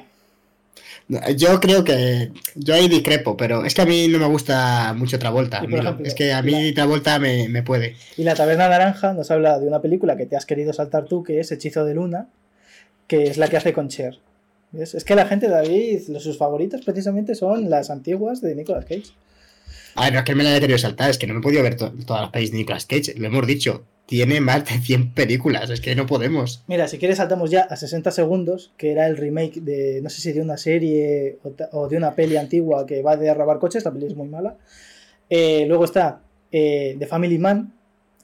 Yo 1.38 1.60
creo 1.60 1.84
que. 1.84 2.32
Yo 2.56 2.74
ahí 2.74 2.88
discrepo, 2.88 3.36
pero 3.38 3.66
es 3.66 3.74
que 3.76 3.82
a 3.82 3.86
mí 3.86 4.08
no 4.08 4.18
me 4.18 4.26
gusta 4.26 4.94
mucho 4.96 5.20
Travolta. 5.20 5.58
Ejemplo, 5.60 5.98
es 6.04 6.16
que 6.16 6.32
a 6.34 6.42
mí 6.42 6.70
la- 6.70 6.74
Travolta 6.74 7.20
me, 7.20 7.48
me 7.50 7.62
puede. 7.64 7.96
y 8.18 8.24
la 8.24 8.34
Taberna 8.34 8.70
Naranja 8.70 9.14
nos 9.14 9.30
habla 9.30 9.60
de 9.60 9.68
una 9.68 9.82
película 9.82 10.16
que 10.18 10.26
te 10.26 10.36
has 10.36 10.46
querido 10.46 10.74
saltar 10.74 11.06
tú, 11.06 11.22
que 11.24 11.40
es 11.40 11.52
Hechizo 11.52 11.86
de 11.86 11.94
Luna, 11.94 12.28
que 13.08 13.24
es 13.24 13.38
la 13.38 13.48
que 13.50 13.58
hace 13.58 13.74
con 13.74 13.90
Cher. 13.90 14.20
¿Ves? 14.72 14.96
Es 14.96 15.04
que 15.04 15.16
la 15.16 15.26
gente, 15.26 15.50
David, 15.50 16.00
sus 16.20 16.38
favoritas 16.38 16.82
precisamente 16.86 17.36
son 17.36 17.70
las 17.70 17.90
antiguas 17.90 18.40
de 18.42 18.56
Nicolas 18.56 18.86
Cage. 18.86 19.12
A 19.96 20.06
ver, 20.06 20.14
no 20.14 20.20
es 20.20 20.26
que 20.26 20.36
me 20.36 20.44
la 20.44 20.52
haya 20.52 20.60
querido 20.60 20.78
saltar, 20.80 21.10
es 21.10 21.18
que 21.18 21.28
no 21.28 21.34
me 21.34 21.40
he 21.40 21.44
podido 21.44 21.64
ver 21.64 21.76
to- 21.76 21.94
todas 22.06 22.22
las 22.24 22.32
pelis 22.32 22.52
de 22.52 22.58
Nicolas 22.58 22.86
Cage. 22.86 23.14
Lo 23.18 23.28
hemos 23.28 23.46
dicho, 23.46 23.84
tiene 24.06 24.40
más 24.42 24.66
de 24.66 24.80
100 24.80 25.14
películas, 25.14 25.70
es 25.70 25.82
que 25.82 25.96
no 25.96 26.06
podemos. 26.06 26.64
Mira, 26.68 26.88
si 26.88 26.98
quieres 26.98 27.18
saltamos 27.18 27.50
ya 27.52 27.62
a 27.62 27.76
60 27.76 28.12
segundos, 28.12 28.72
que 28.78 28.92
era 28.92 29.08
el 29.08 29.18
remake 29.18 29.62
de, 29.62 30.02
no 30.02 30.10
sé 30.10 30.22
si 30.22 30.32
de 30.32 30.42
una 30.42 30.58
serie 30.58 31.38
o 31.72 31.88
de 31.88 31.98
una 31.98 32.16
peli 32.16 32.38
antigua 32.38 32.86
que 32.86 33.02
va 33.02 33.18
de 33.18 33.34
robar 33.34 33.60
coches, 33.60 33.84
la 33.86 33.92
peli 33.92 34.08
es 34.08 34.16
muy 34.16 34.28
mala. 34.28 34.58
Eh, 35.30 35.66
luego 35.68 35.86
está 35.86 36.22
eh, 36.52 36.96
The 37.00 37.08
Family 37.08 37.38
Man, 37.38 37.74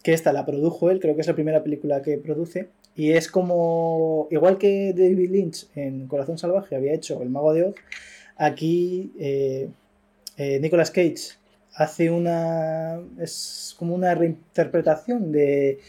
que 0.04 0.14
esta 0.14 0.34
la 0.34 0.46
produjo 0.46 0.90
él, 0.92 1.00
creo 1.00 1.16
que 1.16 1.22
es 1.22 1.28
la 1.28 1.36
primera 1.36 1.64
película 1.64 2.02
que 2.02 2.18
produce, 2.18 2.70
y 2.96 3.12
es 3.12 3.30
como, 3.30 4.28
igual 4.32 4.58
que 4.58 4.94
David 4.94 5.30
Lynch 5.30 5.68
en 5.76 6.08
Corazón 6.08 6.38
Salvaje 6.38 6.76
había 6.76 6.94
hecho 6.94 7.22
El 7.22 7.30
Mago 7.30 7.54
de 7.54 7.64
Oz, 7.64 7.76
aquí 8.38 9.12
eh, 9.20 9.70
eh, 10.38 10.60
Nicolas 10.60 10.92
Cage 10.92 11.36
hace 11.78 12.10
una, 12.10 13.00
es 13.20 13.76
como 13.78 13.94
una 13.96 14.16
reinterpretación 14.16 15.32
de 15.32 15.80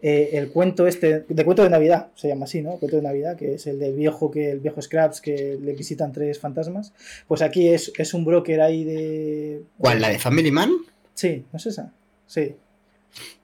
eh, 0.00 0.30
el 0.32 0.50
cuento 0.50 0.86
este, 0.86 1.24
de 1.28 1.44
cuento 1.44 1.62
de 1.62 1.70
Navidad, 1.70 2.08
se 2.14 2.28
llama 2.28 2.44
así, 2.44 2.62
¿no? 2.62 2.76
Cuento 2.78 2.96
de 2.96 3.02
Navidad, 3.02 3.36
que 3.36 3.54
es 3.54 3.66
el 3.66 3.78
del 3.78 3.94
viejo, 3.94 4.30
que 4.30 4.50
el 4.50 4.60
viejo 4.60 4.80
Scraps, 4.80 5.20
que 5.20 5.58
le 5.60 5.72
visitan 5.74 6.12
tres 6.12 6.38
fantasmas. 6.38 6.92
Pues 7.28 7.42
aquí 7.42 7.68
es, 7.68 7.92
es 7.96 8.14
un 8.14 8.24
broker 8.24 8.60
ahí 8.60 8.84
de. 8.84 9.62
¿Cuál? 9.78 10.00
¿La 10.00 10.08
de 10.08 10.18
Family 10.18 10.50
Man? 10.50 10.70
Sí, 11.14 11.44
¿no 11.52 11.56
es 11.56 11.66
esa? 11.66 11.92
Sí. 12.26 12.54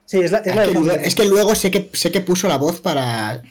Sí, 0.05 0.19
es 0.19 0.31
la, 0.31 0.39
es 0.39 0.47
Es 0.47 0.55
la 0.55 0.61
de 0.63 0.67
que, 0.69 0.79
luego, 0.79 1.01
es 1.01 1.15
que 1.15 1.25
luego 1.25 1.55
sé 1.55 1.69
que, 1.69 1.89
sé 1.93 2.11
que 2.11 2.21
puso 2.21 2.47
la 2.47 2.57
voz 2.57 2.81
para... 2.81 3.43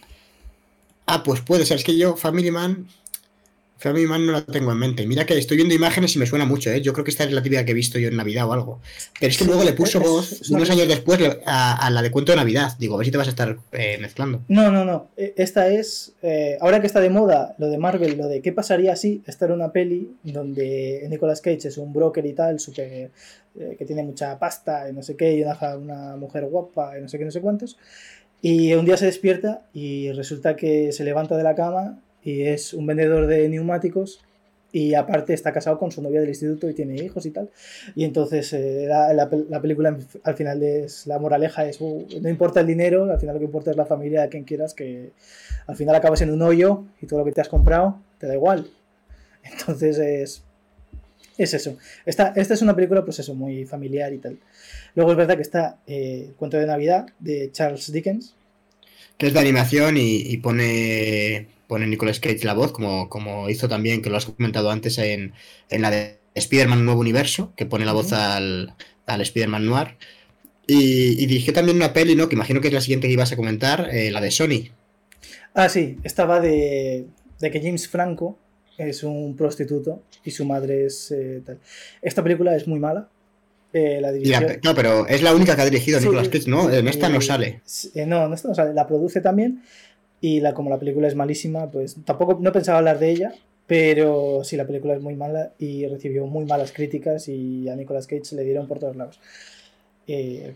Ah, 1.06 1.22
pues 1.22 1.40
puede 1.40 1.64
ser, 1.64 1.76
es 1.76 1.84
que 1.84 1.96
yo, 1.96 2.16
Family 2.16 2.50
Man... 2.50 2.88
Family 3.78 4.06
Man 4.06 4.26
no 4.26 4.32
la 4.32 4.44
tengo 4.44 4.72
en 4.72 4.78
mente. 4.78 5.06
Mira 5.06 5.24
que 5.24 5.38
estoy 5.38 5.56
viendo 5.56 5.74
imágenes 5.74 6.14
y 6.16 6.18
me 6.18 6.26
suena 6.26 6.44
mucho, 6.44 6.70
¿eh? 6.70 6.80
Yo 6.80 6.92
creo 6.92 7.04
que 7.04 7.10
esta 7.12 7.24
es 7.24 7.32
la 7.32 7.42
típica 7.42 7.64
que 7.64 7.70
he 7.70 7.74
visto 7.74 7.98
yo 7.98 8.08
en 8.08 8.16
Navidad 8.16 8.48
o 8.48 8.52
algo. 8.52 8.80
Pero 9.20 9.30
es 9.30 9.38
que 9.38 9.44
luego 9.44 9.62
le 9.62 9.72
puso 9.72 10.00
voz 10.00 10.50
unos 10.50 10.68
años 10.70 10.88
después 10.88 11.20
a, 11.46 11.86
a 11.86 11.90
la 11.90 12.02
de 12.02 12.10
cuento 12.10 12.32
de 12.32 12.36
Navidad. 12.36 12.72
Digo, 12.78 12.94
a 12.94 12.98
ver 12.98 13.06
si 13.06 13.12
te 13.12 13.18
vas 13.18 13.28
a 13.28 13.30
estar 13.30 13.56
eh, 13.72 13.98
mezclando. 14.00 14.42
No, 14.48 14.70
no, 14.72 14.84
no. 14.84 15.08
E- 15.16 15.34
Esta 15.36 15.68
es. 15.68 16.12
eh, 16.22 16.58
ahora 16.60 16.80
que 16.80 16.86
está 16.88 17.00
de 17.00 17.10
moda 17.10 17.54
lo 17.58 17.68
de 17.68 17.78
Marvel, 17.78 18.16
lo 18.18 18.26
de 18.26 18.42
qué 18.42 18.52
pasaría 18.52 18.96
si. 18.96 19.22
Esta 19.26 19.44
era 19.44 19.54
una 19.54 19.70
peli 19.70 20.10
donde 20.24 21.06
Nicolas 21.08 21.40
Cage 21.40 21.68
es 21.68 21.78
un 21.78 21.92
broker 21.92 22.26
y 22.26 22.32
tal, 22.32 22.58
súper. 22.60 23.10
eh, 23.58 23.76
que 23.78 23.84
tiene 23.84 24.02
mucha 24.02 24.38
pasta 24.38 24.88
y 24.88 24.92
no 24.92 25.02
sé 25.02 25.16
qué, 25.16 25.34
y 25.34 25.42
una, 25.42 25.56
una 25.76 26.16
mujer 26.16 26.44
guapa 26.46 26.98
y 26.98 27.02
no 27.02 27.08
sé 27.08 27.18
qué, 27.18 27.24
no 27.24 27.30
sé 27.30 27.40
cuántos. 27.40 27.76
Y 28.40 28.72
un 28.74 28.84
día 28.84 28.96
se 28.96 29.06
despierta 29.06 29.62
y 29.74 30.12
resulta 30.12 30.54
que 30.54 30.92
se 30.92 31.02
levanta 31.04 31.36
de 31.36 31.42
la 31.42 31.54
cama 31.56 31.98
y 32.28 32.32
es 32.42 32.74
un 32.74 32.84
vendedor 32.86 33.26
de 33.26 33.48
neumáticos. 33.48 34.20
Y 34.70 34.92
aparte 34.92 35.32
está 35.32 35.50
casado 35.50 35.78
con 35.78 35.90
su 35.90 36.02
novia 36.02 36.20
del 36.20 36.28
instituto 36.28 36.68
y 36.68 36.74
tiene 36.74 36.94
hijos 36.96 37.24
y 37.24 37.30
tal. 37.30 37.48
Y 37.96 38.04
entonces 38.04 38.52
eh, 38.52 38.84
la, 38.86 39.14
la 39.14 39.30
pel- 39.30 39.46
la 39.48 39.62
película 39.62 39.96
al 40.22 40.34
final 40.34 40.62
es 40.62 41.06
la 41.06 41.18
moraleja 41.18 41.66
es 41.66 41.80
uh, 41.80 42.06
no 42.20 42.28
importa 42.28 42.60
el 42.60 42.66
dinero, 42.66 43.10
al 43.10 43.18
final 43.18 43.36
lo 43.36 43.38
que 43.40 43.46
importa 43.46 43.70
es 43.70 43.78
la 43.78 43.86
familia 43.86 44.20
de 44.20 44.28
quien 44.28 44.44
quieras, 44.44 44.74
que 44.74 45.12
al 45.66 45.74
final 45.74 45.94
acabas 45.94 46.20
en 46.20 46.30
un 46.30 46.42
hoyo 46.42 46.84
y 47.00 47.06
todo 47.06 47.20
lo 47.20 47.24
que 47.24 47.32
te 47.32 47.40
has 47.40 47.48
comprado 47.48 47.98
te 48.18 48.26
da 48.26 48.34
igual. 48.34 48.68
Entonces 49.42 49.96
es, 49.98 50.42
es 51.38 51.54
eso. 51.54 51.78
Esta, 52.04 52.34
esta 52.36 52.52
es 52.52 52.60
una 52.60 52.76
película 52.76 53.02
pues 53.06 53.18
eso, 53.20 53.34
muy 53.34 53.64
familiar 53.64 54.12
y 54.12 54.18
tal. 54.18 54.36
Luego 54.94 55.12
es 55.12 55.16
verdad 55.16 55.36
que 55.36 55.42
está 55.48 55.78
eh, 55.86 56.32
cuento 56.36 56.58
de 56.58 56.66
Navidad 56.66 57.06
de 57.20 57.50
Charles 57.52 57.90
Dickens. 57.90 58.34
Que 59.16 59.28
es 59.28 59.32
de 59.32 59.40
animación 59.40 59.96
y 59.96 60.36
pone, 60.36 61.48
pone 61.68 61.86
Nicolas 61.86 62.18
Cage 62.18 62.44
la 62.44 62.54
voz, 62.54 62.72
como, 62.72 63.08
como 63.08 63.48
hizo 63.48 63.68
también, 63.68 64.02
que 64.02 64.10
lo 64.10 64.16
has 64.16 64.26
comentado 64.26 64.70
antes 64.72 64.98
en, 64.98 65.32
en 65.70 65.82
la 65.82 65.90
de 65.90 66.18
Spider-Man 66.34 66.84
Nuevo 66.84 67.00
Universo, 67.00 67.52
que 67.56 67.66
pone 67.66 67.84
la 67.84 67.92
voz 67.92 68.12
al, 68.12 68.74
al 69.06 69.20
Spider-Man 69.20 69.66
Noir. 69.66 69.96
Y, 70.66 71.22
y 71.22 71.26
dirigió 71.26 71.52
también 71.52 71.76
una 71.76 71.92
peli, 71.92 72.14
¿no? 72.16 72.28
Que 72.28 72.34
imagino 72.34 72.60
que 72.60 72.68
es 72.68 72.74
la 72.74 72.80
siguiente 72.80 73.06
que 73.06 73.12
ibas 73.14 73.32
a 73.32 73.36
comentar, 73.36 73.88
eh, 73.92 74.10
la 74.10 74.20
de 74.20 74.30
Sony. 74.30 74.70
Ah, 75.54 75.68
sí, 75.68 75.96
esta 76.04 76.26
va 76.26 76.40
de, 76.40 77.06
de 77.40 77.50
que 77.50 77.60
James 77.60 77.88
Franco 77.88 78.38
es 78.76 79.02
un 79.02 79.34
prostituto 79.36 80.02
y 80.24 80.30
su 80.30 80.44
madre 80.44 80.86
es 80.86 81.10
eh, 81.10 81.42
tal. 81.44 81.58
Esta 82.02 82.22
película 82.22 82.54
es 82.54 82.68
muy 82.68 82.78
mala. 82.78 83.08
Eh, 83.72 83.98
la 84.00 84.12
dirigió... 84.12 84.40
la- 84.40 84.58
no, 84.62 84.74
pero 84.74 85.06
es 85.08 85.22
la 85.22 85.34
única 85.34 85.56
que 85.56 85.62
ha 85.62 85.64
dirigido 85.64 85.98
Sí, 85.98 86.04
Nicolas 86.06 86.28
Cage, 86.28 86.48
¿no? 86.48 86.70
En 86.70 86.86
esta 86.88 87.08
no 87.08 87.18
eh, 87.18 87.22
sale. 87.22 87.60
no, 88.06 88.26
en 88.26 88.32
esta 88.32 88.48
no 88.48 88.54
sale. 88.54 88.72
La 88.74 88.86
produce 88.86 89.20
también. 89.20 89.62
Y 90.20 90.40
la, 90.40 90.52
como 90.54 90.68
la 90.70 90.78
película 90.78 91.06
es 91.08 91.14
malísima, 91.14 91.70
pues 91.70 91.96
tampoco 92.04 92.38
no 92.40 92.52
pensaba 92.52 92.78
hablar 92.78 92.98
de 92.98 93.10
ella. 93.10 93.32
Pero 93.66 94.40
sí, 94.44 94.56
la 94.56 94.66
película 94.66 94.94
es 94.94 95.02
muy 95.02 95.14
mala 95.14 95.52
y 95.58 95.86
recibió 95.86 96.26
muy 96.26 96.46
malas 96.46 96.72
críticas 96.72 97.28
y 97.28 97.68
a 97.68 97.76
Nicolas 97.76 98.06
Cage 98.06 98.34
le 98.34 98.42
dieron 98.42 98.66
por 98.66 98.78
todos 98.78 98.96
lados. 98.96 99.20
Eh, 100.06 100.54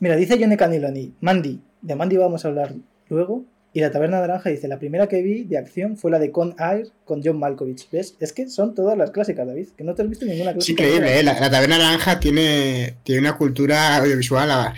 mira, 0.00 0.14
dice 0.16 0.38
Johnny 0.38 0.56
Caniloni, 0.56 1.12
Mandy, 1.20 1.60
de 1.82 1.94
Mandy 1.96 2.16
vamos 2.16 2.44
a 2.44 2.48
hablar 2.48 2.72
luego. 3.08 3.44
Y 3.72 3.80
la 3.80 3.90
Taberna 3.90 4.20
Naranja 4.20 4.50
dice, 4.50 4.68
la 4.68 4.78
primera 4.78 5.08
que 5.08 5.20
vi 5.20 5.42
de 5.42 5.58
acción 5.58 5.96
fue 5.96 6.12
la 6.12 6.20
de 6.20 6.30
Con 6.30 6.54
Air 6.60 6.86
con 7.04 7.20
John 7.24 7.40
Malkovich. 7.40 7.90
¿Ves? 7.90 8.14
Es 8.20 8.32
que 8.32 8.48
son 8.48 8.72
todas 8.76 8.96
las 8.96 9.10
clásicas, 9.10 9.44
David. 9.44 9.70
Que 9.76 9.82
no 9.82 9.96
te 9.96 10.02
has 10.02 10.08
visto 10.08 10.24
ninguna 10.26 10.52
clásica. 10.52 10.84
increíble, 10.84 11.18
¿eh? 11.18 11.24
La, 11.24 11.34
la 11.40 11.50
Taberna 11.50 11.78
Naranja 11.78 12.20
tiene, 12.20 12.94
tiene 13.02 13.22
una 13.22 13.36
cultura 13.36 13.96
audiovisual. 13.96 14.48
a- 14.48 14.74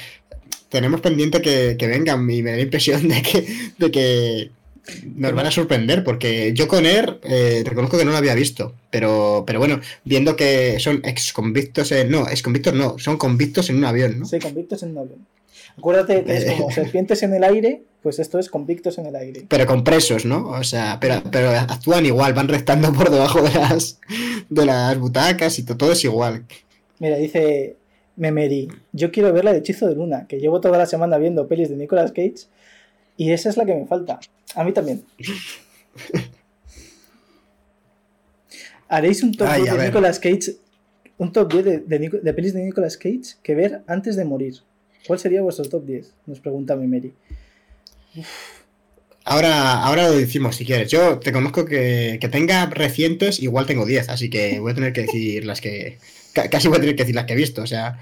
tenemos 0.77 1.01
pendiente 1.01 1.41
que, 1.43 1.77
que 1.79 1.87
vengan 1.87 2.29
y 2.31 2.43
me 2.43 2.51
da 2.51 2.57
la 2.57 2.63
impresión 2.63 3.09
de 3.09 3.23
que, 3.23 3.47
de 3.79 3.91
que 3.91 4.51
nos 5.17 5.33
van 5.35 5.47
a 5.47 5.51
sorprender, 5.51 6.05
porque 6.05 6.53
yo 6.55 6.69
con 6.69 6.87
Air 6.87 7.19
eh, 7.25 7.63
reconozco 7.67 7.99
que 7.99 8.05
no 8.05 8.13
lo 8.13 8.17
había 8.19 8.35
visto, 8.35 8.73
pero, 8.91 9.43
pero 9.47 9.59
bueno, 9.59 9.81
viendo 10.05 10.37
que 10.37 10.79
son 10.79 11.01
ex 11.05 11.33
convictos 11.33 11.91
en. 11.93 12.11
No, 12.11 12.29
ex 12.29 12.41
convictos 12.43 12.73
no, 12.75 12.97
son 12.99 13.17
convictos 13.17 13.69
en 13.71 13.79
un 13.79 13.85
avión, 13.85 14.21
¿no? 14.21 14.27
Sí, 14.27 14.39
convictos 14.39 14.83
en 14.85 14.91
un 14.93 14.99
avión. 14.99 15.27
Acuérdate 15.77 16.23
que 16.25 16.37
es 16.37 16.45
Eh. 16.45 16.55
como 16.57 16.71
serpientes 16.81 17.23
en 17.25 17.35
el 17.35 17.43
aire, 17.43 17.83
pues 18.03 18.19
esto 18.21 18.39
es 18.39 18.49
convictos 18.49 18.97
en 18.99 19.07
el 19.07 19.17
aire. 19.17 19.45
Pero 19.49 19.67
con 19.67 19.83
presos, 19.83 20.25
¿no? 20.25 20.49
O 20.51 20.63
sea, 20.63 20.99
pero, 21.01 21.21
pero 21.33 21.51
actúan 21.51 22.07
igual, 22.07 22.33
van 22.35 22.47
restando 22.49 22.93
por 22.93 23.11
debajo 23.11 23.43
de 23.43 23.55
las, 23.55 23.99
de 24.49 24.65
las 24.67 24.97
butacas 24.99 25.59
y 25.59 25.65
to- 25.65 25.77
todo 25.77 25.93
es 25.93 26.05
igual. 26.05 26.45
Mira, 27.01 27.17
dice 27.17 27.75
Memeri, 28.17 28.69
yo 28.93 29.11
quiero 29.13 29.33
ver 29.33 29.45
la 29.45 29.53
de 29.53 29.59
Hechizo 29.59 29.87
de 29.87 29.95
Luna, 29.95 30.27
que 30.27 30.39
llevo 30.41 30.61
toda 30.61 30.79
la 30.79 30.87
semana 30.87 31.19
viendo 31.19 31.47
pelis 31.49 31.69
de 31.69 31.77
Nicolas 31.77 32.13
Cage 32.13 32.47
y 33.17 33.33
esa 33.33 33.49
es 33.51 33.57
la 33.57 33.65
que 33.67 33.75
me 33.75 33.87
falta. 33.87 34.19
A 34.55 34.65
mí 34.65 34.73
también. 34.73 35.05
Haréis 38.89 39.23
un 39.23 39.33
top 39.35 39.49
Ay, 39.51 39.63
10 39.63 39.71
a 39.71 39.73
de 39.75 39.79
ver. 39.79 39.89
Nicolas 39.89 40.19
Cage, 40.21 40.57
un 41.19 41.33
top 41.33 41.53
10 41.53 41.65
de, 41.65 41.79
de 41.79 41.99
Nico- 41.99 42.19
de 42.23 42.33
pelis 42.35 42.55
de 42.55 42.63
Nicolas 42.65 42.97
Cage 42.97 43.37
que 43.43 43.55
ver 43.55 43.83
antes 43.87 44.17
de 44.17 44.25
morir. 44.25 44.55
¿Cuál 45.07 45.19
sería 45.19 45.43
vuestro 45.43 45.65
top 45.69 45.85
10? 45.85 46.13
Nos 46.27 46.41
pregunta 46.41 46.77
Memeri. 46.77 47.13
Ahora, 49.25 49.83
ahora 49.85 50.09
lo 50.09 50.17
decimos 50.17 50.57
si 50.57 50.65
quieres. 50.65 50.91
Yo 50.91 51.19
te 51.19 51.33
conozco 51.33 51.65
que, 51.65 52.19
que 52.21 52.29
tenga 52.29 52.67
recientes, 52.67 53.41
igual 53.41 53.67
tengo 53.67 53.85
10, 53.85 54.09
así 54.09 54.31
que 54.31 54.61
voy 54.61 54.73
a 54.73 54.75
tener 54.75 54.93
que 54.93 55.03
decir 55.03 55.45
las 55.45 55.61
que. 55.61 55.99
Ca- 56.37 56.51
Casi 56.51 56.69
voy 56.69 56.79
a 56.79 56.81
tener 56.81 56.97
que 56.97 57.03
decir 57.05 57.17
las 57.17 57.27
que 57.27 57.35
he 57.35 57.37
visto, 57.47 57.63
o 57.63 57.67
sea. 57.67 57.99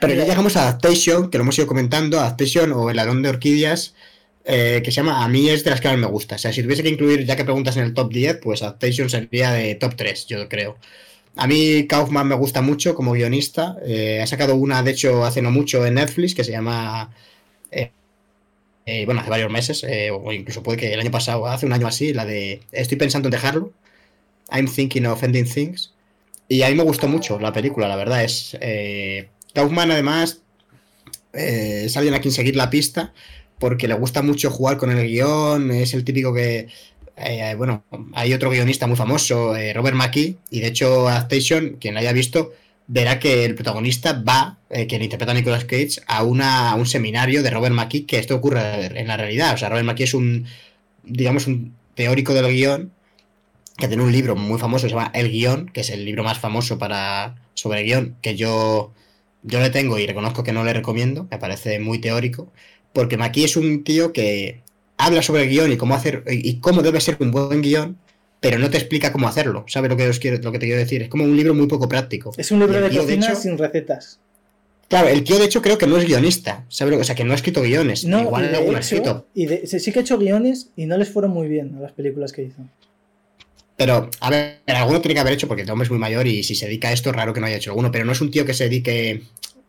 Pero 0.00 0.14
ya 0.14 0.24
llegamos 0.24 0.56
a 0.56 0.62
Adaptation, 0.62 1.30
que 1.30 1.38
lo 1.38 1.42
hemos 1.44 1.58
ido 1.58 1.66
comentando, 1.66 2.18
Adaptation 2.20 2.72
o 2.72 2.90
El 2.90 2.96
Ladrón 2.96 3.22
de 3.22 3.28
Orquídeas, 3.30 3.94
eh, 4.44 4.80
que 4.84 4.90
se 4.90 4.96
llama 4.96 5.24
A 5.24 5.28
mí 5.28 5.48
es 5.48 5.64
de 5.64 5.70
las 5.70 5.80
que 5.80 5.88
más 5.88 5.98
me 5.98 6.06
gusta. 6.06 6.36
O 6.36 6.38
sea, 6.38 6.52
si 6.52 6.62
tuviese 6.62 6.82
que 6.82 6.88
incluir, 6.88 7.24
ya 7.24 7.36
que 7.36 7.44
preguntas 7.44 7.76
en 7.76 7.84
el 7.84 7.94
top 7.94 8.12
10, 8.12 8.38
pues 8.42 8.62
Adaptation 8.62 9.08
sería 9.10 9.52
de 9.52 9.74
top 9.76 9.94
3, 9.96 10.26
yo 10.26 10.48
creo. 10.48 10.78
A 11.36 11.46
mí 11.46 11.86
Kaufman 11.88 12.28
me 12.28 12.34
gusta 12.36 12.62
mucho 12.62 12.94
como 12.94 13.12
guionista. 13.12 13.76
eh, 13.86 14.20
ha 14.22 14.26
sacado 14.26 14.56
una, 14.56 14.82
de 14.82 14.92
hecho, 14.92 15.24
hace 15.24 15.42
no 15.42 15.50
mucho 15.50 15.86
en 15.86 15.94
Netflix, 15.94 16.34
que 16.34 16.44
se 16.44 16.52
llama 16.52 17.10
eh, 18.86 19.04
bueno, 19.06 19.20
hace 19.20 19.30
varios 19.30 19.50
meses, 19.50 19.84
eh, 19.84 20.10
o 20.10 20.32
incluso 20.32 20.62
puede 20.62 20.78
que 20.78 20.92
el 20.92 21.00
año 21.00 21.10
pasado, 21.10 21.46
hace 21.46 21.66
un 21.66 21.72
año 21.72 21.86
así, 21.86 22.12
la 22.12 22.24
de 22.26 22.62
Estoy 22.72 22.98
pensando 22.98 23.28
en 23.28 23.32
dejarlo, 23.32 23.72
I'm 24.50 24.68
thinking 24.68 25.06
of 25.06 25.22
ending 25.24 25.46
things, 25.48 25.91
y 26.52 26.62
a 26.62 26.68
mí 26.68 26.74
me 26.74 26.82
gustó 26.82 27.08
mucho 27.08 27.38
la 27.40 27.52
película, 27.52 27.88
la 27.88 27.96
verdad 27.96 28.22
es... 28.24 28.56
Eh, 28.60 29.28
Kaufman 29.54 29.90
además 29.90 30.40
eh, 31.32 31.84
es 31.86 31.96
alguien 31.96 32.14
a 32.14 32.20
quien 32.20 32.32
seguir 32.32 32.56
la 32.56 32.68
pista, 32.68 33.12
porque 33.58 33.88
le 33.88 33.94
gusta 33.94 34.22
mucho 34.22 34.50
jugar 34.50 34.76
con 34.76 34.90
el 34.90 35.06
guion, 35.06 35.70
es 35.70 35.94
el 35.94 36.04
típico 36.04 36.34
que... 36.34 36.68
eh, 37.16 37.54
bueno, 37.56 37.84
hay 38.14 38.34
otro 38.34 38.50
guionista 38.50 38.86
muy 38.86 38.96
famoso, 38.96 39.56
eh, 39.56 39.72
Robert 39.72 39.96
McKee, 39.96 40.36
y 40.50 40.60
de 40.60 40.66
hecho 40.66 41.08
Adaptation, 41.08 41.76
quien 41.80 41.94
la 41.94 42.00
haya 42.00 42.12
visto, 42.12 42.52
verá 42.86 43.18
que 43.18 43.44
el 43.44 43.54
protagonista 43.54 44.12
va, 44.12 44.58
quien 44.88 45.02
interpreta 45.02 45.32
a 45.32 45.34
Nicolas 45.34 45.64
Cage, 45.64 46.00
a, 46.06 46.22
una, 46.22 46.70
a 46.70 46.74
un 46.74 46.86
seminario 46.86 47.42
de 47.42 47.50
Robert 47.50 47.74
McKee, 47.74 48.04
que 48.04 48.18
esto 48.18 48.34
ocurre 48.34 48.86
en 48.98 49.06
la 49.06 49.16
realidad. 49.16 49.54
O 49.54 49.56
sea, 49.56 49.68
Robert 49.68 49.86
McKee 49.86 50.04
es 50.04 50.14
un, 50.14 50.46
digamos, 51.04 51.46
un 51.46 51.74
teórico 51.94 52.34
del 52.34 52.52
guion, 52.52 52.90
que 53.82 53.88
tiene 53.88 54.04
un 54.04 54.12
libro 54.12 54.36
muy 54.36 54.60
famoso 54.60 54.86
se 54.86 54.90
llama 54.94 55.10
El 55.12 55.28
Guión, 55.28 55.66
que 55.66 55.80
es 55.80 55.90
el 55.90 56.04
libro 56.04 56.22
más 56.22 56.38
famoso 56.38 56.78
para, 56.78 57.34
sobre 57.54 57.80
el 57.80 57.86
guion, 57.86 58.16
que 58.22 58.36
yo, 58.36 58.92
yo 59.42 59.58
le 59.58 59.70
tengo 59.70 59.98
y 59.98 60.06
reconozco 60.06 60.44
que 60.44 60.52
no 60.52 60.62
le 60.62 60.72
recomiendo, 60.72 61.26
me 61.28 61.38
parece 61.38 61.80
muy 61.80 61.98
teórico, 61.98 62.52
porque 62.92 63.16
McKee 63.16 63.42
es 63.44 63.56
un 63.56 63.82
tío 63.82 64.12
que 64.12 64.60
habla 64.98 65.20
sobre 65.20 65.42
el 65.42 65.48
guion 65.50 65.72
y 65.72 65.76
cómo 65.76 65.96
hacer 65.96 66.22
y 66.28 66.60
cómo 66.60 66.82
debe 66.82 67.00
ser 67.00 67.16
un 67.18 67.32
buen 67.32 67.60
guion, 67.60 67.98
pero 68.38 68.60
no 68.60 68.70
te 68.70 68.78
explica 68.78 69.10
cómo 69.10 69.26
hacerlo. 69.26 69.64
¿Sabes 69.66 69.90
lo 69.90 69.96
que, 69.96 70.06
os 70.08 70.20
quiero, 70.20 70.38
lo 70.40 70.52
que 70.52 70.60
te 70.60 70.66
quiero 70.66 70.80
decir? 70.80 71.02
Es 71.02 71.08
como 71.08 71.24
un 71.24 71.36
libro 71.36 71.52
muy 71.52 71.66
poco 71.66 71.88
práctico. 71.88 72.30
Es 72.36 72.52
un 72.52 72.60
libro 72.60 72.80
de 72.80 72.96
cocina 72.96 73.26
hecho- 73.30 73.34
sin 73.40 73.58
recetas. 73.58 74.20
Claro, 74.88 75.08
el 75.08 75.24
tío 75.24 75.38
de 75.40 75.46
hecho 75.46 75.60
creo 75.60 75.76
que 75.76 75.88
no 75.88 75.96
es 75.96 76.04
guionista, 76.06 76.66
¿sabes? 76.68 77.00
O 77.00 77.02
sea, 77.02 77.16
que 77.16 77.24
no 77.24 77.32
ha 77.32 77.34
escrito 77.34 77.62
guiones. 77.62 78.04
No, 78.04 78.20
Igual 78.20 78.54
algún 78.54 78.76
ha 78.76 78.78
escrito. 78.78 79.26
y 79.34 79.46
de- 79.46 79.66
sí 79.66 79.90
que 79.90 79.98
ha 79.98 80.02
hecho 80.02 80.18
guiones 80.18 80.68
y 80.76 80.86
no 80.86 80.96
les 80.98 81.08
fueron 81.08 81.32
muy 81.32 81.48
bien 81.48 81.74
a 81.76 81.80
las 81.80 81.90
películas 81.92 82.32
que 82.32 82.42
hizo. 82.42 82.62
Pero, 83.84 84.08
a 84.20 84.30
ver, 84.30 84.60
alguno 84.68 85.00
tiene 85.00 85.14
que 85.14 85.20
haber 85.20 85.32
hecho 85.32 85.48
porque 85.48 85.64
el 85.64 85.70
hombre 85.70 85.86
es 85.86 85.90
muy 85.90 85.98
mayor 85.98 86.24
y 86.28 86.44
si 86.44 86.54
se 86.54 86.66
dedica 86.66 86.90
a 86.90 86.92
esto 86.92 87.10
es 87.10 87.16
raro 87.16 87.34
que 87.34 87.40
no 87.40 87.46
haya 87.46 87.56
hecho 87.56 87.72
alguno, 87.72 87.90
pero 87.90 88.04
no 88.04 88.12
es 88.12 88.20
un 88.20 88.30
tío 88.30 88.46
que 88.46 88.54
se 88.54 88.68
dedique, 88.68 89.22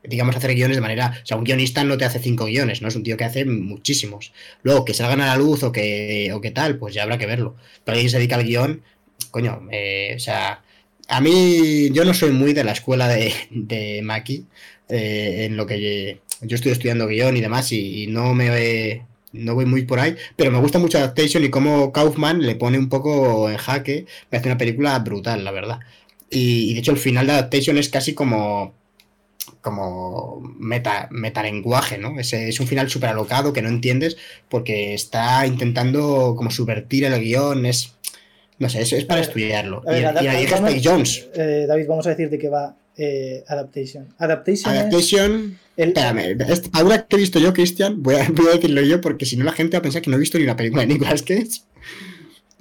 digamos, 0.04 0.36
a 0.36 0.38
hacer 0.38 0.54
guiones 0.54 0.78
de 0.78 0.82
manera... 0.82 1.20
O 1.24 1.26
sea, 1.26 1.36
un 1.36 1.44
guionista 1.44 1.84
no 1.84 1.98
te 1.98 2.06
hace 2.06 2.20
cinco 2.20 2.46
guiones, 2.46 2.84
no 2.84 2.90
es 2.90 2.96
un 2.96 3.02
tío 3.02 3.18
que 3.18 3.24
hace 3.24 3.44
muchísimos. 3.44 4.32
Luego, 4.62 4.86
que 4.86 4.94
salgan 4.94 5.20
a 5.22 5.26
la 5.26 5.36
luz 5.36 5.64
o 5.64 5.72
que, 5.72 6.32
o 6.32 6.42
que 6.42 6.52
tal, 6.52 6.78
pues 6.78 6.94
ya 6.94 7.02
habrá 7.02 7.18
que 7.18 7.26
verlo. 7.26 7.56
Pero 7.84 7.96
alguien 7.96 8.12
se 8.12 8.18
dedica 8.18 8.36
al 8.36 8.44
guion, 8.44 8.84
coño, 9.32 9.68
eh, 9.72 10.14
o 10.16 10.20
sea... 10.20 10.62
A 11.08 11.20
mí, 11.20 11.90
yo 11.92 12.06
no 12.06 12.14
soy 12.14 12.34
muy 12.34 12.54
de 12.54 12.64
la 12.64 12.74
escuela 12.74 13.08
de, 13.08 13.34
de 13.50 14.02
Maki, 14.04 14.46
eh, 14.90 15.46
en 15.46 15.58
lo 15.58 15.66
que 15.66 16.20
yo 16.42 16.56
estoy 16.56 16.72
estudiando 16.72 17.08
guion 17.08 17.36
y 17.36 17.42
demás, 17.42 17.72
y, 17.72 18.04
y 18.04 18.08
no 18.08 18.36
me 18.36 18.52
no 19.34 19.54
voy 19.56 19.66
muy 19.66 19.84
por 19.84 20.00
ahí, 20.00 20.16
pero 20.36 20.50
me 20.52 20.60
gusta 20.60 20.80
mucho 20.80 20.98
Adaptation 20.98 21.44
y 21.44 21.50
cómo 21.50 21.92
Kaufman 21.92 22.42
le 22.42 22.56
pone 22.56 22.78
un 22.80 22.88
poco 22.90 23.50
en 23.50 23.58
jaque, 23.58 24.06
me 24.32 24.38
hace 24.38 24.48
una 24.48 24.58
película 24.58 24.98
brutal, 25.00 25.44
la 25.44 25.52
verdad. 25.52 25.80
Y, 26.30 26.70
y 26.72 26.74
de 26.74 26.80
hecho 26.80 26.92
el 26.92 26.98
final 26.98 27.28
de 27.28 27.34
Adaptation 27.34 27.78
es 27.78 27.90
casi 27.90 28.14
como 28.14 28.74
como 29.62 30.42
meta, 30.60 31.08
metalenguaje, 31.12 31.98
¿no? 31.98 32.20
Es, 32.20 32.34
es 32.34 32.60
un 32.60 32.68
final 32.68 32.90
súper 32.90 33.10
alocado 33.10 33.54
que 33.54 33.62
no 33.62 33.70
entiendes 33.70 34.18
porque 34.50 34.94
está 34.94 35.46
intentando 35.48 36.34
como 36.38 36.52
subvertir 36.52 37.06
el 37.06 37.20
guion, 37.22 37.66
es 37.66 37.94
No 38.60 38.70
sé, 38.70 38.82
es, 38.82 38.94
es 38.94 39.06
para 39.06 39.22
estudiarlo. 39.22 39.82
Ver, 39.82 40.14
y, 40.22 40.26
y 40.26 40.46
vamos- 40.48 40.70
Spike 40.70 40.82
Jones. 40.84 41.28
eh, 41.36 41.66
David, 41.68 41.86
vamos 41.88 42.06
a 42.08 42.10
decir 42.12 42.30
de 42.30 42.38
qué 42.38 42.50
va 42.50 42.76
eh, 42.98 43.44
Adaptation. 43.48 44.14
Adaptation, 44.18 44.74
es 45.76 45.84
el- 45.84 45.88
Espérame, 45.90 46.38
este- 46.50 46.70
ahora 46.74 47.06
que 47.08 47.16
he 47.16 47.20
visto 47.20 47.40
yo, 47.40 47.54
Cristian, 47.54 48.02
voy 48.04 48.16
a, 48.16 48.28
voy 48.34 48.48
a 48.48 48.56
decirlo 48.56 48.82
yo 48.82 49.02
porque 49.02 49.26
si 49.26 49.36
no 49.38 49.44
la 49.46 49.52
gente 49.54 49.76
va 49.76 49.80
a 49.80 49.82
pensar 49.82 50.02
que 50.02 50.10
no 50.10 50.18
he 50.18 50.20
visto 50.20 50.38
ni 50.38 50.44
una 50.44 50.56
película 50.56 50.84
de 50.84 50.88
Nicolas 50.94 51.24
Cage. 51.24 51.62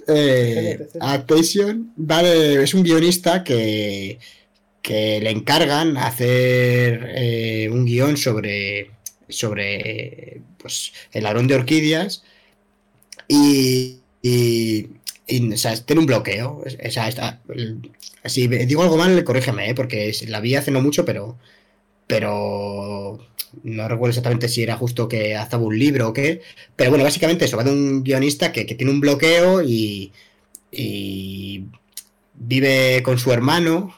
Eh, 0.07 0.87
Adaptation 0.99 1.93
va 1.97 2.21
de- 2.23 2.61
es 2.63 2.73
un 2.73 2.83
guionista 2.83 3.43
que, 3.43 4.19
que 4.81 5.21
le 5.21 5.29
encargan 5.29 5.95
hacer 5.97 7.11
eh, 7.15 7.69
un 7.71 7.85
guion 7.85 8.17
sobre, 8.17 8.91
sobre 9.29 10.41
pues, 10.57 10.91
el 11.13 11.23
ladrón 11.23 11.47
de 11.47 11.55
orquídeas 11.55 12.23
y, 13.29 13.99
y- 14.21 14.87
o 15.29 15.57
sea, 15.57 15.75
tiene 15.77 16.01
un 16.01 16.05
bloqueo. 16.05 16.63
Si 18.25 18.47
digo 18.47 18.83
algo 18.83 18.97
mal, 18.97 19.23
corrígeme, 19.23 19.69
¿eh? 19.69 19.75
porque 19.75 20.15
la 20.27 20.39
vi 20.39 20.55
hace 20.55 20.71
no 20.71 20.81
mucho, 20.81 21.05
pero 21.05 21.37
pero 22.07 23.19
no 23.63 23.87
recuerdo 23.87 24.09
exactamente 24.09 24.49
si 24.49 24.63
era 24.63 24.77
justo 24.77 25.07
que 25.07 25.35
hacía 25.35 25.59
un 25.59 25.77
libro 25.77 26.09
o 26.09 26.13
qué. 26.13 26.41
Pero 26.75 26.91
bueno, 26.91 27.03
básicamente 27.05 27.45
eso, 27.45 27.57
va 27.57 27.63
de 27.63 27.71
un 27.71 28.03
guionista 28.03 28.51
que, 28.51 28.65
tiene 28.65 28.91
un 28.91 28.99
bloqueo 28.99 29.61
y, 29.63 30.11
y 30.71 31.65
vive 32.35 33.01
con 33.03 33.17
su 33.19 33.31
hermano. 33.31 33.95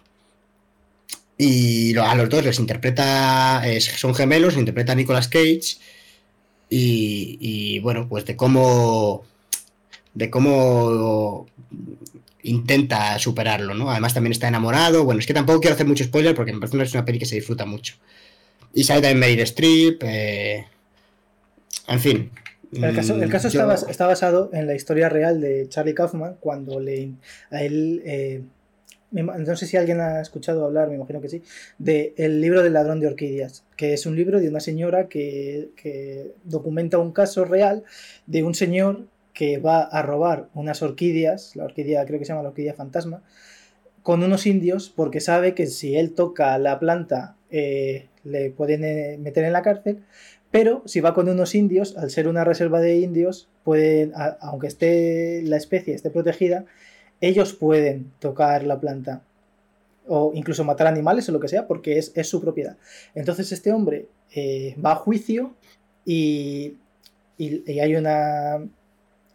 Y 1.38 1.98
a 1.98 2.16
los 2.16 2.30
dos 2.30 2.46
les 2.46 2.60
interpreta, 2.60 3.64
son 3.80 4.16
gemelos, 4.16 4.56
interpreta 4.58 4.96
Nicolas 4.96 5.28
Cage. 5.28 5.78
Y, 6.70 7.80
bueno, 7.80 8.08
pues 8.10 8.26
de 8.26 8.36
cómo, 8.36 9.24
de 10.16 10.30
cómo 10.30 11.46
intenta 12.44 13.18
superarlo, 13.20 13.74
¿no? 13.74 13.90
Además 13.92 14.14
también 14.14 14.32
está 14.32 14.48
enamorado. 14.48 15.04
Bueno, 15.04 15.20
es 15.20 15.26
que 15.28 15.34
tampoco 15.34 15.60
quiero 15.62 15.74
hacer 15.76 15.88
mucho 15.88 16.04
spoiler 16.04 16.36
porque 16.36 16.54
me 16.54 16.60
parece 16.60 16.78
que 16.78 16.84
es 16.84 16.94
una 16.94 17.06
peli 17.06 17.20
que 17.20 17.26
se 17.26 17.36
disfruta 17.36 17.66
mucho. 17.66 17.96
Y 18.74 18.84
sale 18.84 19.02
también 19.02 19.20
Meryl 19.20 19.40
Streep. 19.42 20.04
eh, 20.04 20.66
En 21.88 22.00
fin. 22.00 22.32
El 22.72 22.96
caso, 22.96 23.16
el 23.22 23.30
caso 23.30 23.48
Mm, 23.48 23.52
está, 23.52 23.60
yo- 23.64 23.68
bas- 23.68 23.90
está 23.90 24.06
basado 24.08 24.50
en 24.52 24.68
la 24.68 24.76
historia 24.76 25.08
real 25.08 25.40
de 25.40 25.68
Charlie 25.70 25.94
Kaufman 25.94 26.36
cuando 26.40 26.80
le, 26.80 27.12
a 27.52 27.62
él, 27.64 28.02
eh, 28.06 28.42
no 29.12 29.56
sé 29.56 29.66
si 29.68 29.78
alguien 29.78 30.02
ha 30.02 30.20
escuchado 30.20 30.66
hablar, 30.66 30.90
me 30.90 30.96
imagino 30.96 31.22
que 31.22 31.30
sí, 31.30 31.42
de 31.78 32.14
El 32.18 32.42
libro 32.42 32.64
del 32.64 32.74
ladrón 32.74 33.00
de 33.00 33.08
orquídeas, 33.08 33.64
que 33.78 33.94
es 33.94 34.06
un 34.06 34.16
libro 34.18 34.40
de 34.42 34.50
una 34.50 34.60
señora 34.60 35.08
que, 35.08 35.70
que 35.82 36.34
documenta 36.44 36.98
un 36.98 37.12
caso 37.14 37.46
real 37.46 37.84
de 38.26 38.44
un 38.44 38.56
señor 38.56 39.06
que 39.36 39.60
va 39.60 39.82
a 39.84 40.02
robar 40.02 40.50
unas 40.56 40.82
orquídeas, 40.82 41.56
la 41.56 41.66
orquídea 41.66 42.06
creo 42.06 42.18
que 42.18 42.26
se 42.26 42.30
llama 42.32 42.42
la 42.42 42.50
orquídea 42.50 42.74
fantasma, 42.74 43.22
con 44.02 44.24
unos 44.24 44.48
indios 44.48 44.90
porque 44.90 45.20
sabe 45.20 45.54
que 45.54 45.68
si 45.68 45.96
él 45.96 46.14
toca 46.14 46.58
la 46.58 46.80
planta 46.80 47.36
eh, 47.52 48.08
le 48.24 48.50
pueden 48.50 48.84
eh, 48.84 49.18
meter 49.20 49.44
en 49.44 49.54
la 49.54 49.62
cárcel 49.62 50.04
pero 50.52 50.84
si 50.86 51.02
va 51.02 51.14
con 51.14 51.28
unos 51.28 51.54
indios, 51.54 51.98
al 51.98 52.10
ser 52.12 52.30
una 52.30 52.46
reserva 52.46 52.80
de 52.80 53.00
indios, 53.00 53.50
pueden, 53.66 54.14
aunque 54.40 54.68
esté 54.68 55.42
la 55.44 55.58
especie 55.58 55.94
esté 55.94 56.10
protegida, 56.12 56.64
ellos 57.20 57.52
pueden 57.54 58.12
tocar 58.20 58.64
la 58.64 58.80
planta 58.80 59.22
o 60.08 60.32
incluso 60.34 60.64
matar 60.64 60.88
animales 60.88 61.28
o 61.28 61.34
lo 61.34 61.42
que 61.42 61.50
sea, 61.50 61.68
porque 61.68 61.98
es, 61.98 62.14
es 62.16 62.30
su 62.30 62.40
propiedad. 62.40 62.78
Entonces 63.16 63.52
este 63.52 63.74
hombre 63.74 64.08
eh, 64.34 64.76
va 64.84 64.94
a 64.94 64.96
juicio 64.96 65.56
y- 66.06 66.76
y 67.38 67.80
hay 67.80 67.96
una, 67.98 68.66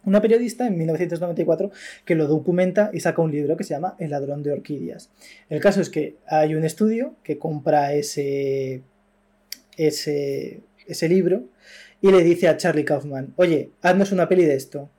una 0.03 0.21
periodista 0.21 0.67
en 0.67 0.77
1994 0.77 1.71
que 2.05 2.15
lo 2.15 2.27
documenta 2.27 2.89
y 2.93 2.99
saca 2.99 3.21
un 3.21 3.31
libro 3.31 3.57
que 3.57 3.63
se 3.63 3.73
llama 3.73 3.95
El 3.99 4.11
ladrón 4.11 4.43
de 4.43 4.51
orquídeas. 4.51 5.09
El 5.49 5.61
caso 5.61 5.81
es 5.81 5.89
que 5.89 6.15
hay 6.27 6.55
un 6.55 6.63
estudio 6.63 7.15
que 7.23 7.37
compra 7.37 7.93
ese, 7.93 8.81
ese, 9.77 10.61
ese 10.87 11.09
libro 11.09 11.43
y 12.01 12.11
le 12.11 12.23
dice 12.23 12.47
a 12.47 12.57
Charlie 12.57 12.85
Kaufman, 12.85 13.33
oye, 13.35 13.69
haznos 13.81 14.11
una 14.11 14.27
peli 14.27 14.45
de 14.45 14.55
esto. 14.55 14.89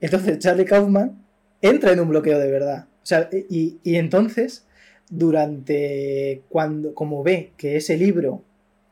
Entonces 0.00 0.38
Charlie 0.38 0.64
Kaufman 0.64 1.22
entra 1.60 1.92
en 1.92 2.00
un 2.00 2.08
bloqueo 2.08 2.38
de 2.38 2.50
verdad. 2.50 2.86
O 3.02 3.06
sea, 3.06 3.28
y, 3.32 3.78
y 3.82 3.96
entonces, 3.96 4.66
durante 5.10 6.42
cuando, 6.48 6.94
como 6.94 7.22
ve 7.22 7.52
que 7.56 7.76
ese 7.76 7.96
libro 7.96 8.44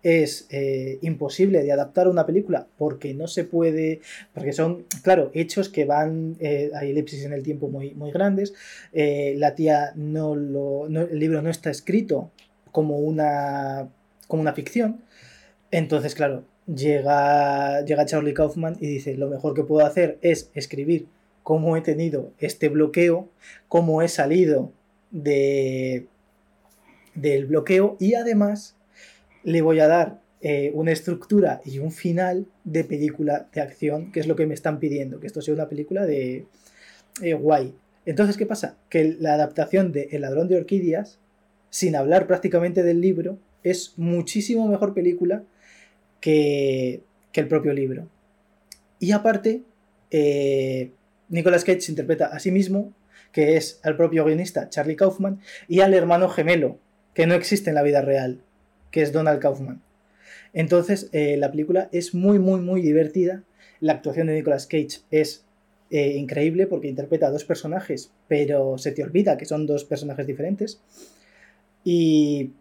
es 0.02 0.46
eh, 0.50 0.98
imposible 1.02 1.62
de 1.62 1.72
adaptar 1.72 2.06
a 2.06 2.10
una 2.10 2.26
película 2.26 2.66
porque 2.78 3.14
no 3.14 3.26
se 3.26 3.44
puede, 3.44 4.00
porque 4.34 4.52
son, 4.52 4.84
claro, 5.02 5.30
hechos 5.34 5.68
que 5.68 5.84
van, 5.84 6.36
eh, 6.40 6.70
hay 6.74 6.90
elipsis 6.90 7.24
en 7.24 7.32
el 7.32 7.42
tiempo 7.42 7.68
muy, 7.68 7.94
muy 7.94 8.10
grandes, 8.10 8.54
eh, 8.92 9.34
la 9.36 9.54
tía 9.54 9.92
no 9.94 10.34
lo, 10.34 10.86
el 10.86 11.18
libro 11.18 11.42
no 11.42 11.50
está 11.50 11.70
escrito 11.70 12.30
como 12.72 12.98
una, 12.98 13.88
como 14.26 14.42
una 14.42 14.52
ficción, 14.52 15.02
entonces, 15.70 16.14
claro, 16.14 16.44
llega, 16.66 17.84
llega 17.84 18.06
Charlie 18.06 18.34
Kaufman 18.34 18.76
y 18.80 18.86
dice, 18.86 19.16
lo 19.16 19.28
mejor 19.28 19.54
que 19.54 19.64
puedo 19.64 19.86
hacer 19.86 20.18
es 20.22 20.50
escribir 20.54 21.06
cómo 21.42 21.76
he 21.76 21.80
tenido 21.80 22.32
este 22.38 22.68
bloqueo, 22.68 23.28
cómo 23.68 24.02
he 24.02 24.08
salido 24.08 24.72
de, 25.10 26.06
del 27.14 27.46
bloqueo 27.46 27.96
y 28.00 28.14
además 28.14 28.76
le 29.42 29.62
voy 29.62 29.80
a 29.80 29.88
dar 29.88 30.20
eh, 30.42 30.70
una 30.74 30.92
estructura 30.92 31.60
y 31.64 31.78
un 31.78 31.92
final 31.92 32.46
de 32.64 32.84
película 32.84 33.48
de 33.52 33.60
acción, 33.60 34.10
que 34.10 34.20
es 34.20 34.26
lo 34.26 34.36
que 34.36 34.46
me 34.46 34.54
están 34.54 34.78
pidiendo, 34.78 35.20
que 35.20 35.26
esto 35.26 35.42
sea 35.42 35.54
una 35.54 35.68
película 35.68 36.06
de 36.06 36.46
eh, 37.22 37.34
guay. 37.34 37.74
Entonces, 38.06 38.36
¿qué 38.36 38.46
pasa? 38.46 38.76
Que 38.88 39.16
la 39.18 39.34
adaptación 39.34 39.92
de 39.92 40.08
El 40.12 40.22
ladrón 40.22 40.48
de 40.48 40.56
orquídeas, 40.56 41.18
sin 41.68 41.94
hablar 41.94 42.26
prácticamente 42.26 42.82
del 42.82 43.00
libro, 43.00 43.38
es 43.62 43.94
muchísimo 43.98 44.66
mejor 44.66 44.94
película 44.94 45.44
que, 46.20 47.02
que 47.32 47.40
el 47.40 47.48
propio 47.48 47.74
libro. 47.74 48.08
Y 48.98 49.12
aparte, 49.12 49.62
eh, 50.10 50.90
Nicolas 51.28 51.64
Cage 51.64 51.90
interpreta 51.90 52.26
a 52.26 52.38
sí 52.38 52.50
mismo, 52.50 52.92
que 53.32 53.56
es 53.56 53.78
al 53.82 53.96
propio 53.96 54.24
guionista 54.24 54.68
Charlie 54.70 54.96
Kaufman, 54.96 55.40
y 55.68 55.80
al 55.80 55.94
hermano 55.94 56.28
gemelo, 56.28 56.78
que 57.14 57.26
no 57.26 57.34
existe 57.34 57.70
en 57.70 57.76
la 57.76 57.82
vida 57.82 58.00
real, 58.00 58.40
que 58.90 59.02
es 59.02 59.12
Donald 59.12 59.40
Kaufman. 59.40 59.80
Entonces, 60.52 61.08
eh, 61.12 61.36
la 61.36 61.50
película 61.50 61.88
es 61.92 62.14
muy, 62.14 62.38
muy, 62.38 62.60
muy 62.60 62.80
divertida. 62.80 63.42
La 63.80 63.94
actuación 63.94 64.26
de 64.26 64.34
Nicolas 64.34 64.66
Cage 64.66 65.00
es 65.10 65.44
eh, 65.90 66.16
increíble 66.16 66.66
porque 66.66 66.88
interpreta 66.88 67.28
a 67.28 67.30
dos 67.30 67.44
personajes, 67.44 68.10
pero 68.28 68.78
se 68.78 68.92
te 68.92 69.02
olvida 69.02 69.36
que 69.36 69.44
son 69.44 69.66
dos 69.66 69.84
personajes 69.84 70.26
diferentes. 70.26 70.80
Y, 71.84 72.52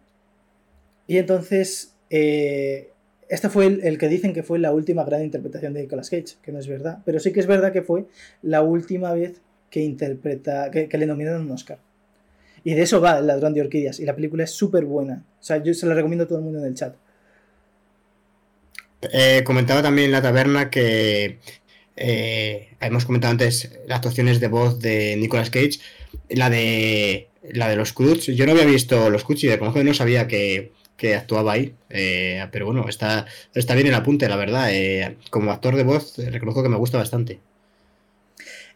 y 1.07 1.17
entonces, 1.17 1.93
este 2.09 3.49
fue 3.49 3.67
el, 3.67 3.83
el 3.83 3.97
que 3.97 4.07
dicen 4.07 4.33
que 4.33 4.43
fue 4.43 4.59
la 4.59 4.71
última 4.73 5.03
gran 5.03 5.23
interpretación 5.23 5.73
de 5.73 5.81
Nicolas 5.81 6.09
Cage, 6.09 6.37
que 6.41 6.51
no 6.51 6.59
es 6.59 6.67
verdad, 6.67 6.99
pero 7.05 7.19
sí 7.19 7.31
que 7.31 7.39
es 7.39 7.47
verdad 7.47 7.73
que 7.73 7.81
fue 7.81 8.05
la 8.41 8.61
última 8.61 9.13
vez 9.13 9.41
que 9.69 9.81
interpreta, 9.81 10.71
que 10.71 10.97
le 10.97 11.05
nominaron 11.05 11.41
un 11.41 11.51
Oscar. 11.51 11.79
Y 12.63 12.73
de 12.73 12.81
eso 12.81 12.99
va 13.01 13.19
El 13.19 13.27
ladrón 13.27 13.53
de 13.53 13.61
orquídeas. 13.61 13.99
Y 13.99 14.05
la 14.05 14.15
película 14.15 14.43
es 14.43 14.51
súper 14.51 14.85
buena. 14.85 15.23
O 15.39 15.43
sea, 15.43 15.63
yo 15.63 15.73
se 15.73 15.85
la 15.85 15.93
recomiendo 15.93 16.25
a 16.25 16.27
todo 16.27 16.39
el 16.39 16.43
mundo 16.43 16.59
en 16.59 16.65
el 16.65 16.75
chat. 16.75 16.95
Eh, 19.13 19.43
comentaba 19.45 19.81
también 19.81 20.07
en 20.07 20.11
la 20.11 20.21
taberna 20.21 20.69
que 20.69 21.39
eh, 21.95 22.69
hemos 22.79 23.05
comentado 23.05 23.31
antes 23.31 23.77
las 23.87 23.97
actuaciones 23.97 24.39
de 24.39 24.47
voz 24.47 24.79
de 24.79 25.15
Nicolas 25.17 25.49
Cage, 25.49 25.79
la 26.29 26.49
de 26.49 27.27
la 27.51 27.69
de 27.69 27.75
los 27.75 27.93
Cruz. 27.93 28.25
Yo 28.27 28.45
no 28.45 28.53
había 28.53 28.65
visto 28.65 29.09
los 29.09 29.23
Cruz 29.23 29.43
y 29.43 29.47
de 29.47 29.59
conozco 29.59 29.83
no 29.83 29.93
sabía 29.93 30.27
que, 30.27 30.71
que 30.95 31.15
actuaba 31.15 31.53
ahí, 31.53 31.75
eh, 31.89 32.45
pero 32.51 32.65
bueno, 32.65 32.87
está, 32.87 33.25
está 33.53 33.75
bien 33.75 33.87
el 33.87 33.93
apunte, 33.93 34.29
la 34.29 34.37
verdad. 34.37 34.73
Eh, 34.73 35.17
como 35.29 35.51
actor 35.51 35.75
de 35.75 35.83
voz, 35.83 36.17
reconozco 36.17 36.63
que 36.63 36.69
me 36.69 36.77
gusta 36.77 36.97
bastante. 36.97 37.39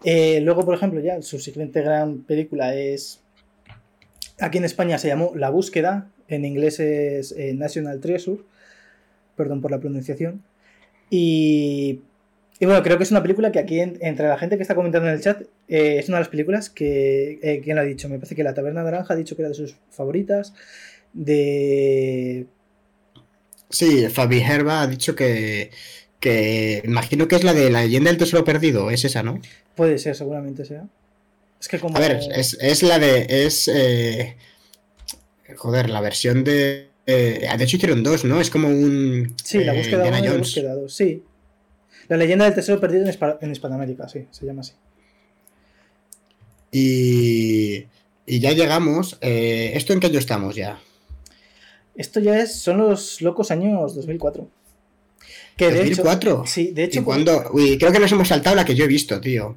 Luego, 0.05 0.65
por 0.65 0.75
ejemplo, 0.75 0.99
ya 0.99 1.21
su 1.21 1.39
siguiente 1.39 1.81
gran 1.81 2.23
película 2.23 2.75
es. 2.75 3.21
Aquí 4.43 4.57
en 4.57 4.65
España 4.65 4.97
se 4.97 5.07
llamó 5.07 5.31
La 5.35 5.49
Búsqueda, 5.49 6.09
en 6.27 6.43
inglés 6.45 6.79
es 6.79 7.31
eh, 7.31 7.53
National 7.53 7.99
Treasure, 8.01 8.41
perdón 9.37 9.61
por 9.61 9.71
la 9.71 9.79
pronunciación. 9.79 10.43
Y, 11.09 12.01
y 12.59 12.65
bueno, 12.65 12.83
creo 12.83 12.97
que 12.97 13.03
es 13.03 13.11
una 13.11 13.21
película 13.21 13.51
que 13.51 13.59
aquí, 13.59 13.79
en- 13.79 13.97
entre 14.01 14.27
la 14.27 14.37
gente 14.37 14.57
que 14.57 14.63
está 14.63 14.75
comentando 14.75 15.07
en 15.07 15.15
el 15.15 15.21
chat, 15.21 15.41
eh, 15.69 15.97
es 15.99 16.09
una 16.09 16.17
de 16.17 16.21
las 16.23 16.29
películas 16.29 16.69
que. 16.69 17.39
eh, 17.41 17.61
¿Quién 17.63 17.75
lo 17.77 17.81
ha 17.81 17.85
dicho? 17.85 18.09
Me 18.09 18.17
parece 18.17 18.35
que 18.35 18.43
La 18.43 18.53
Taberna 18.53 18.83
Naranja 18.83 19.13
ha 19.13 19.17
dicho 19.17 19.35
que 19.35 19.43
era 19.43 19.49
de 19.49 19.55
sus 19.55 19.75
favoritas. 19.91 20.53
De. 21.13 22.45
Sí, 23.69 24.07
Fabi 24.09 24.39
Herba 24.41 24.81
ha 24.81 24.87
dicho 24.87 25.15
que, 25.15 25.71
que 26.19 26.81
imagino 26.85 27.27
que 27.27 27.35
es 27.35 27.43
la 27.43 27.53
de 27.53 27.69
la 27.69 27.81
leyenda 27.83 28.09
del 28.11 28.17
tesoro 28.19 28.43
perdido, 28.43 28.91
es 28.91 29.05
esa, 29.05 29.23
¿no? 29.23 29.39
Puede 29.75 29.97
ser, 29.99 30.15
seguramente 30.15 30.65
sea. 30.65 30.85
Es 31.63 31.69
que 31.69 31.79
como. 31.79 31.95
A 31.95 31.99
ver, 32.01 32.19
es, 32.35 32.57
es 32.59 32.83
la 32.83 32.99
de. 32.99 33.25
Es. 33.29 33.69
eh, 33.69 34.35
joder, 35.55 35.89
la 35.89 36.01
versión 36.01 36.43
de. 36.43 36.89
eh, 37.05 37.47
de 37.57 37.63
hecho, 37.63 37.77
hicieron 37.77 38.03
dos, 38.03 38.25
¿no? 38.25 38.41
Es 38.41 38.49
como 38.49 38.67
un. 38.67 39.33
Sí, 39.41 39.63
la 39.63 39.73
eh, 39.73 39.77
búsqueda 39.77 39.99
1 39.99 40.07
Indiana 40.07 40.25
y 40.27 40.29
la 40.29 40.37
búsqueda 40.39 40.73
2, 40.75 40.93
sí. 40.93 41.23
La 42.09 42.17
leyenda 42.17 42.43
del 42.43 42.53
tesoro 42.53 42.81
perdido 42.81 43.05
en, 43.05 43.11
Hispa- 43.13 43.37
en 43.39 43.49
Hispanoamérica, 43.53 44.09
sí, 44.09 44.27
se 44.29 44.45
llama 44.45 44.59
así. 44.59 44.73
Y, 46.71 47.85
y 48.25 48.39
ya 48.39 48.51
llegamos. 48.51 49.17
¿Esto 49.21 49.93
en 49.93 50.01
qué 50.01 50.07
año 50.07 50.19
estamos 50.19 50.55
ya? 50.55 50.81
Esto 51.95 52.19
ya 52.19 52.39
es, 52.39 52.55
son 52.55 52.77
los 52.79 53.21
locos 53.21 53.51
años 53.51 53.95
2004. 53.95 54.49
Que 55.55 55.71
de 55.71 55.83
hecho- 55.87 56.03
¿2004? 56.03 56.45
sí, 56.45 56.71
de 56.71 56.85
hecho. 56.85 56.99
¿Y 56.99 57.03
cuándo? 57.03 57.49
Uy, 57.53 57.77
creo 57.77 57.91
que 57.93 57.99
nos 57.99 58.11
hemos 58.11 58.27
saltado 58.27 58.55
la 58.55 58.65
que 58.65 58.75
yo 58.75 58.83
he 58.85 58.87
visto, 58.87 59.21
tío. 59.21 59.55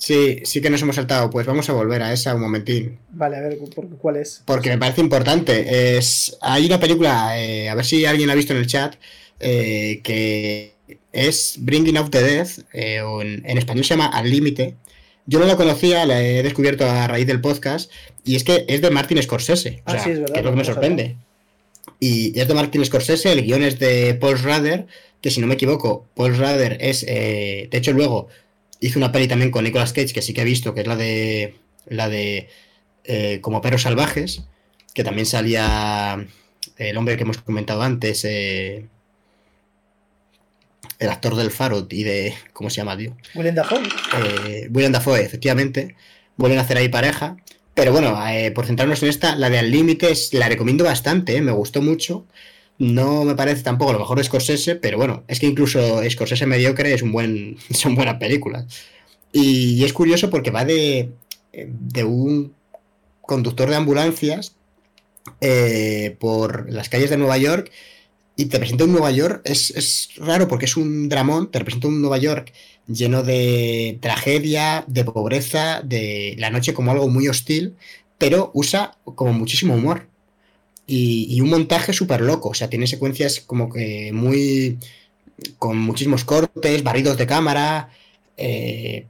Sí, 0.00 0.40
sí 0.44 0.62
que 0.62 0.70
nos 0.70 0.80
hemos 0.80 0.96
saltado. 0.96 1.28
Pues 1.28 1.44
vamos 1.46 1.68
a 1.68 1.74
volver 1.74 2.02
a 2.02 2.10
esa 2.10 2.34
un 2.34 2.40
momentín. 2.40 2.98
Vale, 3.10 3.36
a 3.36 3.40
ver, 3.42 3.58
¿por- 3.58 3.86
¿cuál 3.98 4.16
es? 4.16 4.42
Porque 4.46 4.70
me 4.70 4.78
parece 4.78 5.02
importante. 5.02 5.98
Es, 5.98 6.38
hay 6.40 6.64
una 6.64 6.80
película, 6.80 7.38
eh, 7.38 7.68
a 7.68 7.74
ver 7.74 7.84
si 7.84 8.06
alguien 8.06 8.26
la 8.26 8.32
ha 8.32 8.36
visto 8.36 8.54
en 8.54 8.60
el 8.60 8.66
chat, 8.66 8.94
eh, 9.40 10.00
que 10.02 10.72
es 11.12 11.56
Bringing 11.58 11.98
Out 11.98 12.10
the 12.10 12.22
Death, 12.22 12.60
eh, 12.72 13.02
o 13.02 13.20
en, 13.20 13.42
en 13.44 13.58
español 13.58 13.84
se 13.84 13.90
llama 13.90 14.06
Al 14.06 14.30
Límite. 14.30 14.74
Yo 15.26 15.38
no 15.38 15.44
la 15.44 15.56
conocía, 15.56 16.06
la 16.06 16.22
he 16.24 16.42
descubierto 16.42 16.88
a 16.90 17.06
raíz 17.06 17.26
del 17.26 17.42
podcast, 17.42 17.90
y 18.24 18.36
es 18.36 18.42
que 18.44 18.64
es 18.68 18.80
de 18.80 18.90
Martin 18.90 19.22
Scorsese, 19.22 19.82
o 19.86 19.90
Ah, 19.90 19.92
sea, 19.92 20.04
sí, 20.04 20.10
es 20.12 20.20
verdad, 20.20 20.32
que 20.32 20.40
es 20.40 20.44
lo 20.46 20.50
que 20.52 20.56
me 20.56 20.64
sorprende. 20.64 21.16
Y 22.00 22.40
es 22.40 22.48
de 22.48 22.54
Martin 22.54 22.84
Scorsese, 22.86 23.32
el 23.32 23.42
guion 23.42 23.62
es 23.62 23.78
de 23.78 24.14
Paul 24.14 24.38
Schrader, 24.38 24.86
que 25.20 25.30
si 25.30 25.42
no 25.42 25.46
me 25.46 25.54
equivoco, 25.54 26.06
Paul 26.14 26.34
Schrader 26.34 26.78
es, 26.80 27.04
de 27.04 27.68
hecho 27.72 27.92
luego 27.92 28.28
hizo 28.80 28.98
una 28.98 29.12
peli 29.12 29.28
también 29.28 29.50
con 29.50 29.64
Nicolas 29.64 29.92
Cage, 29.92 30.12
que 30.12 30.22
sí 30.22 30.32
que 30.34 30.42
he 30.42 30.44
visto, 30.44 30.74
que 30.74 30.80
es 30.80 30.86
la 30.86 30.96
de, 30.96 31.54
la 31.86 32.08
de 32.08 32.48
eh, 33.04 33.38
Como 33.40 33.60
Perros 33.60 33.82
Salvajes, 33.82 34.42
que 34.94 35.04
también 35.04 35.26
salía 35.26 36.26
el 36.76 36.96
hombre 36.96 37.16
que 37.16 37.22
hemos 37.22 37.38
comentado 37.38 37.82
antes, 37.82 38.24
eh, 38.24 38.86
el 40.98 41.08
actor 41.08 41.34
del 41.36 41.50
Faro 41.50 41.86
y 41.90 42.02
de, 42.02 42.34
¿cómo 42.52 42.70
se 42.70 42.76
llama, 42.76 42.96
tío? 42.96 43.16
William 43.34 43.54
Dafoe. 43.54 43.82
eh, 44.24 44.68
William 44.70 44.92
Dafoe, 44.92 45.22
efectivamente, 45.22 45.94
vuelven 46.36 46.58
a 46.58 46.62
hacer 46.62 46.76
ahí 46.76 46.88
pareja. 46.88 47.36
Pero 47.74 47.92
bueno, 47.92 48.18
eh, 48.28 48.50
por 48.50 48.66
centrarnos 48.66 49.02
en 49.02 49.08
esta, 49.08 49.36
la 49.36 49.48
de 49.48 49.58
Al 49.58 49.70
Límite 49.70 50.12
la 50.32 50.48
recomiendo 50.48 50.84
bastante, 50.84 51.36
eh, 51.36 51.40
me 51.40 51.52
gustó 51.52 51.80
mucho. 51.80 52.26
No 52.80 53.24
me 53.24 53.34
parece 53.34 53.62
tampoco 53.62 53.92
lo 53.92 53.98
mejor 53.98 54.16
de 54.16 54.24
Scorsese, 54.24 54.74
pero 54.74 54.96
bueno, 54.96 55.22
es 55.28 55.38
que 55.38 55.46
incluso 55.46 56.00
Scorsese 56.08 56.46
mediocre 56.46 56.94
es 56.94 57.02
un 57.02 57.12
buen, 57.12 57.58
son 57.70 57.94
buenas 57.94 58.16
películas. 58.16 58.64
Y, 59.32 59.84
es 59.84 59.92
curioso 59.92 60.30
porque 60.30 60.50
va 60.50 60.64
de, 60.64 61.10
de 61.52 62.04
un 62.04 62.54
conductor 63.20 63.68
de 63.68 63.76
ambulancias 63.76 64.56
eh, 65.42 66.16
por 66.18 66.72
las 66.72 66.88
calles 66.88 67.10
de 67.10 67.18
Nueva 67.18 67.36
York 67.36 67.70
y 68.34 68.46
te 68.46 68.58
presenta 68.58 68.84
un 68.84 68.92
Nueva 68.92 69.10
York, 69.10 69.42
es, 69.44 69.70
es 69.72 70.08
raro 70.16 70.48
porque 70.48 70.64
es 70.64 70.78
un 70.78 71.10
dramón, 71.10 71.50
te 71.50 71.60
presenta 71.60 71.88
un 71.88 72.00
Nueva 72.00 72.16
York 72.16 72.50
lleno 72.86 73.22
de 73.22 73.98
tragedia, 74.00 74.84
de 74.86 75.04
pobreza, 75.04 75.82
de 75.84 76.34
la 76.38 76.48
noche 76.48 76.72
como 76.72 76.92
algo 76.92 77.08
muy 77.08 77.28
hostil, 77.28 77.76
pero 78.16 78.50
usa 78.54 78.96
como 79.04 79.34
muchísimo 79.34 79.74
humor. 79.74 80.08
Y, 80.92 81.40
un 81.40 81.50
montaje 81.50 81.92
súper 81.92 82.20
loco, 82.20 82.50
o 82.50 82.54
sea, 82.54 82.68
tiene 82.68 82.86
secuencias 82.86 83.40
como 83.40 83.70
que 83.70 84.10
muy... 84.12 84.78
con 85.58 85.78
muchísimos 85.78 86.24
cortes, 86.24 86.82
barridos 86.82 87.16
de 87.18 87.26
cámara. 87.26 87.90
eh, 88.36 89.06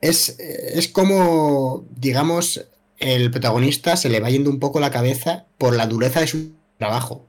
es, 0.00 0.36
es 0.38 0.88
como, 0.88 1.84
digamos, 1.96 2.66
el 2.98 3.30
protagonista 3.30 3.96
se 3.96 4.08
le 4.08 4.20
va 4.20 4.30
yendo 4.30 4.50
un 4.50 4.60
poco 4.60 4.80
la 4.80 4.90
cabeza 4.90 5.46
por 5.58 5.76
la 5.76 5.86
dureza 5.86 6.20
de 6.20 6.26
su 6.26 6.52
trabajo. 6.78 7.26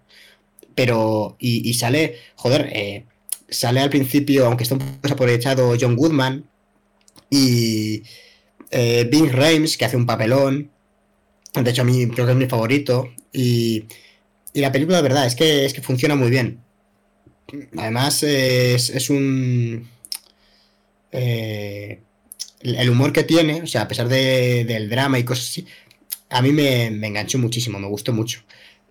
Pero, 0.76 1.38
y, 1.40 1.74
sale, 1.76 2.18
joder, 2.36 2.70
eh, 2.74 3.06
sale 3.50 3.80
al 3.80 3.90
principio, 3.90 4.46
aunque 4.46 4.64
está 4.64 4.76
un 4.76 4.80
poco 4.80 5.00
desaprovechado, 5.04 5.76
John 5.80 5.96
Goodman 5.96 6.46
y 7.30 8.04
eh, 8.72 9.08
Bing 9.10 9.32
que 9.78 9.86
hace 9.86 9.98
un 9.98 10.06
papelón. 10.06 10.72
De 11.64 11.72
hecho, 11.72 11.82
a 11.84 11.86
mí 11.86 12.08
creo 12.10 12.26
que 12.26 12.32
es 12.34 12.38
mi 12.38 12.48
favorito. 12.48 13.10
Y, 13.34 13.86
y 14.54 14.62
la 14.62 14.72
película, 14.72 14.98
de 14.98 15.04
verdad, 15.04 15.26
es 15.28 15.36
que, 15.36 15.66
es 15.66 15.74
que 15.74 15.82
funciona 15.82 16.16
muy 16.16 16.30
bien. 16.30 16.60
Además, 17.78 18.24
es, 18.24 18.90
es 18.90 19.10
un. 19.10 19.88
eh, 21.12 22.00
el 22.62 22.90
humor 22.90 23.14
que 23.14 23.24
tiene, 23.24 23.62
o 23.64 23.68
sea, 23.68 23.84
a 23.84 23.88
pesar 23.88 24.08
de- 24.10 24.66
del 24.66 24.90
drama 24.90 25.20
y 25.20 25.24
cosas 25.24 25.48
así, 25.50 25.68
a 26.30 26.42
mí 26.42 26.52
me, 26.52 26.92
me 26.92 27.08
enganchó 27.08 27.40
muchísimo, 27.40 27.80
me 27.80 27.88
gustó 27.88 28.14
mucho. 28.14 28.42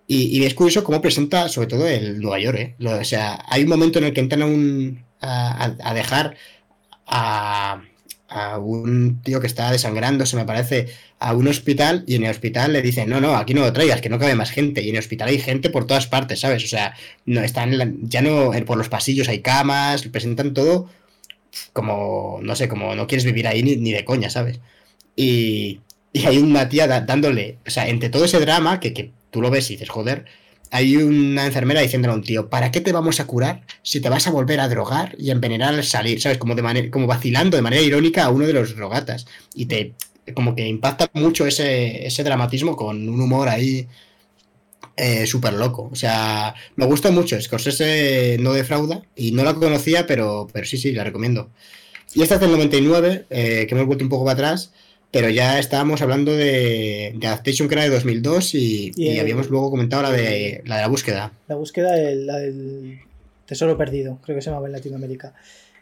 Y, 0.07 0.39
y 0.39 0.45
es 0.45 0.53
curioso 0.55 0.83
cómo 0.83 1.01
presenta, 1.01 1.49
sobre 1.49 1.67
todo, 1.67 1.87
el 1.87 2.21
Nueva 2.21 2.39
York, 2.39 2.57
¿eh? 2.59 2.75
O 2.87 3.05
sea, 3.05 3.43
hay 3.49 3.63
un 3.63 3.69
momento 3.69 3.99
en 3.99 4.05
el 4.05 4.13
que 4.13 4.21
entran 4.21 4.43
a, 4.43 4.45
un, 4.47 5.03
a- 5.21 5.75
a 5.83 5.93
dejar 5.93 6.37
a, 7.07 7.83
a 8.35 8.57
un 8.59 9.21
tío 9.23 9.39
que 9.39 9.47
está 9.47 9.71
desangrándose, 9.71 10.35
me 10.35 10.45
parece, 10.45 10.87
a 11.19 11.33
un 11.33 11.47
hospital 11.47 12.03
y 12.05 12.15
en 12.15 12.25
el 12.25 12.31
hospital 12.31 12.73
le 12.73 12.81
dicen, 12.81 13.09
no, 13.09 13.21
no, 13.21 13.35
aquí 13.37 13.53
no 13.53 13.61
lo 13.61 13.71
traigas, 13.71 14.01
que 14.01 14.09
no 14.09 14.19
cabe 14.19 14.35
más 14.35 14.51
gente. 14.51 14.81
Y 14.83 14.89
en 14.89 14.95
el 14.95 14.99
hospital 14.99 15.29
hay 15.29 15.39
gente 15.39 15.69
por 15.69 15.87
todas 15.87 16.07
partes, 16.07 16.41
¿sabes? 16.41 16.63
O 16.65 16.67
sea, 16.67 16.93
no 17.25 17.41
están, 17.41 17.97
ya 18.01 18.21
no, 18.21 18.51
por 18.65 18.77
los 18.77 18.89
pasillos 18.89 19.29
hay 19.29 19.39
camas, 19.39 20.03
presentan 20.09 20.53
todo 20.53 20.89
como, 21.73 22.39
no 22.41 22.55
sé, 22.55 22.67
como 22.67 22.95
no 22.95 23.07
quieres 23.07 23.25
vivir 23.25 23.47
ahí 23.47 23.63
ni, 23.63 23.91
de 23.91 24.03
coña, 24.05 24.29
¿sabes? 24.29 24.59
Y, 25.15 25.79
y 26.13 26.25
hay 26.25 26.37
una 26.39 26.67
tía 26.69 26.87
dándole, 26.87 27.59
o 27.65 27.69
sea, 27.69 27.87
entre 27.87 28.09
todo 28.09 28.25
ese 28.25 28.39
drama 28.39 28.79
que, 28.81 28.93
que 28.93 29.11
tú 29.31 29.41
lo 29.41 29.49
ves 29.49 29.69
y 29.71 29.75
dices, 29.75 29.89
joder, 29.89 30.25
hay 30.75 30.97
una 30.97 31.45
enfermera 31.45 31.79
diciéndole 31.79 32.11
a 32.11 32.17
un 32.17 32.21
tío, 32.21 32.49
¿para 32.49 32.69
qué 32.69 32.81
te 32.81 32.91
vamos 32.91 33.21
a 33.21 33.25
curar 33.25 33.61
si 33.81 34.01
te 34.01 34.09
vas 34.09 34.27
a 34.27 34.31
volver 34.31 34.59
a 34.59 34.67
drogar 34.67 35.15
y 35.17 35.31
envenenar 35.31 35.73
al 35.73 35.85
salir? 35.85 36.21
¿Sabes? 36.21 36.37
Como, 36.37 36.53
de 36.53 36.61
manera, 36.61 36.91
como 36.91 37.07
vacilando 37.07 37.55
de 37.55 37.63
manera 37.63 37.81
irónica 37.81 38.25
a 38.25 38.29
uno 38.29 38.45
de 38.45 38.51
los 38.51 38.75
drogatas. 38.75 39.25
Y 39.53 39.67
te, 39.67 39.93
como 40.33 40.53
que 40.53 40.67
impacta 40.67 41.09
mucho 41.13 41.47
ese, 41.47 42.05
ese 42.05 42.23
dramatismo 42.25 42.75
con 42.75 43.07
un 43.07 43.21
humor 43.21 43.47
ahí 43.47 43.87
eh, 44.97 45.25
súper 45.25 45.53
loco. 45.53 45.89
O 45.93 45.95
sea, 45.95 46.55
me 46.75 46.85
gusta 46.85 47.09
mucho. 47.09 47.41
Scorsese 47.41 48.37
no 48.41 48.51
defrauda 48.51 49.01
y 49.15 49.31
no 49.31 49.45
la 49.45 49.53
conocía, 49.53 50.05
pero, 50.05 50.49
pero 50.51 50.65
sí, 50.65 50.77
sí, 50.77 50.91
la 50.91 51.05
recomiendo. 51.05 51.51
Y 52.13 52.21
esta 52.21 52.35
es 52.35 52.41
del 52.41 52.51
99, 52.51 53.27
eh, 53.29 53.65
que 53.65 53.75
hemos 53.75 53.87
vuelto 53.87 54.03
un 54.03 54.09
poco 54.09 54.25
para 54.25 54.33
atrás, 54.33 54.73
pero 55.15 55.29
ya 55.29 55.57
estábamos 55.59 56.01
hablando 56.01 56.33
de, 56.33 57.13
de 57.17 57.27
Adaptation, 57.27 57.67
que 57.67 57.75
era 57.75 57.83
de 57.83 57.89
2002, 57.89 58.53
y, 58.55 58.91
Y 58.95 59.05
y 59.05 59.09
el- 59.11 59.19
habíamos 59.21 59.49
luego 59.49 59.69
comentado 59.71 60.03
la 60.03 60.11
de 60.11 60.61
la, 60.65 60.75
de 60.75 60.81
la 60.81 60.87
búsqueda. 60.87 61.31
La 61.47 61.55
búsqueda 61.55 61.93
del, 61.93 62.27
la 62.27 62.37
del 62.37 62.99
tesoro 63.45 63.77
perdido, 63.77 64.19
creo 64.23 64.35
que 64.35 64.41
se 64.41 64.49
llamaba 64.49 64.67
en 64.67 64.73
Latinoamérica. 64.73 65.33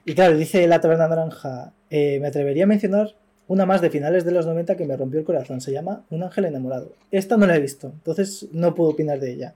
Y 0.06 0.14
claro, 0.14 0.38
dice 0.38 0.68
la 0.68 0.82
taberna 0.82 1.08
naranja, 1.08 1.72
eh, 1.90 2.20
me 2.22 2.28
atrevería 2.28 2.66
a 2.66 2.68
mencionar 2.68 3.16
una 3.48 3.66
más 3.66 3.82
de 3.82 3.90
finales 3.90 4.24
de 4.26 4.32
los 4.32 4.46
90 4.46 4.76
que 4.78 4.86
me 4.86 4.96
rompió 4.98 5.20
el 5.20 5.26
corazón. 5.26 5.62
Se 5.62 5.72
llama 5.72 6.04
Un 6.10 6.24
ángel 6.24 6.46
enamorado. 6.46 6.92
Esta 7.12 7.36
no 7.38 7.46
la 7.48 7.56
he 7.56 7.60
visto, 7.60 7.88
entonces 7.88 8.48
no 8.52 8.76
puedo 8.76 8.92
opinar 8.92 9.20
de 9.20 9.32
ella. 9.32 9.54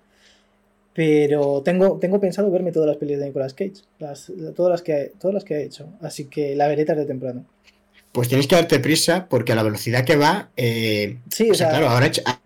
Pero 0.94 1.62
tengo, 1.64 2.00
tengo 2.00 2.20
pensado 2.20 2.50
verme 2.50 2.72
todas 2.72 2.88
las 2.88 2.98
películas 2.98 3.22
de 3.22 3.28
Nicolas 3.28 3.54
Cage, 3.54 3.74
las, 4.00 4.32
todas, 4.56 4.72
las 4.72 4.82
que, 4.82 5.12
todas 5.20 5.36
las 5.36 5.44
que 5.44 5.54
ha 5.56 5.60
hecho. 5.60 5.88
Así 6.02 6.26
que 6.26 6.56
la 6.56 6.68
veré 6.68 6.86
tarde 6.86 7.04
o 7.04 7.06
temprano. 7.06 7.46
Pues 8.18 8.30
tienes 8.30 8.48
que 8.48 8.56
darte 8.56 8.80
prisa 8.80 9.28
porque 9.30 9.52
a 9.52 9.56
la 9.56 9.62
velocidad 9.62 10.04
que 10.04 10.16
va, 10.16 10.50
eh, 10.58 11.20
Sí, 11.30 11.52
o 11.52 11.54
sea, 11.54 11.70
claro, 11.70 11.88
ahora 11.90 12.06
ha 12.06 12.08
hecho, 12.08 12.24
ha, 12.26 12.40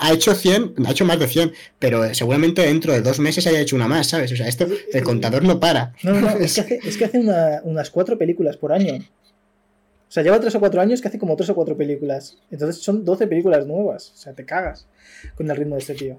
ha 0.00 0.12
hecho 0.12 0.34
100, 0.34 0.74
ha 0.84 0.90
hecho 0.90 1.04
más 1.04 1.20
de 1.20 1.28
100, 1.28 1.52
pero 1.78 2.12
seguramente 2.14 2.62
dentro 2.62 2.92
de 2.92 3.00
dos 3.00 3.20
meses 3.20 3.46
haya 3.46 3.60
hecho 3.60 3.76
una 3.76 3.86
más, 3.86 4.08
¿sabes? 4.08 4.32
O 4.32 4.36
sea, 4.36 4.48
esto, 4.48 4.66
el 4.92 5.04
contador 5.04 5.44
no 5.44 5.60
para. 5.60 5.92
No, 6.02 6.14
no, 6.14 6.20
no, 6.22 6.30
es 6.30 6.54
que 6.56 6.60
hace, 6.62 6.80
es 6.84 6.96
que 6.96 7.04
hace 7.04 7.20
una- 7.20 7.60
unas 7.62 7.90
cuatro 7.90 8.18
películas 8.18 8.56
por 8.56 8.72
año. 8.72 8.94
O 8.96 10.12
sea, 10.14 10.24
lleva 10.24 10.40
tres 10.40 10.56
o 10.56 10.58
cuatro 10.58 10.80
años 10.80 11.00
que 11.00 11.06
hace 11.06 11.18
como 11.20 11.36
tres 11.36 11.50
o 11.50 11.54
cuatro 11.54 11.76
películas. 11.76 12.36
Entonces 12.50 12.82
son 12.82 13.04
12 13.04 13.28
películas 13.28 13.66
nuevas. 13.68 14.10
O 14.14 14.16
sea, 14.16 14.32
te 14.32 14.44
cagas 14.44 14.88
con 15.36 15.48
el 15.48 15.56
ritmo 15.56 15.76
de 15.76 15.80
este 15.80 15.94
tío. 15.94 16.18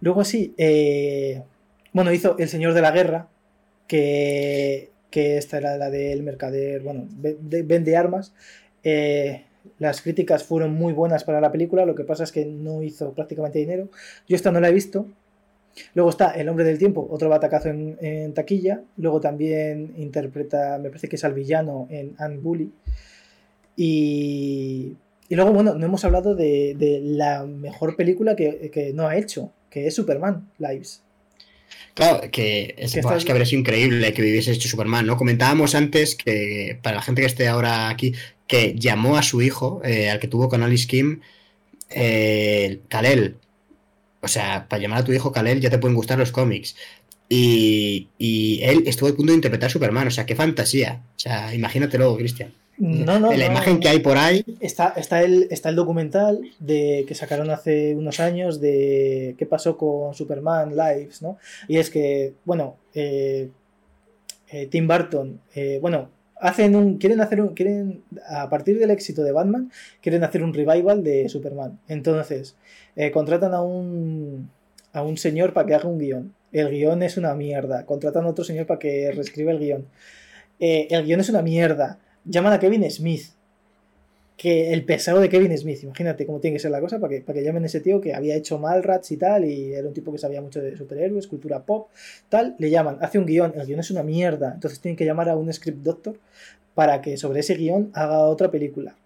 Luego 0.00 0.24
sí, 0.24 0.54
eh, 0.58 1.42
bueno, 1.94 2.12
hizo 2.12 2.36
El 2.38 2.50
Señor 2.50 2.74
de 2.74 2.82
la 2.82 2.90
Guerra, 2.90 3.28
que, 3.86 4.90
que 5.14 5.38
esta 5.38 5.58
era 5.58 5.76
la 5.78 5.88
del 5.90 6.22
mercader, 6.22 6.82
bueno, 6.82 7.06
ve- 7.22 7.38
de- 7.40 7.62
vende 7.62 7.96
armas. 7.96 8.34
Eh, 8.82 9.44
las 9.78 10.02
críticas 10.02 10.44
fueron 10.44 10.74
muy 10.74 10.92
buenas 10.92 11.24
para 11.24 11.40
la 11.40 11.52
película, 11.52 11.86
lo 11.86 11.94
que 11.94 12.04
pasa 12.04 12.24
es 12.24 12.32
que 12.32 12.44
no 12.46 12.82
hizo 12.82 13.12
prácticamente 13.14 13.58
dinero. 13.60 13.88
Yo 14.28 14.36
esta 14.36 14.50
no 14.52 14.60
la 14.60 14.68
he 14.70 14.72
visto, 14.72 15.06
Luego 15.94 16.10
está 16.10 16.30
El 16.32 16.48
hombre 16.48 16.64
del 16.64 16.78
tiempo, 16.78 17.06
otro 17.10 17.28
batacazo 17.28 17.68
en, 17.68 17.96
en 18.00 18.32
taquilla. 18.34 18.82
Luego 18.96 19.20
también 19.20 19.92
interpreta, 19.96 20.78
me 20.78 20.88
parece 20.90 21.08
que 21.08 21.16
es 21.16 21.24
al 21.24 21.34
villano 21.34 21.88
en 21.90 22.14
Anne 22.18 22.38
Bully. 22.38 22.70
Y, 23.76 24.96
y 25.28 25.34
luego, 25.34 25.52
bueno, 25.52 25.74
no 25.74 25.86
hemos 25.86 26.04
hablado 26.04 26.34
de, 26.34 26.74
de 26.78 27.00
la 27.02 27.44
mejor 27.44 27.96
película 27.96 28.36
que, 28.36 28.70
que 28.70 28.92
no 28.92 29.08
ha 29.08 29.16
hecho, 29.16 29.52
que 29.70 29.86
es 29.86 29.94
Superman 29.94 30.48
Lives. 30.58 31.02
Claro, 31.94 32.28
que 32.30 32.74
es, 32.76 32.92
Que 32.92 33.00
es 33.00 33.24
que 33.24 33.30
habría 33.32 33.46
sido 33.46 33.60
increíble 33.60 34.12
que 34.12 34.22
hubiese 34.22 34.52
hecho 34.52 34.68
Superman, 34.68 35.06
¿no? 35.06 35.16
Comentábamos 35.16 35.74
antes 35.76 36.16
que, 36.16 36.78
para 36.82 36.96
la 36.96 37.02
gente 37.02 37.20
que 37.20 37.26
esté 37.26 37.46
ahora 37.46 37.88
aquí, 37.88 38.14
que 38.48 38.74
llamó 38.76 39.16
a 39.16 39.22
su 39.22 39.42
hijo, 39.42 39.80
eh, 39.84 40.10
al 40.10 40.18
que 40.18 40.28
tuvo 40.28 40.48
con 40.48 40.62
Alice 40.62 40.88
Kim, 40.88 41.20
eh, 41.90 42.80
Kal-El. 42.88 43.36
O 44.20 44.28
sea, 44.28 44.66
para 44.68 44.82
llamar 44.82 45.00
a 45.00 45.04
tu 45.04 45.12
hijo 45.12 45.32
Kal-El 45.32 45.60
ya 45.60 45.70
te 45.70 45.78
pueden 45.78 45.94
gustar 45.94 46.18
los 46.18 46.32
cómics. 46.32 46.74
Y, 47.28 48.08
y 48.18 48.60
él 48.62 48.84
estuvo 48.86 49.08
a 49.08 49.14
punto 49.14 49.32
de 49.32 49.36
interpretar 49.36 49.70
Superman, 49.70 50.08
o 50.08 50.10
sea, 50.10 50.26
qué 50.26 50.34
fantasía. 50.34 51.02
O 51.16 51.18
sea, 51.18 51.54
imagínatelo, 51.54 52.16
Cristian. 52.16 52.52
No, 52.76 53.20
no, 53.20 53.30
de 53.30 53.38
la 53.38 53.46
no, 53.46 53.52
imagen 53.52 53.80
que 53.80 53.88
hay 53.88 54.00
por 54.00 54.18
ahí. 54.18 54.44
Está, 54.60 54.94
está, 54.96 55.22
el, 55.22 55.46
está 55.50 55.68
el 55.68 55.76
documental 55.76 56.40
de, 56.58 57.04
que 57.06 57.14
sacaron 57.14 57.50
hace 57.50 57.94
unos 57.94 58.20
años 58.20 58.60
de 58.60 59.34
qué 59.38 59.46
pasó 59.46 59.76
con 59.76 60.14
Superman 60.14 60.76
Lives, 60.76 61.22
¿no? 61.22 61.38
Y 61.68 61.78
es 61.78 61.90
que, 61.90 62.34
bueno, 62.44 62.76
eh, 62.94 63.50
eh, 64.54 64.66
Tim 64.66 64.86
Burton, 64.86 65.40
eh, 65.54 65.78
bueno, 65.80 66.10
hacen 66.40 66.76
un, 66.76 66.98
quieren 66.98 67.20
hacer 67.20 67.40
un, 67.40 67.54
quieren, 67.54 68.04
a 68.28 68.48
partir 68.48 68.78
del 68.78 68.90
éxito 68.90 69.22
de 69.22 69.32
Batman, 69.32 69.70
quieren 70.00 70.22
hacer 70.24 70.42
un 70.42 70.54
revival 70.54 71.02
de 71.02 71.28
Superman. 71.28 71.80
Entonces, 71.88 72.56
eh, 72.96 73.10
contratan 73.10 73.54
a 73.54 73.62
un, 73.62 74.50
a 74.92 75.02
un 75.02 75.16
señor 75.16 75.52
para 75.54 75.66
que 75.66 75.74
haga 75.74 75.88
un 75.88 75.98
guion. 75.98 76.34
El 76.52 76.70
guion 76.70 77.02
es 77.02 77.16
una 77.16 77.34
mierda. 77.34 77.84
Contratan 77.84 78.24
a 78.26 78.28
otro 78.28 78.44
señor 78.44 78.66
para 78.66 78.78
que 78.78 79.10
reescriba 79.12 79.50
el 79.50 79.58
guion. 79.58 79.86
El 80.60 81.04
guion 81.04 81.18
es 81.18 81.28
una 81.28 81.42
mierda. 81.42 81.98
Llaman 82.24 82.52
a 82.52 82.58
Kevin 82.58 82.90
Smith. 82.90 83.26
Que 84.36 84.72
el 84.72 84.84
pesado 84.84 85.20
de 85.20 85.28
Kevin 85.28 85.56
Smith, 85.56 85.84
imagínate 85.84 86.26
cómo 86.26 86.40
tiene 86.40 86.56
que 86.56 86.60
ser 86.60 86.72
la 86.72 86.80
cosa 86.80 86.98
para 86.98 87.14
que, 87.14 87.20
para 87.20 87.38
que 87.38 87.44
llamen 87.44 87.62
a 87.62 87.66
ese 87.66 87.80
tío 87.80 88.00
que 88.00 88.14
había 88.14 88.34
hecho 88.34 88.58
Malrats 88.58 89.12
y 89.12 89.16
tal, 89.16 89.44
y 89.44 89.72
era 89.72 89.86
un 89.86 89.94
tipo 89.94 90.10
que 90.10 90.18
sabía 90.18 90.40
mucho 90.40 90.60
de 90.60 90.76
superhéroes, 90.76 91.28
cultura 91.28 91.60
pop, 91.60 91.88
tal. 92.28 92.56
Le 92.58 92.68
llaman, 92.68 92.98
hace 93.00 93.20
un 93.20 93.26
guion, 93.26 93.52
el 93.54 93.64
guion 93.64 93.78
es 93.78 93.92
una 93.92 94.02
mierda, 94.02 94.52
entonces 94.54 94.80
tienen 94.80 94.96
que 94.96 95.04
llamar 95.04 95.28
a 95.28 95.36
un 95.36 95.52
script 95.52 95.84
doctor 95.84 96.16
para 96.74 97.00
que 97.00 97.16
sobre 97.16 97.40
ese 97.40 97.54
guion 97.54 97.90
haga 97.94 98.24
otra 98.24 98.50
película. 98.50 98.96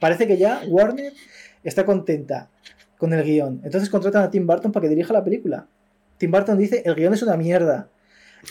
Parece 0.00 0.26
que 0.26 0.38
ya 0.38 0.62
Warner 0.66 1.12
está 1.62 1.84
contenta 1.84 2.48
con 2.96 3.12
el 3.12 3.22
guion, 3.22 3.60
entonces 3.64 3.90
contratan 3.90 4.22
a 4.22 4.30
Tim 4.30 4.46
Burton 4.46 4.72
para 4.72 4.84
que 4.84 4.88
dirija 4.88 5.12
la 5.12 5.22
película. 5.22 5.66
Tim 6.16 6.30
Burton 6.30 6.56
dice, 6.56 6.82
el 6.86 6.94
guion 6.94 7.12
es 7.12 7.22
una 7.22 7.36
mierda. 7.36 7.88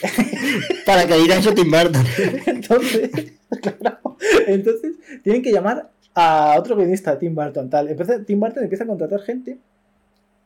Para 0.86 1.06
que 1.06 1.14
diga 1.18 1.36
eso 1.36 1.54
Tim 1.54 1.70
Burton. 1.70 2.04
Entonces, 2.46 3.10
entonces 4.46 4.92
tienen 5.22 5.42
que 5.42 5.52
llamar 5.52 5.90
a 6.14 6.56
otro 6.58 6.76
guionista, 6.76 7.18
Tim 7.18 7.34
Burton, 7.34 7.70
tal. 7.70 7.88
Empieza- 7.88 8.24
Tim 8.24 8.40
Burton 8.40 8.64
empieza 8.64 8.84
a 8.84 8.86
contratar 8.86 9.20
gente 9.22 9.58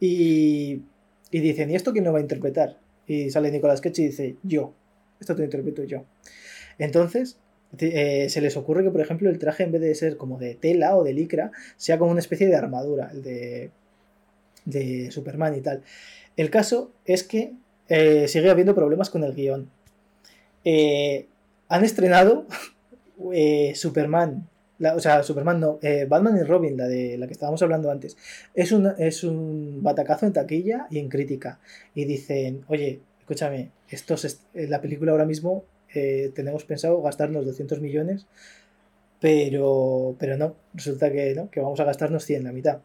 y, 0.00 0.82
y 1.30 1.40
dicen, 1.40 1.70
¿y 1.70 1.74
esto 1.74 1.92
quién 1.92 2.04
lo 2.04 2.12
va 2.12 2.18
a 2.18 2.22
interpretar? 2.22 2.78
Y 3.06 3.30
sale 3.30 3.50
Nicolas 3.50 3.80
Cage 3.80 4.02
y 4.02 4.06
dice, 4.06 4.36
yo, 4.42 4.72
esto 5.20 5.34
te 5.34 5.40
lo 5.40 5.44
interpreto 5.46 5.84
yo. 5.84 6.04
Entonces, 6.78 7.38
eh, 7.78 8.26
se 8.28 8.40
les 8.40 8.56
ocurre 8.56 8.82
que, 8.84 8.90
por 8.90 9.00
ejemplo, 9.00 9.28
el 9.30 9.38
traje 9.38 9.64
en 9.64 9.72
vez 9.72 9.80
de 9.80 9.94
ser 9.94 10.16
como 10.16 10.38
de 10.38 10.54
tela 10.54 10.96
o 10.96 11.04
de 11.04 11.12
licra, 11.14 11.50
sea 11.76 11.98
como 11.98 12.10
una 12.10 12.20
especie 12.20 12.46
de 12.46 12.56
armadura, 12.56 13.10
el 13.12 13.22
de, 13.22 13.70
de 14.64 15.10
Superman 15.10 15.56
y 15.56 15.60
tal. 15.60 15.82
El 16.36 16.50
caso 16.50 16.92
es 17.04 17.24
que 17.24 17.52
eh, 17.88 18.28
sigue 18.28 18.50
habiendo 18.50 18.74
problemas 18.74 19.10
con 19.10 19.24
el 19.24 19.34
guion. 19.34 19.70
Eh, 20.64 21.26
han 21.68 21.84
estrenado 21.84 22.46
eh, 23.32 23.72
Superman, 23.74 24.48
o 24.94 25.00
sea, 25.00 25.22
Superman 25.22 25.60
no, 25.60 25.80
Batman 26.08 26.36
y 26.38 26.42
Robin, 26.42 26.76
la 26.76 26.86
de 26.86 27.18
la 27.18 27.26
que 27.26 27.32
estábamos 27.32 27.62
hablando 27.62 27.90
antes. 27.90 28.16
Es 28.54 28.72
un, 28.72 28.86
es 28.98 29.24
un 29.24 29.82
batacazo 29.82 30.26
en 30.26 30.32
taquilla 30.32 30.86
y 30.90 30.98
en 30.98 31.08
crítica. 31.08 31.58
Y 31.94 32.04
dicen, 32.04 32.64
oye, 32.68 33.00
escúchame, 33.20 33.70
esto 33.90 34.14
es, 34.14 34.40
la 34.54 34.80
película 34.80 35.12
ahora 35.12 35.26
mismo 35.26 35.64
tenemos 36.34 36.64
pensado 36.64 37.02
gastarnos 37.02 37.44
200 37.44 37.80
millones, 37.80 38.26
pero, 39.20 40.14
pero 40.18 40.36
no, 40.36 40.54
resulta 40.74 41.10
que 41.10 41.34
no, 41.34 41.50
que 41.50 41.60
vamos 41.60 41.80
a 41.80 41.84
gastarnos 41.84 42.24
100, 42.24 42.44
la 42.44 42.52
mitad. 42.52 42.78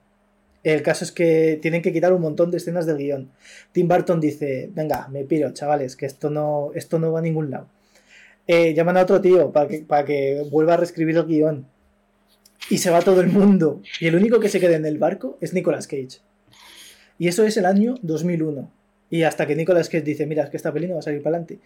El 0.63 0.81
caso 0.81 1.03
es 1.03 1.11
que 1.11 1.59
tienen 1.61 1.81
que 1.81 1.91
quitar 1.91 2.13
un 2.13 2.21
montón 2.21 2.49
de 2.49 2.57
escenas 2.57 2.85
del 2.85 2.97
guion. 2.97 3.31
Tim 3.73 3.87
Burton 3.87 4.21
dice, 4.21 4.69
venga, 4.73 5.07
me 5.09 5.25
piro, 5.25 5.51
chavales, 5.51 5.95
que 5.95 6.05
esto 6.05 6.29
no, 6.29 6.71
esto 6.73 6.99
no 6.99 7.11
va 7.11 7.19
a 7.19 7.21
ningún 7.21 7.51
lado. 7.51 7.67
Eh, 8.47 8.73
llaman 8.73 8.97
a 8.97 9.03
otro 9.03 9.21
tío 9.21 9.51
para 9.51 9.67
que, 9.67 9.79
para 9.79 10.05
que 10.05 10.43
vuelva 10.49 10.75
a 10.75 10.77
reescribir 10.77 11.17
el 11.17 11.25
guion. 11.25 11.67
Y 12.69 12.77
se 12.77 12.89
va 12.91 13.01
todo 13.01 13.19
el 13.19 13.27
mundo. 13.27 13.81
Y 13.99 14.07
el 14.07 14.15
único 14.15 14.39
que 14.39 14.47
se 14.47 14.61
queda 14.61 14.75
en 14.77 14.85
el 14.85 14.97
barco 14.97 15.37
es 15.41 15.53
Nicolas 15.53 15.85
Cage. 15.85 16.21
Y 17.17 17.27
eso 17.27 17.43
es 17.43 17.57
el 17.57 17.65
año 17.65 17.95
2001. 18.01 18.71
Y 19.09 19.23
hasta 19.23 19.45
que 19.45 19.55
Nicolas 19.55 19.89
Cage 19.89 20.03
dice, 20.03 20.25
mira, 20.25 20.45
es 20.45 20.49
que 20.49 20.57
esta 20.57 20.71
peli 20.71 20.87
no 20.87 20.93
va 20.93 20.99
a 20.99 21.03
salir 21.03 21.21
para 21.21 21.35
adelante. 21.35 21.59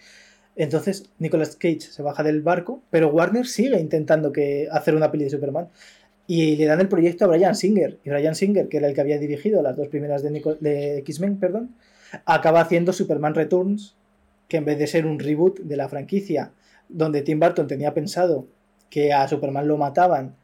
Entonces 0.55 1.11
Nicolas 1.19 1.55
Cage 1.55 1.81
se 1.81 2.01
baja 2.01 2.23
del 2.23 2.41
barco, 2.41 2.81
pero 2.89 3.09
Warner 3.09 3.45
sigue 3.45 3.79
intentando 3.79 4.31
que 4.31 4.67
hacer 4.71 4.95
una 4.95 5.11
peli 5.11 5.25
de 5.25 5.29
Superman. 5.29 5.69
Y 6.27 6.57
le 6.57 6.65
dan 6.65 6.81
el 6.81 6.89
proyecto 6.89 7.25
a 7.25 7.29
Brian 7.29 7.55
Singer. 7.55 7.99
Y 8.03 8.09
Brian 8.09 8.35
Singer, 8.35 8.67
que 8.67 8.77
era 8.77 8.87
el 8.87 8.93
que 8.93 9.01
había 9.01 9.17
dirigido 9.17 9.61
las 9.61 9.77
dos 9.77 9.87
primeras 9.87 10.21
de, 10.21 10.57
de 10.59 10.97
X-Men, 10.99 11.39
perdón, 11.39 11.75
acaba 12.25 12.61
haciendo 12.61 12.93
Superman 12.93 13.33
Returns, 13.33 13.95
que 14.47 14.57
en 14.57 14.65
vez 14.65 14.77
de 14.77 14.87
ser 14.87 15.05
un 15.05 15.19
reboot 15.19 15.59
de 15.59 15.77
la 15.77 15.89
franquicia, 15.89 16.51
donde 16.89 17.21
Tim 17.21 17.39
Burton 17.39 17.67
tenía 17.67 17.93
pensado 17.93 18.47
que 18.89 19.13
a 19.13 19.27
Superman 19.27 19.67
lo 19.67 19.77
mataban 19.77 20.35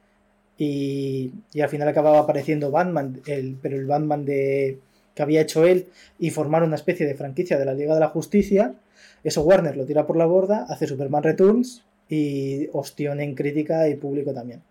y, 0.58 1.32
y 1.54 1.62
al 1.62 1.70
final 1.70 1.88
acababa 1.88 2.20
apareciendo 2.20 2.72
Batman, 2.72 3.22
el, 3.26 3.58
pero 3.62 3.76
el 3.76 3.86
Batman 3.86 4.26
de, 4.26 4.80
que 5.16 5.24
había 5.24 5.42
hecho 5.42 5.66
él, 5.66 5.88
y 6.20 6.30
formar 6.32 6.64
una 6.64 6.76
especie 6.76 7.06
de 7.06 7.16
franquicia 7.16 7.58
de 7.58 7.66
la 7.66 7.74
Liga 7.74 7.94
de 7.94 8.00
la 8.00 8.10
Justicia, 8.10 8.76
eso 9.24 9.44
Warner 9.44 9.78
lo 9.78 9.86
tira 9.86 10.06
por 10.06 10.18
la 10.18 10.26
borda, 10.26 10.66
hace 10.70 10.88
Superman 10.88 11.24
Returns 11.24 11.84
y 12.10 12.68
ostión 12.74 13.22
en 13.22 13.36
crítica 13.36 13.88
y 13.88 13.96
público 13.96 14.34
también. 14.34 14.62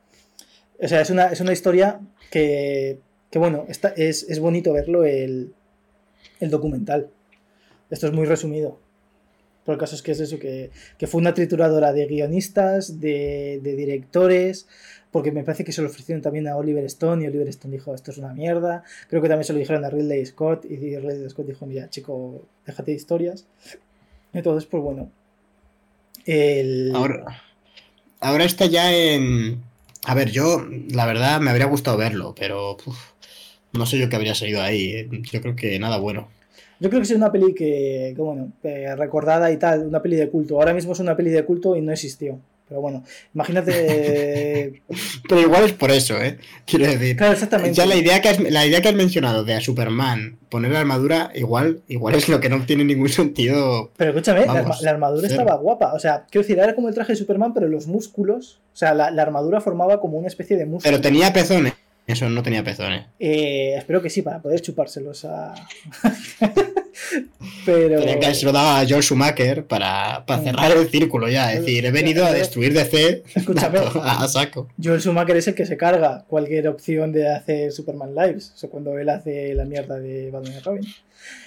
O 0.83 0.89
sea, 0.89 1.01
es 1.01 1.11
una, 1.11 1.27
es 1.27 1.41
una 1.41 1.53
historia 1.53 2.01
que, 2.31 2.99
que 3.31 3.39
bueno, 3.39 3.65
está, 3.69 3.91
es, 3.97 4.25
es 4.29 4.41
bonito 4.41 4.73
verlo 4.73 5.05
el, 5.05 5.55
el 6.41 6.51
documental. 6.51 7.09
Esto 7.89 8.09
es 8.09 8.13
muy 8.13 8.27
resumido. 8.27 8.79
Pero 9.65 9.75
el 9.75 9.79
caso 9.79 9.95
es 9.95 10.03
que 10.03 10.11
es 10.11 10.19
eso, 10.19 10.41
que, 10.41 10.71
que 10.99 11.07
fue 11.07 11.21
una 11.21 11.35
trituradora 11.35 11.93
de 11.93 12.07
guionistas, 12.07 13.01
de, 13.01 13.61
de 13.63 13.77
directores, 13.77 14.67
porque 15.13 15.31
me 15.31 15.45
parece 15.45 15.63
que 15.63 15.71
se 15.71 15.83
lo 15.83 15.89
ofrecieron 15.89 16.21
también 16.21 16.49
a 16.49 16.57
Oliver 16.57 16.85
Stone 16.87 17.23
y 17.23 17.29
Oliver 17.29 17.47
Stone 17.49 17.77
dijo, 17.77 17.95
esto 17.95 18.11
es 18.11 18.19
una 18.19 18.33
mierda. 18.35 18.83
Creo 19.09 19.23
que 19.23 19.29
también 19.29 19.45
se 19.45 19.53
lo 19.53 19.61
dijeron 19.61 19.85
a 19.85 19.91
Ridley 19.91 20.27
Scott 20.27 20.65
y 20.65 20.77
Ridley 20.97 21.31
Scott 21.31 21.47
dijo, 21.47 21.65
mira, 21.67 21.89
chico, 21.91 22.45
déjate 22.67 22.91
de 22.91 22.97
historias. 22.97 23.47
Entonces, 24.33 24.69
pues 24.69 24.83
bueno. 24.83 25.13
El... 26.25 26.93
Ahora, 26.95 27.43
ahora 28.19 28.45
está 28.45 28.67
ya 28.67 28.93
en. 28.93 29.63
A 30.05 30.15
ver, 30.15 30.31
yo, 30.31 30.66
la 30.91 31.07
verdad, 31.07 31.41
me 31.41 31.51
habría 31.51 31.66
gustado 31.66 31.97
verlo, 31.97 32.35
pero 32.39 32.77
no 33.73 33.87
sé 33.87 33.99
yo 33.99 34.09
qué 34.09 34.16
habría 34.16 34.35
salido 34.35 34.61
ahí. 34.61 34.93
eh. 34.93 35.09
Yo 35.31 35.41
creo 35.41 35.57
que 35.57 35.79
nada 35.79 35.99
bueno. 35.99 36.29
Yo 36.81 36.89
creo 36.91 37.01
que 37.01 37.05
es 37.07 37.12
una 37.12 37.31
peli 37.31 37.55
que, 37.55 38.12
que, 38.16 38.23
bueno, 38.23 38.53
eh, 38.65 38.95
recordada 38.97 39.53
y 39.53 39.57
tal, 39.59 39.87
una 39.87 40.03
peli 40.03 40.16
de 40.16 40.29
culto. 40.29 40.57
Ahora 40.57 40.74
mismo 40.74 40.93
es 40.93 40.99
una 41.01 41.16
peli 41.16 41.31
de 41.31 41.45
culto 41.45 41.77
y 41.77 41.81
no 41.81 41.93
existió. 41.93 42.41
Pero 42.73 42.81
bueno, 42.81 43.05
imagínate. 43.35 44.82
Pero 45.28 45.40
igual 45.43 45.65
es 45.65 45.73
por 45.73 45.90
eso, 45.90 46.16
¿eh? 46.23 46.39
Quiero 46.65 46.86
decir. 46.86 47.19
claro, 47.19 47.35
exactamente. 47.35 47.74
Ya 47.74 47.85
la 47.85 47.97
idea 47.97 48.23
que 48.23 48.31
has, 48.31 48.40
la 48.40 48.65
idea 48.66 48.81
que 48.81 48.89
has 48.89 48.94
mencionado 48.94 49.44
de 49.44 49.53
a 49.53 49.61
Superman 49.61 50.39
poner 50.49 50.70
la 50.73 50.81
armadura, 50.81 51.31
igual, 51.35 51.82
igual 51.89 52.15
es 52.15 52.31
lo 52.31 52.40
que 52.40 52.49
no 52.49 52.65
tiene 52.65 52.82
ningún 52.85 53.11
sentido. 53.11 53.90
Pero 53.99 54.12
escúchame, 54.12 54.40
la, 54.47 54.47
Vamos, 54.55 54.77
arma- 54.78 54.85
la 54.85 54.90
armadura 54.90 55.28
cero. 55.28 55.43
estaba 55.43 55.59
guapa. 55.61 55.93
O 55.93 55.99
sea, 55.99 56.24
quiero 56.31 56.44
decir, 56.47 56.59
era 56.59 56.74
como 56.74 56.89
el 56.89 56.94
traje 56.94 57.12
de 57.12 57.16
Superman, 57.16 57.53
pero 57.53 57.69
los 57.69 57.86
músculos. 57.86 58.61
O 58.73 58.77
sea, 58.77 58.94
la, 58.94 59.11
la 59.11 59.20
armadura 59.20 59.61
formaba 59.61 60.01
como 60.01 60.16
una 60.16 60.28
especie 60.28 60.57
de 60.57 60.65
músculo. 60.65 60.90
Pero 60.90 61.03
tenía 61.03 61.31
pezones. 61.31 61.74
Eso 62.07 62.28
no 62.31 62.43
tenía 62.43 62.65
pezones. 62.65 63.05
Eh, 63.20 63.74
espero 63.77 64.01
que 64.01 64.09
sí, 64.09 64.23
para 64.23 64.40
poder 64.40 64.61
chupárselos 64.62 65.27
a. 65.27 65.55
pero. 67.67 68.01
Tenía 68.01 68.19
que 68.21 68.35
se 68.35 68.45
lo 68.47 68.53
daba 68.53 68.81
a 68.81 68.87
George 68.87 69.07
Schumacher 69.07 69.65
para, 69.67 70.25
para 70.27 70.41
Mm. 70.41 70.45
cerrar 70.45 70.77
el 70.77 70.89
círculo 70.89 71.29
ya. 71.29 71.53
Es 71.53 71.61
decir, 71.61 71.85
he 71.87 71.91
venido 71.91 72.25
a 72.25 72.33
destruir 72.33 72.73
DC 72.73 73.23
Escúchame. 73.35 73.79
a, 74.03 74.23
a 74.25 74.29
saco. 74.29 74.69
Joel 74.83 75.01
Schumacher 75.01 75.37
es 75.37 75.49
el 75.49 75.55
que 75.55 75.67
se 75.67 75.77
carga 75.77 76.25
cualquier 76.29 76.69
opción 76.69 77.13
de 77.13 77.29
hacer 77.29 77.73
Superman 77.73 78.15
Lives. 78.15 78.53
O 78.55 78.57
sea, 78.59 78.71
cuando 78.71 78.99
él 78.99 79.09
hace 79.09 79.55
la 79.55 79.65
mierda 79.65 79.99
de 79.99 80.31
Batman 80.31 80.55
y 80.57 80.61
Robin. 80.61 80.85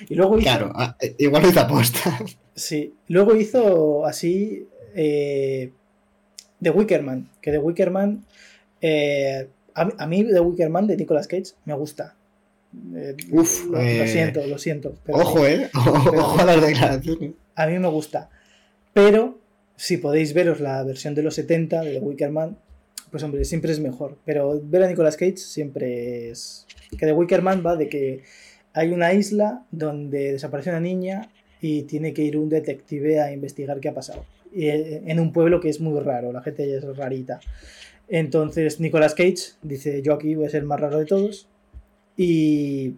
Y 0.10 0.16
luego 0.16 0.38
hizo. 0.38 0.44
Claro, 0.44 0.72
a- 0.76 0.96
igual 1.18 1.44
lo 1.44 1.50
hizo 1.50 1.60
aposta. 1.62 2.00
Sí. 2.58 2.94
Luego 3.10 3.36
hizo 3.36 4.06
así. 4.06 4.66
Eh, 4.96 5.72
The 6.62 6.70
Wickerman. 6.70 7.28
Que 7.42 7.52
The 7.52 7.58
Wickerman. 7.58 8.24
eh, 8.82 9.50
a, 9.74 9.90
a 9.98 10.08
mí 10.08 10.24
The 10.24 10.40
Wickerman 10.40 10.88
de 10.88 10.96
Nicolas 10.96 11.28
Cage 11.28 11.48
me 11.66 11.74
gusta. 11.74 12.16
Eh, 12.96 13.16
Uf, 13.32 13.66
lo, 13.66 13.74
lo 13.74 13.82
eh, 13.82 14.08
siento, 14.08 14.46
lo 14.48 14.58
siento. 14.58 14.96
pero 15.04 15.20
Ojo, 15.20 15.46
eh. 15.46 15.70
Ojo 15.76 16.40
a 16.40 16.46
las 16.46 16.66
declaraciones. 16.66 17.32
A 17.56 17.68
mí 17.68 17.80
me 17.80 17.88
gusta. 17.90 18.30
Pero 18.94 19.40
si 19.76 19.98
podéis 19.98 20.34
veros 20.34 20.60
la 20.60 20.84
versión 20.84 21.16
de 21.16 21.24
los 21.24 21.36
70 21.36 21.82
de 21.82 21.94
The 21.94 22.00
Wickerman, 22.00 22.58
pues 23.12 23.24
hombre, 23.24 23.46
siempre 23.46 23.72
es 23.72 23.80
mejor. 23.80 24.18
Pero 24.26 24.62
ver 24.64 24.84
a 24.84 24.88
Nicolas 24.88 25.18
Cage 25.18 25.38
siempre 25.38 26.30
es. 26.30 26.66
Que 26.98 27.06
The 27.06 27.14
Wickerman 27.14 27.64
va 27.66 27.76
de 27.76 27.90
que 27.90 28.24
hay 28.74 28.92
una 28.92 29.14
isla 29.14 29.66
donde 29.72 30.34
desaparece 30.34 30.70
una 30.70 30.80
niña 30.80 31.30
y 31.62 31.84
tiene 31.84 32.14
que 32.14 32.24
ir 32.24 32.38
un 32.38 32.50
detective 32.50 33.20
a 33.22 33.32
investigar 33.32 33.80
qué 33.80 33.90
ha 33.90 33.94
pasado. 33.94 34.26
Y, 34.54 34.68
eh, 34.68 35.04
en 35.06 35.20
un 35.20 35.34
pueblo 35.34 35.60
que 35.60 35.70
es 35.70 35.82
muy 35.82 36.00
raro, 36.00 36.32
la 36.32 36.42
gente 36.42 36.76
es 36.76 36.84
rarita. 36.96 37.40
Entonces 38.08 38.80
Nicolas 38.80 39.16
Cage 39.16 39.54
dice: 39.62 40.02
Yo 40.02 40.14
aquí 40.14 40.36
voy 40.36 40.46
a 40.46 40.50
ser 40.50 40.62
el 40.62 40.68
más 40.68 40.80
raro 40.80 41.00
de 41.00 41.06
todos. 41.06 41.48
Y, 42.18 42.94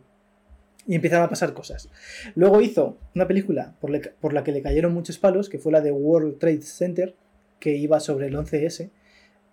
y 0.85 0.95
empiezan 0.95 1.21
a 1.23 1.29
pasar 1.29 1.53
cosas. 1.53 1.89
Luego 2.35 2.61
hizo 2.61 2.97
una 3.15 3.27
película 3.27 3.75
por, 3.81 3.89
le- 3.89 3.99
por 3.99 4.33
la 4.33 4.43
que 4.43 4.51
le 4.51 4.61
cayeron 4.61 4.93
muchos 4.93 5.17
palos, 5.17 5.49
que 5.49 5.57
fue 5.59 5.71
la 5.71 5.81
de 5.81 5.91
World 5.91 6.37
Trade 6.39 6.61
Center, 6.61 7.15
que 7.59 7.75
iba 7.75 7.99
sobre 7.99 8.27
el 8.27 8.35
11S. 8.35 8.89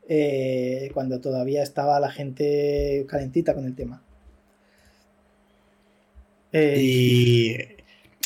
eh, 0.08 0.90
cuando 0.92 1.20
todavía 1.20 1.62
estaba 1.62 1.98
la 1.98 2.10
gente 2.10 3.06
calentita 3.08 3.54
con 3.54 3.64
el 3.64 3.74
tema. 3.74 4.02
Eh, 6.52 6.80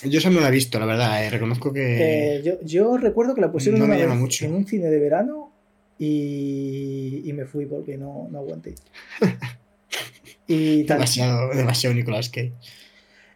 y 0.03 0.11
yo 0.11 0.19
eso 0.19 0.31
no 0.31 0.41
la 0.41 0.49
he 0.49 0.53
visto, 0.53 0.79
la 0.79 0.87
verdad, 0.87 1.25
eh, 1.25 1.31
reconozco 1.31 1.73
que... 1.73 2.43
yo, 2.45 2.61
yo 2.63 2.97
recuerdo 2.99 3.35
que 3.35 3.41
la 3.41 3.51
pusieron 3.51 3.79
No 3.81 3.87
una 3.87 3.97
vez 3.97 4.09
mucho. 4.09 4.45
en 4.45 4.55
un 4.55 4.67
cine 4.67 4.87
de 4.91 4.99
verano 4.99 5.51
y, 5.99 7.23
y 7.25 7.33
me 7.33 7.47
fui 7.47 7.65
porque 7.67 7.97
no, 7.97 8.29
no 8.31 8.39
aguanté. 8.39 8.75
y 10.49 10.83
tal. 10.85 10.97
demasiado, 10.99 11.51
demasiado 11.55 11.95
Nicolas 11.95 12.29
Cage. 12.31 12.53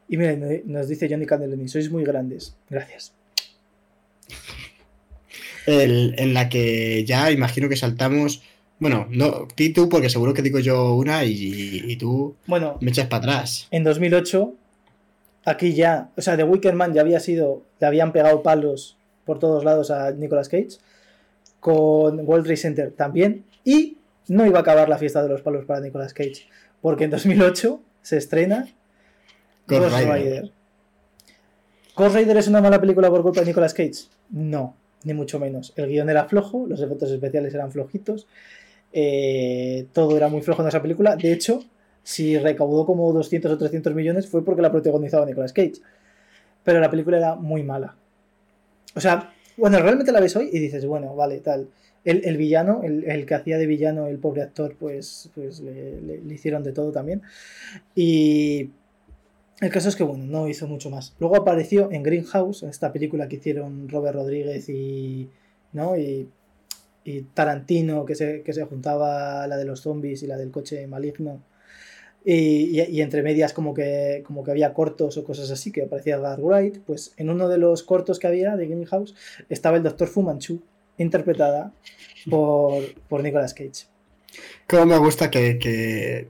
Y 0.08 0.16
mira, 0.16 0.34
nos 0.64 0.88
dice 0.88 1.08
Johnny 1.08 1.26
Candeloni, 1.26 1.68
sois 1.68 1.90
muy 1.90 2.02
grandes. 2.04 2.56
Gracias. 2.68 3.12
El- 5.66 6.14
en 6.18 6.34
la 6.34 6.48
que 6.48 7.04
ya 7.04 7.30
imagino 7.30 7.68
que 7.68 7.76
saltamos... 7.76 8.42
Bueno, 8.78 9.06
no, 9.10 9.46
di 9.56 9.72
tú 9.72 9.88
porque 9.88 10.10
seguro 10.10 10.34
que 10.34 10.42
digo 10.42 10.58
yo 10.58 10.94
una 10.96 11.24
y, 11.24 11.32
y 11.86 11.96
tú 11.96 12.34
Bueno, 12.48 12.78
me 12.80 12.90
echas 12.90 13.06
para 13.06 13.22
atrás. 13.34 13.68
en 13.70 13.84
2008, 13.84 14.54
aquí 15.44 15.72
ya, 15.74 16.10
o 16.16 16.20
sea, 16.20 16.36
The 16.36 16.42
Wicker 16.42 16.74
Man 16.74 16.92
ya 16.92 17.02
había 17.02 17.20
sido, 17.20 17.62
le 17.78 17.86
habían 17.86 18.10
pegado 18.12 18.42
palos 18.42 18.96
por 19.24 19.38
todos 19.38 19.62
lados 19.62 19.92
a 19.92 20.10
Nicolas 20.10 20.48
Cage, 20.48 20.78
con 21.60 22.26
World 22.26 22.42
Trade 22.44 22.56
Center 22.56 22.90
también, 22.90 23.44
y 23.64 23.98
no 24.26 24.44
iba 24.46 24.58
a 24.58 24.62
acabar 24.62 24.88
la 24.88 24.98
fiesta 24.98 25.22
de 25.22 25.28
los 25.28 25.42
palos 25.42 25.64
para 25.64 25.78
Nicolas 25.80 26.12
Cage, 26.12 26.48
porque 26.82 27.04
en 27.04 27.10
2008 27.10 27.80
se 28.02 28.18
estrena 28.18 28.68
Ghost 29.66 29.82
Ghost 29.82 29.96
Rider. 29.96 30.14
Rider. 30.14 30.52
¿Ghost 31.96 32.16
Rider 32.16 32.36
es 32.36 32.48
una 32.48 32.60
mala 32.60 32.80
película 32.80 33.08
por 33.08 33.22
culpa 33.22 33.40
de 33.40 33.46
Nicolas 33.46 33.72
Cage? 33.72 34.08
No, 34.30 34.76
ni 35.04 35.14
mucho 35.14 35.38
menos. 35.38 35.72
El 35.76 35.88
guion 35.88 36.10
era 36.10 36.24
flojo, 36.26 36.66
los 36.66 36.80
efectos 36.80 37.10
especiales 37.10 37.54
eran 37.54 37.70
flojitos, 37.70 38.26
eh, 38.92 39.86
todo 39.92 40.16
era 40.16 40.28
muy 40.28 40.42
flojo 40.42 40.62
en 40.62 40.68
esa 40.68 40.82
película. 40.82 41.16
De 41.16 41.32
hecho, 41.32 41.64
si 42.02 42.38
recaudó 42.38 42.84
como 42.84 43.12
200 43.12 43.52
o 43.52 43.58
300 43.58 43.94
millones 43.94 44.28
fue 44.28 44.44
porque 44.44 44.62
la 44.62 44.72
protagonizaba 44.72 45.24
Nicolas 45.24 45.52
Cage. 45.52 45.74
Pero 46.64 46.80
la 46.80 46.90
película 46.90 47.16
era 47.16 47.34
muy 47.34 47.62
mala. 47.62 47.96
O 48.94 49.00
sea, 49.00 49.32
bueno, 49.56 49.78
realmente 49.78 50.12
la 50.12 50.20
ves 50.20 50.36
hoy 50.36 50.50
y 50.52 50.58
dices, 50.58 50.86
bueno, 50.86 51.14
vale, 51.14 51.40
tal. 51.40 51.68
El, 52.04 52.22
el 52.24 52.36
villano, 52.36 52.82
el, 52.82 53.04
el 53.04 53.26
que 53.26 53.34
hacía 53.34 53.58
de 53.58 53.66
villano, 53.66 54.06
el 54.08 54.18
pobre 54.18 54.42
actor, 54.42 54.76
pues, 54.78 55.30
pues 55.34 55.60
le, 55.60 56.00
le- 56.00 56.34
hicieron 56.34 56.62
de 56.64 56.72
todo 56.72 56.90
también. 56.92 57.22
Y 57.94 58.70
el 59.60 59.70
caso 59.70 59.88
es 59.88 59.96
que, 59.96 60.04
bueno, 60.04 60.24
no 60.26 60.48
hizo 60.48 60.66
mucho 60.66 60.90
más. 60.90 61.14
Luego 61.20 61.36
apareció 61.36 61.90
en 61.92 62.02
Greenhouse, 62.02 62.62
en 62.64 62.70
esta 62.70 62.92
película 62.92 63.28
que 63.28 63.36
hicieron 63.36 63.88
Robert 63.88 64.16
Rodríguez 64.16 64.68
y, 64.68 65.30
¿no? 65.72 65.96
y, 65.96 66.28
y 67.04 67.22
Tarantino, 67.22 68.04
que 68.06 68.14
se, 68.16 68.42
que 68.42 68.52
se 68.52 68.64
juntaba 68.64 69.46
la 69.48 69.56
de 69.56 69.64
los 69.66 69.80
zombies 69.82 70.22
y 70.22 70.28
la 70.28 70.36
del 70.38 70.50
coche 70.52 70.86
maligno. 70.88 71.42
Y, 72.24 72.80
y- 72.80 73.00
entre 73.00 73.22
medias 73.22 73.52
como 73.52 73.74
que, 73.74 74.22
como 74.26 74.44
que 74.44 74.52
había 74.52 74.74
cortos 74.74 75.16
o 75.18 75.24
cosas 75.24 75.50
así, 75.50 75.72
que 75.72 75.82
aparecía 75.82 76.16
Edgar 76.16 76.40
Wright. 76.40 76.78
Pues 76.86 77.14
en 77.16 77.30
uno 77.30 77.48
de 77.48 77.58
los 77.58 77.82
cortos 77.82 78.18
que 78.18 78.28
había 78.28 78.56
de 78.56 78.66
Greenhouse 78.66 79.14
estaba 79.48 79.76
el 79.76 79.82
Dr. 79.82 80.08
Fu 80.08 80.22
Manchu, 80.22 80.62
interpretada 81.02 81.72
por, 82.30 82.82
por 83.08 83.22
Nicolas 83.22 83.52
Cage. 83.54 83.86
Cómo 84.68 84.86
me 84.86 84.98
gusta 84.98 85.30
que, 85.30 85.58
que 85.58 86.28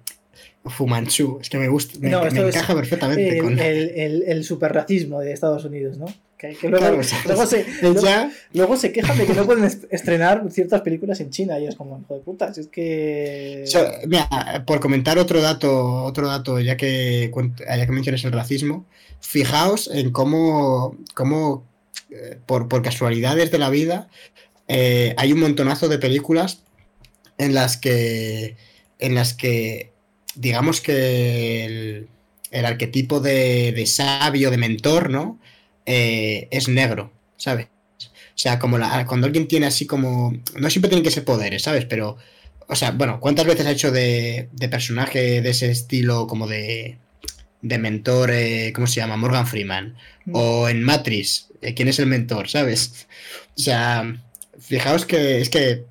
Fumanchu, 0.65 1.39
es 1.40 1.49
que 1.51 1.59
me 1.59 1.69
gusta, 1.69 1.99
me, 2.01 2.11
No, 2.11 2.23
me 2.23 2.40
encaja 2.40 2.74
perfectamente 2.74 3.39
El, 3.39 3.44
con... 3.44 3.59
el, 3.59 3.90
el, 3.90 4.23
el 4.27 4.44
superracismo 4.44 5.20
de 5.20 5.32
Estados 5.32 5.65
Unidos, 5.65 5.99
¿no? 5.99 6.07
Que, 6.39 6.57
que 6.57 6.69
luego, 6.69 6.85
Claro, 6.85 6.99
o 7.01 7.03
sea, 7.05 7.20
luego 7.24 7.47
se, 7.47 7.65
luego- 8.53 8.77
se 8.77 8.90
quejan 8.90 9.16
de 9.16 9.27
que 9.27 9.35
no 9.35 9.47
pueden 9.47 9.65
est- 9.65 9.85
estrenar 9.90 10.44
ciertas 10.51 10.81
películas 10.81 11.20
en 11.20 11.31
China 11.31 11.59
y 11.61 11.66
es 11.66 11.77
como, 11.77 12.01
hijo 12.01 12.15
de 12.15 12.20
puta, 12.20 12.53
si 12.53 12.62
es 12.62 12.66
que... 12.66 13.62
o 13.65 13.70
sea, 13.70 13.93
mira, 14.09 14.65
por 14.66 14.81
comentar 14.81 15.19
otro 15.20 15.40
dato, 15.40 16.03
otro 16.03 16.27
dato, 16.27 16.59
ya 16.59 16.77
que, 16.77 17.31
ya 17.69 17.86
que 17.86 17.93
mencionas 17.93 18.24
el 18.24 18.32
racismo, 18.32 18.86
fijaos 19.20 19.89
en 19.93 20.11
cómo, 20.11 20.97
cómo 21.15 21.65
eh, 22.11 22.39
por, 22.44 22.66
por 22.69 22.82
casualidades 22.82 23.53
de 23.53 23.59
la 23.59 23.70
vida, 23.70 24.09
eh, 24.73 25.15
hay 25.19 25.32
un 25.32 25.40
montonazo 25.40 25.89
de 25.89 25.99
películas 25.99 26.62
en 27.39 27.55
las 27.55 27.77
que, 27.77 28.57
en 28.99 29.15
las 29.15 29.35
que, 29.35 29.93
digamos 30.35 30.81
que 30.81 31.65
el, 31.65 32.09
el 32.51 32.65
arquetipo 32.66 33.20
de, 33.20 33.73
de 33.73 33.86
sabio, 33.86 34.51
de 34.51 34.57
mentor, 34.59 35.11
¿no? 35.11 35.39
Eh, 35.86 36.49
es 36.51 36.69
negro, 36.69 37.12
¿sabes? 37.36 37.66
O 38.35 38.39
sea, 38.43 38.59
como 38.59 38.78
la- 38.78 39.07
cuando 39.07 39.27
alguien 39.27 39.49
tiene 39.49 39.66
así 39.66 39.86
como. 39.86 40.32
No 40.57 40.70
siempre 40.70 40.89
tienen 40.89 41.05
que 41.05 41.11
ser 41.11 41.24
poderes, 41.24 41.62
¿sabes? 41.62 41.85
Pero. 41.86 42.16
O 42.69 42.74
sea, 42.77 42.93
bueno, 42.93 43.20
¿cuántas 43.20 43.47
veces 43.47 43.66
ha 43.66 43.70
hecho 43.73 43.90
de, 43.93 44.49
de 44.53 44.69
personaje 44.69 45.43
de 45.43 45.51
ese 45.51 45.70
estilo 45.70 46.27
como 46.27 46.47
de. 46.47 46.99
de 47.62 47.78
mentor, 47.78 48.31
eh, 48.32 48.73
¿cómo 48.74 48.86
se 48.86 48.97
llama? 49.01 49.16
Morgan 49.16 49.47
Freeman. 49.47 49.97
Mm. 50.27 50.32
O 50.35 50.69
en 50.69 50.82
Matrix, 50.82 51.49
eh, 51.62 51.74
¿quién 51.74 51.89
es 51.89 51.99
el 51.99 52.07
mentor, 52.07 52.49
¿sabes? 52.49 53.07
O 53.57 53.61
sea, 53.61 54.05
fijaos 54.62 55.05
que 55.05 55.40
es 55.40 55.51
que, 55.51 55.84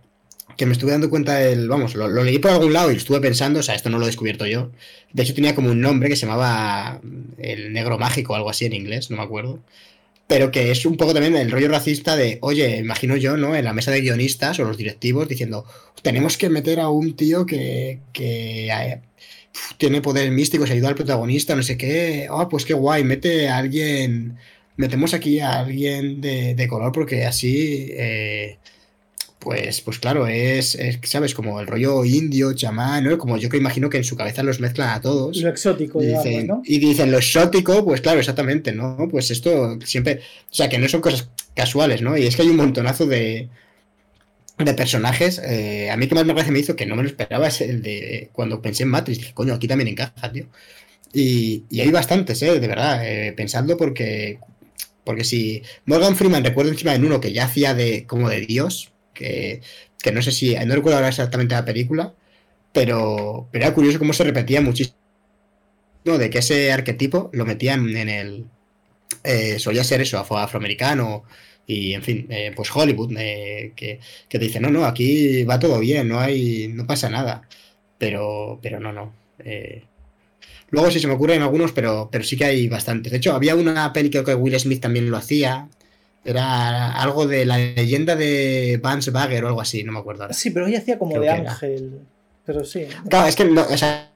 que 0.57 0.65
me 0.65 0.73
estuve 0.73 0.91
dando 0.91 1.09
cuenta 1.09 1.35
del. 1.35 1.67
Vamos, 1.69 1.95
lo, 1.95 2.07
lo 2.07 2.23
leí 2.23 2.39
por 2.39 2.51
algún 2.51 2.73
lado 2.73 2.91
y 2.91 2.95
estuve 2.95 3.19
pensando, 3.19 3.59
o 3.59 3.63
sea, 3.63 3.75
esto 3.75 3.89
no 3.89 3.99
lo 3.99 4.05
he 4.05 4.07
descubierto 4.07 4.45
yo. 4.45 4.71
De 5.13 5.23
hecho, 5.23 5.33
tenía 5.33 5.55
como 5.55 5.69
un 5.71 5.81
nombre 5.81 6.09
que 6.09 6.15
se 6.15 6.25
llamaba 6.25 7.01
El 7.37 7.73
Negro 7.73 7.97
Mágico 7.97 8.33
o 8.33 8.35
algo 8.35 8.49
así 8.49 8.65
en 8.65 8.73
inglés, 8.73 9.09
no 9.11 9.17
me 9.17 9.23
acuerdo. 9.23 9.59
Pero 10.27 10.49
que 10.51 10.71
es 10.71 10.85
un 10.85 10.95
poco 10.95 11.13
también 11.13 11.35
el 11.35 11.51
rollo 11.51 11.67
racista 11.67 12.15
de, 12.15 12.37
oye, 12.41 12.77
imagino 12.77 13.17
yo, 13.17 13.35
¿no? 13.35 13.53
En 13.55 13.65
la 13.65 13.73
mesa 13.73 13.91
de 13.91 13.99
guionistas 14.01 14.59
o 14.59 14.63
los 14.63 14.77
directivos 14.77 15.27
diciendo, 15.27 15.65
tenemos 16.03 16.37
que 16.37 16.49
meter 16.49 16.79
a 16.79 16.89
un 16.89 17.15
tío 17.17 17.45
que, 17.45 17.99
que 18.13 18.67
eh, 18.67 19.01
uf, 19.53 19.73
tiene 19.77 20.01
poderes 20.01 20.31
místicos 20.31 20.71
ayuda 20.71 20.89
al 20.89 20.95
protagonista, 20.95 21.55
no 21.55 21.63
sé 21.63 21.77
qué. 21.77 22.27
Ah, 22.31 22.47
pues 22.49 22.63
qué 22.65 22.73
guay, 22.73 23.03
mete 23.03 23.49
a 23.49 23.57
alguien, 23.57 24.37
metemos 24.77 25.13
aquí 25.13 25.39
a 25.39 25.59
alguien 25.59 26.21
de, 26.21 26.55
de 26.55 26.67
color 26.67 26.91
porque 26.91 27.25
así, 27.25 27.89
eh, 27.93 28.59
pues, 29.39 29.81
pues 29.81 29.99
claro, 29.99 30.27
es, 30.27 30.75
es, 30.75 30.99
¿sabes? 31.03 31.33
Como 31.33 31.59
el 31.61 31.67
rollo 31.67 32.05
indio, 32.05 32.53
chamán, 32.53 33.05
¿no? 33.05 33.17
Como 33.17 33.37
yo 33.37 33.49
que 33.49 33.57
imagino 33.57 33.89
que 33.89 33.97
en 33.97 34.03
su 34.03 34.15
cabeza 34.15 34.43
los 34.43 34.59
mezclan 34.59 34.89
a 34.89 35.01
todos. 35.01 35.37
Lo 35.39 35.49
exótico, 35.49 36.01
Y 36.01 36.07
digamos, 36.07 36.23
dicen, 36.25 36.47
¿no? 36.47 36.61
y 36.63 36.79
dicen 36.79 37.11
lo 37.11 37.17
exótico, 37.19 37.83
pues 37.85 38.01
claro, 38.01 38.19
exactamente, 38.19 38.73
¿no? 38.73 39.07
Pues 39.09 39.31
esto 39.31 39.79
siempre, 39.85 40.21
o 40.51 40.53
sea, 40.55 40.69
que 40.69 40.79
no 40.79 40.87
son 40.89 41.01
cosas 41.01 41.29
casuales, 41.55 42.01
¿no? 42.01 42.17
Y 42.17 42.27
es 42.27 42.35
que 42.35 42.43
hay 42.43 42.49
un 42.49 42.57
montonazo 42.57 43.05
de, 43.07 43.49
de 44.57 44.73
personajes. 44.73 45.39
eh, 45.43 45.89
a 45.89 45.97
mí 45.97 46.07
que 46.07 46.15
más 46.15 46.25
me 46.25 46.33
gracia 46.33 46.51
me 46.51 46.59
hizo 46.59 46.75
que 46.75 46.85
no 46.85 46.95
me 46.95 47.03
lo 47.03 47.09
esperaba 47.09 47.47
es 47.47 47.61
el 47.61 47.81
de 47.81 48.29
cuando 48.33 48.61
pensé 48.61 48.83
en 48.83 48.89
Matrix, 48.89 49.19
dije, 49.19 49.33
coño, 49.33 49.53
aquí 49.53 49.67
también 49.67 49.87
encaja, 49.89 50.31
tío. 50.31 50.47
Y, 51.13 51.65
y 51.69 51.81
hay 51.81 51.91
bastantes, 51.91 52.41
¿eh? 52.43 52.59
De 52.59 52.67
verdad, 52.67 53.01
eh, 53.07 53.33
pensando 53.33 53.77
porque, 53.77 54.39
porque 55.03 55.23
si 55.23 55.63
Morgan 55.85 56.15
Freeman 56.15 56.43
recuerdo 56.43 56.71
encima 56.71 56.95
en 56.95 57.05
uno 57.05 57.21
que 57.21 57.33
ya 57.33 57.45
hacía 57.45 57.73
de 57.73 58.05
como 58.07 58.29
de 58.29 58.41
Dios, 58.41 58.93
que, 59.13 59.61
que 60.01 60.11
no 60.11 60.21
sé 60.21 60.31
si, 60.31 60.55
no 60.55 60.75
recuerdo 60.75 60.97
ahora 60.97 61.09
exactamente 61.09 61.55
la 61.55 61.65
película, 61.65 62.13
pero, 62.73 63.49
pero 63.51 63.65
era 63.65 63.73
curioso 63.75 63.99
cómo 63.99 64.13
se 64.13 64.23
repetía 64.25 64.61
muchísimo 64.61 64.97
no, 66.03 66.17
de 66.17 66.29
que 66.29 66.39
ese 66.39 66.71
arquetipo 66.71 67.29
lo 67.33 67.45
metían 67.45 67.95
en 67.95 68.09
el. 68.09 68.45
eh, 69.23 69.59
solía 69.59 69.83
ser 69.83 70.01
eso, 70.01 70.19
afro- 70.19 70.37
afroamericano 70.39 71.23
y, 71.67 71.93
en 71.95 72.03
fin, 72.03 72.27
eh, 72.31 72.53
pues 72.55 72.75
Hollywood, 72.75 73.13
eh, 73.19 73.73
que, 73.75 73.99
que 74.29 74.39
te 74.39 74.45
dice, 74.45 74.59
no, 74.61 74.69
no, 74.71 74.85
aquí 74.85 75.43
va 75.45 75.59
todo 75.59 75.79
bien, 75.79 76.07
no 76.09 76.19
hay, 76.19 76.69
no 76.69 76.87
pasa 76.87 77.09
nada. 77.09 77.47
Pero, 77.99 78.59
pero 78.63 78.79
no, 78.79 78.93
no. 78.93 79.13
eh. 79.39 79.83
Luego 80.71 80.89
sí 80.91 80.99
se 80.99 81.07
me 81.07 81.13
ocurren 81.13 81.41
algunos, 81.41 81.71
pero, 81.73 82.09
pero 82.11 82.23
sí 82.23 82.37
que 82.37 82.45
hay 82.45 82.67
bastantes. 82.69 83.11
De 83.11 83.17
hecho, 83.17 83.33
había 83.33 83.55
una 83.55 83.91
peli 83.93 84.09
que 84.09 84.23
creo 84.23 84.37
que 84.37 84.41
Will 84.41 84.59
Smith 84.59 84.81
también 84.81 85.09
lo 85.11 85.17
hacía. 85.17 85.69
Era 86.23 86.93
algo 87.01 87.27
de 87.27 87.45
la 87.45 87.57
leyenda 87.57 88.15
de 88.15 88.79
Vance 88.81 89.11
Bagger 89.11 89.43
o 89.43 89.47
algo 89.47 89.61
así, 89.61 89.83
no 89.83 89.91
me 89.91 89.99
acuerdo 89.99 90.23
ahora. 90.23 90.33
Sí, 90.33 90.51
pero 90.51 90.67
ella 90.67 90.77
hacía 90.79 90.97
como 90.99 91.11
Creo 91.13 91.23
de 91.23 91.27
era. 91.29 91.51
ángel. 91.51 91.99
Pero 92.45 92.63
sí. 92.65 92.85
Claro, 93.09 93.27
es 93.27 93.35
que 93.35 93.45
no, 93.45 93.61
o 93.61 93.77
sea, 93.77 94.11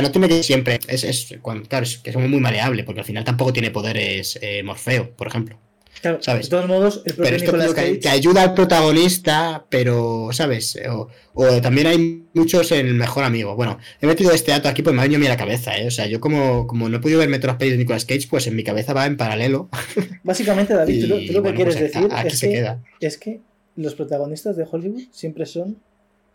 no 0.00 0.10
tiene 0.10 0.28
que 0.28 0.42
siempre. 0.42 0.78
Es, 0.88 1.04
es, 1.04 1.34
cuando- 1.42 1.68
claro, 1.68 1.84
es 1.84 1.98
que 1.98 2.10
es 2.10 2.16
muy 2.16 2.40
maleable, 2.40 2.84
porque 2.84 3.00
al 3.00 3.06
final 3.06 3.24
tampoco 3.24 3.52
tiene 3.52 3.70
poderes 3.70 4.38
eh, 4.42 4.62
Morfeo, 4.64 5.10
por 5.16 5.28
ejemplo. 5.28 5.58
Claro, 6.02 6.18
¿sabes? 6.22 6.46
De 6.46 6.50
todos 6.50 6.68
modos, 6.68 7.02
el 7.06 7.14
propio 7.14 7.36
Pero 7.38 7.64
tío 7.64 7.74
que, 7.74 7.98
que 7.98 8.08
ayuda 8.08 8.42
al 8.42 8.54
protagonista, 8.54 9.64
pero, 9.70 10.28
¿sabes? 10.32 10.78
O, 10.90 11.08
o 11.34 11.60
también 11.60 11.86
hay 11.86 12.24
muchos 12.34 12.70
en 12.72 12.86
el 12.86 12.94
mejor 12.94 13.24
amigo. 13.24 13.56
Bueno, 13.56 13.78
he 14.00 14.06
metido 14.06 14.30
este 14.32 14.50
dato 14.52 14.68
aquí 14.68 14.82
pues 14.82 14.94
me 14.94 15.00
ha 15.00 15.04
venido 15.04 15.18
a 15.18 15.20
mí 15.20 15.28
la 15.28 15.36
cabeza, 15.36 15.76
¿eh? 15.78 15.86
O 15.86 15.90
sea, 15.90 16.06
yo 16.06 16.20
como, 16.20 16.66
como 16.66 16.88
no 16.88 16.98
he 16.98 17.00
podido 17.00 17.18
verme 17.20 17.38
todas 17.38 17.54
las 17.54 17.58
pelis 17.58 17.72
de 17.74 17.78
Nicolas 17.78 18.04
Cage, 18.04 18.26
pues 18.28 18.46
en 18.46 18.56
mi 18.56 18.64
cabeza 18.64 18.92
va 18.92 19.06
en 19.06 19.16
paralelo. 19.16 19.68
Básicamente, 20.22 20.74
David, 20.74 21.02
tú, 21.02 21.06
lo- 21.08 21.18
Y, 21.18 21.26
tú 21.28 21.32
lo 21.32 21.42
que 21.42 21.54
quieres 21.54 21.76
pues, 21.76 21.92
decir 21.92 22.08
aquí 22.12 22.28
es 22.28 22.38
se 22.38 22.48
que, 22.48 22.54
queda. 22.54 22.82
es 23.00 23.18
que 23.18 23.40
los 23.76 23.94
protagonistas 23.94 24.56
de 24.56 24.66
Hollywood 24.70 25.02
siempre 25.10 25.46
son 25.46 25.78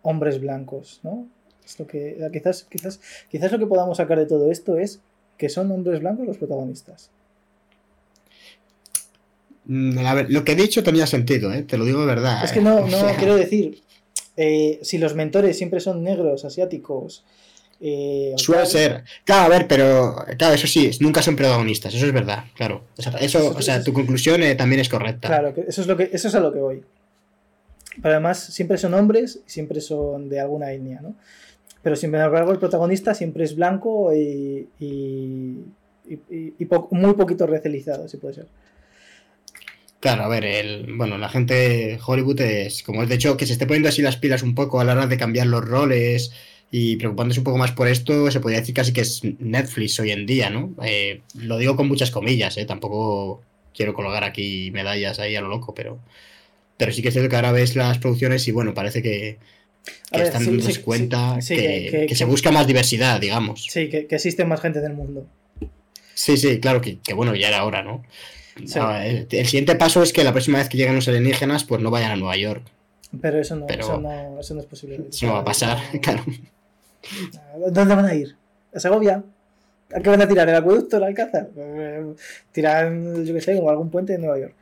hombres 0.01 0.39
blancos, 0.41 0.99
¿no? 1.03 1.27
Es 1.65 1.77
lo 1.79 1.85
que, 1.85 2.17
quizás, 2.33 2.65
quizás, 2.69 2.99
quizás 3.29 3.51
lo 3.51 3.59
que 3.59 3.67
podamos 3.67 3.97
sacar 3.97 4.17
de 4.17 4.25
todo 4.25 4.51
esto 4.51 4.77
es 4.79 4.99
que 5.37 5.49
son 5.49 5.71
hombres 5.71 5.99
blancos 5.99 6.25
los 6.25 6.37
protagonistas. 6.37 7.11
Mm, 9.71 9.99
lo 10.29 10.43
que 10.43 10.53
he 10.53 10.55
dicho 10.55 10.81
tenía 10.83 11.05
sentido, 11.05 11.53
¿eh? 11.53 11.61
Te 11.61 11.77
lo 11.77 11.85
digo 11.85 11.99
de 12.01 12.07
verdad. 12.07 12.43
Es 12.43 12.51
que 12.51 12.59
¿eh? 12.59 12.63
no, 12.63 12.77
O 12.83 12.87
no 12.87 13.13
quiero 13.17 13.35
decir. 13.35 13.81
Eh, 14.35 14.79
si 14.81 14.97
los 14.97 15.15
mentores 15.15 15.57
siempre 15.57 15.79
son 15.79 16.01
negros, 16.03 16.43
asiáticos. 16.45 17.23
eh, 17.81 18.33
Suele 18.37 18.65
ser. 18.65 19.03
Claro, 19.25 19.43
a 19.45 19.49
ver, 19.49 19.67
pero. 19.67 20.15
Claro, 20.37 20.55
eso 20.55 20.65
sí, 20.65 20.89
nunca 21.01 21.21
son 21.21 21.35
protagonistas, 21.35 21.93
eso 21.93 22.05
es 22.05 22.13
verdad, 22.13 22.45
claro. 22.55 22.83
O 22.97 23.01
sea, 23.01 23.11
eso, 23.19 23.53
o 23.55 23.61
sea 23.61 23.83
tu 23.83 23.93
conclusión 23.93 24.41
eh, 24.41 24.55
también 24.55 24.81
es 24.81 24.89
correcta. 24.89 25.27
Claro, 25.27 25.53
eso 25.67 25.81
es 25.81 25.87
lo 25.87 25.95
que 25.97 26.09
eso 26.11 26.29
es 26.29 26.35
a 26.35 26.39
lo 26.39 26.51
que 26.51 26.59
voy. 26.59 26.81
Pero 28.01 28.13
además 28.15 28.39
siempre 28.39 28.77
son 28.77 28.93
hombres 28.93 29.39
y 29.45 29.49
siempre 29.51 29.81
son 29.81 30.29
de 30.29 30.39
alguna 30.39 30.71
etnia, 30.71 31.01
¿no? 31.01 31.15
Pero 31.83 31.95
sin 31.95 32.15
embargo 32.15 32.51
el 32.51 32.59
protagonista 32.59 33.13
siempre 33.13 33.43
es 33.43 33.55
blanco 33.55 34.13
y, 34.15 34.67
y, 34.79 34.85
y- 36.07 36.19
y- 36.29 36.53
y 36.59 36.65
po- 36.65 36.87
muy 36.91 37.13
poquito 37.13 37.45
racializado, 37.45 38.07
si 38.07 38.17
puede 38.17 38.33
ser. 38.35 38.47
Claro, 39.99 40.23
a 40.23 40.27
ver, 40.29 40.45
el, 40.45 40.95
bueno, 40.95 41.17
la 41.17 41.27
gente 41.27 41.53
de 41.53 41.99
Hollywood 42.05 42.39
es 42.39 42.83
como 42.83 43.05
de 43.05 43.15
hecho 43.15 43.35
que 43.35 43.45
se 43.45 43.53
esté 43.53 43.65
poniendo 43.67 43.89
así 43.89 44.01
las 44.01 44.15
pilas 44.15 44.43
un 44.43 44.55
poco 44.55 44.79
a 44.79 44.85
la 44.85 44.93
hora 44.93 45.07
de 45.07 45.17
cambiar 45.17 45.47
los 45.47 45.63
roles 45.65 46.31
y 46.71 46.95
preocupándose 46.95 47.41
un 47.41 47.43
poco 47.43 47.57
más 47.57 47.73
por 47.73 47.87
esto, 47.89 48.31
se 48.31 48.39
podría 48.39 48.59
decir 48.61 48.75
casi 48.75 48.93
que 48.93 49.01
es 49.01 49.21
Netflix 49.39 49.99
hoy 49.99 50.11
en 50.11 50.25
día, 50.25 50.49
¿no? 50.49 50.73
Eh, 50.83 51.21
lo 51.33 51.57
digo 51.57 51.75
con 51.75 51.87
muchas 51.89 52.11
comillas, 52.11 52.55
¿eh? 52.57 52.65
Tampoco 52.65 53.41
quiero 53.75 53.93
colgar 53.93 54.23
aquí 54.23 54.71
medallas 54.71 55.19
ahí 55.19 55.35
a 55.35 55.41
lo 55.41 55.49
loco, 55.49 55.73
pero, 55.73 55.99
pero 56.77 56.93
sí 56.93 57.01
que 57.01 57.09
es 57.09 57.13
cierto 57.13 57.29
que 57.29 57.35
ahora 57.35 57.51
ves 57.51 57.75
las 57.75 57.97
producciones 57.97 58.47
y 58.47 58.51
bueno, 58.51 58.73
parece 58.73 59.01
que, 59.01 59.37
A 60.11 60.15
que 60.15 60.17
ver, 60.19 60.27
están 60.27 60.43
sí, 60.43 60.49
dándose 60.51 60.73
sí, 60.75 60.81
cuenta 60.81 61.41
sí, 61.41 61.55
que, 61.55 62.05
que- 62.07 62.15
se 62.15 62.25
busca 62.25 62.51
más 62.51 62.67
diversidad, 62.67 63.19
digamos. 63.19 63.65
Sí, 63.69 63.89
que, 63.89 64.07
existe 64.09 64.45
más 64.45 64.61
gente 64.61 64.79
en 64.79 64.85
el 64.85 64.93
mundo. 64.93 65.25
Sí, 66.13 66.37
sí, 66.37 66.59
claro 66.59 66.81
que, 66.81 66.99
que 66.99 67.13
bueno, 67.13 67.33
ya 67.35 67.47
era 67.47 67.63
hora, 67.65 67.81
¿no? 67.81 68.03
Sí. 68.65 68.79
Ah, 68.81 69.05
el, 69.05 69.27
el 69.29 69.45
siguiente 69.45 69.75
paso 69.75 70.01
es 70.03 70.13
que 70.13 70.23
la 70.23 70.31
próxima 70.31 70.57
vez 70.59 70.69
que 70.69 70.77
lleguen 70.77 70.95
los 70.95 71.07
alienígenas, 71.07 71.63
pues 71.63 71.81
no 71.81 71.91
vayan 71.91 72.11
a 72.11 72.15
Nueva 72.15 72.37
York. 72.37 72.63
Pero 73.21 73.39
eso 73.39 73.55
no, 73.55 73.65
Pero- 73.67 73.81
eso 73.81 73.99
no, 73.99 74.39
eso 74.39 74.53
no 74.53 74.59
es 74.61 74.65
posible. 74.67 75.01
Eso 75.11 75.25
no 75.27 75.33
va 75.33 75.39
a 75.39 75.45
pasar, 75.45 75.77
claro. 76.01 76.23
¿Dónde 77.71 77.95
van 77.95 78.05
a 78.05 78.13
ir? 78.13 78.35
¿A 78.73 78.79
Segovia? 78.79 79.23
¿A 79.93 79.99
qué 80.01 80.09
van 80.09 80.21
a 80.21 80.27
tirar? 80.27 80.47
¿El 80.49 80.55
acueducto? 80.55 80.97
¿El 80.97 81.03
Alcázar? 81.03 81.49
Eh, 81.57 82.13
Tiran, 82.51 83.25
yo 83.25 83.33
qué 83.33 83.41
sé, 83.41 83.55
como 83.55 83.69
algún 83.69 83.89
puente 83.89 84.13
de 84.13 84.19
Nueva 84.19 84.37
York. 84.39 84.53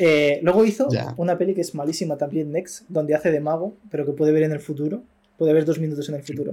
Eh, 0.00 0.40
luego 0.42 0.64
hizo 0.64 0.88
Ya. 0.90 1.14
una 1.16 1.38
peli 1.38 1.54
que 1.54 1.60
es 1.60 1.74
malísima 1.74 2.16
también, 2.16 2.50
Next, 2.50 2.84
donde 2.88 3.14
hace 3.14 3.30
de 3.30 3.38
mago, 3.40 3.74
pero 3.90 4.04
que 4.04 4.12
puede 4.12 4.32
ver 4.32 4.42
en 4.42 4.52
el 4.52 4.60
futuro. 4.60 5.02
Puede 5.36 5.52
ver 5.52 5.64
dos 5.64 5.78
minutos 5.78 6.08
en 6.08 6.16
el 6.16 6.22
futuro. 6.24 6.52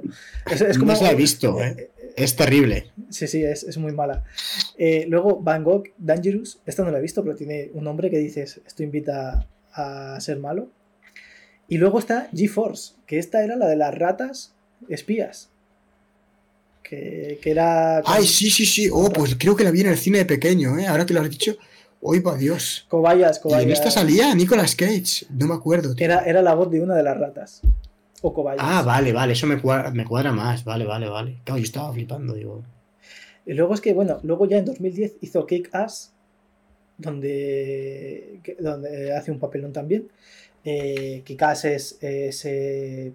Es, 0.52 0.61
es 0.61 0.77
como, 0.77 0.91
No 0.91 0.95
se 0.97 1.06
la 1.06 1.11
he 1.11 1.15
visto, 1.15 1.60
¿eh? 1.60 1.89
Es 2.16 2.36
terrible. 2.36 2.92
Sí, 3.10 3.28
sí, 3.28 3.44
es, 3.44 3.64
es 3.64 3.78
muy 3.78 3.92
mala. 3.92 4.24
Eh, 4.78 5.06
luego 5.10 5.40
Van 5.42 5.64
Gogh, 5.64 5.84
Dangerous. 5.98 6.60
Esta 6.66 6.84
no 6.84 6.92
la 6.92 7.00
he 7.00 7.02
visto, 7.02 7.24
pero 7.24 7.36
tiene 7.36 7.72
un 7.74 7.84
nombre 7.84 8.10
que 8.10 8.18
dices, 8.18 8.62
esto 8.66 8.84
invita 8.84 9.48
a 9.74 10.20
ser 10.22 10.40
malo. 10.40 10.70
Y 11.68 11.78
luego 11.78 12.00
está 12.00 12.30
GeForce, 12.34 12.94
que 13.06 13.20
esta 13.20 13.44
era 13.44 13.56
la 13.56 13.68
de 13.68 13.76
las 13.76 13.94
ratas 13.94 14.54
espías. 14.88 15.50
Que, 16.84 17.40
que 17.42 17.52
era... 17.52 18.02
con 18.06 18.14
Ay, 18.14 18.26
sí, 18.28 18.50
sí, 18.52 18.66
sí. 18.66 18.90
Oh, 18.94 19.10
pues 19.10 19.36
creo 19.38 19.56
que 19.56 19.64
la 19.64 19.72
vi 19.72 19.82
en 19.82 19.88
el 19.88 19.98
cine 19.98 20.20
de 20.20 20.26
pequeño, 20.26 20.78
¿eh? 20.78 20.86
Ahora 20.88 21.06
que 21.06 21.14
lo 21.16 21.22
has 21.22 21.30
dicho. 21.30 21.58
Uy, 22.02 22.20
va 22.20 22.38
Dios. 22.38 22.86
Cobayas, 22.88 23.38
¿Y 23.38 23.40
en 23.40 23.42
cobayas. 23.42 23.80
esta 23.80 23.90
salía 23.90 24.36
Nicolas 24.36 24.76
Cage? 24.76 25.26
No 25.32 25.48
me 25.48 25.56
acuerdo. 25.56 25.96
tío. 25.96 26.06
Era, 26.06 26.20
era 26.20 26.44
la 26.44 26.54
voz 26.54 26.70
de 26.70 26.80
una 26.82 26.96
de 26.96 27.02
las 27.02 27.18
ratas. 27.18 27.62
Ah, 28.60 28.81
vale, 28.84 29.14
vale. 29.14 29.34
Eso 29.34 29.47
me 29.47 29.61
cuadra, 29.61 29.91
me 29.91 30.06
cuadra 30.06 30.31
más. 30.31 30.64
Vale, 30.64 30.85
vale, 30.85 31.07
vale. 31.10 31.39
Claro, 31.43 31.57
yo 31.60 31.64
estaba 31.65 31.93
flipando, 31.93 32.34
digo. 32.34 32.64
Y 33.45 33.53
luego 33.53 33.73
es 33.73 33.81
que, 33.81 33.93
bueno, 33.93 34.19
luego 34.23 34.47
ya 34.47 34.57
en 34.57 34.65
2010 34.65 35.18
hizo 35.22 35.45
Kick 35.45 35.69
Ass, 35.73 36.14
donde, 36.97 38.39
donde 38.60 39.14
hace 39.14 39.31
un 39.31 39.39
papelón 39.39 39.73
también. 39.73 40.07
Eh, 40.64 41.22
Kick 41.26 41.41
Ass 41.43 41.65
es 41.65 41.97
ese, 42.02 43.14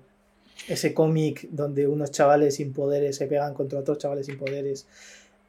ese 0.68 0.94
cómic 0.94 1.48
donde 1.50 1.88
unos 1.88 2.10
chavales 2.12 2.56
sin 2.56 2.72
poderes 2.72 3.16
se 3.16 3.26
pegan 3.26 3.54
contra 3.54 3.80
otros 3.80 3.98
chavales 3.98 4.26
sin 4.26 4.38
poderes. 4.38 4.86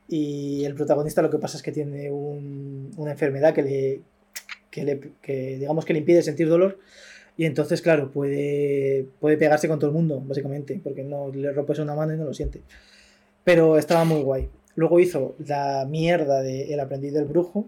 Y 0.07 0.63
el 0.65 0.73
protagonista 0.75 1.21
lo 1.21 1.29
que 1.29 1.38
pasa 1.38 1.57
es 1.57 1.63
que 1.63 1.71
tiene 1.71 2.09
un- 2.11 2.91
una 2.97 3.11
enfermedad 3.11 3.53
que 3.53 3.61
le, 3.61 4.01
que 4.69 4.83
le 4.83 4.99
que 5.21 5.57
digamos 5.59 5.85
que 5.85 5.93
le 5.93 5.99
impide 5.99 6.23
sentir 6.23 6.49
dolor. 6.49 6.79
Y 7.41 7.45
entonces, 7.45 7.81
claro, 7.81 8.11
puede, 8.11 9.07
puede 9.19 9.35
pegarse 9.35 9.68
con 9.68 9.80
todo 9.80 9.89
el 9.89 9.95
mundo, 9.95 10.22
básicamente, 10.23 10.80
porque 10.84 11.01
no 11.01 11.31
le 11.34 11.51
rompes 11.51 11.80
una 11.80 11.95
mano 11.95 12.13
y 12.13 12.18
no 12.18 12.26
lo 12.26 12.35
siente. 12.35 12.61
Pero 13.43 13.80
estaba 13.80 14.03
muy 14.03 14.22
guay. 14.22 14.47
Luego 14.76 14.99
hizo 14.99 15.34
la 15.47 15.88
mierda 15.89 16.43
de 16.43 16.72
El 16.72 16.80
aprendiz 16.80 17.13
del 17.13 17.26
brujo. 17.26 17.65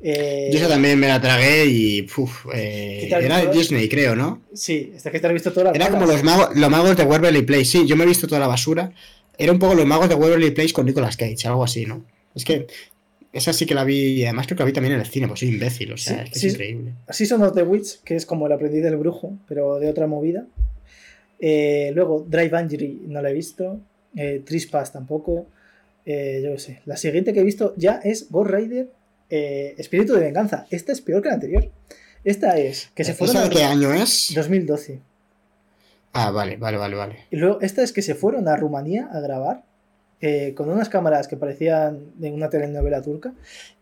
Eh, 0.00 0.50
Yo 0.52 0.60
esa 0.60 0.68
también 0.68 1.00
me 1.00 1.08
la 1.08 1.20
tragué 1.20 1.66
y. 1.66 2.06
eh, 2.54 2.98
¿Qué 3.00 3.08
tal, 3.10 3.24
era 3.24 3.44
de? 3.44 3.50
Disney, 3.50 3.88
creo, 3.88 4.14
¿no? 4.14 4.40
Sí, 4.52 4.92
esta 4.94 5.10
que 5.10 5.18
te 5.18 5.26
has 5.26 5.32
visto 5.32 5.52
todas 5.52 5.72
las 5.72 5.74
Era 5.74 5.90
como 5.90 6.06
los 6.06 6.22
magos, 6.22 6.54
los 6.54 6.70
magos 6.70 6.96
de 6.96 7.02
Waverly 7.02 7.42
Place. 7.42 7.64
Sí, 7.64 7.88
yo 7.88 7.96
me 7.96 8.04
he 8.04 8.06
visto 8.06 8.28
toda 8.28 8.38
la 8.38 8.46
basura. 8.46 8.92
Era 9.36 9.50
un 9.50 9.58
poco 9.58 9.74
los 9.74 9.84
magos 9.84 10.08
de 10.08 10.14
Waverly 10.14 10.52
Place 10.52 10.72
con 10.72 10.86
Nicolas 10.86 11.16
Cage, 11.16 11.48
algo 11.48 11.64
así, 11.64 11.86
¿no? 11.86 12.04
Es 12.36 12.44
que 12.44 12.68
esa 13.34 13.52
sí 13.52 13.66
que 13.66 13.74
la 13.74 13.84
vi, 13.84 14.12
y 14.20 14.24
además 14.24 14.46
creo 14.46 14.56
que 14.56 14.62
la 14.62 14.66
vi 14.66 14.72
también 14.72 14.94
en 14.94 15.00
el 15.00 15.06
cine, 15.06 15.26
pues 15.28 15.40
soy 15.40 15.48
imbécil, 15.50 15.92
o 15.92 15.96
sea, 15.96 16.18
Sí, 16.18 16.22
es 16.24 16.30
que 16.30 16.38
sí. 16.38 16.46
es 16.46 16.52
increíble. 16.54 16.92
Así 17.06 17.26
son 17.26 17.40
los 17.40 17.52
The 17.52 17.62
Witch, 17.62 18.00
que 18.02 18.16
es 18.16 18.24
como 18.26 18.46
El 18.46 18.52
aprendiz 18.52 18.82
del 18.82 18.96
brujo, 18.96 19.36
pero 19.48 19.78
de 19.78 19.88
otra 19.88 20.06
movida. 20.06 20.46
Eh, 21.40 21.92
luego, 21.94 22.24
Drive 22.28 22.56
Angry 22.56 23.02
no 23.06 23.20
la 23.20 23.30
he 23.30 23.34
visto. 23.34 23.80
Eh, 24.16 24.42
Trispas 24.44 24.92
tampoco. 24.92 25.46
Eh, 26.06 26.40
yo 26.44 26.52
qué 26.52 26.58
sé. 26.58 26.80
La 26.86 26.96
siguiente 26.96 27.32
que 27.32 27.40
he 27.40 27.44
visto 27.44 27.74
ya 27.76 28.00
es 28.02 28.30
Ghost 28.30 28.50
Rider 28.50 28.88
eh, 29.30 29.74
Espíritu 29.78 30.14
de 30.14 30.20
Venganza. 30.20 30.66
Esta 30.70 30.92
es 30.92 31.00
peor 31.00 31.22
que 31.22 31.28
la 31.28 31.34
anterior. 31.34 31.68
Esta 32.24 32.56
es 32.58 32.90
que 32.94 33.04
se 33.04 33.14
fueron 33.14 33.36
¿Esa 33.36 33.48
de 33.48 33.54
qué 33.54 33.64
año 33.64 33.92
es? 33.92 34.32
2012. 34.34 35.00
Ah, 36.12 36.30
vale, 36.30 36.56
vale, 36.56 36.76
vale, 36.78 36.94
vale. 36.96 37.16
Y 37.30 37.36
luego, 37.36 37.60
esta 37.60 37.82
es 37.82 37.92
que 37.92 38.00
se 38.02 38.14
fueron 38.14 38.46
a 38.48 38.56
Rumanía 38.56 39.08
a 39.12 39.20
grabar 39.20 39.64
eh, 40.20 40.54
con 40.54 40.68
unas 40.70 40.88
cámaras 40.88 41.28
que 41.28 41.36
parecían 41.36 42.12
de 42.16 42.30
una 42.32 42.48
telenovela 42.50 43.02
turca 43.02 43.34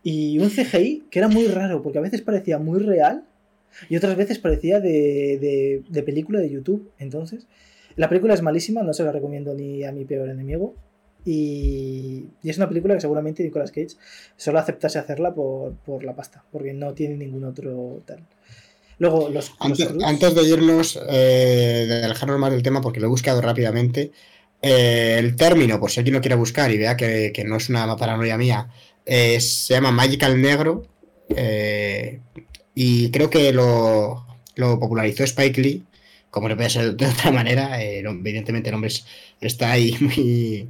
y 0.03 0.39
un 0.39 0.49
CGI 0.49 1.05
que 1.09 1.19
era 1.19 1.27
muy 1.27 1.47
raro 1.47 1.81
porque 1.81 1.99
a 1.99 2.01
veces 2.01 2.21
parecía 2.21 2.57
muy 2.57 2.79
real 2.79 3.23
y 3.89 3.95
otras 3.97 4.15
veces 4.15 4.39
parecía 4.39 4.79
de, 4.79 5.37
de- 5.39 5.83
de 5.87 6.03
película 6.03 6.39
de 6.39 6.49
YouTube. 6.49 6.91
Entonces, 6.99 7.47
la 7.95 8.09
película 8.09 8.33
es 8.33 8.41
malísima, 8.41 8.83
no 8.83 8.93
se 8.93 9.03
la 9.03 9.11
recomiendo 9.11 9.53
ni 9.53 9.83
a 9.83 9.91
mi 9.91 10.05
peor 10.05 10.29
enemigo. 10.29 10.75
Y, 11.25 12.27
y 12.43 12.49
es 12.49 12.57
una 12.57 12.67
película 12.67 12.93
que 12.95 13.01
seguramente 13.01 13.43
Nicolas 13.43 13.71
Cage 13.71 13.95
solo 14.35 14.59
aceptase 14.59 14.99
hacerla 14.99 15.33
por, 15.33 15.73
por 15.75 16.03
la 16.03 16.13
pasta, 16.15 16.43
porque 16.51 16.73
no 16.73 16.93
tiene 16.93 17.15
ningún 17.15 17.45
otro 17.45 18.01
tal. 18.05 18.19
Luego, 18.99 19.29
los, 19.29 19.53
Antes, 19.59 19.89
antes 20.05 20.35
de 20.35 20.43
irnos, 20.43 20.99
eh, 21.09 21.85
de 21.87 22.03
alejarnos 22.03 22.37
más 22.39 22.51
del 22.51 22.61
tema, 22.61 22.81
porque 22.81 22.99
lo 22.99 23.07
he 23.07 23.09
buscado 23.09 23.41
rápidamente, 23.41 24.11
el 24.63 25.35
término, 25.35 25.79
por 25.79 25.91
si 25.91 25.99
alguien 25.99 26.15
lo 26.15 26.21
quiere 26.21 26.35
buscar 26.35 26.71
y 26.71 26.77
vea 26.77 26.95
que, 26.97 27.31
que 27.33 27.43
no 27.43 27.57
es 27.57 27.69
una 27.69 27.95
paranoia 27.97 28.37
mía, 28.37 28.69
eh, 29.05 29.39
se 29.41 29.73
llama 29.73 29.91
Magical 29.91 30.41
Negro 30.41 30.87
eh, 31.35 32.19
y 32.75 33.11
creo 33.11 33.29
que 33.29 33.51
lo, 33.53 34.25
lo 34.55 34.79
popularizó 34.79 35.23
Spike 35.23 35.61
Lee, 35.61 35.83
como 36.31 36.49
no 36.49 36.55
puede 36.55 36.69
ser 36.69 36.95
de 36.95 37.05
otra 37.05 37.31
manera, 37.31 37.83
eh, 37.83 37.99
evidentemente 37.99 38.69
el 38.69 38.75
hombre 38.75 38.87
es- 38.89 39.05
está 39.41 39.71
ahí 39.71 39.95
muy, 39.99 40.67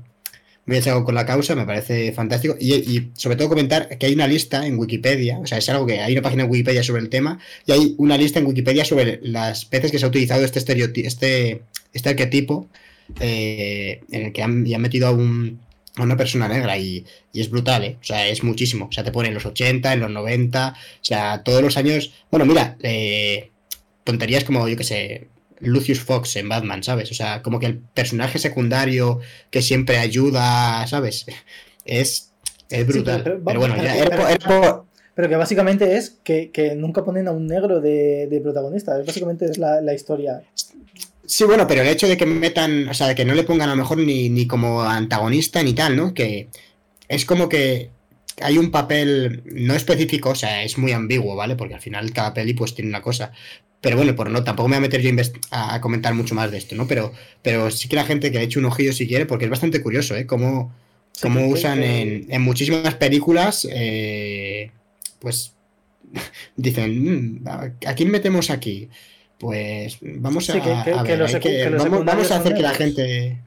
muy 0.66 0.78
echado 0.78 1.04
con 1.04 1.16
la 1.16 1.26
causa, 1.26 1.56
me 1.56 1.66
parece 1.66 2.12
fantástico. 2.14 2.56
Y, 2.60 3.12
sobre 3.16 3.36
todo 3.38 3.50
comentar 3.50 3.98
que 3.98 4.06
hay 4.08 4.14
una 4.14 4.28
lista 4.28 4.66
en 4.66 4.78
Wikipedia, 4.80 5.40
o 5.40 5.46
sea, 5.48 5.58
es 5.58 5.70
algo 5.70 5.86
que 5.86 6.00
hay 6.02 6.14
una 6.14 6.22
página 6.22 6.44
en 6.44 6.50
Wikipedia 6.52 6.84
sobre 6.84 7.02
el 7.02 7.10
tema, 7.10 7.40
y 7.66 7.72
hay 7.74 7.96
una 7.98 8.18
lista 8.18 8.40
en 8.40 8.46
Wikipedia 8.48 8.86
sobre 8.86 9.20
las 9.24 9.70
veces 9.70 9.92
que 9.92 10.00
se 10.00 10.06
ha 10.06 10.08
utilizado 10.10 10.44
este 10.44 10.60
este, 11.06 11.62
este 11.94 12.10
arquetipo, 12.10 12.68
eh, 13.20 14.02
en 14.12 14.26
el 14.28 14.34
que 14.34 14.42
han, 14.44 14.66
y 14.66 14.74
han 14.74 14.82
metido 14.82 15.08
a, 15.08 15.12
un, 15.12 15.60
a 15.96 16.04
una 16.04 16.18
persona 16.18 16.48
negra, 16.48 16.78
y, 16.78 17.06
y 17.32 17.42
es 17.42 17.50
brutal, 17.50 17.84
¿eh? 17.84 17.98
O 18.02 18.04
sea, 18.04 18.28
es 18.28 18.44
muchísimo. 18.44 18.86
O 18.88 18.92
sea, 18.92 19.04
te 19.04 19.12
pone 19.12 19.28
en 19.30 19.34
los 19.36 19.46
80, 19.46 19.94
en 19.94 20.00
los 20.00 20.12
90, 20.12 20.70
o 20.76 20.76
sea, 21.06 21.44
todos 21.44 21.62
los 21.62 21.78
años. 21.78 22.12
Bueno, 22.32 22.46
mira, 22.46 22.78
eh, 22.82 23.52
tonterías 24.04 24.44
como, 24.44 24.68
yo 24.68 24.76
que 24.78 24.84
sé, 24.84 25.28
Lucius 25.60 26.00
Fox 26.02 26.36
en 26.36 26.50
Batman, 26.50 26.84
¿sabes? 26.84 27.10
O 27.12 27.14
sea, 27.14 27.42
como 27.42 27.60
que 27.60 27.68
el 27.68 27.78
personaje 27.80 28.38
secundario 28.40 29.20
que 29.50 29.62
siempre 29.62 29.98
ayuda, 29.98 30.86
¿sabes? 30.88 31.26
Es, 31.86 32.32
es 32.70 32.88
brutal. 32.88 33.22
pero- 33.24 33.36
pero, 33.36 33.46
pero- 33.46 33.60
bueno, 33.60 33.76
ya 33.76 33.96
era, 33.98 34.10
pero- 34.10 34.22
por- 34.22 34.32
era 34.32 34.62
por- 34.62 34.86
Pero 35.16 35.30
que 35.30 35.36
básicamente 35.36 35.98
es 35.98 36.18
que, 36.24 36.50
que 36.50 36.76
nunca 36.76 37.04
ponen 37.04 37.28
a 37.28 37.32
un 37.32 37.46
negro 37.46 37.82
de, 37.82 38.28
de 38.28 38.40
protagonista. 38.42 38.98
Básicamente 39.06 39.46
es 39.46 39.58
la, 39.58 39.80
la 39.82 39.94
historia. 39.94 40.42
Sí, 41.26 41.46
bueno, 41.46 41.66
pero 41.68 41.82
el 41.82 41.88
hecho 41.88 42.08
de 42.08 42.18
que 42.18 42.26
metan, 42.26 42.90
o 42.90 42.94
sea, 42.94 43.08
de 43.08 43.16
que 43.16 43.24
no 43.26 43.34
le 43.34 43.44
pongan 43.44 43.70
a 43.70 43.76
lo 43.76 43.82
mejor 43.82 43.98
ni, 43.98 44.30
ni 44.30 44.46
como 44.46 44.82
antagonista 44.84 45.64
ni 45.64 45.74
tal, 45.74 45.96
¿no? 45.96 46.14
Que 46.14 46.50
es 47.08 47.26
como 47.26 47.50
que 47.50 47.92
hay 48.42 48.58
un 48.58 48.72
papel 48.72 49.44
no 49.46 49.76
específico, 49.76 50.32
o 50.32 50.36
sea, 50.36 50.64
es 50.64 50.78
muy 50.78 50.92
ambiguo, 50.92 51.36
¿vale? 51.36 51.56
Porque 51.56 51.76
al 51.76 51.82
final 51.82 52.12
cada 52.14 52.34
peli 52.34 52.54
pues 52.54 52.76
tiene 52.76 52.90
una 52.90 53.02
cosa. 53.02 53.32
Pero 53.82 53.98
bueno, 53.98 54.16
por 54.16 54.30
no, 54.32 54.44
tampoco 54.44 54.70
me 54.70 54.76
voy 54.78 54.80
a 54.86 54.90
meter 54.90 55.02
yo 55.02 55.12
a 55.52 55.80
comentar 55.82 56.14
mucho 56.14 56.36
más 56.36 56.52
de 56.52 56.58
esto, 56.58 56.76
¿no? 56.76 56.88
Pero, 56.88 57.14
pero 57.42 57.72
sí 57.72 57.88
que 57.90 57.96
la 57.98 58.06
gente 58.06 58.32
que 58.32 58.40
le 58.40 58.46
eche 58.46 58.60
un 58.60 58.66
ojillo 58.66 58.94
si 58.94 59.08
quiere, 59.08 59.26
porque 59.26 59.46
es 59.46 59.52
bastante 59.52 59.82
curioso, 59.84 60.16
¿eh? 60.16 60.26
Cómo, 60.28 60.74
cómo 61.22 61.48
usan 61.48 61.80
que- 61.82 62.02
en, 62.02 62.26
en 62.30 62.42
muchísimas 62.42 62.96
películas, 62.96 63.68
eh, 63.72 64.72
pues 65.20 65.54
dicen, 66.56 67.40
"Mm, 67.44 67.48
¿a 67.48 67.72
a 67.88 67.96
quién 67.96 68.12
metemos 68.12 68.50
aquí? 68.50 68.90
Pues 69.44 69.98
vamos 70.02 70.50
a, 70.50 70.58
vamos, 70.58 72.32
a 72.32 72.38
hacer 72.38 72.54
que 72.54 72.62
la 72.62 72.72
gente... 72.72 73.38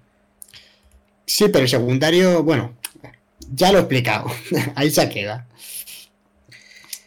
Sí, 1.24 1.47
pero 1.48 1.64
el 1.64 1.68
secundario, 1.68 2.44
bueno, 2.44 2.74
ya 3.52 3.73
lo 3.73 3.78
he 3.78 3.81
explicado. 3.81 4.31
Ahí 4.74 4.90
se 4.90 5.09
queda. 5.09 5.47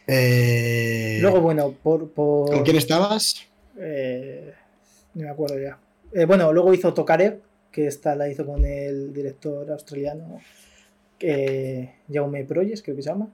Eh, 0.08 1.20
Luego, 1.22 1.40
bueno, 1.40 1.72
por. 1.72 2.10
por 2.10 2.50
¿Con 2.50 2.64
quién 2.64 2.78
estabas? 2.78 3.46
eh, 3.80 4.54
no 5.14 5.24
me 5.24 5.30
acuerdo 5.30 5.60
ya. 5.60 5.78
Eh, 6.14 6.26
bueno, 6.26 6.52
luego 6.52 6.74
hizo 6.74 6.94
Tokarev, 6.94 7.40
que 7.72 7.86
esta 7.86 8.16
la 8.16 8.28
hizo 8.28 8.46
con 8.46 8.66
el 8.66 9.14
director 9.14 9.70
australiano 9.72 10.42
Jaume 12.12 12.44
Proyes, 12.46 12.82
creo 12.82 12.96
que 12.96 13.04
se 13.04 13.10
llama. 13.10 13.30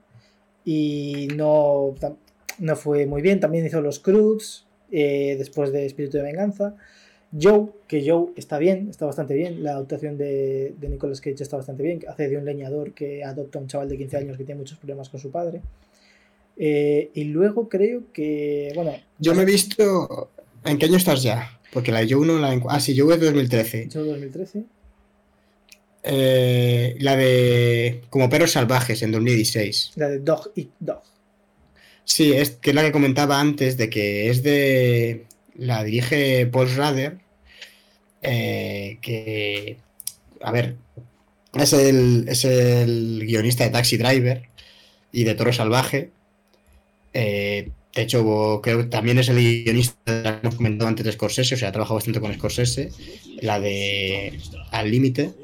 Y 0.64 1.28
no, 1.34 1.94
no 2.58 2.76
fue 2.76 3.06
muy 3.06 3.22
bien. 3.22 3.40
También 3.40 3.64
hizo 3.64 3.80
Los 3.80 3.98
Cruz, 3.98 4.66
eh, 4.90 5.36
después 5.38 5.72
de 5.72 5.86
Espíritu 5.86 6.16
de 6.18 6.22
Venganza. 6.22 6.76
Joe, 7.38 7.66
que 7.88 8.08
Joe 8.08 8.32
está 8.36 8.58
bien, 8.58 8.88
está 8.88 9.06
bastante 9.06 9.34
bien. 9.34 9.62
La 9.62 9.72
adaptación 9.72 10.16
de, 10.16 10.74
de 10.78 10.88
Nicolas 10.88 11.20
Cage 11.20 11.42
está 11.42 11.56
bastante 11.56 11.82
bien. 11.82 12.00
Hace 12.08 12.28
de 12.28 12.36
un 12.36 12.44
leñador 12.44 12.92
que 12.92 13.24
adopta 13.24 13.58
a 13.58 13.62
un 13.62 13.68
chaval 13.68 13.88
de 13.88 13.98
15 13.98 14.16
años 14.16 14.36
que 14.36 14.44
tiene 14.44 14.60
muchos 14.60 14.78
problemas 14.78 15.08
con 15.08 15.20
su 15.20 15.30
padre. 15.30 15.60
Eh, 16.56 17.10
y 17.14 17.24
luego 17.24 17.68
creo 17.68 18.04
que, 18.12 18.72
bueno, 18.74 18.92
Yo 19.18 19.34
me 19.34 19.42
he 19.42 19.46
visto... 19.46 20.30
¿En 20.64 20.78
qué 20.78 20.86
año 20.86 20.96
estás 20.96 21.22
ya? 21.22 21.60
Porque 21.72 21.92
la 21.92 22.00
de 22.00 22.12
Joe 22.12 22.26
no 22.26 22.38
la... 22.38 22.60
Ah, 22.68 22.80
sí, 22.80 22.98
Joe 22.98 23.14
es 23.14 23.20
de 23.20 23.26
2013. 23.26 23.88
Joe 23.92 24.04
2013. 24.04 24.64
Eh, 26.08 26.96
la 27.00 27.16
de 27.16 28.02
Como 28.10 28.30
perros 28.30 28.52
salvajes 28.52 29.02
en 29.02 29.12
2016. 29.12 29.92
La 29.96 30.08
de 30.08 30.20
Dog 30.20 30.52
Eat 30.56 30.68
Dog. 30.80 31.02
Sí, 32.06 32.32
es 32.32 32.52
que 32.52 32.70
es 32.70 32.76
la 32.76 32.82
que 32.82 32.92
comentaba 32.92 33.38
antes 33.40 33.76
de 33.76 33.90
que 33.90 34.30
es 34.30 34.42
de. 34.42 35.26
La 35.56 35.84
dirige 35.84 36.46
Paul 36.46 36.68
Schrader. 36.68 37.18
eh, 38.22 38.98
que. 39.02 39.78
A 40.40 40.52
ver. 40.52 40.76
Es 41.54 41.72
el, 41.72 42.26
es 42.28 42.44
el 42.44 43.22
guionista 43.26 43.64
de 43.64 43.70
Taxi 43.70 43.96
Driver 43.98 44.48
y 45.12 45.24
de 45.24 45.34
Toro 45.34 45.52
Salvaje. 45.52 46.10
Eh, 47.12 47.70
de 47.94 48.02
hecho, 48.02 48.60
creo 48.62 48.78
que 48.78 48.84
también 48.84 49.18
es 49.18 49.28
el 49.30 49.36
guionista 49.38 49.96
que 50.04 50.40
hemos 50.42 50.56
comentado 50.56 50.88
antes 50.88 51.04
de 51.06 51.12
Scorsese, 51.12 51.54
o 51.54 51.58
sea, 51.58 51.68
ha 51.70 51.72
trabajado 51.72 51.96
bastante 51.96 52.20
con 52.20 52.34
Scorsese, 52.34 52.90
la 53.40 53.58
de 53.60 54.38
Al 54.70 54.90
Límite. 54.90 55.34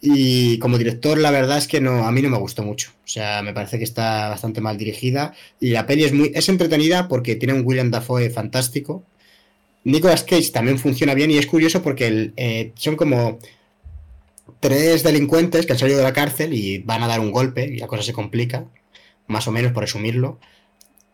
Y 0.00 0.58
como 0.58 0.78
director, 0.78 1.18
la 1.18 1.30
verdad 1.30 1.58
es 1.58 1.66
que 1.66 1.80
no, 1.80 2.06
a 2.06 2.12
mí 2.12 2.22
no 2.22 2.30
me 2.30 2.38
gustó 2.38 2.62
mucho. 2.62 2.92
O 3.04 3.08
sea, 3.08 3.42
me 3.42 3.54
parece 3.54 3.78
que 3.78 3.84
está 3.84 4.28
bastante 4.28 4.60
mal 4.60 4.76
dirigida. 4.76 5.34
Y 5.60 5.70
la 5.70 5.86
peli 5.86 6.04
es 6.04 6.12
muy, 6.12 6.32
es 6.34 6.48
entretenida 6.48 7.08
porque 7.08 7.36
tiene 7.36 7.54
un 7.54 7.62
William 7.64 7.90
Dafoe 7.90 8.30
fantástico. 8.30 9.04
Nicolas 9.84 10.24
Cage 10.24 10.50
también 10.50 10.78
funciona 10.78 11.14
bien 11.14 11.30
y 11.30 11.38
es 11.38 11.46
curioso 11.46 11.82
porque 11.82 12.08
el, 12.08 12.32
eh, 12.36 12.72
son 12.74 12.96
como 12.96 13.38
tres 14.60 15.02
delincuentes 15.02 15.64
que 15.64 15.72
han 15.72 15.78
salido 15.78 15.98
de 15.98 16.04
la 16.04 16.12
cárcel 16.12 16.54
y 16.54 16.78
van 16.78 17.02
a 17.02 17.06
dar 17.06 17.20
un 17.20 17.30
golpe 17.30 17.64
y 17.64 17.78
la 17.78 17.86
cosa 17.86 18.02
se 18.02 18.12
complica, 18.12 18.64
más 19.28 19.46
o 19.46 19.52
menos 19.52 19.72
por 19.72 19.84
resumirlo. 19.84 20.38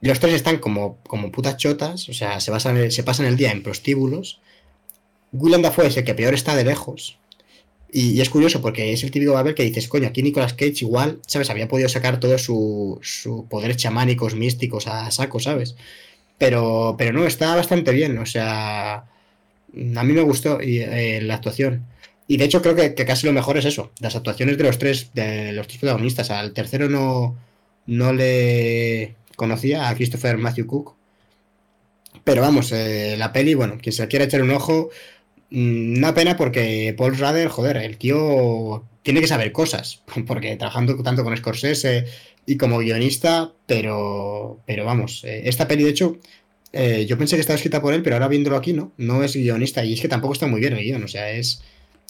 Los 0.00 0.20
tres 0.20 0.34
están 0.34 0.58
como, 0.58 0.96
como 1.06 1.30
putas 1.30 1.56
chotas, 1.58 2.08
o 2.08 2.14
sea, 2.14 2.40
se, 2.40 2.50
basan, 2.50 2.90
se 2.90 3.02
pasan 3.02 3.26
el 3.26 3.36
día 3.36 3.52
en 3.52 3.62
prostíbulos. 3.62 4.40
William 5.32 5.62
Dafoe 5.62 5.86
es 5.86 5.96
el 5.96 6.04
que 6.04 6.14
peor 6.14 6.34
está 6.34 6.56
de 6.56 6.64
lejos. 6.64 7.18
Y, 7.94 8.20
es 8.22 8.30
curioso 8.30 8.62
porque 8.62 8.92
es 8.92 9.04
el 9.04 9.10
típico 9.10 9.34
papel 9.34 9.54
que 9.54 9.64
dices, 9.64 9.86
coño, 9.86 10.08
aquí 10.08 10.22
Nicolas 10.22 10.54
Cage 10.54 10.78
igual, 10.80 11.20
¿sabes? 11.26 11.50
Había 11.50 11.68
podido 11.68 11.90
sacar 11.90 12.18
todos 12.18 12.42
sus 12.42 12.98
su 13.02 13.46
poderes 13.50 13.76
chamánicos, 13.76 14.34
místicos 14.34 14.86
a 14.86 15.10
saco, 15.10 15.38
¿sabes? 15.40 15.76
Pero, 16.38 16.96
pero 16.98 17.12
no, 17.12 17.26
está 17.26 17.54
bastante 17.54 17.92
bien, 17.92 18.18
o 18.18 18.26
sea, 18.26 18.94
a 18.94 19.04
mí 20.04 20.12
me 20.12 20.22
gustó 20.22 20.58
eh, 20.60 21.20
la 21.22 21.34
actuación. 21.34 21.84
Y 22.26 22.38
de 22.38 22.44
hecho 22.46 22.62
creo 22.62 22.74
que, 22.74 22.94
casi 22.94 23.26
lo 23.26 23.32
mejor 23.34 23.58
es 23.58 23.66
eso, 23.66 23.92
las 24.00 24.16
actuaciones 24.16 24.56
de 24.56 24.64
los 24.64 24.78
tres, 24.78 25.10
de 25.14 25.52
los 25.52 25.66
tres 25.66 25.80
protagonistas. 25.80 26.30
Al 26.30 26.52
tercero 26.54 26.88
no, 26.88 27.36
no 27.86 28.12
le 28.12 29.16
conocía, 29.36 29.88
a 29.88 29.94
Christopher 29.94 30.38
Matthew 30.38 30.66
Cook. 30.66 30.94
Pero 32.24 32.42
vamos, 32.42 32.72
eh, 32.72 33.16
la 33.18 33.32
peli, 33.32 33.54
bueno, 33.54 33.78
quien 33.82 33.92
se 33.92 34.08
quiera 34.08 34.24
echar 34.24 34.42
un 34.42 34.50
ojo, 34.50 34.90
una 35.54 36.14
pena 36.14 36.36
porque 36.36 36.94
Paul 36.96 37.16
Rader, 37.18 37.48
joder, 37.48 37.76
el 37.78 37.96
tío 37.98 38.84
tiene 39.02 39.20
que 39.20 39.26
saber 39.26 39.52
cosas, 39.52 40.02
porque 40.26 40.56
trabajando 40.56 40.96
tanto 41.02 41.24
con 41.24 41.36
Scorsese 41.36 42.04
y 42.46 42.56
como 42.56 42.78
guionista, 42.78 43.52
pero, 43.66 44.58
pero 44.66 44.84
vamos, 44.84 45.22
eh, 45.24 45.42
esta 45.44 45.68
peli 45.68 45.84
de 45.84 45.90
hecho, 45.90 46.16
eh, 46.72 47.04
yo 47.06 47.18
pensé 47.18 47.36
que 47.36 47.40
estaba 47.40 47.56
escrita 47.56 47.80
por 47.82 47.94
él, 47.94 48.02
pero 48.02 48.16
ahora 48.16 48.28
viéndolo 48.28 48.56
aquí, 48.56 48.72
no, 48.72 48.92
no 48.96 49.22
es 49.22 49.34
guionista 49.36 49.84
y 49.84 49.92
es 49.92 50.00
que 50.00 50.08
tampoco 50.08 50.32
está 50.32 50.46
muy 50.46 50.60
bien 50.60 50.72
el 50.72 50.82
guion, 50.82 51.04
o 51.04 51.08
sea, 51.08 51.30
es, 51.30 51.62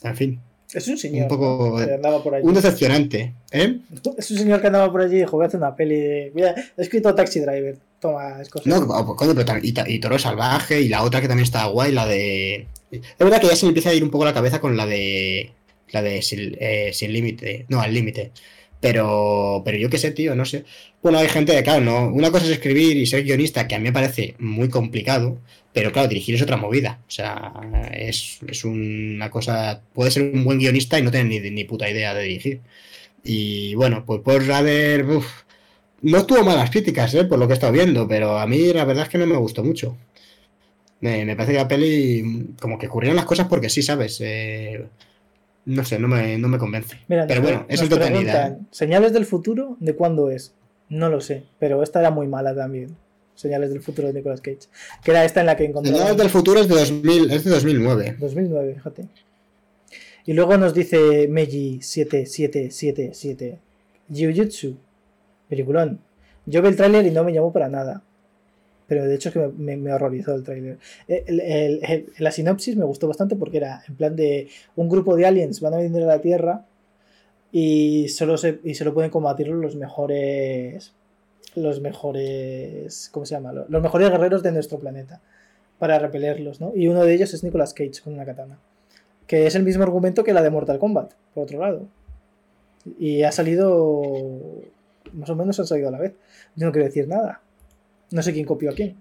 en 0.03 0.17
fin, 0.17 0.41
Es 0.73 0.89
un 0.89 0.97
señor 0.97 1.25
Un 1.25 1.29
poco- 1.29 1.79
¿no? 1.81 1.87
que 1.87 1.93
andaba 1.95 2.23
por 2.23 2.35
allí. 2.35 2.47
un 2.47 2.55
decepcionante, 2.55 3.35
¿eh? 3.51 3.79
Es 4.19 4.31
un 4.31 4.39
señor 4.39 4.61
que 4.63 4.69
andaba 4.69 4.91
por 4.91 5.03
allí 5.03 5.17
y 5.17 5.19
dijo, 5.21 5.33
voy 5.33 5.45
a 5.45 5.49
hacer 5.49 5.59
una 5.61 5.77
peli 5.77 5.97
de... 5.97 6.33
Mira, 6.35 6.55
he 6.77 6.83
escrito 6.83 7.15
Taxi 7.15 7.41
Driver. 7.41 7.77
Toma, 8.01 8.41
es 8.41 8.49
cosa. 8.49 8.69
No, 8.71 9.17
y, 9.63 9.75
y 9.87 9.99
Toro 10.01 10.19
Salvaje 10.19 10.81
y 10.81 10.89
la 10.89 11.03
otra 11.03 11.21
que 11.21 11.29
también 11.29 11.45
está 11.45 11.67
guay, 11.67 11.93
la 11.93 12.07
de... 12.07 12.67
Es 12.93 13.19
verdad 13.19 13.41
que 13.41 13.47
ya 13.47 13.57
se 13.57 13.67
me 13.67 13.71
empieza 13.71 13.91
a 13.91 13.95
ir 13.95 14.05
un 14.05 14.11
poco 14.11 14.25
la 14.25 14.35
cabeza 14.35 14.61
con 14.61 14.77
la 14.77 14.87
de... 14.87 15.53
La 15.91 16.03
de 16.03 16.23
Sin, 16.23 16.57
eh, 16.59 16.93
Límite, 17.03 17.67
no, 17.69 17.81
al 17.81 17.93
límite. 17.93 18.33
Pero, 18.81 19.63
pero 19.65 19.79
yo 19.79 19.91
qué 19.91 19.99
sé, 19.99 20.11
tío, 20.11 20.35
no 20.35 20.45
sé. 20.45 20.65
Bueno, 21.03 21.19
hay 21.19 21.29
gente 21.29 21.55
que, 21.55 21.63
claro, 21.63 21.83
no. 21.83 22.09
Una 22.09 22.31
cosa 22.31 22.47
es 22.47 22.53
escribir 22.53 22.97
y 22.97 23.07
ser 23.07 23.25
guionista, 23.25 23.69
que 23.69 23.75
a 23.75 23.79
mí 23.79 23.85
me 23.85 23.93
parece 23.93 24.35
muy 24.39 24.69
complicado, 24.71 25.39
pero 25.73 25.93
claro, 25.93 26.09
dirigir 26.09 26.35
es 26.35 26.43
otra 26.43 26.57
movida. 26.57 27.01
O 27.07 27.11
sea, 27.11 27.53
es, 27.95 28.41
es 28.49 28.65
una 28.65 29.31
cosa. 29.31 29.83
Puede 29.93 30.11
ser 30.11 30.23
un 30.25 30.45
buen 30.45 30.59
guionista 30.59 30.99
y 30.99 31.03
no 31.03 31.11
tener 31.11 31.27
ni, 31.27 31.51
ni 31.51 31.65
puta 31.65 31.89
idea 31.91 32.15
de 32.15 32.23
dirigir. 32.25 32.61
Y 33.25 33.75
bueno, 33.77 34.05
pues 34.05 34.47
Rader, 34.47 35.05
uf, 35.05 35.27
no 36.03 36.27
tuvo 36.27 36.43
malas 36.45 36.71
críticas, 36.71 37.15
¿eh? 37.15 37.25
por 37.25 37.39
lo 37.39 37.47
que 37.47 37.53
he 37.53 37.55
estado 37.55 37.73
viendo, 37.73 38.09
pero 38.09 38.39
a 38.39 38.47
mí 38.47 38.73
la 38.73 38.85
verdad 38.85 39.05
es 39.05 39.09
que 39.11 39.19
no 39.19 39.27
me 39.27 39.37
gustó 39.37 39.63
mucho. 39.65 39.97
Me, 41.03 41.25
me 41.27 41.37
parece 41.37 41.53
que 41.53 41.59
la 41.59 41.69
peli, 41.69 42.55
como 42.61 42.79
que 42.79 42.87
ocurrieron 42.87 43.17
las 43.17 43.27
cosas 43.27 43.47
porque 43.49 43.69
sí, 43.69 43.83
¿sabes? 43.83 44.19
Eh, 44.23 44.87
no 45.67 45.85
sé, 45.85 45.99
no 45.99 46.09
me, 46.09 46.39
no 46.39 46.49
me 46.49 46.59
convence. 46.59 46.97
Mira, 47.09 47.27
pero 47.27 47.43
bueno, 47.43 47.67
es 47.69 47.81
nos 47.83 47.91
entretenida. 47.91 48.49
¿eh? 48.49 48.57
¿Señales 48.71 49.13
del 49.13 49.27
futuro? 49.27 49.77
¿De 49.81 49.95
cuándo 49.95 50.31
es? 50.31 50.55
No 50.89 51.11
lo 51.11 51.21
sé, 51.21 51.45
pero 51.59 51.83
esta 51.83 52.01
era 52.01 52.11
muy 52.11 52.27
mala 52.29 52.55
también. 52.55 52.97
Señales 53.35 53.71
del 53.71 53.83
futuro 53.83 54.09
de 54.09 54.15
Nicolas 54.15 54.41
Cage. 54.41 54.69
Que 55.03 55.11
era 55.11 55.25
esta 55.25 55.41
en 55.41 55.47
la 55.47 55.57
que 55.57 55.65
encontramos. 55.65 55.99
Señales 55.99 56.19
del 56.19 56.31
futuro 56.31 56.61
es 56.61 56.69
de, 56.69 56.75
2000, 56.75 57.31
es 57.31 57.45
de 57.45 57.51
2009. 57.51 58.17
2009, 58.19 58.75
fíjate. 58.75 59.09
Y 60.25 60.35
luego 60.35 60.57
nos 60.57 60.73
dice 60.73 61.27
Meiji 61.29 61.83
7777 61.83 63.59
Jiu-Jitsu, 64.09 64.77
peliculón. 65.49 66.01
Yo 66.47 66.63
vi 66.63 66.69
el 66.69 66.77
tráiler 66.77 67.07
y 67.07 67.11
no 67.11 67.25
me 67.25 67.33
llamó 67.33 67.53
para 67.53 67.69
nada. 67.69 68.03
Pero 68.93 69.07
de 69.07 69.15
hecho 69.15 69.31
es 69.31 69.33
que 69.33 69.49
me, 69.57 69.91
horrorizó 69.91 70.35
el 70.35 70.43
tráiler. 70.43 70.77
El- 71.09 72.13
la 72.19 72.31
sinopsis 72.31 72.77
me 72.77 72.85
gustó 72.85 73.09
bastante 73.09 73.37
porque 73.37 73.57
era 73.57 73.83
en 73.89 73.97
plan 73.97 74.15
de 74.15 74.49
un 74.77 74.91
grupo 74.91 75.17
de 75.17 75.25
aliens 75.25 75.63
van 75.63 75.73
a 75.73 75.79
venir 75.79 76.03
a 76.03 76.07
la 76.07 76.21
Tierra 76.21 76.67
y 77.51 78.11
solo 78.11 78.37
se, 78.37 78.61
y 78.65 78.75
solo 78.75 78.93
pueden 78.93 79.11
combatirlo 79.11 79.55
los 79.55 79.77
mejores 79.77 80.93
los 81.55 81.81
mejores 81.81 83.09
¿cómo 83.13 83.25
se 83.25 83.35
llama? 83.35 83.55
los 83.55 83.83
mejores 83.83 84.11
guerreros 84.11 84.43
de 84.43 84.53
nuestro 84.53 84.79
planeta 84.79 85.23
para 85.79 85.99
repelerlos, 85.99 86.61
¿no? 86.61 86.73
Y 86.77 86.89
uno 86.89 87.03
de 87.03 87.15
ellos 87.15 87.33
es 87.33 87.43
Nicolas 87.43 87.73
Cage 87.73 88.03
con 88.05 88.13
una 88.13 88.27
katana. 88.27 88.59
Que 89.27 89.47
es 89.47 89.55
el 89.55 89.63
mismo 89.63 89.85
argumento 89.85 90.23
que 90.23 90.35
la 90.35 90.43
de 90.43 90.51
Mortal 90.51 90.79
Kombat, 90.79 91.15
por 91.33 91.45
otro 91.45 91.61
lado. 91.61 91.87
Y 92.99 93.23
ha 93.23 93.33
salido. 93.33 94.03
Más 95.15 95.31
o 95.31 95.35
menos 95.35 95.59
han 95.59 95.67
salido 95.67 95.89
a 95.89 95.93
la 95.93 95.99
vez. 95.99 96.13
No 96.57 96.73
quiero 96.73 96.87
decir 96.87 97.09
nada. 97.09 97.41
No 98.13 98.23
sé 98.23 98.33
quién 98.33 98.47
copió 98.47 98.71
a 98.71 98.75
quién. 98.75 98.97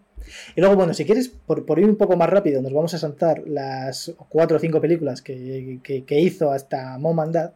Y 0.56 0.62
luego, 0.62 0.76
bueno, 0.76 0.94
si 0.94 1.06
quieres, 1.06 1.30
por, 1.30 1.80
ir 1.80 1.86
un 1.86 1.96
poco 1.96 2.16
más 2.16 2.30
rápido, 2.30 2.62
nos 2.62 2.74
vamos 2.74 2.94
a 2.94 2.98
saltar 2.98 3.44
las 3.46 4.14
cuatro 4.30 4.58
o 4.58 4.60
cinco 4.60 4.80
películas 4.80 5.22
que 5.22 6.20
hizo 6.20 6.52
hasta 6.52 6.98
Mom 6.98 7.20
and 7.20 7.34
Dad. 7.34 7.52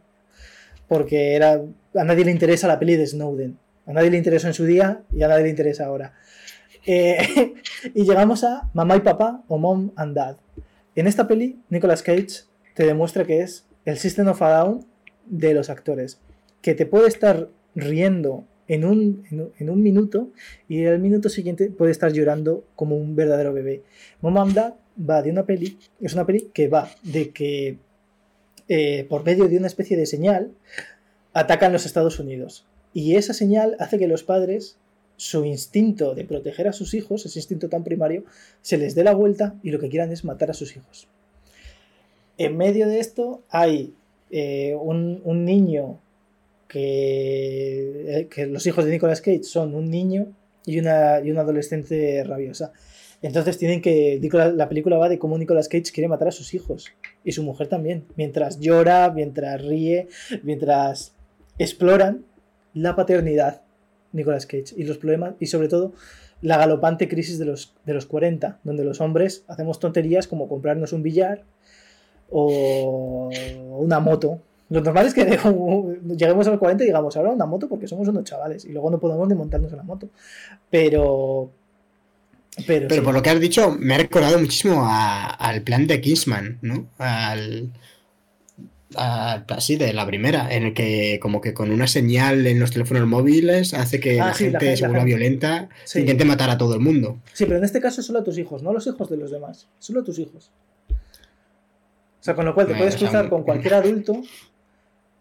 Porque 0.88 1.34
era, 1.34 1.60
a 1.94 2.04
nadie 2.04 2.24
le 2.24 2.30
interesa 2.30 2.68
la 2.68 2.78
peli 2.78 2.96
de 2.96 3.06
Snowden. 3.06 3.58
A 3.86 3.92
nadie 3.92 4.10
le 4.10 4.18
interesó 4.18 4.46
en 4.46 4.54
su 4.54 4.64
día 4.64 5.02
y 5.12 5.22
a 5.22 5.28
nadie 5.28 5.44
le 5.44 5.50
interesa 5.50 5.86
ahora. 5.86 6.14
Eh, 6.86 7.54
y 7.94 8.04
llegamos 8.04 8.44
a 8.44 8.70
Mamá 8.74 8.96
y 8.96 9.00
Papá 9.00 9.42
o 9.48 9.58
Mom 9.58 9.92
and 9.96 10.14
Dad. 10.14 10.36
En 10.94 11.06
esta 11.06 11.26
peli, 11.26 11.60
Nicolas 11.68 12.02
Cage 12.02 12.44
te 12.74 12.86
demuestra 12.86 13.24
que 13.24 13.40
es 13.40 13.66
el 13.84 13.98
System 13.98 14.28
of 14.28 14.42
a 14.42 14.50
Down 14.50 14.86
de 15.26 15.54
los 15.54 15.70
actores. 15.70 16.20
Que 16.62 16.74
te 16.74 16.86
puede 16.86 17.08
estar 17.08 17.48
riendo 17.74 18.44
en 18.68 18.84
un, 18.84 19.52
en 19.58 19.70
un- 19.70 19.82
minuto 19.82 20.30
y 20.68 20.82
el 20.82 20.98
minuto 20.98 21.28
siguiente 21.28 21.70
puede 21.70 21.92
estar 21.92 22.12
llorando 22.12 22.64
como 22.74 22.96
un 22.96 23.14
verdadero 23.14 23.52
bebé. 23.52 23.82
Mom 24.20 24.36
and 24.38 24.58
va 24.98 25.22
de 25.22 25.30
una 25.30 25.44
peli, 25.44 25.78
es 26.00 26.14
una 26.14 26.26
peli 26.26 26.48
que 26.52 26.68
va 26.68 26.90
de 27.02 27.30
que 27.30 27.78
eh, 28.68 29.06
por 29.08 29.24
medio 29.24 29.48
de 29.48 29.58
una 29.58 29.66
especie 29.66 29.96
de 29.96 30.06
señal 30.06 30.50
atacan 31.32 31.72
los 31.72 31.86
Estados 31.86 32.18
Unidos. 32.18 32.64
Y 32.92 33.16
esa 33.16 33.34
señal 33.34 33.76
hace 33.78 33.98
que 33.98 34.08
los 34.08 34.22
padres 34.22 34.78
su 35.16 35.44
instinto 35.44 36.14
de 36.14 36.24
proteger 36.24 36.68
a 36.68 36.72
sus 36.72 36.94
hijos, 36.94 37.24
ese 37.26 37.38
instinto 37.38 37.68
tan 37.68 37.84
primario, 37.84 38.24
se 38.62 38.76
les 38.78 38.94
dé 38.94 39.04
la 39.04 39.14
vuelta 39.14 39.54
y 39.62 39.70
lo 39.70 39.78
que 39.78 39.88
quieran 39.88 40.12
es 40.12 40.24
matar 40.24 40.50
a 40.50 40.54
sus 40.54 40.76
hijos. 40.76 41.08
En 42.38 42.56
medio 42.56 42.86
de 42.86 43.00
esto 43.00 43.42
hay 43.48 43.94
eh, 44.30 44.76
un, 44.78 45.22
un, 45.24 45.44
niño 45.44 45.98
que, 46.68 48.20
eh, 48.20 48.28
que, 48.28 48.46
los 48.46 48.66
hijos 48.66 48.84
de 48.84 48.90
Nicolas 48.90 49.20
Cage 49.20 49.44
son 49.44 49.74
un 49.74 49.90
niño 49.90 50.26
y 50.64 50.78
una, 50.78 51.20
y 51.20 51.30
una 51.30 51.42
adolescente 51.42 52.22
rabiosa. 52.24 52.72
Entonces 53.22 53.58
tienen 53.58 53.80
que. 53.80 54.20
La 54.54 54.68
película 54.68 54.98
va 54.98 55.08
de 55.08 55.18
cómo 55.18 55.38
Nicolas 55.38 55.68
Cage 55.68 55.92
quiere 55.92 56.08
matar 56.08 56.28
a 56.28 56.32
sus 56.32 56.54
hijos. 56.54 56.92
Y 57.24 57.32
su 57.32 57.42
mujer 57.42 57.68
también. 57.68 58.04
Mientras 58.16 58.60
llora, 58.60 59.10
mientras 59.10 59.62
ríe, 59.62 60.08
mientras 60.42 61.14
exploran 61.58 62.24
la 62.74 62.94
paternidad. 62.94 63.62
Nicolas 64.12 64.46
Cage. 64.46 64.74
Y 64.76 64.84
los 64.84 64.98
problemas. 64.98 65.34
Y 65.40 65.46
sobre 65.46 65.68
todo 65.68 65.92
la 66.42 66.58
galopante 66.58 67.08
crisis 67.08 67.38
de 67.38 67.46
los, 67.46 67.74
de 67.84 67.94
los 67.94 68.06
40. 68.06 68.60
Donde 68.62 68.84
los 68.84 69.00
hombres 69.00 69.44
hacemos 69.48 69.80
tonterías 69.80 70.26
como 70.26 70.48
comprarnos 70.48 70.92
un 70.92 71.02
billar. 71.02 71.44
O 72.30 73.30
una 73.70 74.00
moto. 74.00 74.42
Lo 74.68 74.80
normal 74.80 75.06
es 75.06 75.14
que 75.14 75.24
lleguemos 75.24 76.46
a 76.46 76.50
los 76.50 76.58
40 76.58 76.84
y 76.84 76.86
digamos, 76.88 77.16
ahora 77.16 77.30
una 77.30 77.46
moto 77.46 77.68
porque 77.68 77.86
somos 77.86 78.08
unos 78.08 78.24
chavales 78.24 78.64
y 78.64 78.72
luego 78.72 78.90
no 78.90 78.98
podemos 78.98 79.28
ni 79.28 79.34
montarnos 79.34 79.70
en 79.70 79.78
la 79.78 79.84
moto. 79.84 80.08
Pero, 80.70 81.52
pero, 82.66 83.02
por 83.04 83.14
lo 83.14 83.22
que 83.22 83.30
has 83.30 83.40
dicho, 83.40 83.76
me 83.78 83.94
ha 83.94 83.98
recordado 83.98 84.38
muchísimo 84.38 84.84
al 84.88 85.62
plan 85.62 85.86
de 85.86 86.00
Kingsman, 86.00 86.58
¿no? 86.62 86.86
Al, 86.98 87.70
así 88.96 89.76
de 89.76 89.92
la 89.92 90.06
primera, 90.06 90.52
en 90.52 90.64
el 90.64 90.74
que 90.74 91.18
como 91.20 91.40
que 91.40 91.52
con 91.52 91.70
una 91.70 91.86
señal 91.86 92.46
en 92.46 92.58
los 92.58 92.70
teléfonos 92.70 93.06
móviles 93.06 93.74
hace 93.74 94.00
que 94.00 94.20
ah, 94.20 94.28
la, 94.28 94.34
gente 94.34 94.76
se 94.76 94.86
vuelva 94.86 95.04
violenta 95.04 95.68
e 95.94 96.00
intente 96.00 96.24
matar 96.24 96.50
a 96.50 96.58
todo 96.58 96.74
el 96.74 96.80
mundo. 96.80 97.18
Sí, 97.34 97.44
pero 97.44 97.58
en 97.58 97.64
este 97.64 97.80
caso 97.80 98.02
solo 98.02 98.20
a 98.20 98.24
tus 98.24 98.38
hijos, 98.38 98.62
no 98.62 98.70
a 98.70 98.72
los 98.72 98.86
hijos 98.86 99.08
de 99.10 99.16
los 99.16 99.30
demás, 99.30 99.68
solo 99.78 100.00
a 100.00 100.04
tus 100.04 100.18
hijos. 100.18 100.50
O 100.90 102.24
sea, 102.26 102.34
con 102.34 102.46
lo 102.46 102.54
cual 102.54 102.66
te 102.66 102.74
puedes 102.74 102.96
cruzar 102.96 103.28
con 103.28 103.44
cualquier 103.44 103.74
adulto 103.74 104.22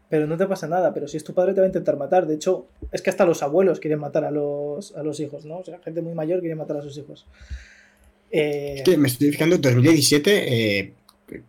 pero 0.09 0.27
no 0.27 0.37
te 0.37 0.45
pasa 0.45 0.67
nada. 0.67 0.93
Pero 0.93 1.07
si 1.07 1.17
es 1.17 1.23
tu 1.23 1.33
padre, 1.33 1.53
te 1.53 1.61
va 1.61 1.65
a 1.65 1.67
intentar 1.67 1.97
matar. 1.97 2.27
De 2.27 2.35
hecho, 2.35 2.67
es 2.91 3.01
que 3.01 3.09
hasta 3.09 3.25
los 3.25 3.41
abuelos 3.43 3.79
quieren 3.79 3.99
matar 3.99 4.25
a 4.25 4.31
los, 4.31 4.95
a 4.95 5.03
los 5.03 5.19
hijos, 5.19 5.45
¿no? 5.45 5.59
O 5.59 5.63
sea, 5.63 5.79
gente 5.79 6.01
muy 6.01 6.13
mayor 6.13 6.39
quiere 6.39 6.55
matar 6.55 6.77
a 6.77 6.81
sus 6.81 6.97
hijos. 6.97 7.25
Eh... 8.31 8.83
me 8.97 9.07
estoy 9.07 9.31
fijando, 9.31 9.57
2017 9.57 10.81
eh, 10.81 10.93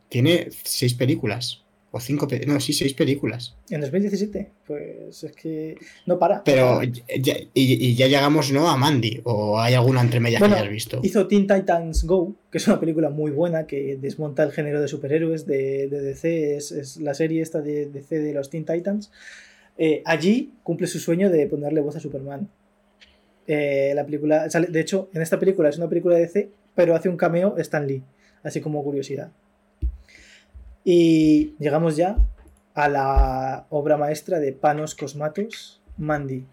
tiene 0.08 0.48
seis 0.62 0.94
películas. 0.94 1.65
O 1.92 2.00
cinco, 2.00 2.26
no, 2.46 2.60
sí, 2.60 2.72
seis 2.72 2.92
películas. 2.94 3.56
En 3.70 3.80
2017, 3.80 4.50
pues 4.66 5.22
es 5.22 5.32
que 5.32 5.78
no 6.04 6.18
para. 6.18 6.42
Pero 6.44 6.82
ya, 6.82 7.36
y, 7.54 7.94
ya 7.94 8.06
llegamos, 8.08 8.52
¿no? 8.52 8.68
A 8.68 8.76
Mandy, 8.76 9.20
o 9.24 9.58
hay 9.58 9.74
alguna 9.74 10.02
entre 10.02 10.20
medias 10.20 10.42
que 10.42 10.48
hayas 10.48 10.68
visto. 10.68 11.00
Hizo 11.02 11.26
Teen 11.26 11.46
Titans 11.46 12.04
Go, 12.04 12.34
que 12.50 12.58
es 12.58 12.66
una 12.66 12.80
película 12.80 13.08
muy 13.08 13.30
buena 13.30 13.66
que 13.66 13.96
desmonta 13.96 14.42
el 14.42 14.52
género 14.52 14.80
de 14.80 14.88
superhéroes 14.88 15.46
de, 15.46 15.88
DC, 15.88 16.56
es, 16.56 16.96
la 16.98 17.14
serie 17.14 17.40
esta 17.40 17.62
de 17.62 17.86
DC 17.86 18.18
de 18.18 18.34
los 18.34 18.50
Teen 18.50 18.66
Titans. 18.66 19.10
Eh, 19.78 20.02
allí 20.04 20.54
cumple 20.64 20.88
su 20.88 20.98
sueño 20.98 21.30
de 21.30 21.46
ponerle 21.46 21.80
voz 21.80 21.96
a 21.96 22.00
Superman. 22.00 22.50
Eh, 23.46 23.92
la 23.94 24.04
película, 24.04 24.48
de 24.48 24.80
hecho, 24.80 25.08
en 25.14 25.22
esta 25.22 25.38
película 25.38 25.68
es 25.68 25.78
una 25.78 25.88
película 25.88 26.16
de 26.16 26.22
DC, 26.22 26.50
pero 26.74 26.96
hace 26.96 27.08
un 27.08 27.16
cameo 27.16 27.56
Stan 27.58 27.86
Lee, 27.86 28.02
así 28.42 28.60
como 28.60 28.82
curiosidad. 28.82 29.30
Y 30.88 31.56
llegamos 31.58 31.96
ya 31.96 32.16
a 32.74 32.88
la 32.88 33.66
obra 33.70 33.96
maestra 33.96 34.38
de 34.38 34.52
Panos 34.52 34.94
Cosmatos, 34.94 35.82
Mandy, 35.96 36.46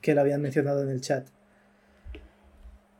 que 0.00 0.14
lo 0.14 0.22
habían 0.22 0.40
mencionado 0.40 0.82
en 0.82 0.88
el 0.88 1.02
chat. 1.02 1.28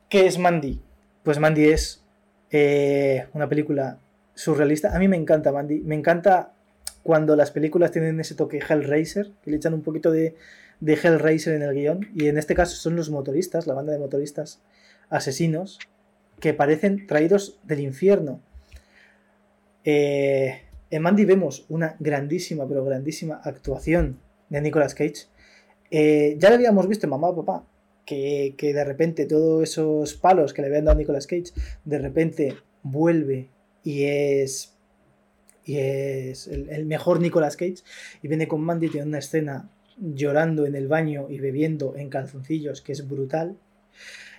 ¿Qué 0.09 0.27
es 0.27 0.37
Mandy? 0.37 0.79
Pues 1.23 1.39
Mandy 1.39 1.69
es 1.69 2.03
eh, 2.51 3.25
una 3.33 3.49
película 3.49 3.97
surrealista. 4.35 4.95
A 4.95 4.99
mí 4.99 5.07
me 5.07 5.17
encanta 5.17 5.51
Mandy. 5.51 5.79
Me 5.79 5.95
encanta 5.95 6.53
cuando 7.01 7.35
las 7.35 7.49
películas 7.49 7.89
tienen 7.89 8.19
ese 8.19 8.35
toque 8.35 8.59
Hellraiser, 8.59 9.31
que 9.41 9.49
le 9.49 9.57
echan 9.57 9.73
un 9.73 9.81
poquito 9.81 10.11
de, 10.11 10.35
de 10.81 10.93
Hellraiser 10.93 11.55
en 11.55 11.63
el 11.63 11.73
guion. 11.73 12.09
Y 12.13 12.27
en 12.27 12.37
este 12.37 12.53
caso 12.53 12.75
son 12.75 12.95
los 12.95 13.09
motoristas, 13.09 13.65
la 13.65 13.73
banda 13.73 13.91
de 13.91 13.97
motoristas 13.97 14.61
asesinos, 15.09 15.79
que 16.39 16.53
parecen 16.53 17.07
traídos 17.07 17.59
del 17.63 17.79
infierno. 17.79 18.39
Eh, 19.89 20.63
en 20.89 21.01
Mandy 21.01 21.23
vemos 21.23 21.65
una 21.69 21.95
grandísima, 21.99 22.67
pero 22.67 22.83
grandísima 22.83 23.39
actuación 23.41 24.19
de 24.49 24.59
Nicolas 24.59 24.93
Cage. 24.93 25.27
Eh, 25.89 26.35
ya 26.37 26.49
lo 26.49 26.55
habíamos 26.55 26.89
visto 26.89 27.05
en 27.05 27.11
Mamá 27.11 27.33
Papá, 27.33 27.65
que, 28.05 28.53
de 28.59 28.83
repente 28.83 29.25
todos 29.25 29.63
esos 29.63 30.15
palos 30.15 30.53
que 30.53 30.61
le 30.61 30.67
habían 30.67 30.83
dado 30.83 30.97
a 30.97 30.99
Nicolas 30.99 31.25
Cage, 31.25 31.53
de 31.85 31.99
repente 31.99 32.57
vuelve 32.83 33.49
y 33.81 34.03
es 34.03 34.73
y 35.63 35.77
es 35.77 36.47
el, 36.47 36.85
mejor 36.85 37.21
Nicolas 37.21 37.55
Cage 37.55 37.83
y 38.21 38.27
viene 38.27 38.49
con 38.49 38.61
Mandy 38.61 38.89
tiene 38.89 39.07
una 39.07 39.19
escena 39.19 39.69
llorando 39.97 40.65
en 40.65 40.75
el 40.75 40.89
baño 40.89 41.27
y 41.29 41.39
bebiendo 41.39 41.95
en 41.95 42.09
calzoncillos 42.09 42.81
que 42.81 42.93
es 42.93 43.07
brutal 43.07 43.57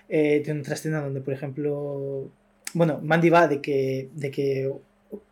eh, 0.08 0.40
tiene 0.42 0.60
otra 0.60 0.74
escena 0.74 1.02
donde 1.02 1.20
por 1.20 1.34
ejemplo 1.34 2.30
bueno 2.72 3.00
Mandy 3.02 3.28
va 3.28 3.46
de 3.46 3.60
que 3.60 4.08
de 4.14 4.30
que 4.30 4.72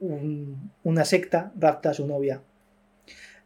una 0.00 1.04
secta 1.04 1.52
rapta 1.58 1.90
a 1.90 1.94
su 1.94 2.06
novia. 2.06 2.42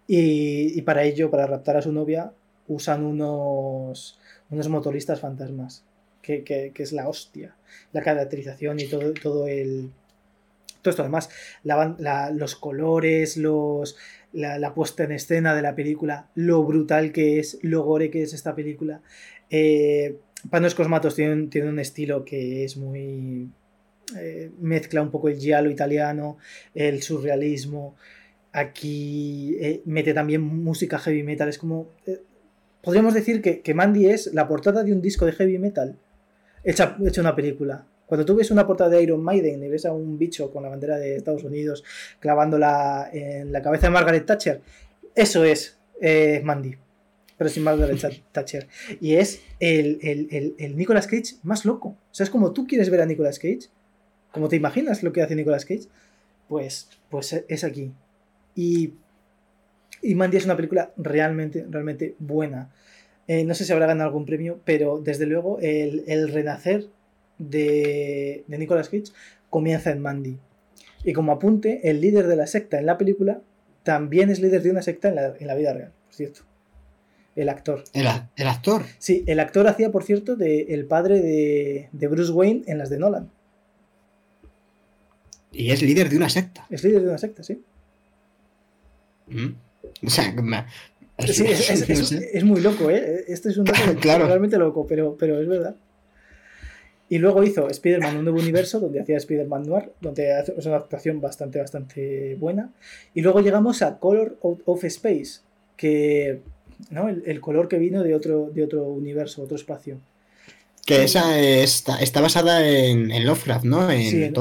Y, 0.06 0.82
para 0.82 1.04
ello, 1.04 1.30
para 1.30 1.46
raptar 1.46 1.76
a 1.76 1.82
su 1.82 1.92
novia, 1.92 2.32
usan 2.66 3.04
unos, 3.04 4.18
unos 4.50 4.68
motoristas 4.68 5.20
fantasmas, 5.20 5.84
que, 6.22 6.72
es 6.74 6.92
la 6.92 7.08
hostia. 7.08 7.54
La 7.92 8.02
caracterización 8.02 8.80
y 8.80 8.86
todo, 8.86 9.12
todo 9.14 9.46
el... 9.46 9.90
Todo 10.82 10.90
esto 10.90 11.02
además, 11.02 11.28
los 12.32 12.56
colores, 12.56 13.36
los, 13.36 13.96
la, 14.32 14.74
puesta 14.74 15.04
en 15.04 15.12
escena 15.12 15.54
de 15.54 15.62
la 15.62 15.74
película, 15.74 16.28
lo 16.34 16.64
brutal 16.64 17.12
que 17.12 17.38
es, 17.38 17.58
lo 17.62 17.84
gore 17.84 18.10
que 18.10 18.22
es 18.22 18.32
esta 18.32 18.54
película. 18.54 19.02
Eh, 19.50 20.16
Panos 20.48 20.74
Cosmatos 20.74 21.14
tiene, 21.14 21.48
tiene 21.48 21.68
un 21.68 21.78
estilo 21.78 22.24
que 22.24 22.64
es 22.64 22.78
muy, 22.78 23.50
eh, 24.16 24.50
mezcla 24.60 25.02
un 25.02 25.10
poco 25.10 25.28
el 25.28 25.38
giallo 25.38 25.70
italiano, 25.70 26.38
el 26.74 27.02
surrealismo. 27.02 27.96
Aquí 28.52 29.56
eh, 29.60 29.82
mete 29.84 30.12
también 30.14 30.40
música 30.40 30.98
heavy 30.98 31.22
metal. 31.22 31.48
Es 31.48 31.58
como. 31.58 31.88
Eh, 32.06 32.20
podríamos 32.82 33.14
decir 33.14 33.42
que, 33.42 33.60
que, 33.60 33.74
Mandy 33.74 34.06
es 34.06 34.32
la 34.34 34.48
portada 34.48 34.82
de 34.82 34.92
un 34.92 35.02
disco 35.02 35.26
de 35.26 35.32
heavy 35.32 35.58
metal 35.58 35.96
hecha, 36.64 36.96
hecha 37.04 37.20
una 37.20 37.36
película. 37.36 37.86
Cuando 38.06 38.24
tú 38.24 38.34
ves 38.34 38.50
una 38.50 38.66
portada 38.66 38.90
de 38.90 39.02
Iron 39.02 39.22
Maiden 39.22 39.62
y 39.62 39.68
ves 39.68 39.86
a 39.86 39.92
un 39.92 40.18
bicho 40.18 40.50
con 40.50 40.64
la 40.64 40.68
bandera 40.68 40.98
de 40.98 41.16
Estados 41.16 41.44
Unidos 41.44 41.84
clavándola 42.18 43.08
en 43.12 43.52
la 43.52 43.62
cabeza 43.62 43.86
de 43.86 43.92
Margaret 43.92 44.26
Thatcher, 44.26 44.60
eso 45.14 45.44
es 45.44 45.78
Mandy 46.42 46.76
pero 47.40 47.48
sin 47.48 47.62
Margaret 47.62 47.98
Thatcher. 48.32 48.68
Y 49.00 49.14
es 49.14 49.40
el, 49.60 49.98
el, 50.02 50.54
el, 50.58 50.76
Nicolas 50.76 51.06
Cage 51.06 51.36
más 51.42 51.64
loco. 51.64 51.88
O 51.88 52.14
sea, 52.14 52.24
es 52.24 52.28
como 52.28 52.52
tú 52.52 52.66
quieres 52.66 52.90
ver 52.90 53.00
a 53.00 53.06
Nicolas 53.06 53.38
Cage, 53.38 53.70
como 54.32 54.48
te 54.48 54.56
imaginas 54.56 55.02
lo 55.02 55.12
que 55.12 55.22
hace 55.22 55.34
Nicolas 55.34 55.64
Cage, 55.64 55.88
pues, 56.48 56.88
pues 57.10 57.44
es 57.48 57.64
aquí. 57.64 57.92
Y, 58.54 58.94
y 60.02 60.14
Mandy 60.14 60.36
es 60.36 60.44
una 60.44 60.56
película 60.56 60.92
realmente, 60.96 61.64
realmente 61.68 62.14
buena. 62.18 62.70
Eh, 63.28 63.44
no 63.44 63.54
sé 63.54 63.64
si 63.64 63.72
habrá 63.72 63.86
ganado 63.86 64.08
algún 64.08 64.26
premio, 64.26 64.60
pero 64.64 64.98
desde 64.98 65.26
luego 65.26 65.58
el, 65.60 66.32
renacer 66.32 66.86
de, 67.38 68.44
de 68.46 68.58
Nicolas 68.58 68.88
Cage 68.88 69.12
comienza 69.48 69.90
en 69.90 70.00
Mandy. 70.00 70.38
Y 71.04 71.12
como 71.12 71.32
apunte, 71.32 71.88
el 71.88 72.00
líder 72.00 72.26
de 72.26 72.36
la 72.36 72.46
secta 72.46 72.78
en 72.78 72.86
la 72.86 72.98
película 72.98 73.40
también 73.82 74.30
es 74.30 74.40
líder 74.40 74.62
de 74.62 74.70
una 74.70 74.82
secta 74.82 75.08
en 75.08 75.46
la, 75.46 75.54
vida 75.54 75.72
real, 75.72 75.92
por 76.06 76.14
cierto. 76.14 76.40
El 77.36 77.48
actor. 77.48 77.84
¿El, 77.92 78.06
actor? 78.46 78.82
Sí, 78.98 79.24
el 79.26 79.40
actor 79.40 79.66
hacía, 79.68 79.90
por 79.90 80.04
cierto, 80.04 80.36
de 80.36 80.62
el 80.74 80.84
padre 80.84 81.20
de, 81.20 81.88
de 81.92 82.08
Bruce 82.08 82.32
Wayne 82.32 82.64
en 82.66 82.78
las 82.78 82.90
de 82.90 82.98
Nolan. 82.98 83.30
Y 85.52 85.70
es 85.70 85.82
líder 85.82 86.08
de 86.08 86.16
una 86.16 86.28
secta. 86.28 86.66
Es 86.70 86.84
líder 86.84 87.02
de 87.02 87.08
una 87.08 87.18
secta, 87.18 87.42
sí. 87.42 87.62
Mm. 89.28 89.54
O 90.06 90.10
sea, 90.10 90.34
es, 91.18 92.44
muy 92.44 92.60
loco, 92.60 92.90
¿eh? 92.90 93.24
Este 93.28 93.50
es 93.50 93.58
un 93.58 93.64
dato 93.64 93.80
realmente 94.26 94.56
loco, 94.58 94.86
pero, 94.86 95.16
pero 95.18 95.40
es 95.40 95.48
verdad. 95.48 95.76
Y 97.08 97.18
luego 97.18 97.42
hizo 97.42 97.68
Spider-Man 97.68 98.18
Un 98.18 98.24
Nuevo 98.24 98.38
Universo, 98.38 98.78
donde 98.78 99.00
hacía 99.00 99.16
Spider-Man 99.16 99.64
Noir, 99.64 99.92
donde 100.00 100.32
hace 100.32 100.52
una 100.52 100.76
actuación 100.76 101.20
bastante, 101.20 101.58
bastante 101.58 102.36
buena. 102.36 102.72
Y 103.14 103.20
luego 103.20 103.40
llegamos 103.40 103.82
a 103.82 103.98
Color 103.98 104.38
of 104.42 104.84
Space, 104.84 105.40
que, 105.76 106.40
¿no? 106.90 107.08
El, 107.08 107.40
color 107.40 107.66
que 107.66 107.78
vino 107.78 108.04
de 108.04 108.14
otro, 108.14 108.50
de 108.54 108.62
otro 108.62 108.84
universo, 108.84 109.42
otro 109.42 109.56
espacio. 109.56 109.98
Que 110.96 111.04
esa 111.04 111.38
está, 111.38 112.00
está 112.00 112.20
basada 112.20 112.68
en, 112.68 113.10
en, 113.10 113.26
Lovecraft, 113.26 113.64
¿no? 113.64 113.90
En, 113.90 114.00
en, 114.00 114.34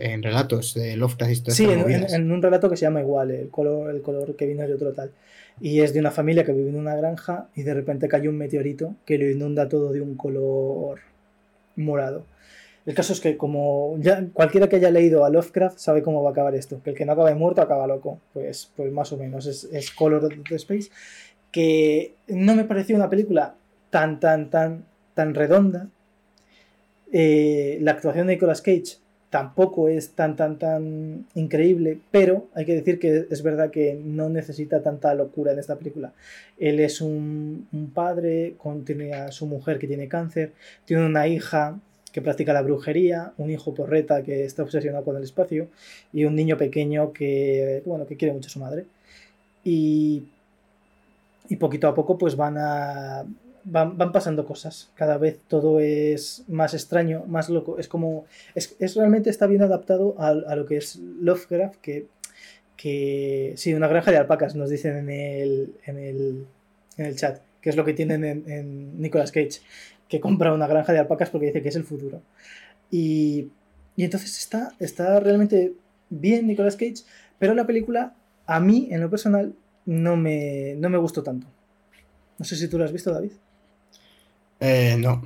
en 0.00 0.22
relatos 0.22 0.74
de 0.74 0.96
Lovecraft 0.96 1.50
Sí, 1.50 1.64
en, 1.64 2.30
un 2.30 2.42
relato 2.42 2.68
que 2.68 2.76
se 2.76 2.82
llama 2.82 3.00
igual, 3.00 3.30
el 3.30 3.48
color, 3.48 3.94
el 3.94 4.02
color 4.02 4.36
que 4.36 4.46
vino 4.46 4.66
de 4.66 4.74
otro 4.74 4.92
tal. 4.92 5.10
Y 5.60 5.80
es 5.80 5.94
de 5.94 6.00
una 6.00 6.10
familia 6.10 6.44
que 6.44 6.52
vive 6.52 6.68
en 6.68 6.76
una 6.76 6.94
granja 6.94 7.48
y 7.54 7.62
de 7.62 7.72
repente 7.72 8.08
cae 8.08 8.28
un 8.28 8.36
meteorito 8.36 8.94
que 9.06 9.16
lo 9.18 9.30
inunda 9.30 9.68
todo 9.68 9.92
de 9.92 10.00
un 10.00 10.16
color 10.16 11.00
morado. 11.76 12.24
El 12.86 12.94
caso 12.94 13.12
es 13.12 13.20
que 13.20 13.36
como 13.36 13.96
ya 13.98 14.24
cualquiera 14.32 14.68
que 14.68 14.76
haya 14.76 14.90
leído 14.90 15.24
a 15.24 15.30
Lovecraft 15.30 15.78
sabe 15.78 16.02
cómo 16.02 16.22
va 16.22 16.30
a 16.30 16.32
acabar 16.32 16.54
esto, 16.54 16.80
que 16.84 16.90
el 16.90 16.96
que 16.96 17.04
no 17.04 17.12
acaba 17.12 17.34
muerto 17.34 17.60
acaba 17.60 17.86
loco, 17.86 18.20
pues, 18.32 18.70
pues 18.76 18.92
más 18.92 19.12
o 19.12 19.16
menos 19.16 19.46
es, 19.46 19.64
es 19.72 19.90
Color 19.90 20.26
of 20.26 20.34
the 20.48 20.54
Space, 20.54 20.90
que 21.50 22.14
no 22.28 22.54
me 22.54 22.64
pareció 22.64 22.94
una 22.94 23.10
película 23.10 23.54
tan, 23.90 24.20
tan, 24.20 24.50
tan, 24.50 24.84
tan 25.16 25.34
redonda. 25.34 25.88
Eh, 27.10 27.78
la 27.80 27.92
actuación 27.92 28.26
de 28.26 28.34
Nicolas 28.34 28.60
Cage 28.60 28.98
tampoco 29.30 29.88
es 29.88 30.10
tan, 30.10 30.36
tan, 30.36 30.58
tan 30.58 31.26
increíble, 31.34 31.98
pero 32.10 32.46
hay 32.54 32.66
que 32.66 32.74
decir 32.74 32.98
que 32.98 33.26
es 33.28 33.42
verdad 33.42 33.70
que 33.70 33.98
no 34.00 34.28
necesita 34.28 34.82
tanta 34.82 35.14
locura 35.14 35.52
en 35.52 35.58
esta 35.58 35.76
película. 35.76 36.12
Él 36.58 36.78
es 36.80 37.00
un, 37.00 37.66
padre, 37.94 38.54
con, 38.58 38.84
tiene 38.84 39.14
a 39.14 39.32
su 39.32 39.46
mujer 39.46 39.78
que 39.78 39.88
tiene 39.88 40.06
cáncer, 40.06 40.52
tiene 40.84 41.06
una 41.06 41.26
hija 41.26 41.80
que 42.12 42.20
practica 42.22 42.52
la 42.52 42.62
brujería, 42.62 43.32
un 43.38 43.50
hijo 43.50 43.74
porreta 43.74 44.22
que 44.22 44.44
está 44.44 44.62
obsesionado 44.62 45.04
con 45.04 45.16
el 45.16 45.22
espacio 45.22 45.68
y 46.12 46.24
un 46.24 46.36
niño 46.36 46.56
pequeño 46.56 47.12
que, 47.12 47.82
bueno, 47.86 48.06
que 48.06 48.16
quiere 48.16 48.34
mucho 48.34 48.48
a 48.48 48.50
su 48.50 48.60
madre. 48.60 48.84
Y, 49.64 50.24
y 51.48 51.56
poquito 51.56 51.88
a 51.88 51.94
poco 51.94 52.18
pues 52.18 52.36
van 52.36 52.56
a... 52.58 53.24
Van, 53.68 53.98
van, 53.98 54.12
pasando 54.12 54.46
cosas, 54.46 54.92
cada 54.94 55.18
vez 55.18 55.40
todo 55.48 55.80
es 55.80 56.44
más 56.46 56.72
extraño, 56.72 57.24
más 57.26 57.48
loco, 57.48 57.80
es 57.80 57.88
como, 57.88 58.24
es, 58.54 58.76
es 58.78 58.94
realmente 58.94 59.28
está 59.28 59.48
bien 59.48 59.60
adaptado 59.62 60.14
a, 60.18 60.28
a, 60.28 60.54
lo 60.54 60.66
que 60.66 60.76
es 60.76 60.96
Lovecraft, 60.96 61.80
que, 61.80 62.06
que 62.76 63.54
sí, 63.56 63.74
una 63.74 63.88
granja 63.88 64.12
de 64.12 64.18
alpacas 64.18 64.54
nos 64.54 64.70
dicen 64.70 64.96
en 64.96 65.10
el, 65.10 65.74
en 65.84 65.98
el, 65.98 66.46
en 66.96 67.06
el 67.06 67.16
chat, 67.16 67.40
que 67.60 67.70
es 67.70 67.76
lo 67.76 67.84
que 67.84 67.92
tienen 67.92 68.24
en, 68.24 68.48
en 68.48 69.00
Nicolas 69.00 69.32
Cage 69.32 69.60
que 70.08 70.20
compra 70.20 70.52
una 70.52 70.66
granja 70.66 70.92
de 70.92 71.00
alpacas 71.00 71.30
porque 71.30 71.46
dice 71.46 71.62
que 71.62 71.68
es 71.68 71.76
el 71.76 71.84
futuro. 71.84 72.22
Y, 72.90 73.48
y 73.96 74.04
entonces 74.04 74.38
está, 74.38 74.72
está 74.78 75.18
realmente 75.20 75.74
bien 76.10 76.46
Nicolas 76.46 76.76
Cage, 76.76 77.04
pero 77.38 77.54
la 77.54 77.66
película, 77.66 78.14
a 78.46 78.60
mí, 78.60 78.88
en 78.90 79.00
lo 79.00 79.10
personal, 79.10 79.54
no 79.84 80.16
me, 80.16 80.74
no 80.78 80.88
me 80.88 80.98
gustó 80.98 81.22
tanto. 81.22 81.46
No 82.38 82.44
sé 82.44 82.56
si 82.56 82.68
tú 82.68 82.78
lo 82.78 82.84
has 82.84 82.92
visto, 82.92 83.12
David. 83.12 83.32
Eh, 84.60 84.96
no. 84.98 85.22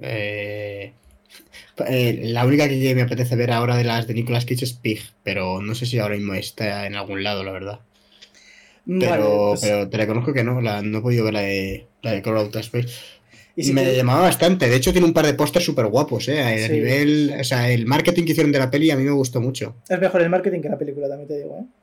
Eh, 0.00 0.92
eh, 1.88 2.20
la 2.24 2.44
única 2.46 2.68
que 2.68 2.94
me 2.94 3.02
apetece 3.02 3.36
ver 3.36 3.52
ahora 3.52 3.76
de 3.76 3.84
las 3.84 4.06
de 4.06 4.14
Nicolas 4.14 4.44
Cage 4.44 4.64
es 4.64 4.72
Pig, 4.72 5.00
pero 5.22 5.60
no 5.60 5.74
sé 5.74 5.86
si 5.86 5.98
ahora 5.98 6.16
mismo 6.16 6.34
está 6.34 6.86
en 6.86 6.94
algún 6.94 7.22
lado, 7.22 7.44
la 7.44 7.52
verdad. 7.52 7.80
Pero, 8.86 9.10
vale, 9.10 9.24
pues... 9.24 9.60
pero 9.60 9.88
te 9.88 9.96
reconozco 9.96 10.32
que 10.32 10.42
no, 10.42 10.60
la, 10.60 10.82
no 10.82 10.98
he 10.98 11.02
podido 11.02 11.24
ver 11.24 11.34
la 11.34 11.40
de, 11.42 11.86
la 12.02 12.12
de 12.12 12.22
Call 12.22 12.36
of 12.38 12.56
Space. 12.56 12.88
Y 13.56 13.64
si 13.64 13.72
me 13.72 13.84
te... 13.84 13.96
llamaba 13.96 14.22
bastante. 14.22 14.68
De 14.68 14.76
hecho, 14.76 14.92
tiene 14.92 15.06
un 15.06 15.12
par 15.12 15.26
de 15.26 15.34
pósters 15.34 15.64
súper 15.64 15.86
guapos, 15.86 16.28
¿eh? 16.28 16.40
A 16.40 16.66
sí. 16.66 16.72
nivel. 16.72 17.34
O 17.38 17.44
sea, 17.44 17.70
el 17.70 17.86
marketing 17.86 18.24
que 18.24 18.32
hicieron 18.32 18.52
de 18.52 18.58
la 18.58 18.70
peli 18.70 18.90
a 18.90 18.96
mí 18.96 19.04
me 19.04 19.10
gustó 19.10 19.40
mucho. 19.40 19.76
Es 19.88 20.00
mejor 20.00 20.22
el 20.22 20.30
marketing 20.30 20.60
que 20.60 20.68
la 20.68 20.78
película, 20.78 21.08
también 21.08 21.28
te 21.28 21.38
digo, 21.38 21.58
¿eh? 21.58 21.79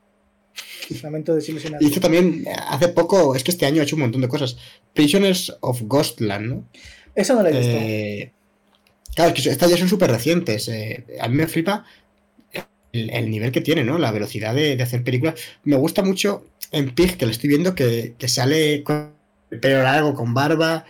Lamento 1.01 1.35
desilusionar. 1.35 1.81
Hizo 1.81 1.99
también, 1.99 2.45
hace 2.67 2.89
poco, 2.89 3.35
es 3.35 3.43
que 3.43 3.51
este 3.51 3.65
año 3.65 3.81
ha 3.81 3.83
hecho 3.83 3.95
un 3.95 4.03
montón 4.03 4.21
de 4.21 4.27
cosas. 4.27 4.57
Prisoners 4.93 5.55
of 5.61 5.81
Ghostland, 5.83 6.45
¿no? 6.47 6.67
Eso 7.15 7.33
no 7.33 7.41
lo 7.41 7.49
he 7.49 7.51
visto. 7.51 7.77
Eh, 7.79 8.31
claro, 9.15 9.33
es 9.33 9.43
que 9.43 9.49
estas 9.49 9.69
ya 9.69 9.77
son 9.77 9.89
súper 9.89 10.11
recientes. 10.11 10.67
Eh, 10.69 11.05
a 11.19 11.27
mí 11.27 11.35
me 11.35 11.47
flipa 11.47 11.85
el, 12.93 13.09
el, 13.09 13.29
nivel 13.29 13.51
que 13.51 13.61
tiene, 13.61 13.83
¿no? 13.83 13.97
La 13.97 14.11
velocidad 14.11 14.53
de, 14.53 14.75
de, 14.75 14.83
hacer 14.83 15.03
películas. 15.03 15.39
Me 15.63 15.75
gusta 15.75 16.03
mucho 16.03 16.45
en 16.71 16.93
Pig, 16.93 17.17
que 17.17 17.25
le 17.25 17.31
estoy 17.31 17.49
viendo, 17.49 17.75
que, 17.75 18.15
que 18.17 18.27
sale 18.27 18.83
con 18.83 19.13
el 19.51 19.59
pelo 19.59 19.83
largo, 19.83 20.13
con 20.13 20.33
barba. 20.33 20.85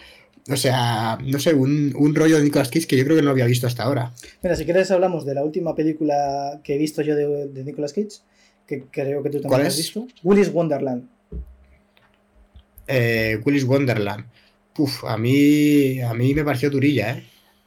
O 0.50 0.56
sea, 0.56 1.18
no 1.24 1.40
sé, 1.40 1.54
un, 1.54 1.94
un, 1.98 2.16
rollo 2.16 2.38
de 2.38 2.44
Nicolas 2.44 2.70
Cage 2.70 2.88
que 2.88 2.98
yo 2.98 3.04
creo 3.04 3.18
que 3.18 3.22
no 3.22 3.32
había 3.32 3.46
visto 3.46 3.68
hasta 3.68 3.84
ahora. 3.84 4.14
Mira, 4.42 4.56
si 4.56 4.64
quieres 4.64 4.90
hablamos 4.92 5.26
de 5.26 5.34
la 5.34 5.44
última 5.44 5.76
película 5.76 6.62
que 6.64 6.76
he 6.76 6.78
visto 6.78 7.02
yo 7.02 7.16
de, 7.16 7.48
de 7.48 7.64
Nicolas 7.66 7.92
Cage, 7.92 8.22
que 8.68 8.84
creo 8.92 9.24
que 9.24 9.30
tú 9.30 9.42
también 9.42 9.68
has 9.68 9.78
visto. 9.78 10.08
Willis 10.24 10.52
Wonderland. 10.52 11.08
Eh, 12.86 13.42
Willis 13.46 13.64
Wonderland. 13.64 14.26
Uf, 14.78 15.04
a 15.06 15.18
mí, 15.18 16.00
a 16.02 16.14
mí 16.14 16.36
me 16.36 16.44
pareció 16.44 16.70
durilla, 16.70 17.14
¿eh? 17.14 17.24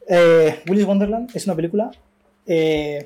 eh 0.09 0.60
Willis 0.68 0.85
Wonderland 0.85 1.31
es 1.35 1.44
una 1.47 1.56
película... 1.56 1.90
Eh, 2.47 3.05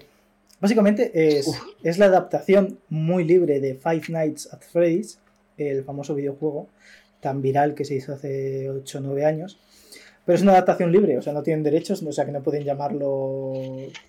básicamente 0.61 1.39
es, 1.39 1.51
es 1.83 1.99
la 1.99 2.07
adaptación 2.07 2.79
muy 2.89 3.25
libre 3.25 3.61
de 3.61 3.75
Five 3.75 4.05
Nights 4.09 4.49
at 4.53 4.63
Freddy's, 4.63 5.19
el 5.59 5.85
famoso 5.85 6.15
videojuego 6.15 6.69
tan 7.21 7.41
viral 7.41 7.75
que 7.75 7.85
se 7.85 7.95
hizo 7.95 8.13
hace 8.13 8.71
8 8.71 8.99
o 8.99 9.01
9 9.01 9.25
años. 9.25 9.59
Pero 10.25 10.37
es 10.37 10.43
una 10.43 10.53
adaptación 10.53 10.91
libre, 10.93 11.19
o 11.19 11.23
sea, 11.23 11.33
no 11.33 11.43
tienen 11.43 11.63
derechos, 11.63 12.03
o 12.03 12.13
sea, 12.13 12.25
que 12.25 12.33
no 12.33 12.43
pueden 12.43 12.65
llamarlo. 12.65 13.53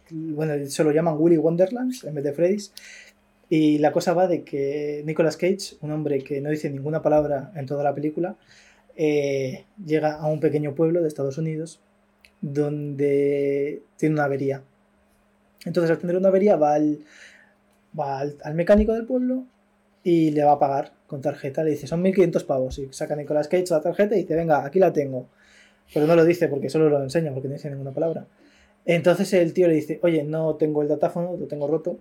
Bueno, 0.10 0.53
se 0.66 0.84
lo 0.84 0.91
llaman 0.91 1.16
Willy 1.18 1.38
Wonderlands 1.38 2.03
en 2.06 2.16
vez 2.16 2.24
de 2.24 2.34
Freddy's. 2.34 2.72
Y 3.49 3.77
la 3.77 3.91
cosa 3.91 4.13
va 4.13 4.27
de 4.27 4.43
que 4.43 5.03
Nicolas 5.05 5.38
Cage, 5.38 5.77
un 5.81 5.91
hombre 5.91 6.19
que 6.19 6.41
no 6.41 6.49
dice 6.49 6.69
ninguna 6.69 7.01
palabra 7.01 7.51
en 7.55 7.65
toda 7.65 7.84
la 7.84 7.93
película, 7.93 8.35
eh, 8.95 9.65
llega 9.85 10.15
a 10.15 10.27
un 10.27 10.39
pequeño 10.39 10.73
pueblo 10.73 11.01
de 11.01 11.07
Estados 11.07 11.38
Unidos 11.38 11.81
donde 12.41 13.81
tiene 13.97 14.15
una 14.15 14.26
avería. 14.26 14.63
Entonces, 15.65 15.91
al 15.91 15.97
tener 15.97 16.15
una 16.15 16.30
avería, 16.30 16.55
va 16.55 16.73
al, 16.73 16.99
va 17.97 18.19
al, 18.19 18.53
mecánico 18.53 18.93
del 18.93 19.05
pueblo 19.05 19.45
y 20.03 20.31
le 20.31 20.43
va 20.43 20.53
a 20.53 20.59
pagar 20.59 20.93
con 21.07 21.22
tarjeta. 21.22 21.63
Le 21.63 21.72
dice, 21.72 21.88
son 21.88 22.01
1500 22.01 22.43
pavos. 22.43 22.77
Y 22.80 22.88
saca 22.91 23.15
Nicolas 23.15 23.47
Cage 23.47 23.65
la 23.69 23.81
tarjeta 23.81 24.15
y 24.15 24.22
dice, 24.22 24.35
venga, 24.35 24.65
aquí 24.65 24.80
la 24.80 24.93
tengo. 24.93 25.27
Pero 25.93 26.07
no 26.07 26.15
lo 26.15 26.26
dice 26.26 26.47
porque 26.47 26.69
solo 26.69 26.89
lo 26.89 27.01
enseña, 27.01 27.34
porque 27.34 27.47
no 27.47 27.55
dice 27.55 27.69
ninguna 27.69 27.91
palabra. 27.91 28.27
Entonces 28.85 29.34
el 29.34 29.53
tío 29.53 29.67
le 29.67 29.76
dice, 29.76 29.99
oye, 30.03 30.23
no 30.23 30.55
tengo 30.55 30.81
el 30.81 30.88
datáfono, 30.88 31.35
lo 31.38 31.47
tengo 31.47 31.67
roto. 31.67 31.97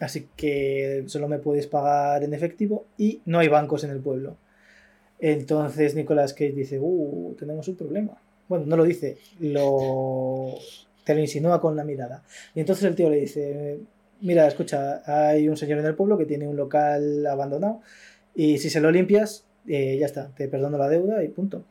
Así 0.00 0.28
que 0.36 1.04
solo 1.06 1.28
me 1.28 1.38
puedes 1.38 1.66
pagar 1.66 2.22
en 2.22 2.34
efectivo 2.34 2.86
y 2.96 3.20
no 3.24 3.38
hay 3.38 3.48
bancos 3.48 3.84
en 3.84 3.90
el 3.90 4.00
pueblo. 4.00 4.36
Entonces 5.18 5.94
Nicolas 5.94 6.32
Cage 6.32 6.52
dice, 6.52 6.78
uh, 6.80 7.34
tenemos 7.38 7.66
un 7.68 7.76
problema. 7.76 8.20
Bueno, 8.48 8.66
no 8.66 8.76
lo 8.76 8.84
dice, 8.84 9.18
lo 9.40 10.54
te 11.04 11.14
lo 11.14 11.20
insinúa 11.20 11.60
con 11.60 11.74
la 11.74 11.84
mirada. 11.84 12.22
Y 12.54 12.60
entonces 12.60 12.84
el 12.84 12.94
tío 12.94 13.10
le 13.10 13.20
dice, 13.20 13.80
mira, 14.20 14.46
escucha, 14.46 15.02
hay 15.06 15.48
un 15.48 15.56
señor 15.56 15.78
en 15.78 15.86
el 15.86 15.94
pueblo 15.94 16.18
que 16.18 16.26
tiene 16.26 16.46
un 16.46 16.56
local 16.56 17.26
abandonado 17.26 17.80
y 18.34 18.58
si 18.58 18.70
se 18.70 18.80
lo 18.80 18.90
limpias, 18.90 19.44
eh, 19.66 19.96
ya 19.98 20.06
está, 20.06 20.28
te 20.28 20.48
perdono 20.48 20.78
la 20.78 20.88
deuda 20.88 21.24
y 21.24 21.28
punto. 21.28 21.64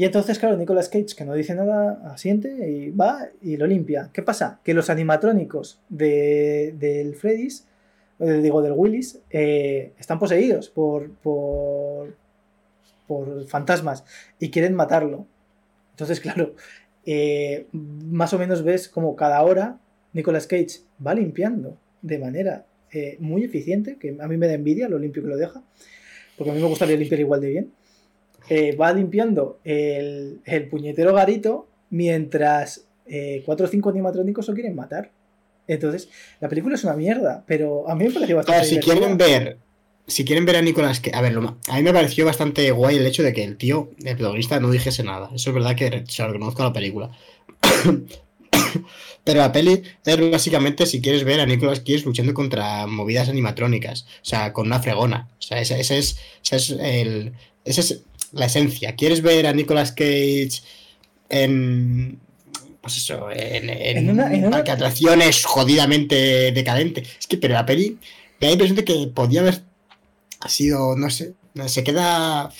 Y 0.00 0.06
entonces, 0.06 0.38
claro, 0.38 0.56
Nicolas 0.56 0.88
Cage, 0.88 1.14
que 1.14 1.26
no 1.26 1.34
dice 1.34 1.54
nada, 1.54 2.00
asiente 2.10 2.70
y 2.70 2.88
va 2.88 3.28
y 3.42 3.58
lo 3.58 3.66
limpia. 3.66 4.08
¿Qué 4.14 4.22
pasa? 4.22 4.58
Que 4.64 4.72
los 4.72 4.88
animatrónicos 4.88 5.78
de, 5.90 6.74
del 6.78 7.14
Freddy's, 7.14 7.66
digo, 8.18 8.62
del 8.62 8.72
Willis, 8.72 9.20
eh, 9.28 9.92
están 9.98 10.18
poseídos 10.18 10.70
por, 10.70 11.10
por, 11.16 12.16
por 13.06 13.46
fantasmas 13.46 14.06
y 14.38 14.48
quieren 14.48 14.74
matarlo. 14.74 15.26
Entonces, 15.90 16.18
claro, 16.20 16.54
eh, 17.04 17.66
más 17.72 18.32
o 18.32 18.38
menos 18.38 18.64
ves 18.64 18.88
como 18.88 19.14
cada 19.16 19.42
hora 19.42 19.80
Nicolas 20.14 20.46
Cage 20.46 20.80
va 21.06 21.12
limpiando 21.12 21.76
de 22.00 22.18
manera 22.18 22.64
eh, 22.90 23.18
muy 23.20 23.44
eficiente, 23.44 23.98
que 24.00 24.16
a 24.18 24.26
mí 24.28 24.38
me 24.38 24.46
da 24.46 24.54
envidia 24.54 24.88
lo 24.88 24.98
limpio 24.98 25.22
que 25.22 25.28
lo 25.28 25.36
deja, 25.36 25.62
porque 26.38 26.52
a 26.52 26.54
mí 26.54 26.60
me 26.62 26.68
gustaría 26.68 26.96
limpiar 26.96 27.20
igual 27.20 27.42
de 27.42 27.48
bien. 27.50 27.79
Eh, 28.48 28.74
va 28.76 28.92
limpiando 28.92 29.60
el, 29.64 30.40
el, 30.44 30.68
puñetero 30.68 31.14
garito 31.14 31.68
mientras 31.90 32.86
eh, 33.06 33.42
cuatro 33.44 33.66
o 33.66 33.68
cinco 33.68 33.90
animatrónicos 33.90 34.48
lo 34.48 34.54
quieren 34.54 34.74
matar. 34.74 35.10
Entonces, 35.66 36.08
la 36.40 36.48
película 36.48 36.74
es 36.74 36.84
una 36.84 36.94
mierda, 36.94 37.44
pero 37.46 37.88
a 37.88 37.94
mí 37.94 38.04
me 38.04 38.10
pareció 38.10 38.36
bastante. 38.36 38.68
Claro, 38.68 38.68
si 38.68 38.78
quieren 38.80 39.16
ver, 39.16 39.58
si 40.06 40.24
quieren 40.24 40.44
ver 40.44 40.56
a 40.56 40.62
Nicolas 40.62 41.00
que 41.00 41.12
a 41.14 41.20
ver, 41.20 41.32
lo, 41.32 41.56
a 41.68 41.76
mí 41.76 41.82
me 41.82 41.92
pareció 41.92 42.24
bastante 42.26 42.70
guay 42.72 42.96
el 42.96 43.06
hecho 43.06 43.22
de 43.22 43.32
que 43.32 43.44
el 43.44 43.56
tío, 43.56 43.90
el 44.04 44.16
protagonista, 44.16 44.58
no 44.58 44.70
dijese 44.70 45.04
nada. 45.04 45.30
Eso 45.34 45.50
es 45.50 45.54
verdad 45.54 45.76
que 45.76 46.04
se 46.08 46.22
lo 46.22 46.32
reconozco 46.32 46.62
a 46.62 46.66
la 46.66 46.72
película. 46.72 47.10
Pero 49.24 49.38
la 49.38 49.52
peli 49.52 49.82
es 50.04 50.30
básicamente 50.30 50.86
si 50.86 51.00
quieres 51.00 51.24
ver 51.24 51.40
a 51.40 51.46
Nicolas 51.46 51.80
Cage 51.80 52.04
luchando 52.04 52.34
contra 52.34 52.86
movidas 52.86 53.28
animatrónicas, 53.28 54.02
o 54.02 54.24
sea, 54.24 54.52
con 54.52 54.66
una 54.66 54.80
fregona. 54.80 55.28
O 55.38 55.42
sea, 55.42 55.60
ese, 55.60 55.78
ese 55.78 55.98
es, 55.98 56.18
ese 56.42 56.56
es 56.56 56.70
el, 56.70 57.34
esa 57.64 57.80
es 57.80 58.02
la 58.32 58.46
esencia. 58.46 58.94
¿Quieres 58.96 59.22
ver 59.22 59.46
a 59.46 59.52
Nicolas 59.52 59.92
Cage 59.92 60.62
en. 61.28 62.18
Pues 62.80 62.96
eso, 62.96 63.30
en, 63.30 63.68
en, 63.68 63.98
en 63.98 64.10
una, 64.10 64.32
en 64.32 64.46
una... 64.46 64.58
atracciones 64.58 65.44
jodidamente 65.44 66.50
decadente? 66.52 67.02
Es 67.18 67.26
que, 67.26 67.36
pero 67.36 67.54
la 67.54 67.66
peli, 67.66 67.98
me 68.40 68.46
da 68.46 68.52
impresión 68.52 68.76
de 68.76 68.84
que 68.84 69.06
podía 69.14 69.40
haber 69.40 69.60
sido, 70.48 70.96
no 70.96 71.10
sé, 71.10 71.34
se 71.66 71.84
queda. 71.84 72.50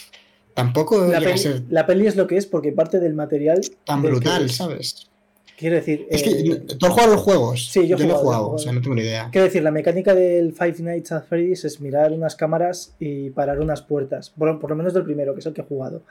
Tampoco 0.53 1.07
la 1.07 1.21
peli, 1.21 1.39
ser... 1.39 1.63
la 1.71 1.87
peli 1.87 2.07
es 2.07 2.17
lo 2.17 2.27
que 2.27 2.37
es 2.37 2.45
porque 2.45 2.73
parte 2.73 3.01
del 3.01 3.15
material. 3.15 3.61
Tan 3.85 4.03
brutal, 4.03 4.51
¿sabes? 4.51 5.10
Quiero 5.61 5.77
decir. 5.77 6.07
Es 6.11 6.23
que 6.23 6.31
eh, 6.31 6.57
tú 6.79 6.87
has 6.87 6.93
jugado 6.93 7.13
los 7.13 7.21
juegos. 7.23 7.69
Sí, 7.71 7.87
yo 7.87 7.97
he 7.97 7.99
no 8.01 8.05
he 8.07 8.09
jugado, 8.09 8.23
jugado, 8.25 8.49
yo 8.49 8.55
o 8.55 8.59
sea, 8.59 8.73
no 8.73 8.81
tengo 8.81 8.95
ni 8.97 9.03
idea. 9.03 9.29
Quiero 9.31 9.45
decir, 9.45 9.63
la 9.63 9.71
mecánica 9.71 10.15
del 10.15 10.53
Five 10.53 10.77
Nights 10.81 11.13
at 11.13 11.25
Freddy's 11.27 11.65
es 11.65 11.81
mirar 11.81 12.11
unas 12.13 12.35
cámaras 12.35 12.95
y 12.99 13.31
parar 13.31 13.61
unas 13.61 13.83
puertas. 13.83 14.31
Por, 14.31 14.59
por 14.59 14.71
lo 14.71 14.77
menos 14.77 14.95
del 14.95 15.05
primero, 15.05 15.35
que 15.35 15.41
es 15.41 15.47
el 15.47 15.53
que 15.53 15.61
he 15.61 15.65
jugado. 15.65 16.03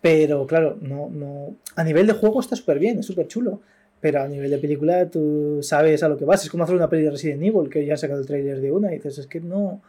Pero 0.00 0.46
claro, 0.46 0.76
no, 0.80 1.08
no. 1.10 1.54
A 1.76 1.84
nivel 1.84 2.06
de 2.06 2.12
juego 2.14 2.40
está 2.40 2.56
súper 2.56 2.78
bien, 2.78 2.98
es 2.98 3.06
súper 3.06 3.26
chulo. 3.28 3.60
Pero 4.00 4.20
a 4.22 4.28
nivel 4.28 4.50
de 4.50 4.58
película 4.58 5.06
tú 5.08 5.60
sabes 5.62 6.02
a 6.02 6.08
lo 6.08 6.16
que 6.18 6.24
vas. 6.26 6.44
Es 6.44 6.50
como 6.50 6.64
hacer 6.64 6.76
una 6.76 6.90
peli 6.90 7.04
de 7.04 7.10
Resident 7.10 7.42
Evil, 7.42 7.70
que 7.70 7.86
ya 7.86 7.92
han 7.94 7.98
sacado 7.98 8.20
el 8.20 8.26
trailer 8.26 8.60
de 8.60 8.70
una 8.72 8.92
y 8.92 8.96
dices, 8.96 9.18
es 9.18 9.26
que 9.26 9.40
no. 9.40 9.80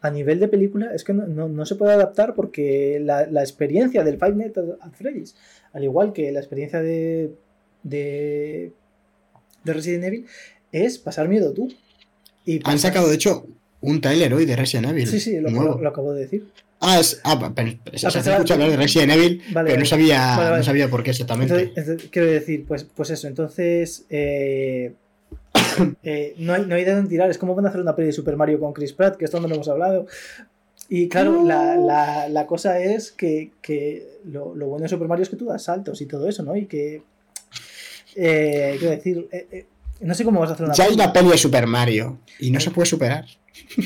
A 0.00 0.10
nivel 0.10 0.38
de 0.38 0.46
película 0.48 0.92
es 0.94 1.02
que 1.02 1.12
no, 1.12 1.26
no- 1.26 1.48
no 1.48 1.66
se 1.66 1.74
puede 1.74 1.92
adaptar 1.92 2.34
porque 2.34 3.00
la, 3.02 3.26
la 3.26 3.40
experiencia 3.42 4.04
del 4.04 4.16
Five 4.18 4.34
Nights 4.36 4.58
at 4.58 4.92
Freddy's, 4.92 5.34
al 5.72 5.82
igual 5.82 6.12
que 6.12 6.30
la 6.30 6.38
experiencia 6.38 6.80
de, 6.80 7.30
de, 7.88 8.72
de 9.64 9.72
Resident 9.72 10.04
Evil, 10.04 10.26
es 10.72 10.98
pasar 10.98 11.28
miedo 11.28 11.52
tú. 11.52 11.72
Y 12.44 12.60
Han 12.64 12.78
sacado, 12.78 13.08
de 13.08 13.14
hecho, 13.14 13.46
un 13.80 14.00
trailer 14.00 14.32
hoy 14.34 14.44
de 14.46 14.56
Resident 14.56 14.88
Evil. 14.90 15.06
Sí, 15.06 15.20
sí, 15.20 15.38
lo, 15.40 15.50
lo- 15.50 15.78
lo 15.80 15.88
acabo 15.88 16.12
de 16.14 16.22
decir. 16.22 16.46
Ah, 16.80 17.00
es. 17.00 17.20
Ah, 17.24 17.52
pero, 17.54 17.72
se 17.94 18.06
escucha 18.06 18.54
hablar 18.54 18.70
de 18.70 18.76
Resident 18.76 19.12
Evil, 19.12 19.42
Vale, 19.52 19.68
pero 19.70 19.80
no 19.80 19.86
sabía, 19.86 20.36
Vale, 20.36 20.44
vale. 20.50 20.56
no 20.58 20.62
sabía 20.64 20.88
por 20.88 21.02
qué 21.02 21.10
exactamente. 21.10 21.52
Entonces, 21.54 21.76
entonces, 21.76 22.10
quiero 22.10 22.28
decir, 22.30 22.64
pues, 22.66 22.84
pues 22.84 23.10
eso, 23.10 23.26
entonces 23.26 24.04
eh, 24.10 24.92
eh, 26.04 26.34
no, 26.38 26.52
hay, 26.54 26.66
no 26.66 26.74
hay 26.76 26.84
de 26.84 26.94
dónde 26.94 27.10
tirar. 27.10 27.30
Es 27.30 27.38
como 27.38 27.54
van 27.56 27.66
a 27.66 27.70
hacer 27.70 27.80
una 27.80 27.96
peli 27.96 28.06
de 28.06 28.12
Super 28.12 28.36
Mario 28.36 28.60
con 28.60 28.72
Chris 28.72 28.92
Pratt, 28.92 29.16
que 29.16 29.24
esto 29.24 29.40
no 29.40 29.48
lo 29.48 29.54
hemos 29.56 29.68
hablado. 29.68 30.06
Y 30.88 31.08
claro, 31.08 31.44
la, 31.44 31.76
la- 31.76 32.28
la 32.28 32.46
cosa 32.46 32.80
es 32.80 33.10
que, 33.10 33.50
que 33.60 34.06
lo, 34.24 34.54
lo 34.54 34.68
bueno 34.68 34.84
de 34.84 34.88
Super 34.88 35.08
Mario 35.08 35.24
es 35.24 35.28
que 35.28 35.36
tú 35.36 35.46
das 35.46 35.64
saltos 35.64 36.00
y 36.00 36.06
todo 36.06 36.28
eso, 36.28 36.42
¿no? 36.44 36.56
Y 36.56 36.66
que. 36.66 37.02
Eh, 38.20 38.76
quiero 38.78 38.94
decir, 38.94 39.28
eh, 39.32 39.46
eh, 39.52 39.66
no 40.00 40.14
sé 40.14 40.24
cómo 40.24 40.40
vas 40.40 40.50
a 40.50 40.54
hacer 40.54 40.64
una 40.66 40.74
ya 40.74 40.84
hay 40.84 40.94
una 40.94 41.12
peli 41.12 41.28
de 41.30 41.38
Super 41.38 41.66
Mario 41.66 42.18
y 42.40 42.50
no 42.50 42.60
se 42.60 42.70
puede 42.70 42.86
superar. 42.86 43.24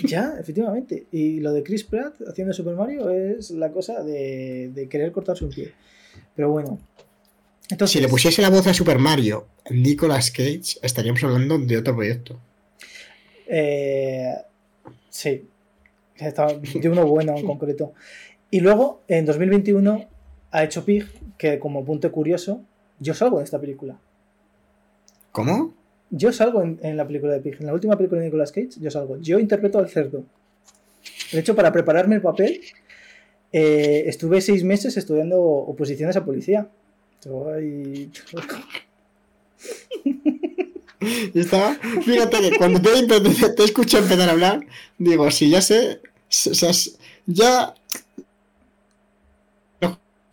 Ya, 0.05 0.35
efectivamente. 0.39 1.07
Y 1.13 1.41
lo 1.41 1.53
de 1.53 1.63
Chris 1.63 1.85
Pratt 1.85 2.15
haciendo 2.29 2.53
Super 2.53 2.75
Mario 2.75 3.09
es 3.11 3.51
la 3.53 3.71
cosa 3.71 4.03
de, 4.03 4.71
de 4.75 4.89
querer 4.89 5.13
cortarse 5.13 5.45
un 5.45 5.51
pie. 5.51 5.73
Pero 6.37 6.51
bueno. 6.51 6.79
Entonces, 7.71 7.93
Si 7.93 8.01
le 8.01 8.09
pusiese 8.09 8.43
la 8.43 8.51
voz 8.51 8.67
a 8.67 8.75
Super 8.75 8.99
Mario 8.99 9.47
Nicolas 9.71 10.31
Cage, 10.31 10.79
estaríamos 10.83 11.23
hablando 11.25 11.59
de 11.59 11.77
otro 11.79 11.95
proyecto. 11.97 12.39
Eh, 13.47 14.35
sí, 15.09 15.47
Estaba- 16.17 16.53
de 16.55 16.89
uno 16.89 17.07
bueno 17.07 17.37
en 17.37 17.47
concreto. 17.47 17.95
Y 18.51 18.61
luego, 18.61 19.03
en 19.09 19.25
2021, 19.25 20.07
ha 20.51 20.65
hecho 20.65 20.85
Pig, 20.85 21.07
que 21.39 21.59
como 21.59 21.85
punto 21.85 22.13
curioso, 22.13 22.63
yo 23.01 23.15
salgo 23.15 23.39
en 23.39 23.45
esta 23.45 23.59
película. 23.61 23.99
¿Cómo? 25.33 25.75
Yo 26.11 26.33
salgo 26.33 26.63
en, 26.63 26.79
en 26.83 26.97
la 26.97 27.07
película 27.07 27.33
de 27.33 27.41
Pig. 27.41 27.57
En 27.59 27.67
la 27.67 27.73
última 27.73 27.97
película 27.97 28.21
de 28.21 28.27
Nicolas 28.27 28.53
Cage, 28.53 28.79
yo 28.79 28.91
salgo. 28.91 29.19
Yo 29.19 29.39
interpreto 29.39 29.79
al 29.79 29.89
cerdo. 29.89 30.25
De 31.33 31.41
hecho, 31.41 31.57
para 31.57 31.73
prepararme 31.73 32.17
el 32.17 32.23
papel, 32.23 32.61
eh, 33.53 34.05
estuve 34.07 34.41
seis 34.41 34.65
meses 34.65 34.97
estudiando 34.97 35.41
oposiciones 35.41 36.17
a 36.17 36.25
policía. 36.25 36.69
Ay, 37.55 38.11
Y 41.35 41.41
estaba, 41.41 41.75
fíjate 42.05 42.41
que 42.41 42.57
cuando 42.57 42.81
te, 42.81 42.91
te, 43.07 43.21
te 43.51 43.65
escucho 43.65 43.99
empezar 43.99 44.29
a 44.29 44.33
hablar, 44.33 44.65
digo, 44.99 45.29
si 45.33 45.51
ya 45.51 45.61
sé, 45.61 46.01
o 46.29 46.55
sea, 46.55 46.71
ya... 47.27 47.75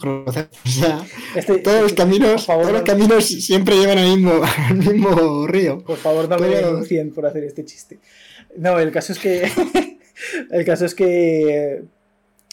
no, 0.04 0.24
O 0.26 0.32
sea, 0.32 0.50
este- 1.36 1.58
todos 1.60 1.82
los 1.84 1.94
caminos, 1.94 2.32
por 2.32 2.40
favor, 2.42 2.64
todos 2.64 2.74
los 2.74 2.82
no- 2.82 2.86
caminos 2.88 3.26
siempre 3.26 3.76
llevan 3.78 3.98
al 3.98 4.08
mismo, 4.10 4.42
al 4.70 4.76
mismo 4.78 5.48
río. 5.48 5.80
Por 5.84 5.98
favor, 5.98 6.30
no 6.30 6.38
me 6.38 6.48
Pero- 6.48 6.68
denuncien 6.68 7.12
por 7.14 7.26
hacer 7.26 7.44
este 7.44 7.66
chiste. 7.66 8.00
No, 8.58 8.80
el 8.80 8.92
caso 8.92 9.14
es 9.14 9.20
que. 9.20 9.50
el 10.52 10.66
caso 10.66 10.86
es 10.86 10.96
que. 10.96 11.84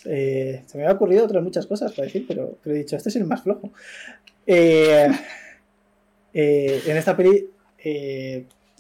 eh, 0.05 0.63
se 0.67 0.79
me 0.79 0.87
ha 0.87 0.93
ocurrido 0.93 1.25
otras 1.25 1.43
muchas 1.43 1.67
cosas 1.67 1.93
para 1.93 2.07
decir, 2.07 2.25
pero, 2.29 2.59
pero 2.63 2.75
he 2.77 2.79
dicho, 2.81 2.97
este 2.97 3.09
es 3.09 3.17
el 3.17 3.25
más 3.25 3.43
flojo. 3.43 3.71
Eh, 4.47 5.09
eh, 6.35 6.83
en 6.87 6.97
esta 6.97 7.17
peli, 7.17 7.49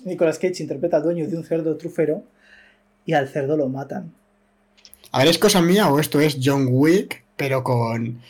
Nicolas 0.04 0.38
Cage 0.38 0.62
interpreta 0.62 0.98
al 0.98 1.02
dueño 1.04 1.26
de 1.26 1.36
un 1.36 1.44
cerdo 1.44 1.76
trufero 1.76 2.22
y 3.04 3.12
al 3.14 3.28
cerdo 3.28 3.56
lo 3.56 3.68
matan. 3.68 4.12
A 5.12 5.20
ver, 5.20 5.28
¿es 5.28 5.38
cosa 5.38 5.62
mía 5.62 5.88
o 5.90 5.98
esto 5.98 6.20
es 6.20 6.38
John 6.42 6.66
Wick, 6.70 7.24
pero 7.36 7.64
con... 7.64 8.20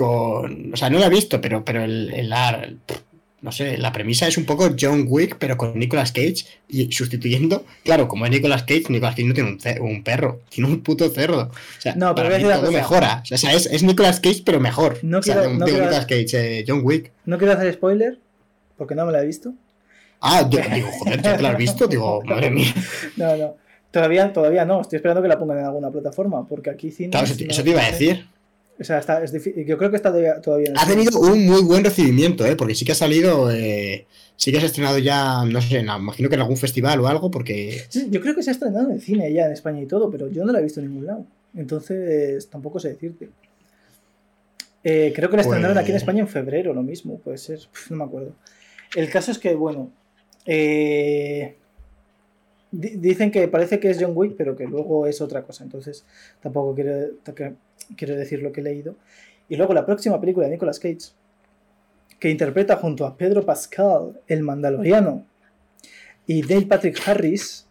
con 0.00 0.72
o 0.72 0.76
sea, 0.76 0.88
no 0.90 0.98
lo 0.98 1.04
he 1.04 1.10
visto, 1.10 1.40
pero, 1.40 1.64
pero 1.64 1.82
el, 1.84 2.12
el 2.12 2.32
ar- 2.32 2.72
no 3.42 3.52
sé, 3.52 3.78
la 3.78 3.90
premisa 3.92 4.26
es 4.28 4.36
un 4.36 4.44
poco 4.44 4.68
John 4.78 5.06
Wick, 5.08 5.36
pero 5.38 5.56
con 5.56 5.78
Nicolas 5.78 6.12
Cage 6.12 6.44
y 6.68 6.92
sustituyendo, 6.92 7.64
claro, 7.84 8.06
como 8.06 8.24
es 8.26 8.30
Nicolas 8.30 8.64
Cage, 8.64 8.84
Nicolas 8.90 9.14
Cage 9.14 9.24
no 9.28 9.34
tiene 9.34 9.50
un, 9.50 9.60
ce- 9.60 9.80
un 9.80 10.02
perro, 10.04 10.40
tiene 10.50 10.68
un 10.68 10.82
puto 10.82 11.08
cerdo. 11.08 11.50
O 11.50 11.80
sea, 11.80 11.94
No, 11.94 12.14
pero 12.14 12.28
para 12.28 12.38
mí 12.38 12.44
todo 12.44 12.60
cosa. 12.60 12.72
mejora. 12.72 13.22
O 13.32 13.36
sea, 13.38 13.54
es, 13.54 13.64
es 13.66 13.82
Nicolas 13.82 14.20
Cage, 14.20 14.42
pero 14.44 14.60
mejor. 14.60 14.98
No 15.02 15.18
o 15.18 15.22
sea, 15.22 15.34
quiero- 15.36 15.48
digo, 15.48 15.58
no 15.60 15.64
quiero- 15.66 15.80
Nicolas 15.84 16.04
Cage, 16.06 16.58
eh, 16.60 16.64
John 16.68 16.80
Wick. 16.84 17.12
No 17.24 17.38
quiero 17.38 17.54
hacer 17.54 17.72
spoiler, 17.72 18.18
porque 18.76 18.94
no 18.94 19.06
me 19.06 19.12
la 19.12 19.22
he 19.22 19.26
visto. 19.26 19.54
Ah, 20.20 20.46
yo- 20.50 20.60
digo, 20.74 20.88
joder, 20.98 21.22
¿tú 21.22 21.28
te 21.36 21.42
lo 21.42 21.48
has 21.48 21.56
visto? 21.56 21.86
Digo, 21.86 22.22
madre 22.26 22.50
mía. 22.50 22.74
No, 23.16 23.36
no. 23.36 23.54
Todavía, 23.90 24.32
todavía 24.34 24.64
no. 24.66 24.82
Estoy 24.82 24.96
esperando 24.98 25.22
que 25.22 25.28
la 25.28 25.38
pongan 25.38 25.58
en 25.60 25.64
alguna 25.64 25.90
plataforma, 25.90 26.46
porque 26.46 26.68
aquí 26.70 26.90
cine. 26.90 27.08
Claro, 27.10 27.24
eso, 27.26 27.36
te- 27.36 27.50
eso 27.50 27.62
te 27.64 27.70
iba 27.70 27.82
a 27.82 27.90
decir. 27.90 28.26
O 28.80 28.84
sea, 28.84 28.98
está, 28.98 29.22
es 29.22 29.32
yo 29.32 29.76
creo 29.76 29.90
que 29.90 29.96
está 29.96 30.10
todavía 30.40 30.70
en 30.70 30.78
Ha 30.78 30.86
tenido 30.86 31.20
un 31.20 31.44
muy 31.46 31.62
buen 31.62 31.84
recibimiento, 31.84 32.46
¿eh? 32.46 32.56
Porque 32.56 32.74
sí 32.74 32.84
que 32.86 32.92
ha 32.92 32.94
salido, 32.94 33.50
eh, 33.50 34.06
sí 34.36 34.50
que 34.50 34.58
se 34.58 34.64
ha 34.64 34.66
estrenado 34.68 34.96
ya, 34.98 35.44
no 35.44 35.60
sé, 35.60 35.82
no, 35.82 35.98
imagino 35.98 36.28
que 36.30 36.36
en 36.36 36.40
algún 36.40 36.56
festival 36.56 36.98
o 37.00 37.06
algo, 37.06 37.30
porque 37.30 37.82
Sí, 37.90 38.06
yo 38.10 38.20
creo 38.22 38.34
que 38.34 38.42
se 38.42 38.50
ha 38.50 38.52
estrenado 38.54 38.86
en 38.88 38.94
el 38.94 39.02
cine 39.02 39.30
ya 39.32 39.44
en 39.46 39.52
España 39.52 39.82
y 39.82 39.86
todo, 39.86 40.10
pero 40.10 40.28
yo 40.28 40.44
no 40.46 40.52
la 40.52 40.60
he 40.60 40.62
visto 40.62 40.80
en 40.80 40.88
ningún 40.88 41.04
lado. 41.06 41.26
Entonces, 41.54 42.48
tampoco 42.48 42.80
sé 42.80 42.88
decirte. 42.88 43.28
Eh, 44.82 45.12
creo 45.14 45.28
que 45.28 45.36
la 45.36 45.42
estrenaron 45.42 45.74
Pues- 45.74 45.82
aquí 45.82 45.90
en 45.90 45.96
España 45.98 46.20
en 46.20 46.28
febrero, 46.28 46.72
lo 46.72 46.82
mismo, 46.82 47.18
puede 47.18 47.36
ser. 47.36 47.58
Uf, 47.58 47.90
no 47.90 47.98
me 47.98 48.04
acuerdo. 48.04 48.32
El 48.96 49.10
caso 49.10 49.30
es 49.30 49.38
que, 49.38 49.54
bueno. 49.54 49.90
eh, 50.46 51.54
di- 52.72 52.96
dicen 52.96 53.30
que 53.30 53.46
parece 53.46 53.78
que 53.78 53.90
es 53.90 53.98
John 54.00 54.12
Wick, 54.14 54.36
pero 54.38 54.56
que 54.56 54.64
luego 54.66 55.06
es 55.06 55.20
otra 55.20 55.42
cosa. 55.42 55.64
Entonces, 55.64 56.04
tampoco 56.40 56.74
quiero, 56.74 57.08
quiero 57.96 58.14
decir 58.16 58.42
lo 58.42 58.52
que 58.52 58.60
he 58.60 58.64
leído. 58.64 58.96
Y 59.48 59.56
luego 59.56 59.74
la 59.74 59.86
próxima 59.86 60.20
película 60.20 60.46
de 60.46 60.52
Nicolas 60.52 60.78
Cage, 60.78 61.12
que 62.18 62.30
interpreta 62.30 62.76
junto 62.76 63.06
a 63.06 63.16
Pedro 63.16 63.44
Pascal, 63.44 64.20
el 64.26 64.42
Mandaloriano, 64.42 65.26
y 66.26 66.42
Neil 66.42 66.68
Patrick 66.68 67.00
Harris, 67.06 67.66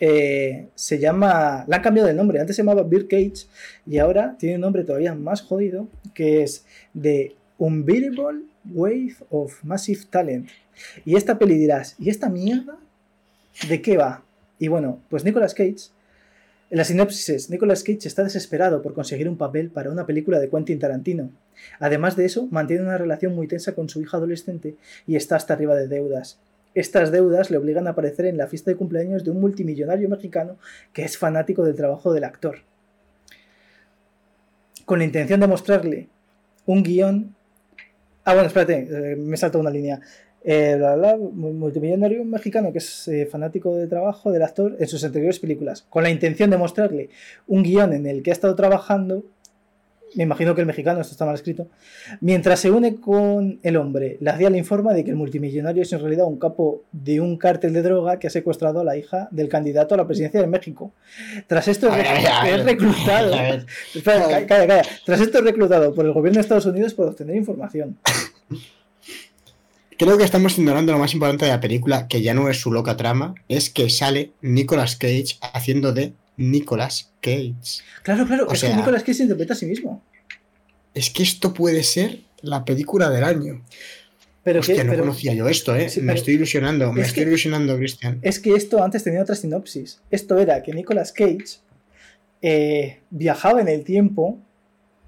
eh, 0.00 0.68
se 0.74 0.98
llama. 0.98 1.64
Le 1.68 1.76
han 1.76 1.82
cambiado 1.82 2.08
de 2.08 2.14
nombre. 2.14 2.40
Antes 2.40 2.56
se 2.56 2.62
llamaba 2.62 2.82
Bill 2.82 3.08
Cage 3.08 3.46
y 3.86 3.98
ahora 3.98 4.36
tiene 4.38 4.56
un 4.56 4.60
nombre 4.62 4.84
todavía 4.84 5.14
más 5.14 5.42
jodido 5.42 5.88
que 6.14 6.42
es 6.42 6.66
The 7.00 7.34
Unbeatable 7.58 8.42
Wave 8.64 9.16
of 9.30 9.62
Massive 9.64 10.00
Talent. 10.10 10.50
Y 11.04 11.16
esta 11.16 11.38
peli 11.38 11.56
dirás, 11.56 11.96
¿y 11.98 12.10
esta 12.10 12.28
mierda? 12.28 12.76
¿De 13.68 13.80
qué 13.80 13.96
va? 13.96 14.22
Y 14.58 14.68
bueno, 14.68 15.00
pues 15.08 15.24
Nicolas 15.24 15.54
Cage. 15.54 15.90
En 16.68 16.78
la 16.78 16.84
sinopsis 16.84 17.28
es, 17.28 17.50
Nicolas 17.50 17.84
Cage 17.84 18.08
está 18.08 18.24
desesperado 18.24 18.82
por 18.82 18.92
conseguir 18.92 19.28
un 19.28 19.38
papel 19.38 19.70
para 19.70 19.90
una 19.90 20.04
película 20.04 20.40
de 20.40 20.50
Quentin 20.50 20.80
Tarantino. 20.80 21.30
Además 21.78 22.16
de 22.16 22.24
eso, 22.24 22.48
mantiene 22.50 22.82
una 22.82 22.98
relación 22.98 23.36
muy 23.36 23.46
tensa 23.46 23.74
con 23.74 23.88
su 23.88 24.00
hija 24.00 24.16
adolescente 24.16 24.74
y 25.06 25.14
está 25.14 25.36
hasta 25.36 25.54
arriba 25.54 25.76
de 25.76 25.86
deudas. 25.86 26.40
Estas 26.74 27.12
deudas 27.12 27.52
le 27.52 27.56
obligan 27.56 27.86
a 27.86 27.90
aparecer 27.90 28.26
en 28.26 28.36
la 28.36 28.48
fiesta 28.48 28.72
de 28.72 28.76
cumpleaños 28.76 29.22
de 29.22 29.30
un 29.30 29.40
multimillonario 29.40 30.08
mexicano 30.08 30.58
que 30.92 31.04
es 31.04 31.16
fanático 31.16 31.64
del 31.64 31.76
trabajo 31.76 32.12
del 32.12 32.24
actor. 32.24 32.58
Con 34.84 34.98
la 34.98 35.04
intención 35.04 35.38
de 35.38 35.46
mostrarle 35.46 36.08
un 36.66 36.82
guion. 36.82 37.34
Ah, 38.24 38.34
bueno, 38.34 38.48
espérate, 38.48 38.88
eh, 38.90 39.16
me 39.16 39.36
salta 39.36 39.58
una 39.58 39.70
línea. 39.70 40.00
Eh, 40.48 40.76
bla, 40.78 40.94
bla, 40.94 41.16
mu- 41.16 41.52
multimillonario 41.52 42.24
mexicano 42.24 42.70
que 42.70 42.78
es 42.78 43.08
eh, 43.08 43.26
fanático 43.26 43.74
del 43.76 43.88
trabajo 43.88 44.30
del 44.30 44.42
actor 44.42 44.76
en 44.78 44.86
sus 44.86 45.02
anteriores 45.02 45.40
películas. 45.40 45.84
Con 45.90 46.04
la 46.04 46.10
intención 46.10 46.50
de 46.50 46.56
mostrarle 46.56 47.10
un 47.48 47.64
guion 47.64 47.92
en 47.92 48.06
el 48.06 48.22
que 48.22 48.30
ha 48.30 48.32
estado 48.32 48.54
trabajando. 48.54 49.24
Me 50.14 50.22
imagino 50.22 50.54
que 50.54 50.60
el 50.60 50.66
mexicano, 50.68 51.00
esto 51.00 51.12
está 51.12 51.26
mal 51.26 51.34
escrito. 51.34 51.66
Mientras 52.20 52.60
se 52.60 52.70
une 52.70 52.94
con 52.94 53.58
el 53.64 53.76
hombre, 53.76 54.16
la 54.20 54.38
CIA 54.38 54.50
le 54.50 54.56
informa 54.58 54.94
de 54.94 55.02
que 55.04 55.10
el 55.10 55.16
multimillonario 55.16 55.82
es 55.82 55.92
en 55.92 55.98
realidad 56.00 56.26
un 56.26 56.38
capo 56.38 56.84
de 56.92 57.20
un 57.20 57.36
cártel 57.36 57.72
de 57.72 57.82
droga 57.82 58.18
que 58.20 58.28
ha 58.28 58.30
secuestrado 58.30 58.80
a 58.80 58.84
la 58.84 58.96
hija 58.96 59.28
del 59.32 59.48
candidato 59.48 59.94
a 59.94 59.98
la 59.98 60.06
presidencia 60.06 60.40
de 60.40 60.46
México. 60.46 60.92
Tras 61.48 61.66
esto 61.68 61.88
es, 61.88 61.96
ver, 62.44 62.64
reclutado. 62.64 63.34
Espera, 63.94 64.20
ca- 64.28 64.46
calla, 64.46 64.66
calla. 64.68 64.82
Tras 65.04 65.20
esto 65.20 65.38
es 65.38 65.44
reclutado 65.44 65.92
por 65.92 66.06
el 66.06 66.12
gobierno 66.12 66.36
de 66.36 66.42
Estados 66.42 66.66
Unidos 66.66 66.94
por 66.94 67.08
obtener 67.08 67.34
información. 67.36 67.98
Creo 69.98 70.18
que 70.18 70.24
estamos 70.24 70.58
ignorando 70.58 70.92
lo 70.92 70.98
más 70.98 71.14
importante 71.14 71.46
de 71.46 71.50
la 71.52 71.60
película, 71.60 72.06
que 72.08 72.20
ya 72.20 72.34
no 72.34 72.48
es 72.50 72.60
su 72.60 72.70
loca 72.72 72.96
trama, 72.96 73.34
es 73.48 73.70
que 73.70 73.88
sale 73.88 74.32
Nicolas 74.42 74.96
Cage 74.96 75.38
haciendo 75.54 75.92
de 75.92 76.12
Nicolas 76.36 77.10
Cage. 77.22 77.54
Claro, 78.02 78.26
claro, 78.26 78.46
O 78.48 78.52
es 78.52 78.60
sea- 78.60 78.70
que 78.70 78.76
Nicolas 78.76 79.02
Cage 79.02 79.14
se 79.14 79.22
interpreta 79.22 79.54
a 79.54 79.56
sí 79.56 79.64
mismo. 79.66 80.02
Es 80.92 81.10
que 81.10 81.22
esto 81.22 81.54
puede 81.54 81.82
ser 81.82 82.20
la 82.42 82.64
película 82.64 83.08
del 83.10 83.24
año. 83.24 83.62
Pero 84.44 84.60
Hostia, 84.60 84.76
que, 84.76 84.84
no 84.84 84.90
pero 84.92 85.02
conocía 85.04 85.34
yo 85.34 85.48
esto, 85.48 85.74
¿eh? 85.74 85.88
Sí, 85.88 86.00
me 86.02 86.12
estoy 86.14 86.34
ilusionando, 86.34 86.92
me 86.92 87.00
es 87.00 87.08
estoy 87.08 87.24
que- 87.24 87.30
ilusionando, 87.30 87.76
Cristian. 87.76 88.18
es 88.22 88.38
que 88.38 88.54
esto 88.54 88.82
antes 88.82 89.02
tenía 89.02 89.22
otra 89.22 89.34
sinopsis. 89.34 90.00
Esto 90.10 90.38
era 90.38 90.62
que 90.62 90.72
Nicolas 90.72 91.10
Cage 91.12 91.58
eh, 92.42 93.00
viajaba 93.10 93.60
en 93.62 93.68
el 93.68 93.82
tiempo 93.82 94.38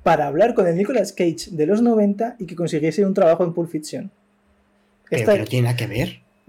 para 0.03 0.27
hablar 0.27 0.55
con 0.55 0.67
el 0.67 0.77
Nicolas 0.77 1.13
Cage 1.13 1.51
de 1.51 1.67
los 1.67 1.83
90 1.83 2.37
y 2.39 2.47
que 2.47 2.57
consiguiese 2.57 3.05
un 3.05 3.15
trabajo 3.15 3.45
en 3.45 3.53
Pulp 3.53 3.71
Fiction. 3.71 4.11
Pero, 5.11 5.21
Esta- 5.21 5.33
pero 5.33 5.45
tiene 5.47 5.65
nada 5.65 5.77
que 5.77 5.87
ver. 5.87 6.19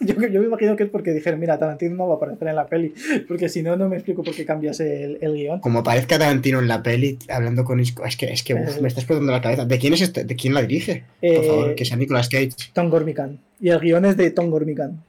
yo, 0.00 0.14
yo 0.28 0.40
me 0.40 0.46
imagino 0.46 0.76
que 0.76 0.84
es 0.84 0.90
porque 0.90 1.12
dijeron, 1.12 1.40
mira, 1.40 1.58
Tarantino 1.58 1.94
no 1.96 2.06
va 2.08 2.14
a 2.14 2.16
aparecer 2.16 2.48
en 2.48 2.56
la 2.56 2.66
peli, 2.66 2.94
porque 3.28 3.48
si 3.48 3.62
no, 3.62 3.76
no 3.76 3.88
me 3.88 3.96
explico 3.96 4.22
por 4.22 4.34
qué 4.34 4.44
cambias 4.44 4.80
el, 4.80 5.18
el 5.20 5.34
guion. 5.34 5.60
Como 5.60 5.82
parezca 5.82 6.18
Tarantino 6.18 6.60
en 6.60 6.68
la 6.68 6.82
peli 6.82 7.18
hablando 7.28 7.64
con 7.64 7.80
Isco. 7.80 8.04
Es 8.04 8.16
que, 8.16 8.26
es 8.32 8.42
que 8.42 8.54
uf, 8.54 8.76
Eh. 8.76 8.80
me 8.80 8.88
está 8.88 9.00
explotando 9.00 9.32
la 9.32 9.40
cabeza. 9.40 9.64
¿De 9.64 9.78
quién 9.78 9.94
es 9.94 10.00
este? 10.02 10.24
¿De 10.24 10.36
quién 10.36 10.54
la 10.54 10.62
dirige? 10.62 11.04
Por 11.20 11.28
Eh, 11.30 11.42
favor, 11.46 11.74
que 11.74 11.84
sea 11.84 11.96
Nicolas 11.96 12.28
Cage. 12.28 12.50
Tom 12.72 12.88
Gormican. 12.90 13.38
Y 13.60 13.68
el 13.70 13.80
guion 13.80 14.04
es 14.04 14.16
de 14.16 14.30
Tom 14.30 14.50
Gormican. 14.50 15.02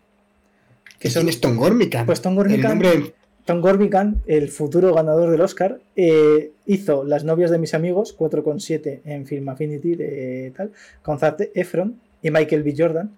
Que 1.00 1.10
¿Quién 1.10 1.30
es 1.30 1.40
Tom 1.42 1.58
Gormican? 1.58 2.06
pues 2.06 2.22
Tom 2.22 2.34
El 2.34 2.38
Gormican, 2.38 2.72
nombre. 2.80 3.14
Tom 3.46 3.62
Gormican, 3.62 4.22
el 4.26 4.50
futuro 4.50 4.94
ganador 4.94 5.30
del 5.32 5.40
Oscar, 5.40 5.80
eh, 5.96 6.52
hizo 6.66 7.06
Las 7.06 7.24
novias 7.24 7.50
de 7.52 7.58
mis 7.60 7.74
amigos, 7.74 8.14
4,7 8.18 9.02
en 9.06 9.26
Film 9.26 9.48
Affinity, 9.48 9.96
de 9.96 10.52
tal, 10.58 10.72
con 11.04 11.18
Zac 11.20 11.42
Efron 11.54 11.96
y 12.28 12.32
Michael 12.32 12.64
B. 12.64 12.74
Jordan 12.78 13.12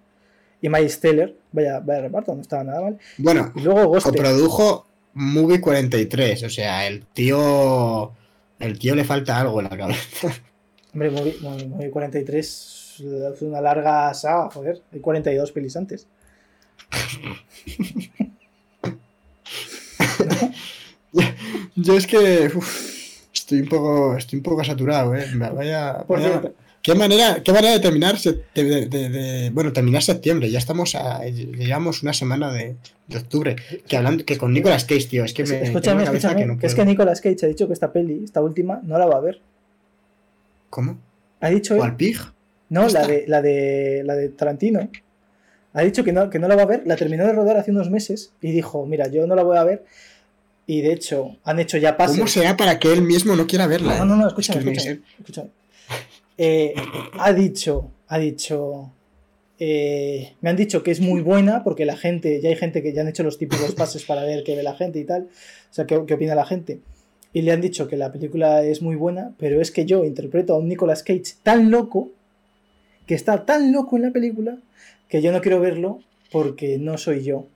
y 0.62 0.68
Miles 0.68 1.00
Teller. 1.00 1.34
Vaya, 1.52 1.80
vaya 1.80 2.02
reparto, 2.02 2.34
no 2.34 2.40
estaba 2.42 2.64
nada 2.64 2.80
mal. 2.82 2.98
Bueno, 3.18 3.52
Y 3.56 3.60
luego 3.62 3.86
Ghost. 3.88 4.06
coprodujo 4.06 4.86
Movie 5.14 5.60
43. 5.60 6.42
O 6.44 6.50
sea, 6.50 6.86
el 6.86 7.04
tío. 7.06 8.12
El 8.58 8.78
tío 8.78 8.94
le 8.94 9.04
falta 9.04 9.38
algo 9.40 9.60
en 9.60 9.68
la 9.70 9.76
cabeza. 9.76 10.28
Hombre, 10.92 11.10
Movie, 11.10 11.36
Movie- 11.40 11.66
Movie 11.68 11.90
43 11.90 12.96
es 13.00 13.42
una 13.42 13.60
larga 13.60 14.12
saga, 14.14 14.50
joder. 14.50 14.82
Hay 14.92 15.00
42 15.00 15.52
pelis 15.52 15.76
antes. 15.76 16.06
Yo 21.76 21.96
es 21.96 22.06
que. 22.06 22.50
uf, 22.54 23.22
estoy 23.32 23.60
un 23.60 23.68
poco. 23.68 24.16
Estoy 24.16 24.38
un 24.38 24.42
poco 24.42 24.62
saturado, 24.64 25.14
eh. 25.14 25.26
Vaya. 25.36 25.98
Por 26.06 26.18
vaya- 26.18 26.30
cierto, 26.40 26.54
¿Qué 26.82 26.94
manera, 26.94 27.42
qué 27.42 27.52
manera 27.52 27.74
de 27.74 27.80
terminar, 27.80 28.18
de, 28.18 28.42
de- 28.54 28.86
de- 28.86 29.08
de- 29.10 29.50
bueno, 29.50 29.72
terminar 29.72 30.02
septiembre? 30.02 30.50
Ya 30.50 30.58
estamos 30.58 30.94
a, 30.94 31.22
llevamos 31.24 32.02
una 32.02 32.14
semana 32.14 32.50
de, 32.52 32.76
octubre. 33.14 33.56
Que 33.86 33.96
hablando, 33.98 34.24
que 34.24 34.38
con 34.38 34.52
Nicolas 34.54 34.84
Cage, 34.86 35.04
tío, 35.06 35.24
es 35.24 35.34
que 35.34 35.44
me 35.44 35.60
escúchame, 35.62 36.04
escúchame, 36.04 36.36
que 36.40 36.46
no 36.46 36.58
es 36.62 36.74
que 36.74 36.84
Nicolas 36.86 37.20
Cage 37.20 37.36
ha 37.44 37.48
dicho 37.48 37.66
que 37.66 37.74
esta 37.74 37.92
peli, 37.92 38.22
esta 38.24 38.40
última, 38.40 38.80
no 38.82 38.98
la 38.98 39.04
va 39.06 39.16
a 39.16 39.20
ver. 39.20 39.40
¿Cómo? 40.70 40.98
Ha 41.40 41.50
dicho. 41.50 41.76
No, 42.70 42.88
la 42.88 43.06
de, 43.06 43.24
la 43.26 43.42
de 43.42 44.02
la 44.04 44.14
de 44.14 44.28
Tarantino. 44.30 44.88
Ha 45.72 45.82
dicho 45.82 46.02
que 46.02 46.12
no, 46.12 46.30
que 46.30 46.38
no 46.38 46.48
la 46.48 46.56
va 46.56 46.62
a 46.62 46.66
ver, 46.66 46.82
la 46.86 46.96
terminó 46.96 47.26
de 47.26 47.32
rodar 47.32 47.56
hace 47.56 47.70
unos 47.72 47.90
meses 47.90 48.32
y 48.40 48.52
dijo, 48.52 48.86
mira, 48.86 49.08
yo 49.08 49.26
no 49.26 49.34
la 49.34 49.42
voy 49.42 49.58
a 49.58 49.64
ver. 49.64 49.84
Y 50.66 50.80
de 50.82 50.92
hecho, 50.92 51.36
han 51.44 51.58
hecho 51.58 51.76
ya 51.78 51.96
pases. 51.96 52.16
¿Cómo 52.16 52.28
será 52.28 52.56
para 52.56 52.78
que 52.78 52.92
él 52.92 53.02
mismo 53.02 53.34
no 53.36 53.46
quiera 53.46 53.66
verla? 53.66 53.98
No, 53.98 54.04
no, 54.04 54.16
no, 54.16 54.24
eh? 54.24 54.28
escúchame, 54.28 54.60
Es 54.60 54.64
que 54.64 54.70
tiene 54.70 54.82
que 54.82 54.90
escúchame, 54.90 55.14
escúchame. 55.18 55.59
Eh, 56.42 56.72
ha 57.18 57.34
dicho, 57.34 57.90
ha 58.08 58.18
dicho, 58.18 58.90
eh, 59.58 60.32
me 60.40 60.48
han 60.48 60.56
dicho 60.56 60.82
que 60.82 60.90
es 60.90 60.98
muy 60.98 61.20
buena 61.20 61.62
porque 61.62 61.84
la 61.84 61.98
gente, 61.98 62.40
ya 62.40 62.48
hay 62.48 62.56
gente 62.56 62.82
que 62.82 62.94
ya 62.94 63.02
han 63.02 63.08
hecho 63.08 63.22
los 63.22 63.36
típicos 63.36 63.74
pases 63.74 64.04
para 64.06 64.24
ver 64.24 64.42
qué 64.42 64.56
ve 64.56 64.62
la 64.62 64.74
gente 64.74 64.98
y 64.98 65.04
tal, 65.04 65.24
o 65.24 65.74
sea, 65.74 65.84
qué, 65.84 66.02
qué 66.06 66.14
opina 66.14 66.34
la 66.34 66.46
gente. 66.46 66.80
Y 67.34 67.42
le 67.42 67.52
han 67.52 67.60
dicho 67.60 67.88
que 67.88 67.98
la 67.98 68.10
película 68.10 68.62
es 68.62 68.80
muy 68.80 68.96
buena, 68.96 69.34
pero 69.36 69.60
es 69.60 69.70
que 69.70 69.84
yo 69.84 70.02
interpreto 70.02 70.54
a 70.54 70.58
un 70.58 70.68
Nicolas 70.68 71.02
Cage 71.02 71.34
tan 71.42 71.70
loco, 71.70 72.08
que 73.06 73.14
está 73.14 73.44
tan 73.44 73.70
loco 73.70 73.98
en 73.98 74.04
la 74.04 74.10
película, 74.10 74.56
que 75.10 75.20
yo 75.20 75.32
no 75.32 75.42
quiero 75.42 75.60
verlo 75.60 76.00
porque 76.32 76.78
no 76.78 76.96
soy 76.96 77.22
yo. 77.22 77.48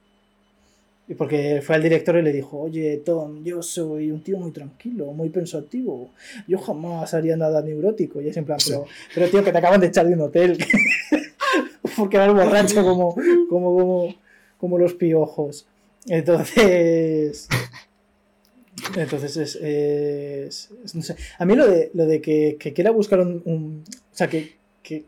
Y 1.07 1.15
porque 1.15 1.61
fue 1.63 1.77
al 1.77 1.83
director 1.83 2.17
y 2.17 2.23
le 2.23 2.33
dijo, 2.33 2.59
oye, 2.61 2.97
Tom, 3.05 3.45
yo 3.45 3.63
soy 3.63 4.11
un 4.11 4.23
tío 4.23 4.39
muy 4.39 4.53
tranquilo, 4.53 5.07
muy 5.13 5.29
pensativo. 5.29 6.11
Yo 6.49 6.59
jamás 6.59 7.13
haría 7.13 7.37
nada 7.37 7.61
neurótico. 7.61 8.23
Y 8.23 8.29
es 8.29 8.37
en 8.39 8.47
plan, 8.47 8.59
pero, 8.67 8.87
pero 9.15 9.29
tío, 9.29 9.45
que 9.45 9.53
te 9.53 9.59
acaban 9.59 9.81
de 9.81 9.89
echar 9.89 10.07
de 10.07 10.15
un 10.15 10.23
hotel. 10.23 10.57
porque 11.97 12.17
eras 12.17 12.33
borracho 12.35 12.83
como, 12.83 13.15
como, 13.49 13.77
como, 13.79 14.15
como 14.59 14.79
los 14.79 14.95
piojos. 14.95 15.67
Entonces... 16.09 17.49
Entonces 18.97 19.37
es, 19.37 19.57
es- 19.57 20.71
es- 20.85 20.95
no 20.95 21.03
sé. 21.03 21.17
A 21.39 21.45
mí 21.45 21.55
lo 21.55 21.67
de, 21.67 21.91
lo 21.95 22.07
de 22.07 22.21
que, 22.21 22.57
que 22.59 22.73
quiera 22.73 22.91
buscar 22.91 23.21
un, 23.21 23.41
un- 23.45 23.85
O 23.89 24.17
sea, 24.17 24.29
que, 24.29 24.57
que, 24.83 25.05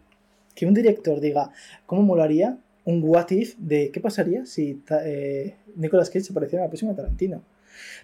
que 0.55 0.66
un 0.66 0.74
director 0.74 1.20
diga, 1.20 1.51
¿cómo 1.85 2.02
molaría 2.02 2.59
un 2.86 3.02
what 3.04 3.30
if 3.30 3.54
de 3.58 3.90
qué 3.90 4.00
pasaría 4.00 4.46
si 4.46 4.80
eh, 5.04 5.56
Nicolas 5.74 6.08
Cage 6.08 6.24
se 6.24 6.32
pareciera 6.32 6.64
a 6.64 6.66
la 6.66 6.70
próxima 6.70 6.94
Tarantino? 6.94 7.42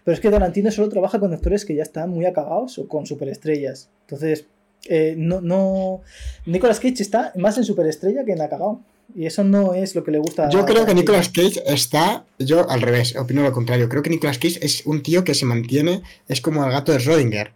Pero 0.04 0.14
es 0.14 0.20
que 0.20 0.30
Tarantino 0.30 0.70
solo 0.70 0.88
trabaja 0.88 1.18
con 1.18 1.32
actores 1.32 1.64
que 1.64 1.74
ya 1.74 1.82
están 1.82 2.10
muy 2.10 2.26
acabados 2.26 2.78
o 2.78 2.86
con 2.88 3.06
superestrellas. 3.06 3.88
Entonces, 4.02 4.46
eh, 4.88 5.14
no, 5.16 5.40
no. 5.40 6.02
Nicolas 6.46 6.80
Cage 6.80 7.02
está 7.02 7.32
más 7.36 7.56
en 7.59 7.64
superestrella 7.64 8.24
que 8.24 8.32
en 8.32 8.42
acabado. 8.42 8.80
Y 9.14 9.26
eso 9.26 9.44
no 9.44 9.74
es 9.74 9.94
lo 9.94 10.04
que 10.04 10.10
le 10.10 10.18
gusta. 10.18 10.48
Yo 10.48 10.64
creo 10.64 10.86
que. 10.86 10.94
Nicolas 10.94 11.28
Cage 11.28 11.62
está, 11.66 12.24
yo 12.38 12.68
al 12.70 12.80
revés, 12.80 13.14
opino 13.16 13.42
lo 13.42 13.52
contrario. 13.52 13.88
Creo 13.88 14.02
que 14.02 14.10
Nicolas 14.10 14.38
Cage 14.38 14.59
es 14.62 14.86
un 14.86 15.02
tío 15.02 15.22
que 15.24 15.34
se 15.34 15.44
mantiene, 15.44 16.02
es 16.28 16.40
como 16.40 16.64
el 16.64 16.72
gato 16.72 16.92
de 16.92 16.98
Schrödinger, 16.98 17.50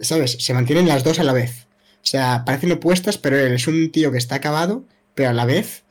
¿sabes? 0.00 0.36
Se 0.38 0.54
mantienen 0.54 0.86
las 0.86 1.04
dos 1.04 1.18
a 1.18 1.24
la 1.24 1.32
vez. 1.32 1.66
O 2.02 2.06
sea, 2.10 2.42
parecen 2.44 2.72
opuestas, 2.72 3.18
pero 3.18 3.38
él 3.38 3.54
es 3.54 3.66
un 3.66 3.90
tío 3.90 4.12
que 4.12 4.18
está 4.18 4.36
acabado, 4.36 4.84
pero 5.14 5.30
a 5.30 5.32
la 5.32 5.46
vez 5.46 5.82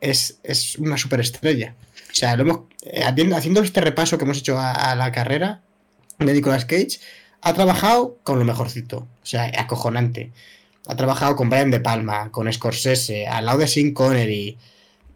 es, 0.00 0.38
es 0.42 0.76
una 0.76 0.96
superestrella. 0.96 1.74
O 2.10 2.14
sea, 2.14 2.36
lo 2.36 2.42
hemos, 2.42 2.60
eh, 2.82 3.02
haciendo 3.04 3.36
haciendo 3.36 3.62
este 3.62 3.80
repaso 3.80 4.18
que 4.18 4.24
hemos 4.24 4.38
hecho 4.38 4.58
a, 4.58 4.94
la 4.94 5.12
carrera 5.12 5.60
de 6.18 6.32
Nicolas 6.32 6.64
Cage, 6.64 6.98
ha 7.42 7.54
trabajado 7.54 8.18
con 8.22 8.38
lo 8.38 8.44
mejorcito. 8.44 9.06
O 9.22 9.26
sea, 9.26 9.50
acojonante. 9.56 10.32
Ha 10.86 10.96
trabajado 10.96 11.36
con 11.36 11.50
Brian 11.50 11.70
De 11.70 11.80
Palma, 11.80 12.30
con 12.32 12.52
Scorsese, 12.52 13.26
al 13.26 13.46
lado 13.46 13.58
de 13.58 13.68
Sean 13.68 13.92
Connery. 13.92 14.58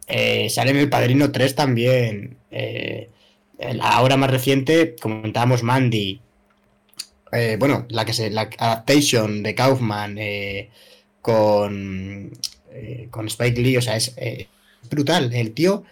eh, 0.07 0.49
sale 0.49 0.71
en 0.71 0.77
El 0.77 0.89
Padrino 0.89 1.31
3 1.31 1.55
también. 1.55 2.37
eh, 2.51 3.09
la 3.57 3.89
ahora 3.89 4.17
más 4.17 4.29
reciente, 4.31 4.95
comentábamos 5.01 5.63
Mandy. 5.63 6.21
eh, 7.31 7.57
bueno, 7.59 7.85
la 7.89 8.05
que 8.05 8.13
se. 8.13 8.29
La 8.29 8.49
adaptation 8.57 9.43
de 9.43 9.55
Kaufman 9.55 10.17
con. 11.21 12.31
con 13.11 13.27
Spike 13.27 13.61
Lee. 13.61 13.77
O 13.77 13.81
sea, 13.81 13.95
es 13.97 14.15
brutal. 14.89 15.33
El 15.33 15.51
tío. 15.53 15.83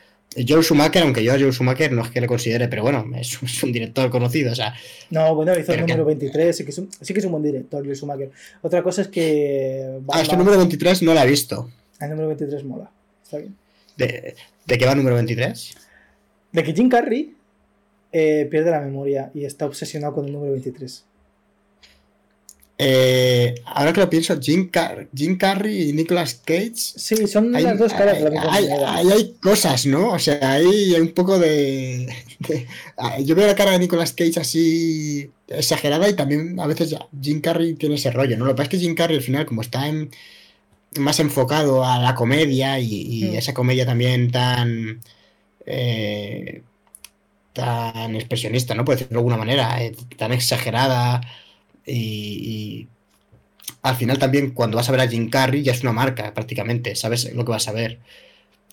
Joel 0.48 0.64
Schumacher, 0.64 1.04
aunque 1.04 1.24
yo 1.24 1.32
a 1.32 1.38
Joel 1.38 1.54
Schumacher 1.54 1.92
no 1.92 2.02
es 2.04 2.10
que 2.10 2.20
le 2.20 2.26
considere, 2.26 2.68
pero 2.68 2.82
bueno, 2.82 3.06
es, 3.16 3.38
es 3.44 3.62
un 3.62 3.72
director 3.72 4.10
conocido. 4.10 4.52
O 4.52 4.56
sea, 4.56 4.74
No, 5.12 5.36
bueno, 5.36 5.52
hizo 5.52 5.60
el 5.60 5.66
Pero 5.68 5.86
que- 5.86 5.92
número 5.94 6.06
23, 6.06 6.58
sí 6.58 6.64
que, 6.66 6.72
es 6.72 6.78
un, 6.80 6.90
sí 7.00 7.14
que 7.14 7.20
es 7.20 7.26
un 7.26 7.32
buen 7.34 7.44
director, 7.44 7.86
Luis 7.86 8.00
Schumacher. 8.00 8.32
Otra 8.64 8.82
cosa 8.82 9.04
es 9.04 9.10
que. 9.10 10.00
ah, 10.10 10.22
este 10.22 10.36
número 10.36 10.58
23 10.58 11.04
no 11.04 11.14
la 11.14 11.24
he 11.24 11.28
visto. 11.30 11.70
El 12.00 12.10
número 12.10 12.30
23 12.30 12.64
mola. 12.64 12.90
Está 13.24 13.38
bien. 13.38 13.56
¿De, 13.96 14.36
de 14.66 14.78
qué 14.80 14.86
va 14.86 14.92
el 14.94 14.98
número 14.98 15.16
23? 15.18 15.76
De 16.52 16.64
que 16.64 16.74
Jim 16.74 16.90
Carrey 16.90 17.36
eh, 18.12 18.48
pierde 18.50 18.72
la 18.72 18.80
memoria 18.82 19.30
y 19.36 19.46
está 19.46 19.68
obsesionado 19.68 20.14
con 20.16 20.26
el 20.26 20.32
número 20.34 20.54
23. 20.54 21.04
Eh, 22.78 23.54
ahora 23.66 23.94
que 23.94 24.00
lo 24.02 24.10
pienso, 24.10 24.40
Jim, 24.42 24.70
Car- 24.70 25.08
Jim 25.16 25.38
Carrey 25.38 25.90
y 25.90 25.94
Nicolas 25.94 26.42
Cage. 26.44 26.74
Sí, 26.76 27.28
son 27.28 27.56
Hay, 27.56 27.64
las 27.64 27.78
dos 27.78 27.94
caras 27.94 28.18
de 28.18 28.24
la 28.26 28.30
misma 28.32 28.54
hay- 28.54 28.66
hay- 28.68 29.12
hay 29.12 29.34
cosas, 29.42 29.86
¿no? 29.86 30.12
O 30.12 30.20
sea, 30.20 30.40
hay 30.54 30.94
un 31.00 31.10
poco 31.14 31.38
de, 31.40 32.08
de- 32.40 32.68
Yo 33.24 33.36
veo 33.36 33.48
la 33.48 33.56
cara 33.56 33.72
de 33.72 33.80
Nicolas 33.80 34.12
Cage 34.14 34.40
así 34.40 35.32
exagerada 35.48 36.10
y 36.10 36.14
también 36.16 36.60
a 36.60 36.66
veces 36.68 36.90
ya 36.90 37.08
Jim 37.22 37.42
Carrey 37.42 37.76
tiene 37.76 37.96
ese 37.96 38.12
rollo, 38.12 38.38
¿no? 38.38 38.46
Lo 38.46 38.52
que 38.54 38.58
pasa 38.58 38.64
es 38.64 38.70
que 38.70 38.80
Jim 38.80 38.96
Carrey 38.96 39.18
al 39.18 39.24
final, 39.24 39.46
como 39.46 39.62
está 39.62 39.88
en- 39.88 40.10
más 41.00 41.20
enfocado 41.20 41.86
a 41.86 42.00
la 42.00 42.16
comedia 42.16 42.80
y, 42.80 42.88
y 43.26 43.26
Mm. 43.32 43.36
esa 43.36 43.54
comedia 43.54 43.86
también 43.86 44.32
tan. 44.32 45.02
eh, 45.66 46.64
tan 47.54 48.16
expresionista, 48.16 48.74
¿no? 48.76 48.84
Por 48.86 48.96
decirlo 48.96 49.14
de 49.14 49.20
alguna 49.20 49.38
manera, 49.38 49.82
eh, 49.84 49.96
tan 50.18 50.32
exagerada 50.34 51.22
y, 51.86 51.94
y 51.94 52.88
al 53.82 53.96
final 53.96 54.18
también 54.20 54.52
cuando 54.52 54.78
vas 54.78 54.88
a 54.90 54.92
ver 54.92 55.02
a 55.02 55.08
Jim 55.08 55.30
Carrey 55.30 55.62
ya 55.64 55.72
es 55.74 55.82
una 55.82 55.92
marca 55.94 56.34
prácticamente, 56.34 56.96
sabes 56.96 57.34
lo 57.34 57.44
que 57.46 57.52
vas 57.52 57.68
a 57.68 57.72
ver. 57.72 58.00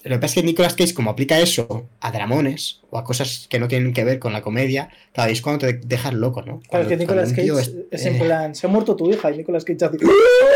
Lo 0.03 0.17
que 0.17 0.19
pasa 0.21 0.27
es 0.27 0.35
que 0.37 0.43
Nicolas 0.47 0.75
Cage 0.75 0.95
como 0.95 1.11
aplica 1.11 1.39
eso 1.41 1.87
a 2.01 2.11
dramones 2.11 2.81
o 2.89 2.97
a 2.97 3.05
cosas 3.05 3.47
que 3.51 3.59
no 3.59 3.69
tienen 3.69 3.93
que 3.93 4.03
ver 4.03 4.19
con 4.19 4.33
la 4.33 4.41
comedia, 4.41 4.89
cada 5.13 5.29
vez 5.29 5.43
cuando 5.43 5.67
te 5.67 5.75
dejas 5.75 6.15
loco, 6.15 6.41
¿no? 6.41 6.61
Claro, 6.71 6.85
es 6.85 6.89
que 6.89 6.97
Cuando- 6.97 7.23
Nicolas 7.25 7.33
cuando 7.35 7.57
Cage 7.57 7.87
es 7.91 8.07
en 8.07 8.17
eh, 8.17 8.19
plan, 8.19 8.55
se 8.55 8.67
ha 8.67 8.71
muerto 8.71 8.97
tu 8.97 9.11
hija 9.11 9.31
y 9.31 9.37
Nicolas 9.37 9.65
Cage 9.65 9.85
hace... 9.85 9.99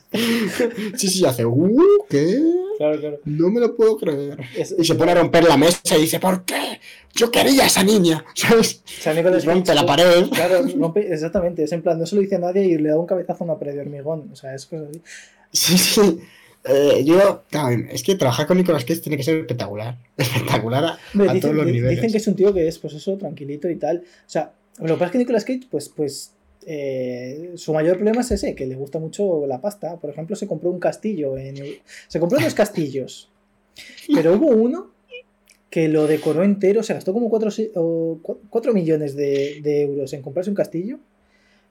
Sí, 0.97 1.07
sí, 1.07 1.25
hace, 1.25 1.45
"Uh, 1.45 1.77
¿qué? 2.09 2.41
Claro, 2.77 2.99
claro. 2.99 3.19
No 3.25 3.49
me 3.49 3.59
lo 3.59 3.75
puedo 3.75 3.97
creer. 3.97 4.37
Es- 4.57 4.75
Y 4.77 4.83
se 4.83 4.95
pone 4.95 5.11
a 5.11 5.15
romper 5.15 5.43
la 5.45 5.55
mesa 5.57 5.97
y 5.97 6.01
dice, 6.01 6.19
¿por 6.19 6.43
qué? 6.43 6.79
Yo 7.15 7.31
quería 7.31 7.63
a 7.63 7.67
esa 7.67 7.83
niña, 7.83 8.23
¿sabes? 8.35 8.81
o 8.85 9.01
sea, 9.01 9.13
Nicolas 9.13 9.43
Y 9.43 9.47
rompe 9.47 9.73
la 9.73 9.85
pared. 9.85 10.25
Claro, 10.33 10.65
rompe, 10.77 11.11
exactamente. 11.13 11.63
Es 11.63 11.71
en 11.71 11.81
plan, 11.81 11.97
no 11.99 12.05
se 12.05 12.15
lo 12.15 12.21
dice 12.21 12.35
a 12.35 12.39
nadie 12.39 12.65
y 12.65 12.77
le 12.77 12.89
da 12.89 12.97
un 12.99 13.05
cabezazo 13.05 13.43
a 13.43 13.47
una 13.47 13.57
pared 13.57 13.73
de 13.75 13.81
hormigón. 13.81 14.29
O 14.31 14.35
sea, 14.35 14.53
es 14.53 14.65
cosas 14.65 14.89
así. 14.89 15.01
Sí, 15.53 15.77
sí. 15.77 16.19
Eh, 16.63 17.03
yo, 17.05 17.43
claro, 17.49 17.83
es 17.89 18.03
que 18.03 18.15
trabajar 18.15 18.45
con 18.47 18.57
Nicolas 18.57 18.85
Cage 18.85 18.99
tiene 19.01 19.17
que 19.17 19.23
ser 19.23 19.37
espectacular. 19.39 19.97
Espectacular 20.17 20.83
a, 20.85 20.97
Hombre, 21.13 21.29
a 21.29 21.33
dicen, 21.33 21.41
todos 21.41 21.55
los 21.55 21.65
niveles. 21.65 21.89
dicen 21.97 22.11
que 22.11 22.17
es 22.17 22.27
un 22.27 22.35
tío 22.35 22.53
que 22.53 22.67
es, 22.67 22.77
pues 22.79 22.93
eso, 22.93 23.17
tranquilito 23.17 23.69
y 23.69 23.75
tal. 23.77 23.97
O 23.99 24.29
sea, 24.29 24.51
lo 24.79 24.87
que 24.87 24.93
pasa 24.93 25.05
es 25.05 25.11
que 25.11 25.17
Nicolas 25.19 25.43
Cage, 25.45 25.67
pues, 25.71 25.89
pues 25.89 26.31
eh, 26.65 27.51
su 27.55 27.73
mayor 27.73 27.95
problema 27.97 28.21
es 28.21 28.31
ese, 28.31 28.55
que 28.55 28.65
le 28.65 28.75
gusta 28.75 28.99
mucho 28.99 29.45
la 29.47 29.61
pasta. 29.61 29.97
Por 29.97 30.09
ejemplo, 30.09 30.35
se 30.35 30.47
compró 30.47 30.69
un 30.69 30.79
castillo. 30.79 31.37
En, 31.37 31.55
se 32.07 32.19
compró 32.19 32.39
dos 32.39 32.53
castillos. 32.53 33.29
Pero 34.13 34.33
hubo 34.33 34.47
uno 34.47 34.91
que 35.69 35.87
lo 35.87 36.05
decoró 36.05 36.43
entero, 36.43 36.83
se 36.83 36.93
gastó 36.93 37.13
como 37.13 37.29
4 37.29 38.73
millones 38.73 39.15
de, 39.15 39.61
de 39.63 39.81
euros 39.83 40.11
en 40.11 40.21
comprarse 40.21 40.49
un 40.49 40.55
castillo. 40.55 40.99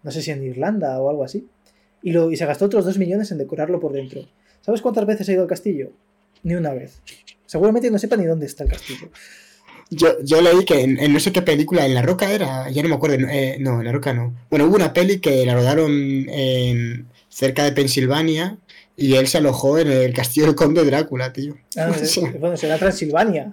No 0.02 0.10
sé 0.10 0.22
si 0.22 0.30
en 0.30 0.42
Irlanda 0.42 1.00
o 1.00 1.10
algo 1.10 1.22
así. 1.22 1.46
Y, 2.02 2.12
lo, 2.12 2.32
y 2.32 2.36
se 2.36 2.46
gastó 2.46 2.64
otros 2.64 2.86
2 2.86 2.96
millones 2.96 3.30
en 3.30 3.38
decorarlo 3.38 3.78
por 3.78 3.92
dentro. 3.92 4.22
¿Sabes 4.62 4.80
cuántas 4.80 5.04
veces 5.04 5.28
ha 5.28 5.32
ido 5.32 5.42
al 5.42 5.48
castillo? 5.48 5.92
Ni 6.42 6.54
una 6.54 6.72
vez. 6.72 7.02
Seguramente 7.44 7.90
no 7.90 7.98
sepa 7.98 8.16
ni 8.16 8.24
dónde 8.24 8.46
está 8.46 8.64
el 8.64 8.70
castillo. 8.70 9.10
Yo, 9.90 10.22
yo 10.22 10.40
leí 10.40 10.64
que 10.64 10.80
en, 10.80 10.98
en 10.98 11.12
no 11.12 11.18
sé 11.18 11.32
qué 11.32 11.42
película, 11.42 11.84
en 11.84 11.94
La 11.94 12.02
Roca 12.02 12.30
era, 12.32 12.70
ya 12.70 12.82
no 12.82 12.88
me 12.88 12.94
acuerdo, 12.94 13.26
eh, 13.28 13.56
no, 13.58 13.80
en 13.80 13.86
La 13.86 13.92
Roca 13.92 14.14
no. 14.14 14.32
Bueno, 14.48 14.66
hubo 14.66 14.76
una 14.76 14.92
peli 14.92 15.18
que 15.18 15.44
la 15.44 15.54
rodaron 15.54 15.90
en, 16.28 17.08
cerca 17.28 17.64
de 17.64 17.72
Pensilvania 17.72 18.56
y 18.96 19.14
él 19.14 19.26
se 19.26 19.38
alojó 19.38 19.78
en 19.78 19.90
el 19.90 20.12
castillo 20.12 20.46
del 20.46 20.54
conde 20.54 20.84
Drácula, 20.84 21.32
tío. 21.32 21.56
Ah. 21.76 21.90
Bueno, 22.38 22.56
será 22.56 22.78
Transilvania. 22.78 23.52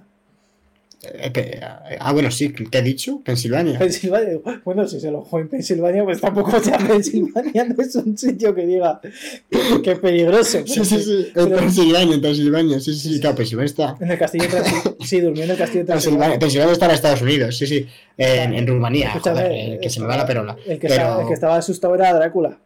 Eh, 1.00 1.30
pe- 1.30 1.60
ah, 1.62 2.12
bueno, 2.12 2.28
sí, 2.30 2.52
¿qué 2.52 2.78
he 2.78 2.82
dicho? 2.82 3.20
Pensilvania. 3.24 3.78
Pensilvania. 3.78 4.38
Bueno, 4.64 4.86
si 4.88 4.98
se 4.98 5.06
alojó 5.08 5.38
en 5.38 5.48
Pensilvania, 5.48 6.02
pues 6.02 6.20
tampoco 6.20 6.58
sea 6.58 6.76
Pensilvania, 6.78 7.64
no 7.76 7.80
es 7.82 7.94
un 7.94 8.18
sitio 8.18 8.52
que 8.52 8.66
diga 8.66 9.00
que, 9.00 9.82
que 9.82 9.94
peligroso. 9.94 10.58
Sí, 10.66 10.84
sí, 10.84 11.00
sí, 11.00 11.28
en 11.36 11.50
Pensilvania, 11.50 12.14
en 12.16 12.20
Pensilvania, 12.20 12.80
sí, 12.80 12.94
sí, 12.94 13.14
sí, 13.14 13.20
claro, 13.20 13.36
Pensilvania 13.36 13.66
está. 13.66 13.96
En 14.00 14.10
el 14.10 14.18
castillo 14.18 14.44
de 14.44 14.50
Transilvania. 14.50 14.96
Sí, 15.06 15.20
durmió 15.20 15.44
en 15.44 15.50
el 15.50 15.56
castillo 15.56 15.80
de 15.80 15.86
Transilvania. 15.92 16.38
Pensilvania 16.40 16.72
está 16.72 16.86
en 16.86 16.90
Estados 16.92 17.22
Unidos, 17.22 17.56
sí, 17.56 17.66
sí, 17.68 17.86
en, 18.16 18.54
en 18.54 18.66
Rumanía, 18.66 19.12
joder, 19.12 19.52
eh, 19.52 19.78
que 19.80 19.90
se 19.90 20.00
me 20.00 20.06
va 20.06 20.16
la 20.16 20.26
perola. 20.26 20.56
El 20.66 20.80
que, 20.80 20.88
Pero- 20.88 20.94
estaba, 20.94 21.22
el 21.22 21.28
que 21.28 21.34
estaba 21.34 21.56
asustado 21.56 21.94
era 21.94 22.12
Drácula. 22.12 22.58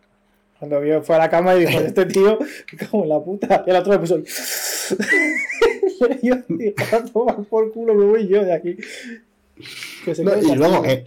Cuando 0.59 0.80
vio, 0.80 1.02
fue 1.02 1.16
a 1.16 1.18
la 1.18 1.28
cama 1.28 1.56
y 1.56 1.66
dijo, 1.66 1.80
este 1.80 2.06
tío, 2.06 2.38
como 2.90 3.02
en 3.02 3.09
la 3.09 3.18
puta. 3.20 3.64
Y 3.66 3.70
el 3.70 3.76
otro 3.76 3.92
le 3.92 3.98
puso. 3.98 4.22
Y 6.20 6.26
yo 6.28 6.36
dije, 6.48 6.74
a 6.92 7.04
tomar 7.04 7.42
por 7.44 7.72
culo, 7.72 7.94
me 7.94 8.04
voy 8.04 8.28
yo 8.28 8.44
de 8.44 8.52
aquí. 8.52 8.76
Que 10.04 10.14
se 10.14 10.24
No, 10.24 10.32
quede 10.32 10.40
el 10.40 10.46
y 10.48 10.54
luego, 10.56 10.84
eh, 10.84 11.04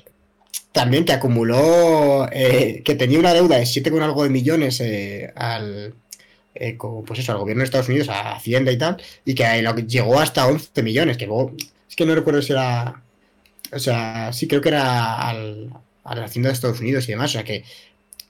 también 0.71 1.05
que 1.05 1.13
acumuló, 1.13 2.27
eh, 2.31 2.81
que 2.83 2.95
tenía 2.95 3.19
una 3.19 3.33
deuda 3.33 3.57
de 3.57 3.65
7 3.65 3.89
con 3.91 4.03
algo 4.03 4.23
de 4.23 4.29
millones 4.29 4.81
eh, 4.81 5.31
al, 5.35 5.93
pues 7.05 7.19
eso, 7.19 7.31
al 7.31 7.37
gobierno 7.37 7.61
de 7.61 7.65
Estados 7.65 7.89
Unidos, 7.89 8.09
a 8.09 8.35
Hacienda 8.35 8.71
y 8.71 8.77
tal, 8.77 9.01
y 9.25 9.35
que 9.35 9.43
que 9.75 9.83
llegó 9.83 10.19
hasta 10.19 10.47
11 10.47 10.83
millones, 10.83 11.17
que 11.17 11.27
luego, 11.27 11.53
es 11.89 11.95
que 11.95 12.05
no 12.05 12.15
recuerdo 12.15 12.41
si 12.41 12.53
era, 12.53 13.01
o 13.71 13.79
sea, 13.79 14.31
sí 14.33 14.47
creo 14.47 14.61
que 14.61 14.69
era 14.69 15.15
al, 15.29 15.69
a 16.03 16.15
la 16.15 16.25
Hacienda 16.25 16.49
de 16.49 16.53
Estados 16.53 16.79
Unidos 16.79 17.05
y 17.07 17.11
demás, 17.11 17.31
o 17.31 17.33
sea 17.33 17.43
que, 17.43 17.63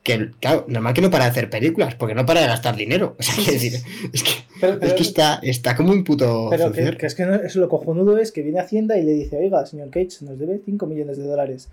que 0.03 0.31
claro, 0.39 0.65
normal 0.67 0.93
que 0.93 1.01
no 1.01 1.11
para 1.11 1.25
de 1.25 1.31
hacer 1.31 1.49
películas, 1.49 1.95
porque 1.95 2.15
no 2.15 2.25
para 2.25 2.41
de 2.41 2.47
gastar 2.47 2.75
dinero, 2.75 3.15
o 3.19 3.23
sea, 3.23 3.35
quiero 3.35 3.53
decir, 3.53 3.73
es 4.13 4.23
que, 4.23 4.31
Pero- 4.73 4.85
es 4.87 4.93
que 4.93 5.03
está, 5.03 5.39
está 5.43 5.75
como 5.75 5.91
un 5.91 6.03
puto 6.03 6.47
Pero 6.49 6.71
que, 6.71 7.05
es 7.05 7.15
que 7.15 7.25
no- 7.25 7.35
eso 7.35 7.59
lo 7.59 7.69
cojonudo 7.69 8.17
es 8.17 8.31
que 8.31 8.41
viene 8.41 8.59
Hacienda 8.59 8.97
y 8.97 9.03
le 9.03 9.11
dice, 9.13 9.37
oiga, 9.37 9.65
señor 9.65 9.89
Cage, 9.89 10.09
nos 10.21 10.37
debe 10.39 10.59
5 10.65 10.85
millones 10.87 11.17
de 11.17 11.23
dólares. 11.25 11.69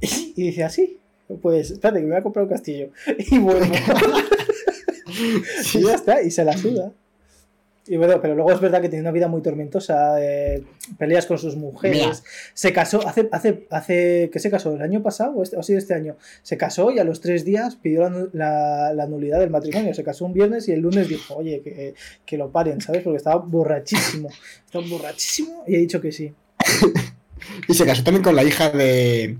Y 0.00 0.42
dice, 0.42 0.64
así, 0.64 0.98
pues 1.40 1.70
espérate 1.70 2.00
que 2.00 2.04
me 2.04 2.10
voy 2.12 2.20
a 2.20 2.22
comprar 2.22 2.44
un 2.44 2.50
castillo. 2.50 2.90
Y 3.30 3.38
vuelvo. 3.38 3.64
y 5.74 5.82
ya 5.82 5.94
está, 5.94 6.22
y 6.22 6.30
se 6.30 6.44
la 6.44 6.56
suda. 6.56 6.92
Y 7.88 7.96
bueno, 7.96 8.20
pero 8.20 8.34
luego 8.34 8.50
es 8.52 8.60
verdad 8.60 8.80
que 8.82 8.88
tiene 8.88 9.02
una 9.02 9.12
vida 9.12 9.28
muy 9.28 9.42
tormentosa, 9.42 10.16
eh, 10.20 10.64
peleas 10.98 11.24
con 11.26 11.38
sus 11.38 11.54
mujeres. 11.56 11.98
Mira. 12.02 12.16
Se 12.52 12.72
casó, 12.72 13.06
hace, 13.06 13.28
hace, 13.30 13.66
hace, 13.70 14.28
¿qué 14.32 14.38
se 14.40 14.50
casó? 14.50 14.74
¿El 14.74 14.82
año 14.82 15.02
pasado 15.04 15.32
o, 15.36 15.42
este, 15.44 15.56
o 15.56 15.62
sí 15.62 15.74
este 15.74 15.94
año? 15.94 16.16
Se 16.42 16.56
casó 16.56 16.90
y 16.90 16.98
a 16.98 17.04
los 17.04 17.20
tres 17.20 17.44
días 17.44 17.76
pidió 17.76 18.02
la, 18.02 18.10
nu- 18.10 18.30
la- 18.32 18.92
la 18.92 19.06
nulidad 19.06 19.38
del 19.38 19.50
matrimonio. 19.50 19.94
Se 19.94 20.02
casó 20.02 20.24
un 20.24 20.32
viernes 20.32 20.66
y 20.68 20.72
el 20.72 20.80
lunes 20.80 21.08
dijo, 21.08 21.36
oye, 21.36 21.60
que, 21.62 21.94
que 22.24 22.36
lo 22.36 22.50
paren, 22.50 22.80
¿sabes? 22.80 23.02
Porque 23.02 23.18
estaba 23.18 23.36
borrachísimo. 23.36 24.30
Estaba 24.64 24.84
borrachísimo 24.88 25.62
y 25.68 25.76
he 25.76 25.78
dicho 25.78 26.00
que 26.00 26.10
sí. 26.12 26.32
Y 27.68 27.74
se 27.74 27.84
casó 27.86 28.02
también 28.02 28.24
con 28.24 28.34
la 28.34 28.42
hija 28.42 28.70
de, 28.70 29.36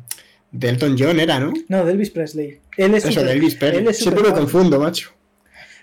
de 0.52 0.68
Elton 0.68 0.96
John, 0.98 1.18
era, 1.18 1.40
¿no? 1.40 1.52
No, 1.68 1.84
de 1.84 1.92
Elvis 1.92 2.10
Presley. 2.10 2.60
Él 2.76 2.94
es 2.94 3.04
Eso, 3.04 3.12
súper- 3.20 3.26
de 3.26 3.32
Elvis 3.32 3.54
Presley. 3.56 3.80
él 3.82 3.88
es 3.88 3.96
Siempre 3.98 4.20
superfan. 4.24 4.42
confundo, 4.44 4.78
macho. 4.78 5.10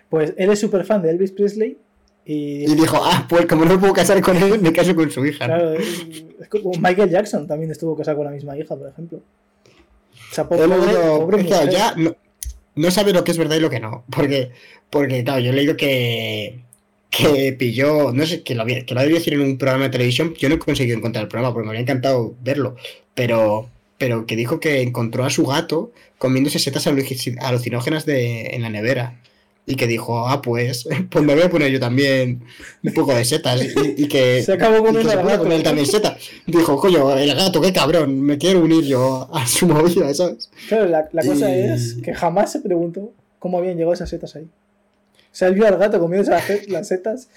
Pues 0.10 0.34
él 0.38 0.52
es 0.52 0.60
súper 0.60 0.86
fan 0.86 1.02
de 1.02 1.10
Elvis 1.10 1.32
Presley 1.32 1.78
y... 2.26 2.64
Y 2.72 2.76
dijo, 2.76 2.98
ah, 3.04 3.26
pues 3.30 3.46
como 3.46 3.66
no 3.66 3.80
puedo 3.80 3.94
casar 3.94 4.20
con 4.22 4.38
él, 4.38 4.60
me 4.62 4.72
caso 4.72 4.96
con 4.96 5.10
su 5.12 5.26
hija. 5.26 5.48
¿no? 5.48 5.54
Claro, 5.56 5.74
es, 5.74 6.06
es 6.42 6.48
como 6.48 6.72
Michael 6.80 7.10
Jackson 7.10 7.48
también 7.48 7.72
estuvo 7.72 7.96
casado 7.96 8.18
con 8.18 8.26
la 8.26 8.32
misma 8.32 8.58
hija, 8.58 8.76
por 8.76 8.88
ejemplo. 8.90 9.20
O 9.20 10.34
sea, 10.36 10.48
pobre, 10.48 10.68
leído- 10.68 11.20
pobre 11.20 11.42
es 11.42 11.44
que, 11.48 11.72
ya 11.72 11.94
no, 11.96 12.16
no 12.76 12.92
sabe 12.92 13.14
lo 13.14 13.24
que 13.24 13.32
es 13.32 13.38
verdad 13.38 13.58
y 13.58 13.60
lo 13.60 13.70
que 13.70 13.80
no. 13.80 14.04
Porque, 14.10 14.52
porque 14.90 15.24
claro, 15.24 15.40
yo 15.42 15.52
he 15.52 15.54
leído 15.54 15.76
que, 15.78 16.60
que 17.10 17.54
pilló, 17.54 18.12
no 18.12 18.26
sé, 18.26 18.42
que 18.42 18.56
lo, 18.56 18.64
había- 18.64 18.86
que 18.86 18.94
lo 18.94 19.02
había 19.02 19.16
decir 19.16 19.34
en 19.34 19.42
un 19.42 19.58
programa 19.58 19.86
de 19.86 19.90
televisión. 19.92 20.34
Yo 20.40 20.50
no 20.50 20.56
he 20.56 20.60
conseguido 20.60 20.98
encontrar 20.98 21.24
el 21.24 21.28
programa 21.30 21.54
porque 21.54 21.66
me 21.66 21.70
habría 21.72 21.82
encantado 21.82 22.34
verlo. 22.42 22.76
Pero, 23.14 23.70
pero 23.98 24.26
que 24.26 24.36
dijo 24.36 24.60
que 24.60 24.82
encontró 24.82 25.24
a 25.24 25.30
su 25.30 25.46
gato 25.46 25.92
comiéndose 26.18 26.58
setas 26.58 26.88
aluci- 26.88 27.38
alucinógenas 27.42 28.06
de, 28.06 28.48
en 28.56 28.62
la 28.64 28.70
nevera. 28.70 29.20
Y 29.66 29.76
que 29.76 29.88
dijo, 29.88 30.28
ah, 30.28 30.42
pues, 30.42 30.86
pues 31.10 31.24
me 31.24 31.34
voy 31.34 31.44
a 31.44 31.50
poner 31.50 31.72
yo 31.72 31.80
también 31.80 32.44
un 32.84 32.94
poco 32.94 33.14
de 33.16 33.24
setas. 33.24 33.62
Y, 33.64 34.04
y 34.04 34.08
que 34.08 34.44
Se 34.46 34.54
acabó 34.54 34.76
y 34.76 34.80
que 34.80 34.86
comiendo 34.88 35.10
se 35.12 35.18
puso 35.18 35.38
con 35.40 35.52
él 35.52 35.64
también 35.64 35.88
setas. 35.88 36.18
Dijo, 36.46 36.78
coño, 36.78 37.16
el 37.18 37.34
gato, 37.36 37.62
qué 37.62 37.72
cabrón, 37.72 38.22
me 38.22 38.38
quiero 38.38 38.60
unir 38.60 38.84
yo 38.84 39.30
a 39.34 39.48
su 39.48 39.66
movida, 39.68 40.14
¿sabes? 40.14 40.50
Claro, 40.68 40.88
la, 40.88 41.08
la 41.12 41.24
cosa 41.26 41.50
Y- 41.50 41.62
es 41.62 41.96
que 42.04 42.14
jamás 42.14 42.52
se 42.52 42.60
preguntó 42.60 43.12
cómo 43.40 43.58
habían 43.58 43.76
llegado 43.76 43.94
esas 43.94 44.10
setas 44.10 44.36
ahí. 44.36 44.44
O 44.44 45.36
sea, 45.36 45.48
él 45.48 45.56
vio 45.56 45.66
al 45.66 45.78
gato 45.78 46.00
comiéndose 46.00 46.32
las, 46.32 46.44
se- 46.46 46.66
las 46.70 46.88
setas 46.88 47.28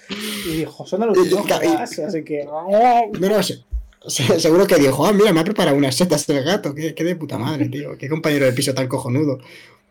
y 0.47 0.57
dijo, 0.57 0.85
son 0.85 1.01
alucinógenas, 1.03 1.97
así 1.97 2.23
que... 2.23 2.43
No, 2.45 3.09
no, 3.19 3.41
se- 3.43 3.63
se- 4.07 4.39
seguro 4.39 4.67
que 4.67 4.75
dijo, 4.75 5.05
ah, 5.05 5.13
mira, 5.13 5.33
me 5.33 5.39
ha 5.39 5.43
preparado 5.43 5.75
unas 5.75 5.95
setas 5.95 6.27
del 6.27 6.43
gato, 6.43 6.75
qué, 6.75 6.93
qué 6.93 7.03
de 7.03 7.15
puta 7.15 7.37
madre, 7.39 7.69
tío, 7.69 7.97
qué 7.97 8.07
compañero 8.07 8.45
de 8.45 8.51
piso 8.53 8.73
tan 8.73 8.87
cojonudo. 8.87 9.39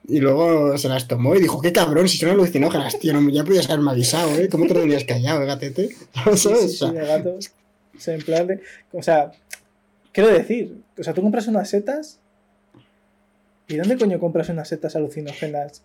Y 0.08 0.20
luego 0.20 0.76
se 0.78 0.88
las 0.88 1.08
tomó 1.08 1.34
y 1.34 1.40
dijo, 1.40 1.60
qué 1.60 1.72
cabrón, 1.72 2.08
si 2.08 2.16
son 2.18 2.30
alucinógenas, 2.30 2.98
tío, 2.98 3.12
no, 3.12 3.28
ya 3.30 3.42
podías 3.44 3.68
haberme 3.68 3.90
avisado, 3.90 4.30
¿eh? 4.38 4.48
¿Cómo 4.48 4.66
te 4.66 4.74
lo 4.74 4.80
tenías 4.80 5.04
callado, 5.04 5.44
gatete? 5.46 5.88
Sí, 6.14 6.36
¿Sabes? 6.38 6.78
sí, 6.78 6.84
O 6.84 6.88
sí, 6.90 6.94
gato. 6.94 7.38
O 7.96 8.00
sea, 8.00 8.14
en 8.14 8.22
plan 8.22 8.46
de... 8.46 8.60
O 8.92 9.02
sea, 9.02 9.32
quiero 10.12 10.30
decir, 10.30 10.76
o 10.98 11.02
sea, 11.02 11.12
tú 11.12 11.22
compras 11.22 11.48
unas 11.48 11.68
setas 11.68 12.20
¿y 13.68 13.76
dónde 13.76 13.96
coño 13.96 14.20
compras 14.20 14.48
unas 14.48 14.68
setas 14.68 14.94
alucinógenas 14.94 15.82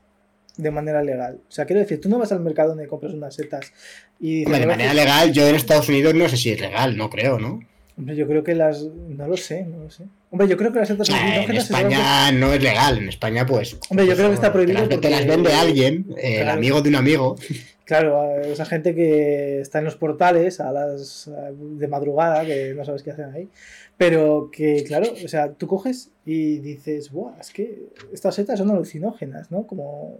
de 0.58 0.70
manera 0.72 1.02
legal? 1.04 1.40
O 1.48 1.52
sea, 1.52 1.66
quiero 1.66 1.80
decir, 1.82 2.00
tú 2.00 2.10
no 2.10 2.20
vas 2.20 2.32
al 2.32 2.42
mercado 2.42 2.70
donde 2.70 2.88
compras 2.88 3.14
unas 3.14 3.34
setas 3.34 3.72
y 4.20 4.40
dices, 4.42 4.48
hombre, 4.48 4.60
de 4.60 4.64
"A 4.66 4.68
ver, 4.68 4.78
manera 4.78 4.94
legal, 4.94 5.32
yo 5.34 5.48
en 5.48 5.56
Estados 5.56 5.90
Unidos 5.90 6.14
no 6.14 6.30
sé 6.30 6.38
si 6.38 6.52
es 6.52 6.62
legal, 6.62 6.96
no 6.96 7.10
creo, 7.10 7.40
¿no? 7.40 7.60
Hombre, 7.98 8.16
yo 8.16 8.28
creo 8.28 8.44
que 8.44 8.56
las... 8.56 8.82
No 8.84 9.28
lo 9.28 9.38
sé, 9.38 9.64
no 9.66 9.84
lo 9.84 9.90
sé. 9.90 10.06
Hombre, 10.32 10.48
yo 10.48 10.58
creo 10.58 10.72
que 10.72 10.80
las 10.80 10.88
setas 10.88 11.08
sea, 11.08 11.44
en 11.44 11.52
España 11.56 12.32
no 12.32 12.54
es 12.54 12.64
legal, 12.64 12.98
en 12.98 13.10
España 13.10 13.46
pues... 13.46 13.78
Hombre, 13.90 14.06
yo 14.06 14.12
pues, 14.12 14.18
creo 14.18 14.30
que 14.30 14.36
está 14.36 14.48
te 14.48 14.54
prohibido 14.54 14.80
las- 14.80 14.90
Te, 14.90 14.96
porque- 14.96 15.10
las 15.10 15.28
vende 15.28 15.54
alguien, 15.54 16.06
eh, 16.18 16.38
el 16.38 16.44
Claro. 16.44 16.58
amigo 16.58 16.82
de 16.82 16.90
un 16.90 16.96
amigo, 16.96 17.36
Claro, 17.84 18.40
esa 18.42 18.64
gente 18.64 18.96
que 18.96 19.60
está 19.60 19.80
en 19.80 19.86
los 19.86 19.98
portales 19.98 20.62
a 20.62 20.72
las 20.72 21.30
de 21.60 21.88
madrugada, 21.90 22.46
que 22.46 22.74
no 22.74 22.86
sabes 22.86 23.04
qué 23.04 23.12
hacen 23.12 23.26
ahí, 23.34 23.50
pero 23.98 24.50
que, 24.50 24.86
claro, 24.86 25.08
o 25.26 25.28
sea, 25.28 25.52
tú 25.52 25.68
coges 25.68 26.10
y 26.26 26.60
dices, 26.60 27.12
Buah, 27.12 27.34
es 27.42 27.52
que 27.52 27.90
estas 28.14 28.36
setas 28.36 28.60
son 28.60 28.72
alucinógenas, 28.72 29.52
¿no? 29.52 29.68
Como, 29.68 30.20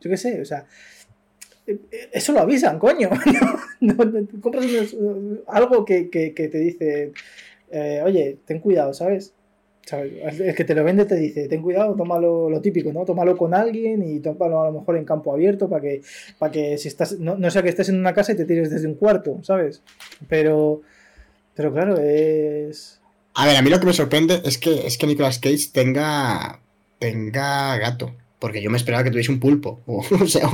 yo 0.00 0.10
qué 0.10 0.16
sé, 0.16 0.40
o 0.40 0.44
sea, 0.44 0.66
eso 2.12 2.32
lo 2.32 2.40
avisan, 2.40 2.78
coño. 2.78 3.08
Compras 4.40 4.66
unos- 4.66 4.96
algo 5.46 5.84
que, 5.84 6.08
que- 6.10 6.30
te 6.48 6.58
dice, 6.58 7.12
eh, 7.70 8.00
oye, 8.04 8.38
ten 8.44 8.60
cuidado, 8.60 8.92
¿sabes? 8.94 9.32
El 9.90 10.54
que 10.54 10.64
te 10.64 10.76
lo 10.76 10.84
vende 10.84 11.04
te 11.06 11.16
dice, 11.16 11.48
ten 11.48 11.60
cuidado, 11.60 11.96
tómalo 11.96 12.48
lo 12.48 12.60
típico, 12.60 12.92
¿no? 12.92 13.04
Tómalo 13.04 13.36
con 13.36 13.52
alguien 13.52 14.02
y 14.08 14.20
tómalo 14.20 14.62
a 14.62 14.66
lo 14.70 14.78
mejor 14.78 14.96
en 14.96 15.04
campo 15.04 15.32
abierto 15.32 15.68
para 15.68 15.82
que, 15.82 16.02
para 16.38 16.52
que 16.52 16.78
si 16.78 16.86
estás, 16.86 17.18
no, 17.18 17.50
sea 17.50 17.62
que 17.62 17.68
estés 17.68 17.88
en 17.88 17.98
una 17.98 18.14
casa 18.14 18.32
y 18.32 18.36
te 18.36 18.44
tires 18.44 18.70
desde 18.70 18.86
un 18.86 18.94
cuarto, 18.94 19.40
¿sabes? 19.42 19.82
Pero, 20.28 20.82
pero 21.54 21.72
claro, 21.72 21.96
es... 22.00 23.00
A 23.34 23.46
ver, 23.46 23.56
a 23.56 23.62
mí 23.62 23.70
lo 23.70 23.80
que 23.80 23.86
me 23.86 23.92
sorprende 23.92 24.40
es 24.44 24.56
que, 24.58 24.86
es 24.86 24.96
que 24.98 25.06
Nicolas 25.06 25.38
Cage 25.40 25.70
tenga, 25.72 26.60
tenga 26.98 27.76
gato. 27.78 28.14
Porque 28.38 28.60
yo 28.60 28.70
me 28.70 28.76
esperaba 28.76 29.04
que 29.04 29.10
tuviese 29.10 29.32
un 29.32 29.40
pulpo. 29.40 29.80
O 29.86 30.26
sea, 30.26 30.48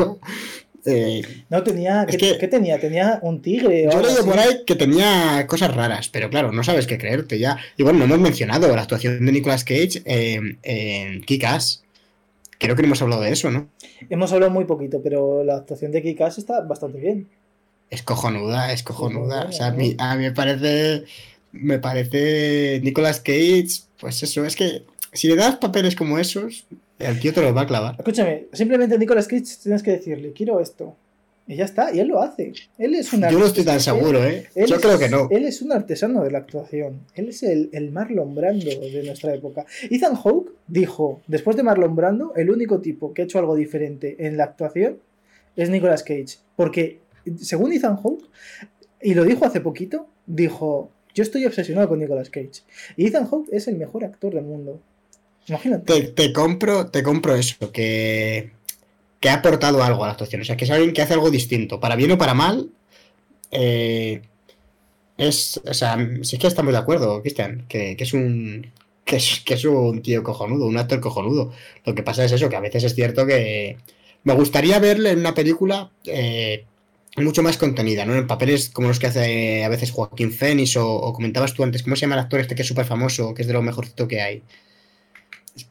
eh, 0.89 1.23
No 1.51 1.63
tenía, 1.63 2.03
Es 2.09 2.17
¿qué, 2.17 2.33
que- 2.33 2.39
qué 2.39 2.49
tenía? 2.49 2.79
Tenía 2.81 3.19
un 3.23 3.41
tigre 3.43 3.89
o 3.89 3.91
yo 3.93 3.99
así. 4.07 4.23
por 4.25 4.39
ahí 4.39 4.63
que 4.67 4.75
tenía 4.75 5.47
cosas 5.47 5.75
raras, 5.75 6.09
pero 6.09 6.31
claro, 6.31 6.53
no 6.53 6.63
sabes 6.65 6.87
qué 6.87 6.99
creerte 6.99 7.39
ya. 7.39 7.57
Y 7.77 7.83
bueno, 7.83 7.99
no 7.99 8.05
hemos 8.07 8.19
mencionado 8.21 8.75
la 8.75 8.83
actuación 8.83 9.25
de 9.25 9.33
Nicolas 9.33 9.65
Cage 9.65 10.03
en, 10.05 10.59
en 10.63 11.23
Kick-Ass. 11.23 11.83
creo 12.59 12.75
que 12.75 12.83
no 12.83 12.87
hemos 12.89 13.03
hablado 13.03 13.23
de 13.23 13.31
eso, 13.33 13.51
¿no? 13.51 13.69
Hemos 14.11 14.33
hablado 14.33 14.51
muy 14.53 14.65
poquito, 14.65 15.01
pero 15.03 15.43
la 15.45 15.57
actuación 15.57 15.93
de 15.93 16.03
Kikas 16.03 16.39
está 16.39 16.61
bastante 16.63 16.99
bien. 16.99 17.29
Es 17.91 18.03
cojonuda, 18.03 18.73
es 18.73 18.83
cojonuda. 18.83 19.43
Sí, 19.43 19.49
O 19.49 19.53
sea, 19.53 19.67
a 19.69 19.71
mí, 19.73 19.95
a 19.99 20.15
mí 20.17 20.25
me 20.25 20.33
parece. 20.33 21.05
Me 21.53 21.79
parece. 21.79 22.81
Nicolas 22.83 23.21
Cage, 23.21 23.67
pues 24.01 24.23
eso, 24.23 24.45
es 24.45 24.55
que 24.57 24.83
si 25.13 25.27
le 25.29 25.37
das 25.37 25.57
papeles 25.57 25.97
como 25.97 26.19
esos, 26.19 26.67
el 26.99 27.21
tío 27.21 27.33
te 27.33 27.43
los 27.43 27.57
va 27.57 27.63
a 27.63 27.67
clavar. 27.67 27.95
Escúchame, 27.99 28.47
simplemente 28.53 28.99
Nicolas 28.99 29.27
Cage 29.29 29.45
tienes 29.63 29.83
que 29.83 29.93
decirle, 29.93 30.33
quiero 30.33 30.61
esto. 30.61 30.97
Y 31.51 31.57
ya 31.57 31.65
está, 31.65 31.95
y 31.95 31.99
él 32.01 32.09
lo 32.09 32.21
hace. 32.21 32.53
Él 32.77 32.95
es 32.95 33.11
un 33.13 33.23
Yo 33.31 33.39
no 33.39 33.47
estoy 33.47 33.65
tan 33.65 33.81
seguro, 33.81 34.23
¿eh? 34.23 34.47
él 34.55 34.67
Yo 34.67 34.77
es- 34.77 34.83
creo 34.83 34.99
que 34.99 35.09
no. 35.09 35.29
Él 35.31 35.47
es 35.47 35.63
un 35.63 35.73
artesano 35.73 36.23
de 36.23 36.31
la 36.31 36.39
actuación. 36.39 37.01
Él 37.15 37.31
es 37.31 37.43
el, 37.43 37.71
el 37.73 37.91
Marlon 37.91 38.35
Brando 38.35 38.67
de 38.69 39.03
nuestra 39.03 39.35
época. 39.35 39.65
Ethan 39.91 40.15
Hawke 40.15 40.51
dijo, 40.67 41.23
después 41.27 41.57
de 41.57 41.63
Marlon 41.63 41.97
Brando, 41.97 42.35
el 42.37 42.51
único 42.51 42.81
tipo 42.81 43.15
que 43.15 43.23
ha 43.23 43.25
hecho 43.25 43.39
algo 43.39 43.57
diferente 43.57 44.17
en 44.27 44.37
la 44.37 44.45
actuación 44.45 44.99
es 45.57 45.71
Nicolas 45.71 46.03
Cage. 46.03 46.37
Porque, 46.55 46.99
según 47.41 47.73
Ethan 47.73 47.97
Hawke, 47.97 48.25
y 49.01 49.15
lo 49.15 49.25
dijo 49.25 49.47
hace 49.47 49.63
poquito, 49.63 50.07
dijo, 50.27 50.91
yo 51.15 51.23
estoy 51.23 51.47
obsesionado 51.47 51.89
con 51.89 51.99
Nicolas 51.99 52.29
Cage. 52.29 52.61
Y 52.99 53.07
Ethan 53.07 53.27
Hawke 53.27 53.49
es 53.53 53.69
el 53.69 53.77
mejor 53.79 54.05
actor 54.05 54.35
del 54.35 54.45
mundo. 54.45 54.83
Imagínate. 55.49 56.03
Te, 56.03 56.33
compro, 56.33 56.89
te 56.89 57.03
compro 57.03 57.35
eso, 57.35 57.73
que, 57.73 58.51
que 59.21 59.29
ha 59.29 59.35
aportado 59.35 59.83
algo 59.83 60.05
a 60.05 60.09
la 60.09 60.13
actuación. 60.13 60.43
O 60.43 60.45
sea, 60.45 60.57
que 60.57 60.65
es 60.65 60.71
alguien 60.71 60.93
que 60.93 61.03
hace 61.03 61.15
algo 61.15 61.31
distinto. 61.31 61.81
Para 61.81 61.97
bien 61.97 62.13
o 62.13 62.19
para 62.19 62.35
mal, 62.35 62.71
eh, 63.51 64.23
es. 65.17 65.61
O 65.67 65.75
sea, 65.75 65.97
sí 66.23 66.39
que 66.39 66.47
estamos 66.47 66.73
de 66.73 66.79
acuerdo, 66.79 67.21
Cristian, 67.23 67.65
que, 67.69 67.97
es 67.99 68.13
un. 68.13 68.71
Que 69.05 69.17
es, 69.17 69.41
que 69.45 69.55
es 69.55 69.65
un 69.65 70.03
tío 70.03 70.23
cojonudo, 70.23 70.67
un 70.67 70.79
actor 70.79 71.01
cojonudo. 71.01 71.53
Lo 71.85 71.95
que 71.95 72.03
pasa 72.03 72.25
es 72.25 72.33
eso, 72.33 72.49
que 72.49 72.57
a 72.57 72.61
veces 72.61 72.85
es 72.85 72.95
cierto 72.95 73.27
que. 73.27 73.77
Me 74.25 74.35
gustaría 74.35 74.79
verle 74.81 75.11
en 75.13 75.21
una 75.21 75.33
película 75.33 75.91
eh, 76.05 76.67
mucho 77.17 77.43
más 77.43 77.57
contenida, 77.57 78.05
¿no? 78.05 78.15
En 78.15 78.27
papeles 78.27 78.69
como 78.69 78.89
los 78.89 78.99
que 78.99 79.07
hace 79.07 79.65
a 79.65 79.69
veces 79.69 79.93
Joaquín 79.93 80.33
Phoenix 80.33 80.77
o, 80.77 80.87
o 80.93 81.13
comentabas 81.13 81.55
tú 81.55 81.63
antes, 81.63 81.83
¿cómo 81.83 81.97
se 81.97 82.03
llama 82.03 82.17
el 82.17 82.23
actor 82.23 82.41
este 82.41 82.55
que 82.55 82.63
es 82.63 82.69
súper 82.69 82.85
famoso, 82.85 83.33
que 83.33 83.43
es 83.43 83.49
de 83.49 83.55
lo 83.55 83.63
mejorcito 83.63 84.09
que 84.09 84.21
hay? 84.21 84.43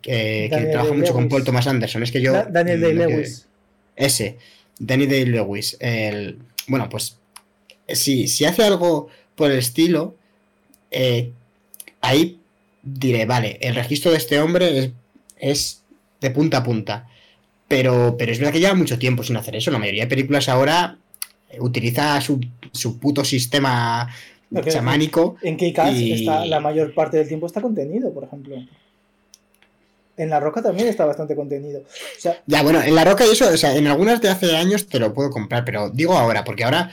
Que, 0.02 0.48
que 0.50 0.50
Daniel 0.52 0.72
trabaja 0.72 0.94
mucho 0.94 1.14
con. 1.14 1.30
Paul 1.30 1.44
Thomas 1.44 1.68
Anderson. 1.68 2.04
Es 2.04 2.12
que 2.12 2.22
yo. 2.22 2.34
Da- 2.34 2.46
Daniel 2.46 2.82
Day-Lewis. 2.82 3.48
ese, 3.96 4.38
Danny 4.80 5.06
Day-Lewis. 5.08 5.78
El, 5.80 6.40
bueno, 6.68 6.88
pues 6.90 7.18
si, 7.88 8.28
si 8.28 8.46
hace 8.46 8.64
algo 8.64 9.08
por 9.36 9.52
el 9.52 9.58
estilo, 9.60 10.16
eh, 10.92 11.32
ahí 12.02 12.40
diré, 12.84 13.26
vale, 13.26 13.58
el 13.62 13.76
registro 13.76 14.12
de 14.12 14.18
este 14.18 14.40
hombre 14.40 14.78
es, 14.80 14.92
es 15.38 15.84
de 16.22 16.32
punta 16.32 16.58
a 16.58 16.64
punta. 16.64 17.08
Pero, 17.68 18.16
pero 18.18 18.32
es 18.32 18.40
verdad 18.40 18.54
que 18.54 18.60
lleva 18.62 18.76
mucho 18.76 18.98
tiempo 18.98 19.24
sin 19.24 19.36
hacer 19.36 19.56
eso. 19.56 19.72
La 19.72 19.78
mayoría 19.80 20.04
de 20.04 20.10
películas 20.10 20.48
ahora 20.48 20.98
utiliza 21.60 22.20
su, 22.22 22.40
su 22.72 22.98
puto 23.00 23.26
sistema 23.26 24.08
chamánico. 24.70 25.36
En 25.44 25.58
Kikas 25.58 25.94
Y- 25.94 26.24
la 26.26 26.60
mayor 26.62 26.94
parte 26.94 27.18
del 27.18 27.28
tiempo 27.28 27.46
está 27.48 27.62
contenido, 27.62 28.14
por 28.14 28.24
ejemplo. 28.24 28.56
En 30.18 30.30
La 30.32 30.40
Roca 30.40 30.64
también 30.64 30.88
está 30.88 31.06
bastante 31.06 31.36
contenido. 31.36 31.82
O 31.82 32.20
sea, 32.20 32.42
Ya, 32.48 32.64
bueno, 32.64 32.82
en 32.82 32.96
La 32.96 33.04
Roca 33.06 33.26
y 33.26 33.32
eso, 33.32 33.48
o 33.48 33.58
sea, 33.58 33.76
en 33.76 33.86
algunas 33.86 34.20
de 34.20 34.30
hace 34.30 34.56
años 34.56 34.88
te 34.88 34.98
lo 35.00 35.14
puedo 35.14 35.30
comprar, 35.30 35.64
pero 35.64 35.90
digo 35.92 36.14
ahora, 36.18 36.44
porque 36.44 36.64
ahora. 36.64 36.92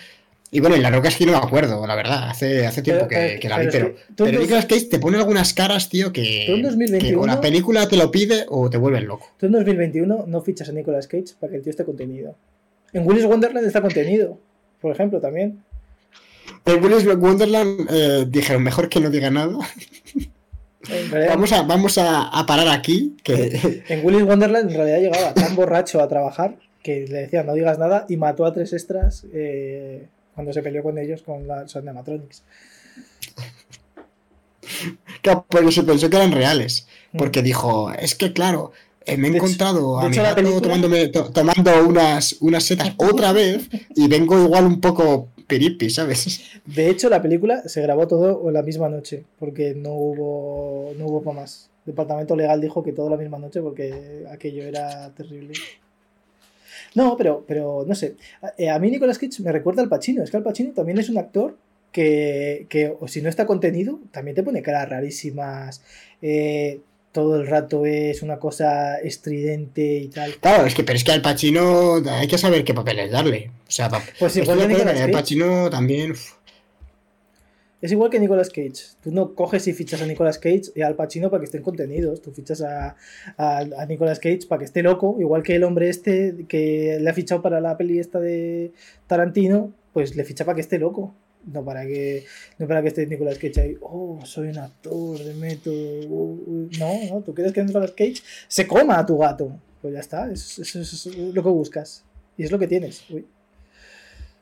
Y 0.51 0.61
bueno, 0.61 0.77
en 0.77 0.83
La 0.83 0.91
Roca 0.91 1.09
es 1.09 1.17
que 1.17 1.27
no 1.27 1.33
me 1.33 1.39
acuerdo, 1.39 1.85
la 1.85 1.97
verdad, 1.97 2.29
hace, 2.31 2.65
hace 2.65 2.81
tiempo 2.83 3.07
Pero, 3.09 3.21
que, 3.21 3.35
eh, 3.35 3.41
que 3.41 3.49
la 3.49 3.57
pero 3.57 3.71
vi, 3.71 3.77
es 3.77 3.83
pero. 3.83 3.95
que 3.97 4.03
tú 4.15 4.25
en 4.25 4.31
Pero 4.31 4.43
Nicolas 4.43 4.67
Cage 4.67 4.85
te 4.85 4.99
pone 5.01 5.17
algunas 5.17 5.53
caras, 5.53 5.89
tío, 5.89 6.13
que, 6.13 6.47
en 6.47 6.57
que 6.57 6.63
2021 6.63 7.21
o 7.21 7.27
la 7.27 7.41
película 7.41 7.89
te 7.89 7.97
lo 7.97 8.11
pide 8.13 8.45
o 8.49 8.71
te 8.71 8.77
vuelven 8.77 9.07
loco. 9.07 9.33
tú 9.37 9.47
en 9.47 9.53
2021 9.53 10.25
no 10.29 10.43
fichas 10.43 10.69
a 10.69 10.73
Nicolas 10.73 11.09
Cage 11.09 11.35
para 11.41 11.51
que 11.51 11.57
el 11.57 11.63
tío 11.65 11.71
esté 11.71 11.85
contenido. 11.85 12.37
En 12.93 13.05
Willis 13.05 13.25
Wonderland 13.25 13.67
está 13.67 13.81
contenido, 13.81 14.39
por 14.81 14.93
ejemplo, 14.93 15.21
también. 15.21 15.61
En 16.67 16.85
Willis 16.85 17.05
Wonderland 17.05 17.89
eh, 17.91 18.25
dijeron, 18.29 18.63
mejor 18.63 18.89
que 18.89 19.01
no 19.01 19.11
diga 19.11 19.31
nada. 19.31 19.59
En, 20.89 21.11
realidad, 21.11 21.35
Vamos 21.35 21.53
a, 21.53 21.63
vamos 21.63 21.99
a, 21.99 22.23
a 22.29 22.47
parar 22.47 22.69
aquí, 22.69 23.17
que 23.23 23.83
en 23.89 24.05
Willis 24.05 24.23
Wonderland 24.25 24.71
en 24.71 24.77
realidad 24.77 24.99
llegaba 25.01 25.35
tan 25.35 25.55
borracho 25.57 26.01
a 26.01 26.09
trabajar 26.09 26.57
que 26.83 27.07
le 27.09 27.21
decían 27.21 27.47
no 27.47 27.55
digas 27.55 27.79
nada 27.79 28.05
y 28.09 28.17
mató 28.19 28.45
a 28.45 28.53
tres 28.53 28.73
extras 28.75 29.25
eh, 29.33 30.07
cuando 30.35 30.53
se 30.53 30.63
peleó 30.63 30.83
con 30.83 30.99
ellos 30.99 31.23
con 31.23 31.47
la 31.47 31.67
son 31.69 31.89
animatronics. 31.89 32.43
Claro, 35.23 35.47
porque 35.49 35.73
se 35.73 35.83
pensó 35.83 36.11
que 36.11 36.17
eran 36.17 36.33
reales. 36.33 36.87
Porque 37.17 37.43
dijo, 37.43 37.91
es 37.93 38.15
que 38.15 38.33
claro, 38.33 38.73
eh, 39.07 39.17
me 39.17 39.29
he 39.29 39.31
De 39.31 39.37
encontrado 39.39 40.01
de 40.01 40.07
a 40.07 40.09
mi 40.09 40.17
gato 40.17 40.61
tomándome, 40.61 41.09
to- 41.09 41.31
tomando 41.31 41.87
unas, 41.87 42.37
unas 42.41 42.65
setas 42.65 42.93
otra 42.97 43.33
vez 43.33 43.69
y 43.95 44.09
vengo 44.09 44.39
igual 44.43 44.65
un 44.67 44.81
poco 44.81 45.29
piripi, 45.59 45.91
¿sabes? 45.91 46.41
De 46.65 46.89
hecho, 46.91 47.09
la 47.09 47.23
película 47.23 47.63
se 47.69 47.81
grabó 47.83 48.07
todo 48.09 48.51
la 48.51 48.63
misma 48.63 48.89
noche, 48.89 49.25
porque 49.39 49.75
no 49.75 49.93
hubo, 49.93 50.93
no 50.99 51.07
hubo 51.07 51.23
para 51.23 51.41
más. 51.41 51.71
El 51.87 51.93
departamento 51.93 52.35
legal 52.35 52.61
dijo 52.61 52.83
que 52.83 52.93
todo 52.93 53.11
la 53.11 53.17
misma 53.17 53.39
noche 53.39 53.61
porque 53.61 54.25
aquello 54.31 54.63
era 54.65 55.11
terrible. 55.15 55.53
No, 56.95 57.17
pero, 57.17 57.45
pero 57.47 57.85
no 57.87 57.95
sé. 57.95 58.17
A, 58.43 58.53
eh, 58.57 58.71
a 58.71 58.79
mí 58.79 58.91
Nicolas 58.91 59.19
Cage 59.19 59.43
me 59.43 59.53
recuerda 59.53 59.83
al 59.83 59.89
Pacino. 59.89 60.23
Es 60.23 60.31
que 60.31 60.37
Al 60.37 60.43
Pacino 60.43 60.73
también 60.73 60.99
es 60.99 61.09
un 61.09 61.19
actor 61.19 61.57
que, 61.93 62.67
que 62.69 62.97
o 62.99 63.07
si 63.07 63.21
no 63.23 63.29
está 63.29 63.47
contenido, 63.47 64.01
también 64.11 64.35
te 64.35 64.43
pone 64.43 64.63
caras 64.63 64.89
rarísimas. 64.89 65.83
eh, 66.23 66.81
todo 67.15 67.41
el 67.41 67.47
rato 67.47 67.87
es 67.87 68.23
una 68.23 68.41
cosa 68.41 68.99
estridente 68.99 69.99
y 69.99 70.09
tal. 70.09 70.35
Claro, 70.41 70.67
es 70.67 70.75
que, 70.75 70.83
pero 70.83 70.97
es 70.97 71.05
que 71.05 71.13
al 71.13 71.23
Pacino 71.23 72.03
hay 72.11 72.27
que 72.27 72.39
saber 72.39 72.65
qué 72.65 72.75
papeles 72.75 73.13
darle. 73.13 73.53
O 73.69 73.71
sea, 73.71 73.89
Pues 74.19 74.37
igual 74.37 74.59
que 74.59 74.67
Nicolas 74.67 75.01
al. 75.01 75.13
Pacino 75.13 75.71
también. 75.71 76.11
uf, 76.11 76.33
Es 77.81 77.93
igual 77.93 78.11
que 78.11 78.19
Nicolas 78.19 78.49
Cage. 78.51 78.97
Tú 79.01 79.13
no 79.13 79.37
coges 79.37 79.69
y 79.69 79.73
fichas 79.75 80.03
a 80.03 80.07
Nicolas 80.07 80.39
Cage 80.39 80.73
y 80.75 80.83
al 80.83 80.97
Pacino 80.97 81.31
para 81.31 81.41
que 81.43 81.45
estén 81.45 81.63
contenidos. 81.63 82.21
Tú 82.21 82.33
fichas 82.33 82.61
a, 82.63 82.97
a, 83.37 83.59
a 83.59 83.87
Nicolas 83.87 84.19
Cage 84.19 84.47
para 84.49 84.59
que 84.59 84.65
esté 84.65 84.83
loco. 84.83 85.17
Igual 85.21 85.45
que 85.45 85.55
el 85.55 85.63
hombre 85.63 85.91
este 85.91 86.47
que 86.49 86.99
le 87.01 87.09
ha 87.09 87.15
fichado 87.15 87.43
para 87.43 87.61
la 87.61 87.77
peli 87.77 88.01
esta 88.01 88.19
de 88.19 88.73
Tarantino, 89.07 89.73
pues 89.93 90.17
le 90.17 90.25
ficha 90.25 90.45
para 90.45 90.57
que 90.57 90.63
esté 90.63 90.81
loco. 90.81 91.15
No 91.47 91.65
para 91.65 91.85
que, 91.87 92.25
no 92.59 92.67
para 92.67 92.81
que 92.83 92.89
esté 92.89 93.07
Nicolas 93.07 93.39
Cage 93.39 93.61
ahí. 93.61 93.77
Oh, 93.81 94.19
soy 94.25 94.49
un 94.49 94.59
actor 94.59 95.19
de 95.19 95.35
método. 95.35 95.75
uh, 96.09 96.43
uh". 96.47 96.69
No, 96.79 97.15
no. 97.15 97.21
Tú 97.23 97.35
quieres 97.35 97.53
que 97.53 97.63
Nicolas 97.63 97.91
Cage 97.93 98.23
se 98.49 98.67
coma 98.67 98.99
a 98.99 99.07
tu 99.07 99.19
gato. 99.19 99.59
Pues 99.83 99.93
ya 99.95 100.01
está. 100.01 100.31
Eso, 100.31 100.63
eso- 100.63 100.81
eso 100.81 101.11
es 101.11 101.17
lo 101.17 101.43
que 101.43 101.49
buscas. 101.51 102.05
Y 102.39 102.45
es 102.45 102.51
lo 102.51 102.59
que 102.59 102.67
tienes. 102.67 103.05
Uy. 103.11 103.27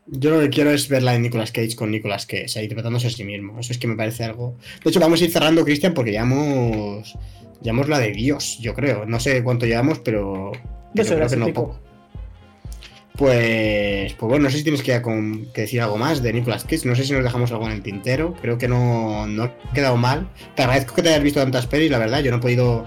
Yo 0.06 0.30
lo 0.30 0.40
que 0.40 0.50
quiero 0.50 0.70
es 0.70 0.88
ver 0.88 1.02
la 1.02 1.12
de 1.12 1.20
Nicolas 1.20 1.52
Cage 1.52 1.76
con 1.76 1.90
Nicolas 1.90 2.26
Cage, 2.26 2.46
o 2.46 2.48
sea, 2.48 2.62
interpretándose 2.62 3.06
a 3.06 3.10
sí 3.10 3.22
mismo. 3.24 3.58
Eso 3.60 3.72
es 3.72 3.78
que 3.78 3.86
me 3.86 3.94
parece 3.96 4.24
algo. 4.24 4.56
De 4.82 4.90
hecho, 4.90 4.98
vamos 5.00 5.20
a 5.20 5.24
ir 5.24 5.30
cerrando, 5.30 5.64
Cristian, 5.64 5.94
porque 5.94 6.10
llevamos. 6.10 7.14
Llevamos 7.62 7.88
la 7.88 8.00
de 8.00 8.10
Dios, 8.10 8.58
yo 8.60 8.74
creo. 8.74 9.06
No 9.06 9.20
sé 9.20 9.42
cuánto 9.44 9.66
llevamos, 9.66 10.00
pero. 10.00 10.50
Dos 10.94 11.06
creo 11.06 11.28
que 11.28 11.36
no 11.36 11.52
poco. 11.52 11.80
Pues, 13.16 14.14
pues 14.14 14.28
bueno, 14.28 14.44
no 14.44 14.50
sé 14.50 14.58
si 14.58 14.62
tienes 14.62 14.82
que, 14.82 15.00
que 15.52 15.60
decir 15.60 15.80
algo 15.82 15.96
más 15.98 16.22
de 16.22 16.32
Nicolas 16.32 16.64
Cage. 16.64 16.86
No 16.86 16.94
sé 16.94 17.04
si 17.04 17.12
nos 17.12 17.22
dejamos 17.22 17.52
algo 17.52 17.66
en 17.66 17.72
el 17.72 17.82
tintero. 17.82 18.34
Creo 18.40 18.58
que 18.58 18.68
no, 18.68 19.26
no 19.26 19.44
ha 19.44 19.72
quedado 19.74 19.96
mal. 19.96 20.28
Te 20.56 20.62
agradezco 20.62 20.94
que 20.94 21.02
te 21.02 21.10
hayas 21.10 21.22
visto 21.22 21.40
tantas 21.40 21.66
pelis, 21.66 21.90
la 21.90 21.98
verdad. 21.98 22.20
Yo 22.20 22.30
no 22.30 22.38
he 22.38 22.40
podido 22.40 22.86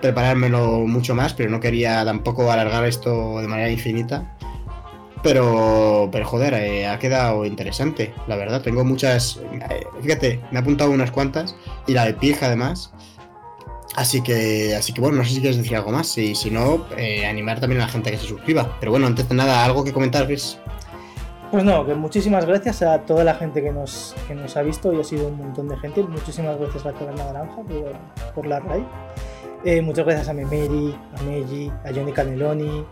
preparármelo 0.00 0.80
mucho 0.86 1.14
más, 1.14 1.32
pero 1.32 1.48
no 1.50 1.60
quería 1.60 2.04
tampoco 2.04 2.50
alargar 2.52 2.84
esto 2.84 3.40
de 3.40 3.48
manera 3.48 3.70
infinita. 3.70 4.36
Pero, 5.22 6.10
pero 6.12 6.26
joder, 6.26 6.52
eh, 6.52 6.86
ha 6.86 6.98
quedado 6.98 7.46
interesante, 7.46 8.12
la 8.28 8.36
verdad. 8.36 8.60
Tengo 8.60 8.84
muchas. 8.84 9.40
eh, 9.70 9.86
fíjate, 10.02 10.40
me 10.50 10.58
he 10.58 10.60
apuntado 10.60 10.90
unas 10.90 11.10
cuantas. 11.10 11.56
Y 11.86 11.92
la 11.94 12.04
de 12.04 12.12
Pig, 12.12 12.36
además. 12.42 12.92
Así 13.96 14.22
que, 14.22 14.74
así 14.74 14.92
que 14.92 15.00
bueno, 15.00 15.18
no 15.18 15.24
sé 15.24 15.30
si 15.30 15.40
quieres 15.40 15.56
decir 15.56 15.76
algo 15.76 15.90
más. 15.92 16.16
Y 16.18 16.34
si 16.34 16.50
no, 16.50 16.86
eh, 16.96 17.26
animar 17.26 17.60
también 17.60 17.80
a 17.80 17.86
la 17.86 17.90
gente 17.92 18.08
a 18.10 18.12
que 18.12 18.18
se 18.18 18.26
suscriba. 18.26 18.76
Pero 18.80 18.90
bueno, 18.92 19.06
antes 19.06 19.28
de 19.28 19.34
nada, 19.34 19.64
algo 19.64 19.84
que 19.84 19.92
comentar, 19.92 20.26
Chris. 20.26 20.58
Pues 21.50 21.62
no, 21.62 21.86
que 21.86 21.94
muchísimas 21.94 22.44
gracias 22.46 22.82
a 22.82 22.98
toda 23.02 23.22
la 23.22 23.34
gente 23.36 23.62
que 23.62 23.70
nos, 23.70 24.16
que 24.26 24.34
nos 24.34 24.56
ha 24.56 24.62
visto 24.62 24.92
y 24.92 25.00
ha 25.00 25.04
sido 25.04 25.28
un 25.28 25.38
montón 25.38 25.68
de 25.68 25.76
gente. 25.76 26.02
Muchísimas 26.02 26.58
gracias 26.58 26.84
a 26.86 26.92
Taberna 26.92 27.24
Naranja 27.26 27.56
por, 27.62 28.32
por 28.34 28.46
la 28.46 28.58
raid. 28.58 28.82
Eh, 29.64 29.80
muchas 29.80 30.04
gracias 30.04 30.28
a 30.28 30.32
Memeri, 30.34 30.94
a 31.16 31.22
Meji, 31.22 31.70
a 31.84 31.92
Johnny 31.94 32.12
Caneloni, 32.12 32.84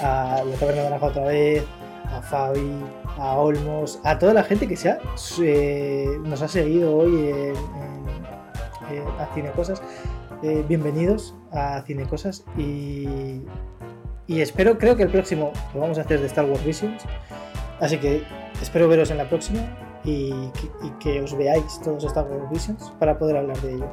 a 0.00 0.42
la 0.44 0.56
Taberna 0.56 0.84
Naranja 0.84 1.06
otra 1.06 1.24
vez, 1.26 1.64
a 2.10 2.22
Fabi, 2.22 2.80
a 3.18 3.36
Olmos, 3.36 4.00
a 4.04 4.18
toda 4.18 4.32
la 4.32 4.42
gente 4.42 4.66
que 4.66 4.76
se 4.76 4.88
ha, 4.90 4.98
eh, 5.42 6.06
nos 6.24 6.40
ha 6.40 6.48
seguido 6.48 6.96
hoy 6.96 7.14
en, 7.28 7.54
en- 7.56 8.96
en- 8.96 9.08
a 9.20 9.28
Cinecosas. 9.34 9.82
Eh, 10.42 10.64
bienvenidos 10.66 11.36
a 11.52 11.82
Cinecosas 11.86 12.44
y, 12.58 13.42
y 14.26 14.40
espero, 14.40 14.76
creo 14.76 14.96
que 14.96 15.04
el 15.04 15.08
próximo 15.08 15.52
lo 15.72 15.80
vamos 15.80 15.98
a 15.98 16.00
hacer 16.00 16.18
de 16.18 16.26
Star 16.26 16.46
Wars 16.46 16.64
Visions. 16.64 17.04
Así 17.78 17.96
que 17.98 18.24
espero 18.60 18.88
veros 18.88 19.12
en 19.12 19.18
la 19.18 19.28
próxima 19.28 19.60
y 20.04 20.32
que, 20.98 21.20
os 21.20 21.38
veáis 21.38 21.80
todos 21.84 22.02
Star 22.02 22.24
Wars 22.24 22.50
Visions 22.50 22.92
para 22.98 23.16
poder 23.16 23.36
hablar 23.36 23.56
de 23.60 23.74
ello. 23.74 23.88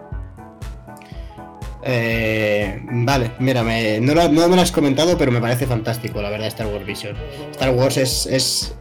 Eh, 1.83 2.81
vale, 2.83 3.31
mira, 3.37 3.61
no, 3.61 4.49
me 4.49 4.55
lo 4.55 4.61
has 4.61 4.71
comentado, 4.71 5.19
pero 5.19 5.31
me 5.31 5.39
parece 5.39 5.67
fantástico, 5.67 6.19
la 6.19 6.31
verdad, 6.31 6.47
Star 6.47 6.65
Wars 6.65 6.85
Vision. 6.85 7.15
Star 7.51 7.75
Wars 7.75 7.97
es 7.97 8.75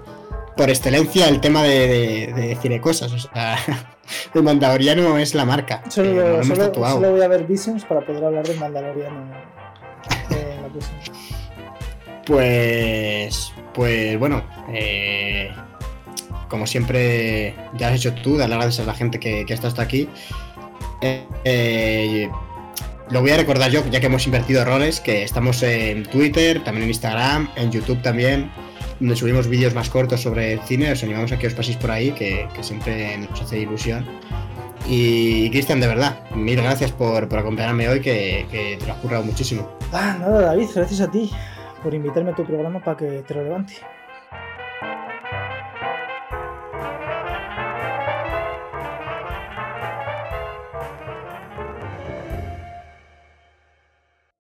por 0.58 0.68
excelencia 0.68 1.28
el 1.28 1.40
tema 1.40 1.62
de, 1.62 1.86
de, 1.86 2.32
de 2.34 2.56
cinecosas. 2.56 3.12
O 3.12 3.18
sea, 3.18 3.56
el 4.34 4.42
Mandaloriano 4.42 5.16
es 5.16 5.34
la 5.34 5.46
marca. 5.46 5.82
que 5.84 5.90
Solo, 5.90 6.42
solo 6.42 7.12
voy 7.12 7.22
a 7.22 7.28
ver 7.28 7.46
Visions 7.46 7.84
para 7.84 8.04
poder 8.04 8.24
hablar 8.24 8.46
del 8.46 8.58
Mandaloriano 8.58 9.30
eh, 10.30 10.58
la. 10.62 10.86
Pues, 12.26 13.52
pues 13.72 14.18
bueno, 14.18 14.42
eh, 14.70 15.50
como 16.48 16.66
siempre 16.66 17.54
ya 17.78 17.88
has 17.88 17.94
hecho 17.94 18.12
tú, 18.14 18.36
dar 18.36 18.50
las 18.50 18.58
gracias 18.58 18.86
a 18.86 18.90
la 18.90 18.94
gente 18.94 19.18
que, 19.20 19.46
que 19.46 19.54
está 19.54 19.68
hasta 19.68 19.82
aquí. 19.82 20.08
Eh, 21.00 21.24
eh, 21.44 22.30
lo 23.10 23.20
voy 23.20 23.30
a 23.30 23.36
recordar 23.36 23.70
yo, 23.70 23.82
ya 23.90 24.00
que 24.00 24.06
hemos 24.06 24.26
invertido 24.26 24.64
roles, 24.64 25.00
que 25.00 25.22
estamos 25.22 25.62
en 25.62 26.04
Twitter, 26.04 26.62
también 26.64 26.84
en 26.84 26.90
Instagram, 26.90 27.48
en 27.56 27.70
YouTube 27.70 28.02
también, 28.02 28.50
donde 29.00 29.16
subimos 29.16 29.48
vídeos 29.48 29.74
más 29.74 29.90
cortos 29.90 30.20
sobre 30.20 30.52
el 30.54 30.60
cine. 30.60 30.92
Os 30.92 31.02
animamos 31.02 31.32
a 31.32 31.38
que 31.38 31.46
os 31.46 31.54
paséis 31.54 31.76
por 31.76 31.90
ahí, 31.90 32.12
que, 32.12 32.48
que 32.54 32.62
siempre 32.62 33.18
nos 33.18 33.40
hace 33.40 33.60
ilusión. 33.60 34.04
Y 34.86 35.50
Cristian, 35.50 35.80
de 35.80 35.86
verdad, 35.86 36.30
mil 36.34 36.56
gracias 36.56 36.92
por, 36.92 37.28
por 37.28 37.38
acompañarme 37.38 37.88
hoy, 37.88 38.00
que, 38.00 38.46
que 38.50 38.76
te 38.78 38.86
lo 38.86 38.92
has 38.92 38.98
currado 39.00 39.24
muchísimo. 39.24 39.68
Ah, 39.92 40.16
nada, 40.18 40.40
David, 40.42 40.68
gracias 40.74 41.00
a 41.00 41.10
ti 41.10 41.30
por 41.82 41.94
invitarme 41.94 42.30
a 42.30 42.34
tu 42.34 42.44
programa 42.44 42.80
para 42.82 42.96
que 42.96 43.22
te 43.26 43.34
lo 43.34 43.44
levante. 43.44 43.74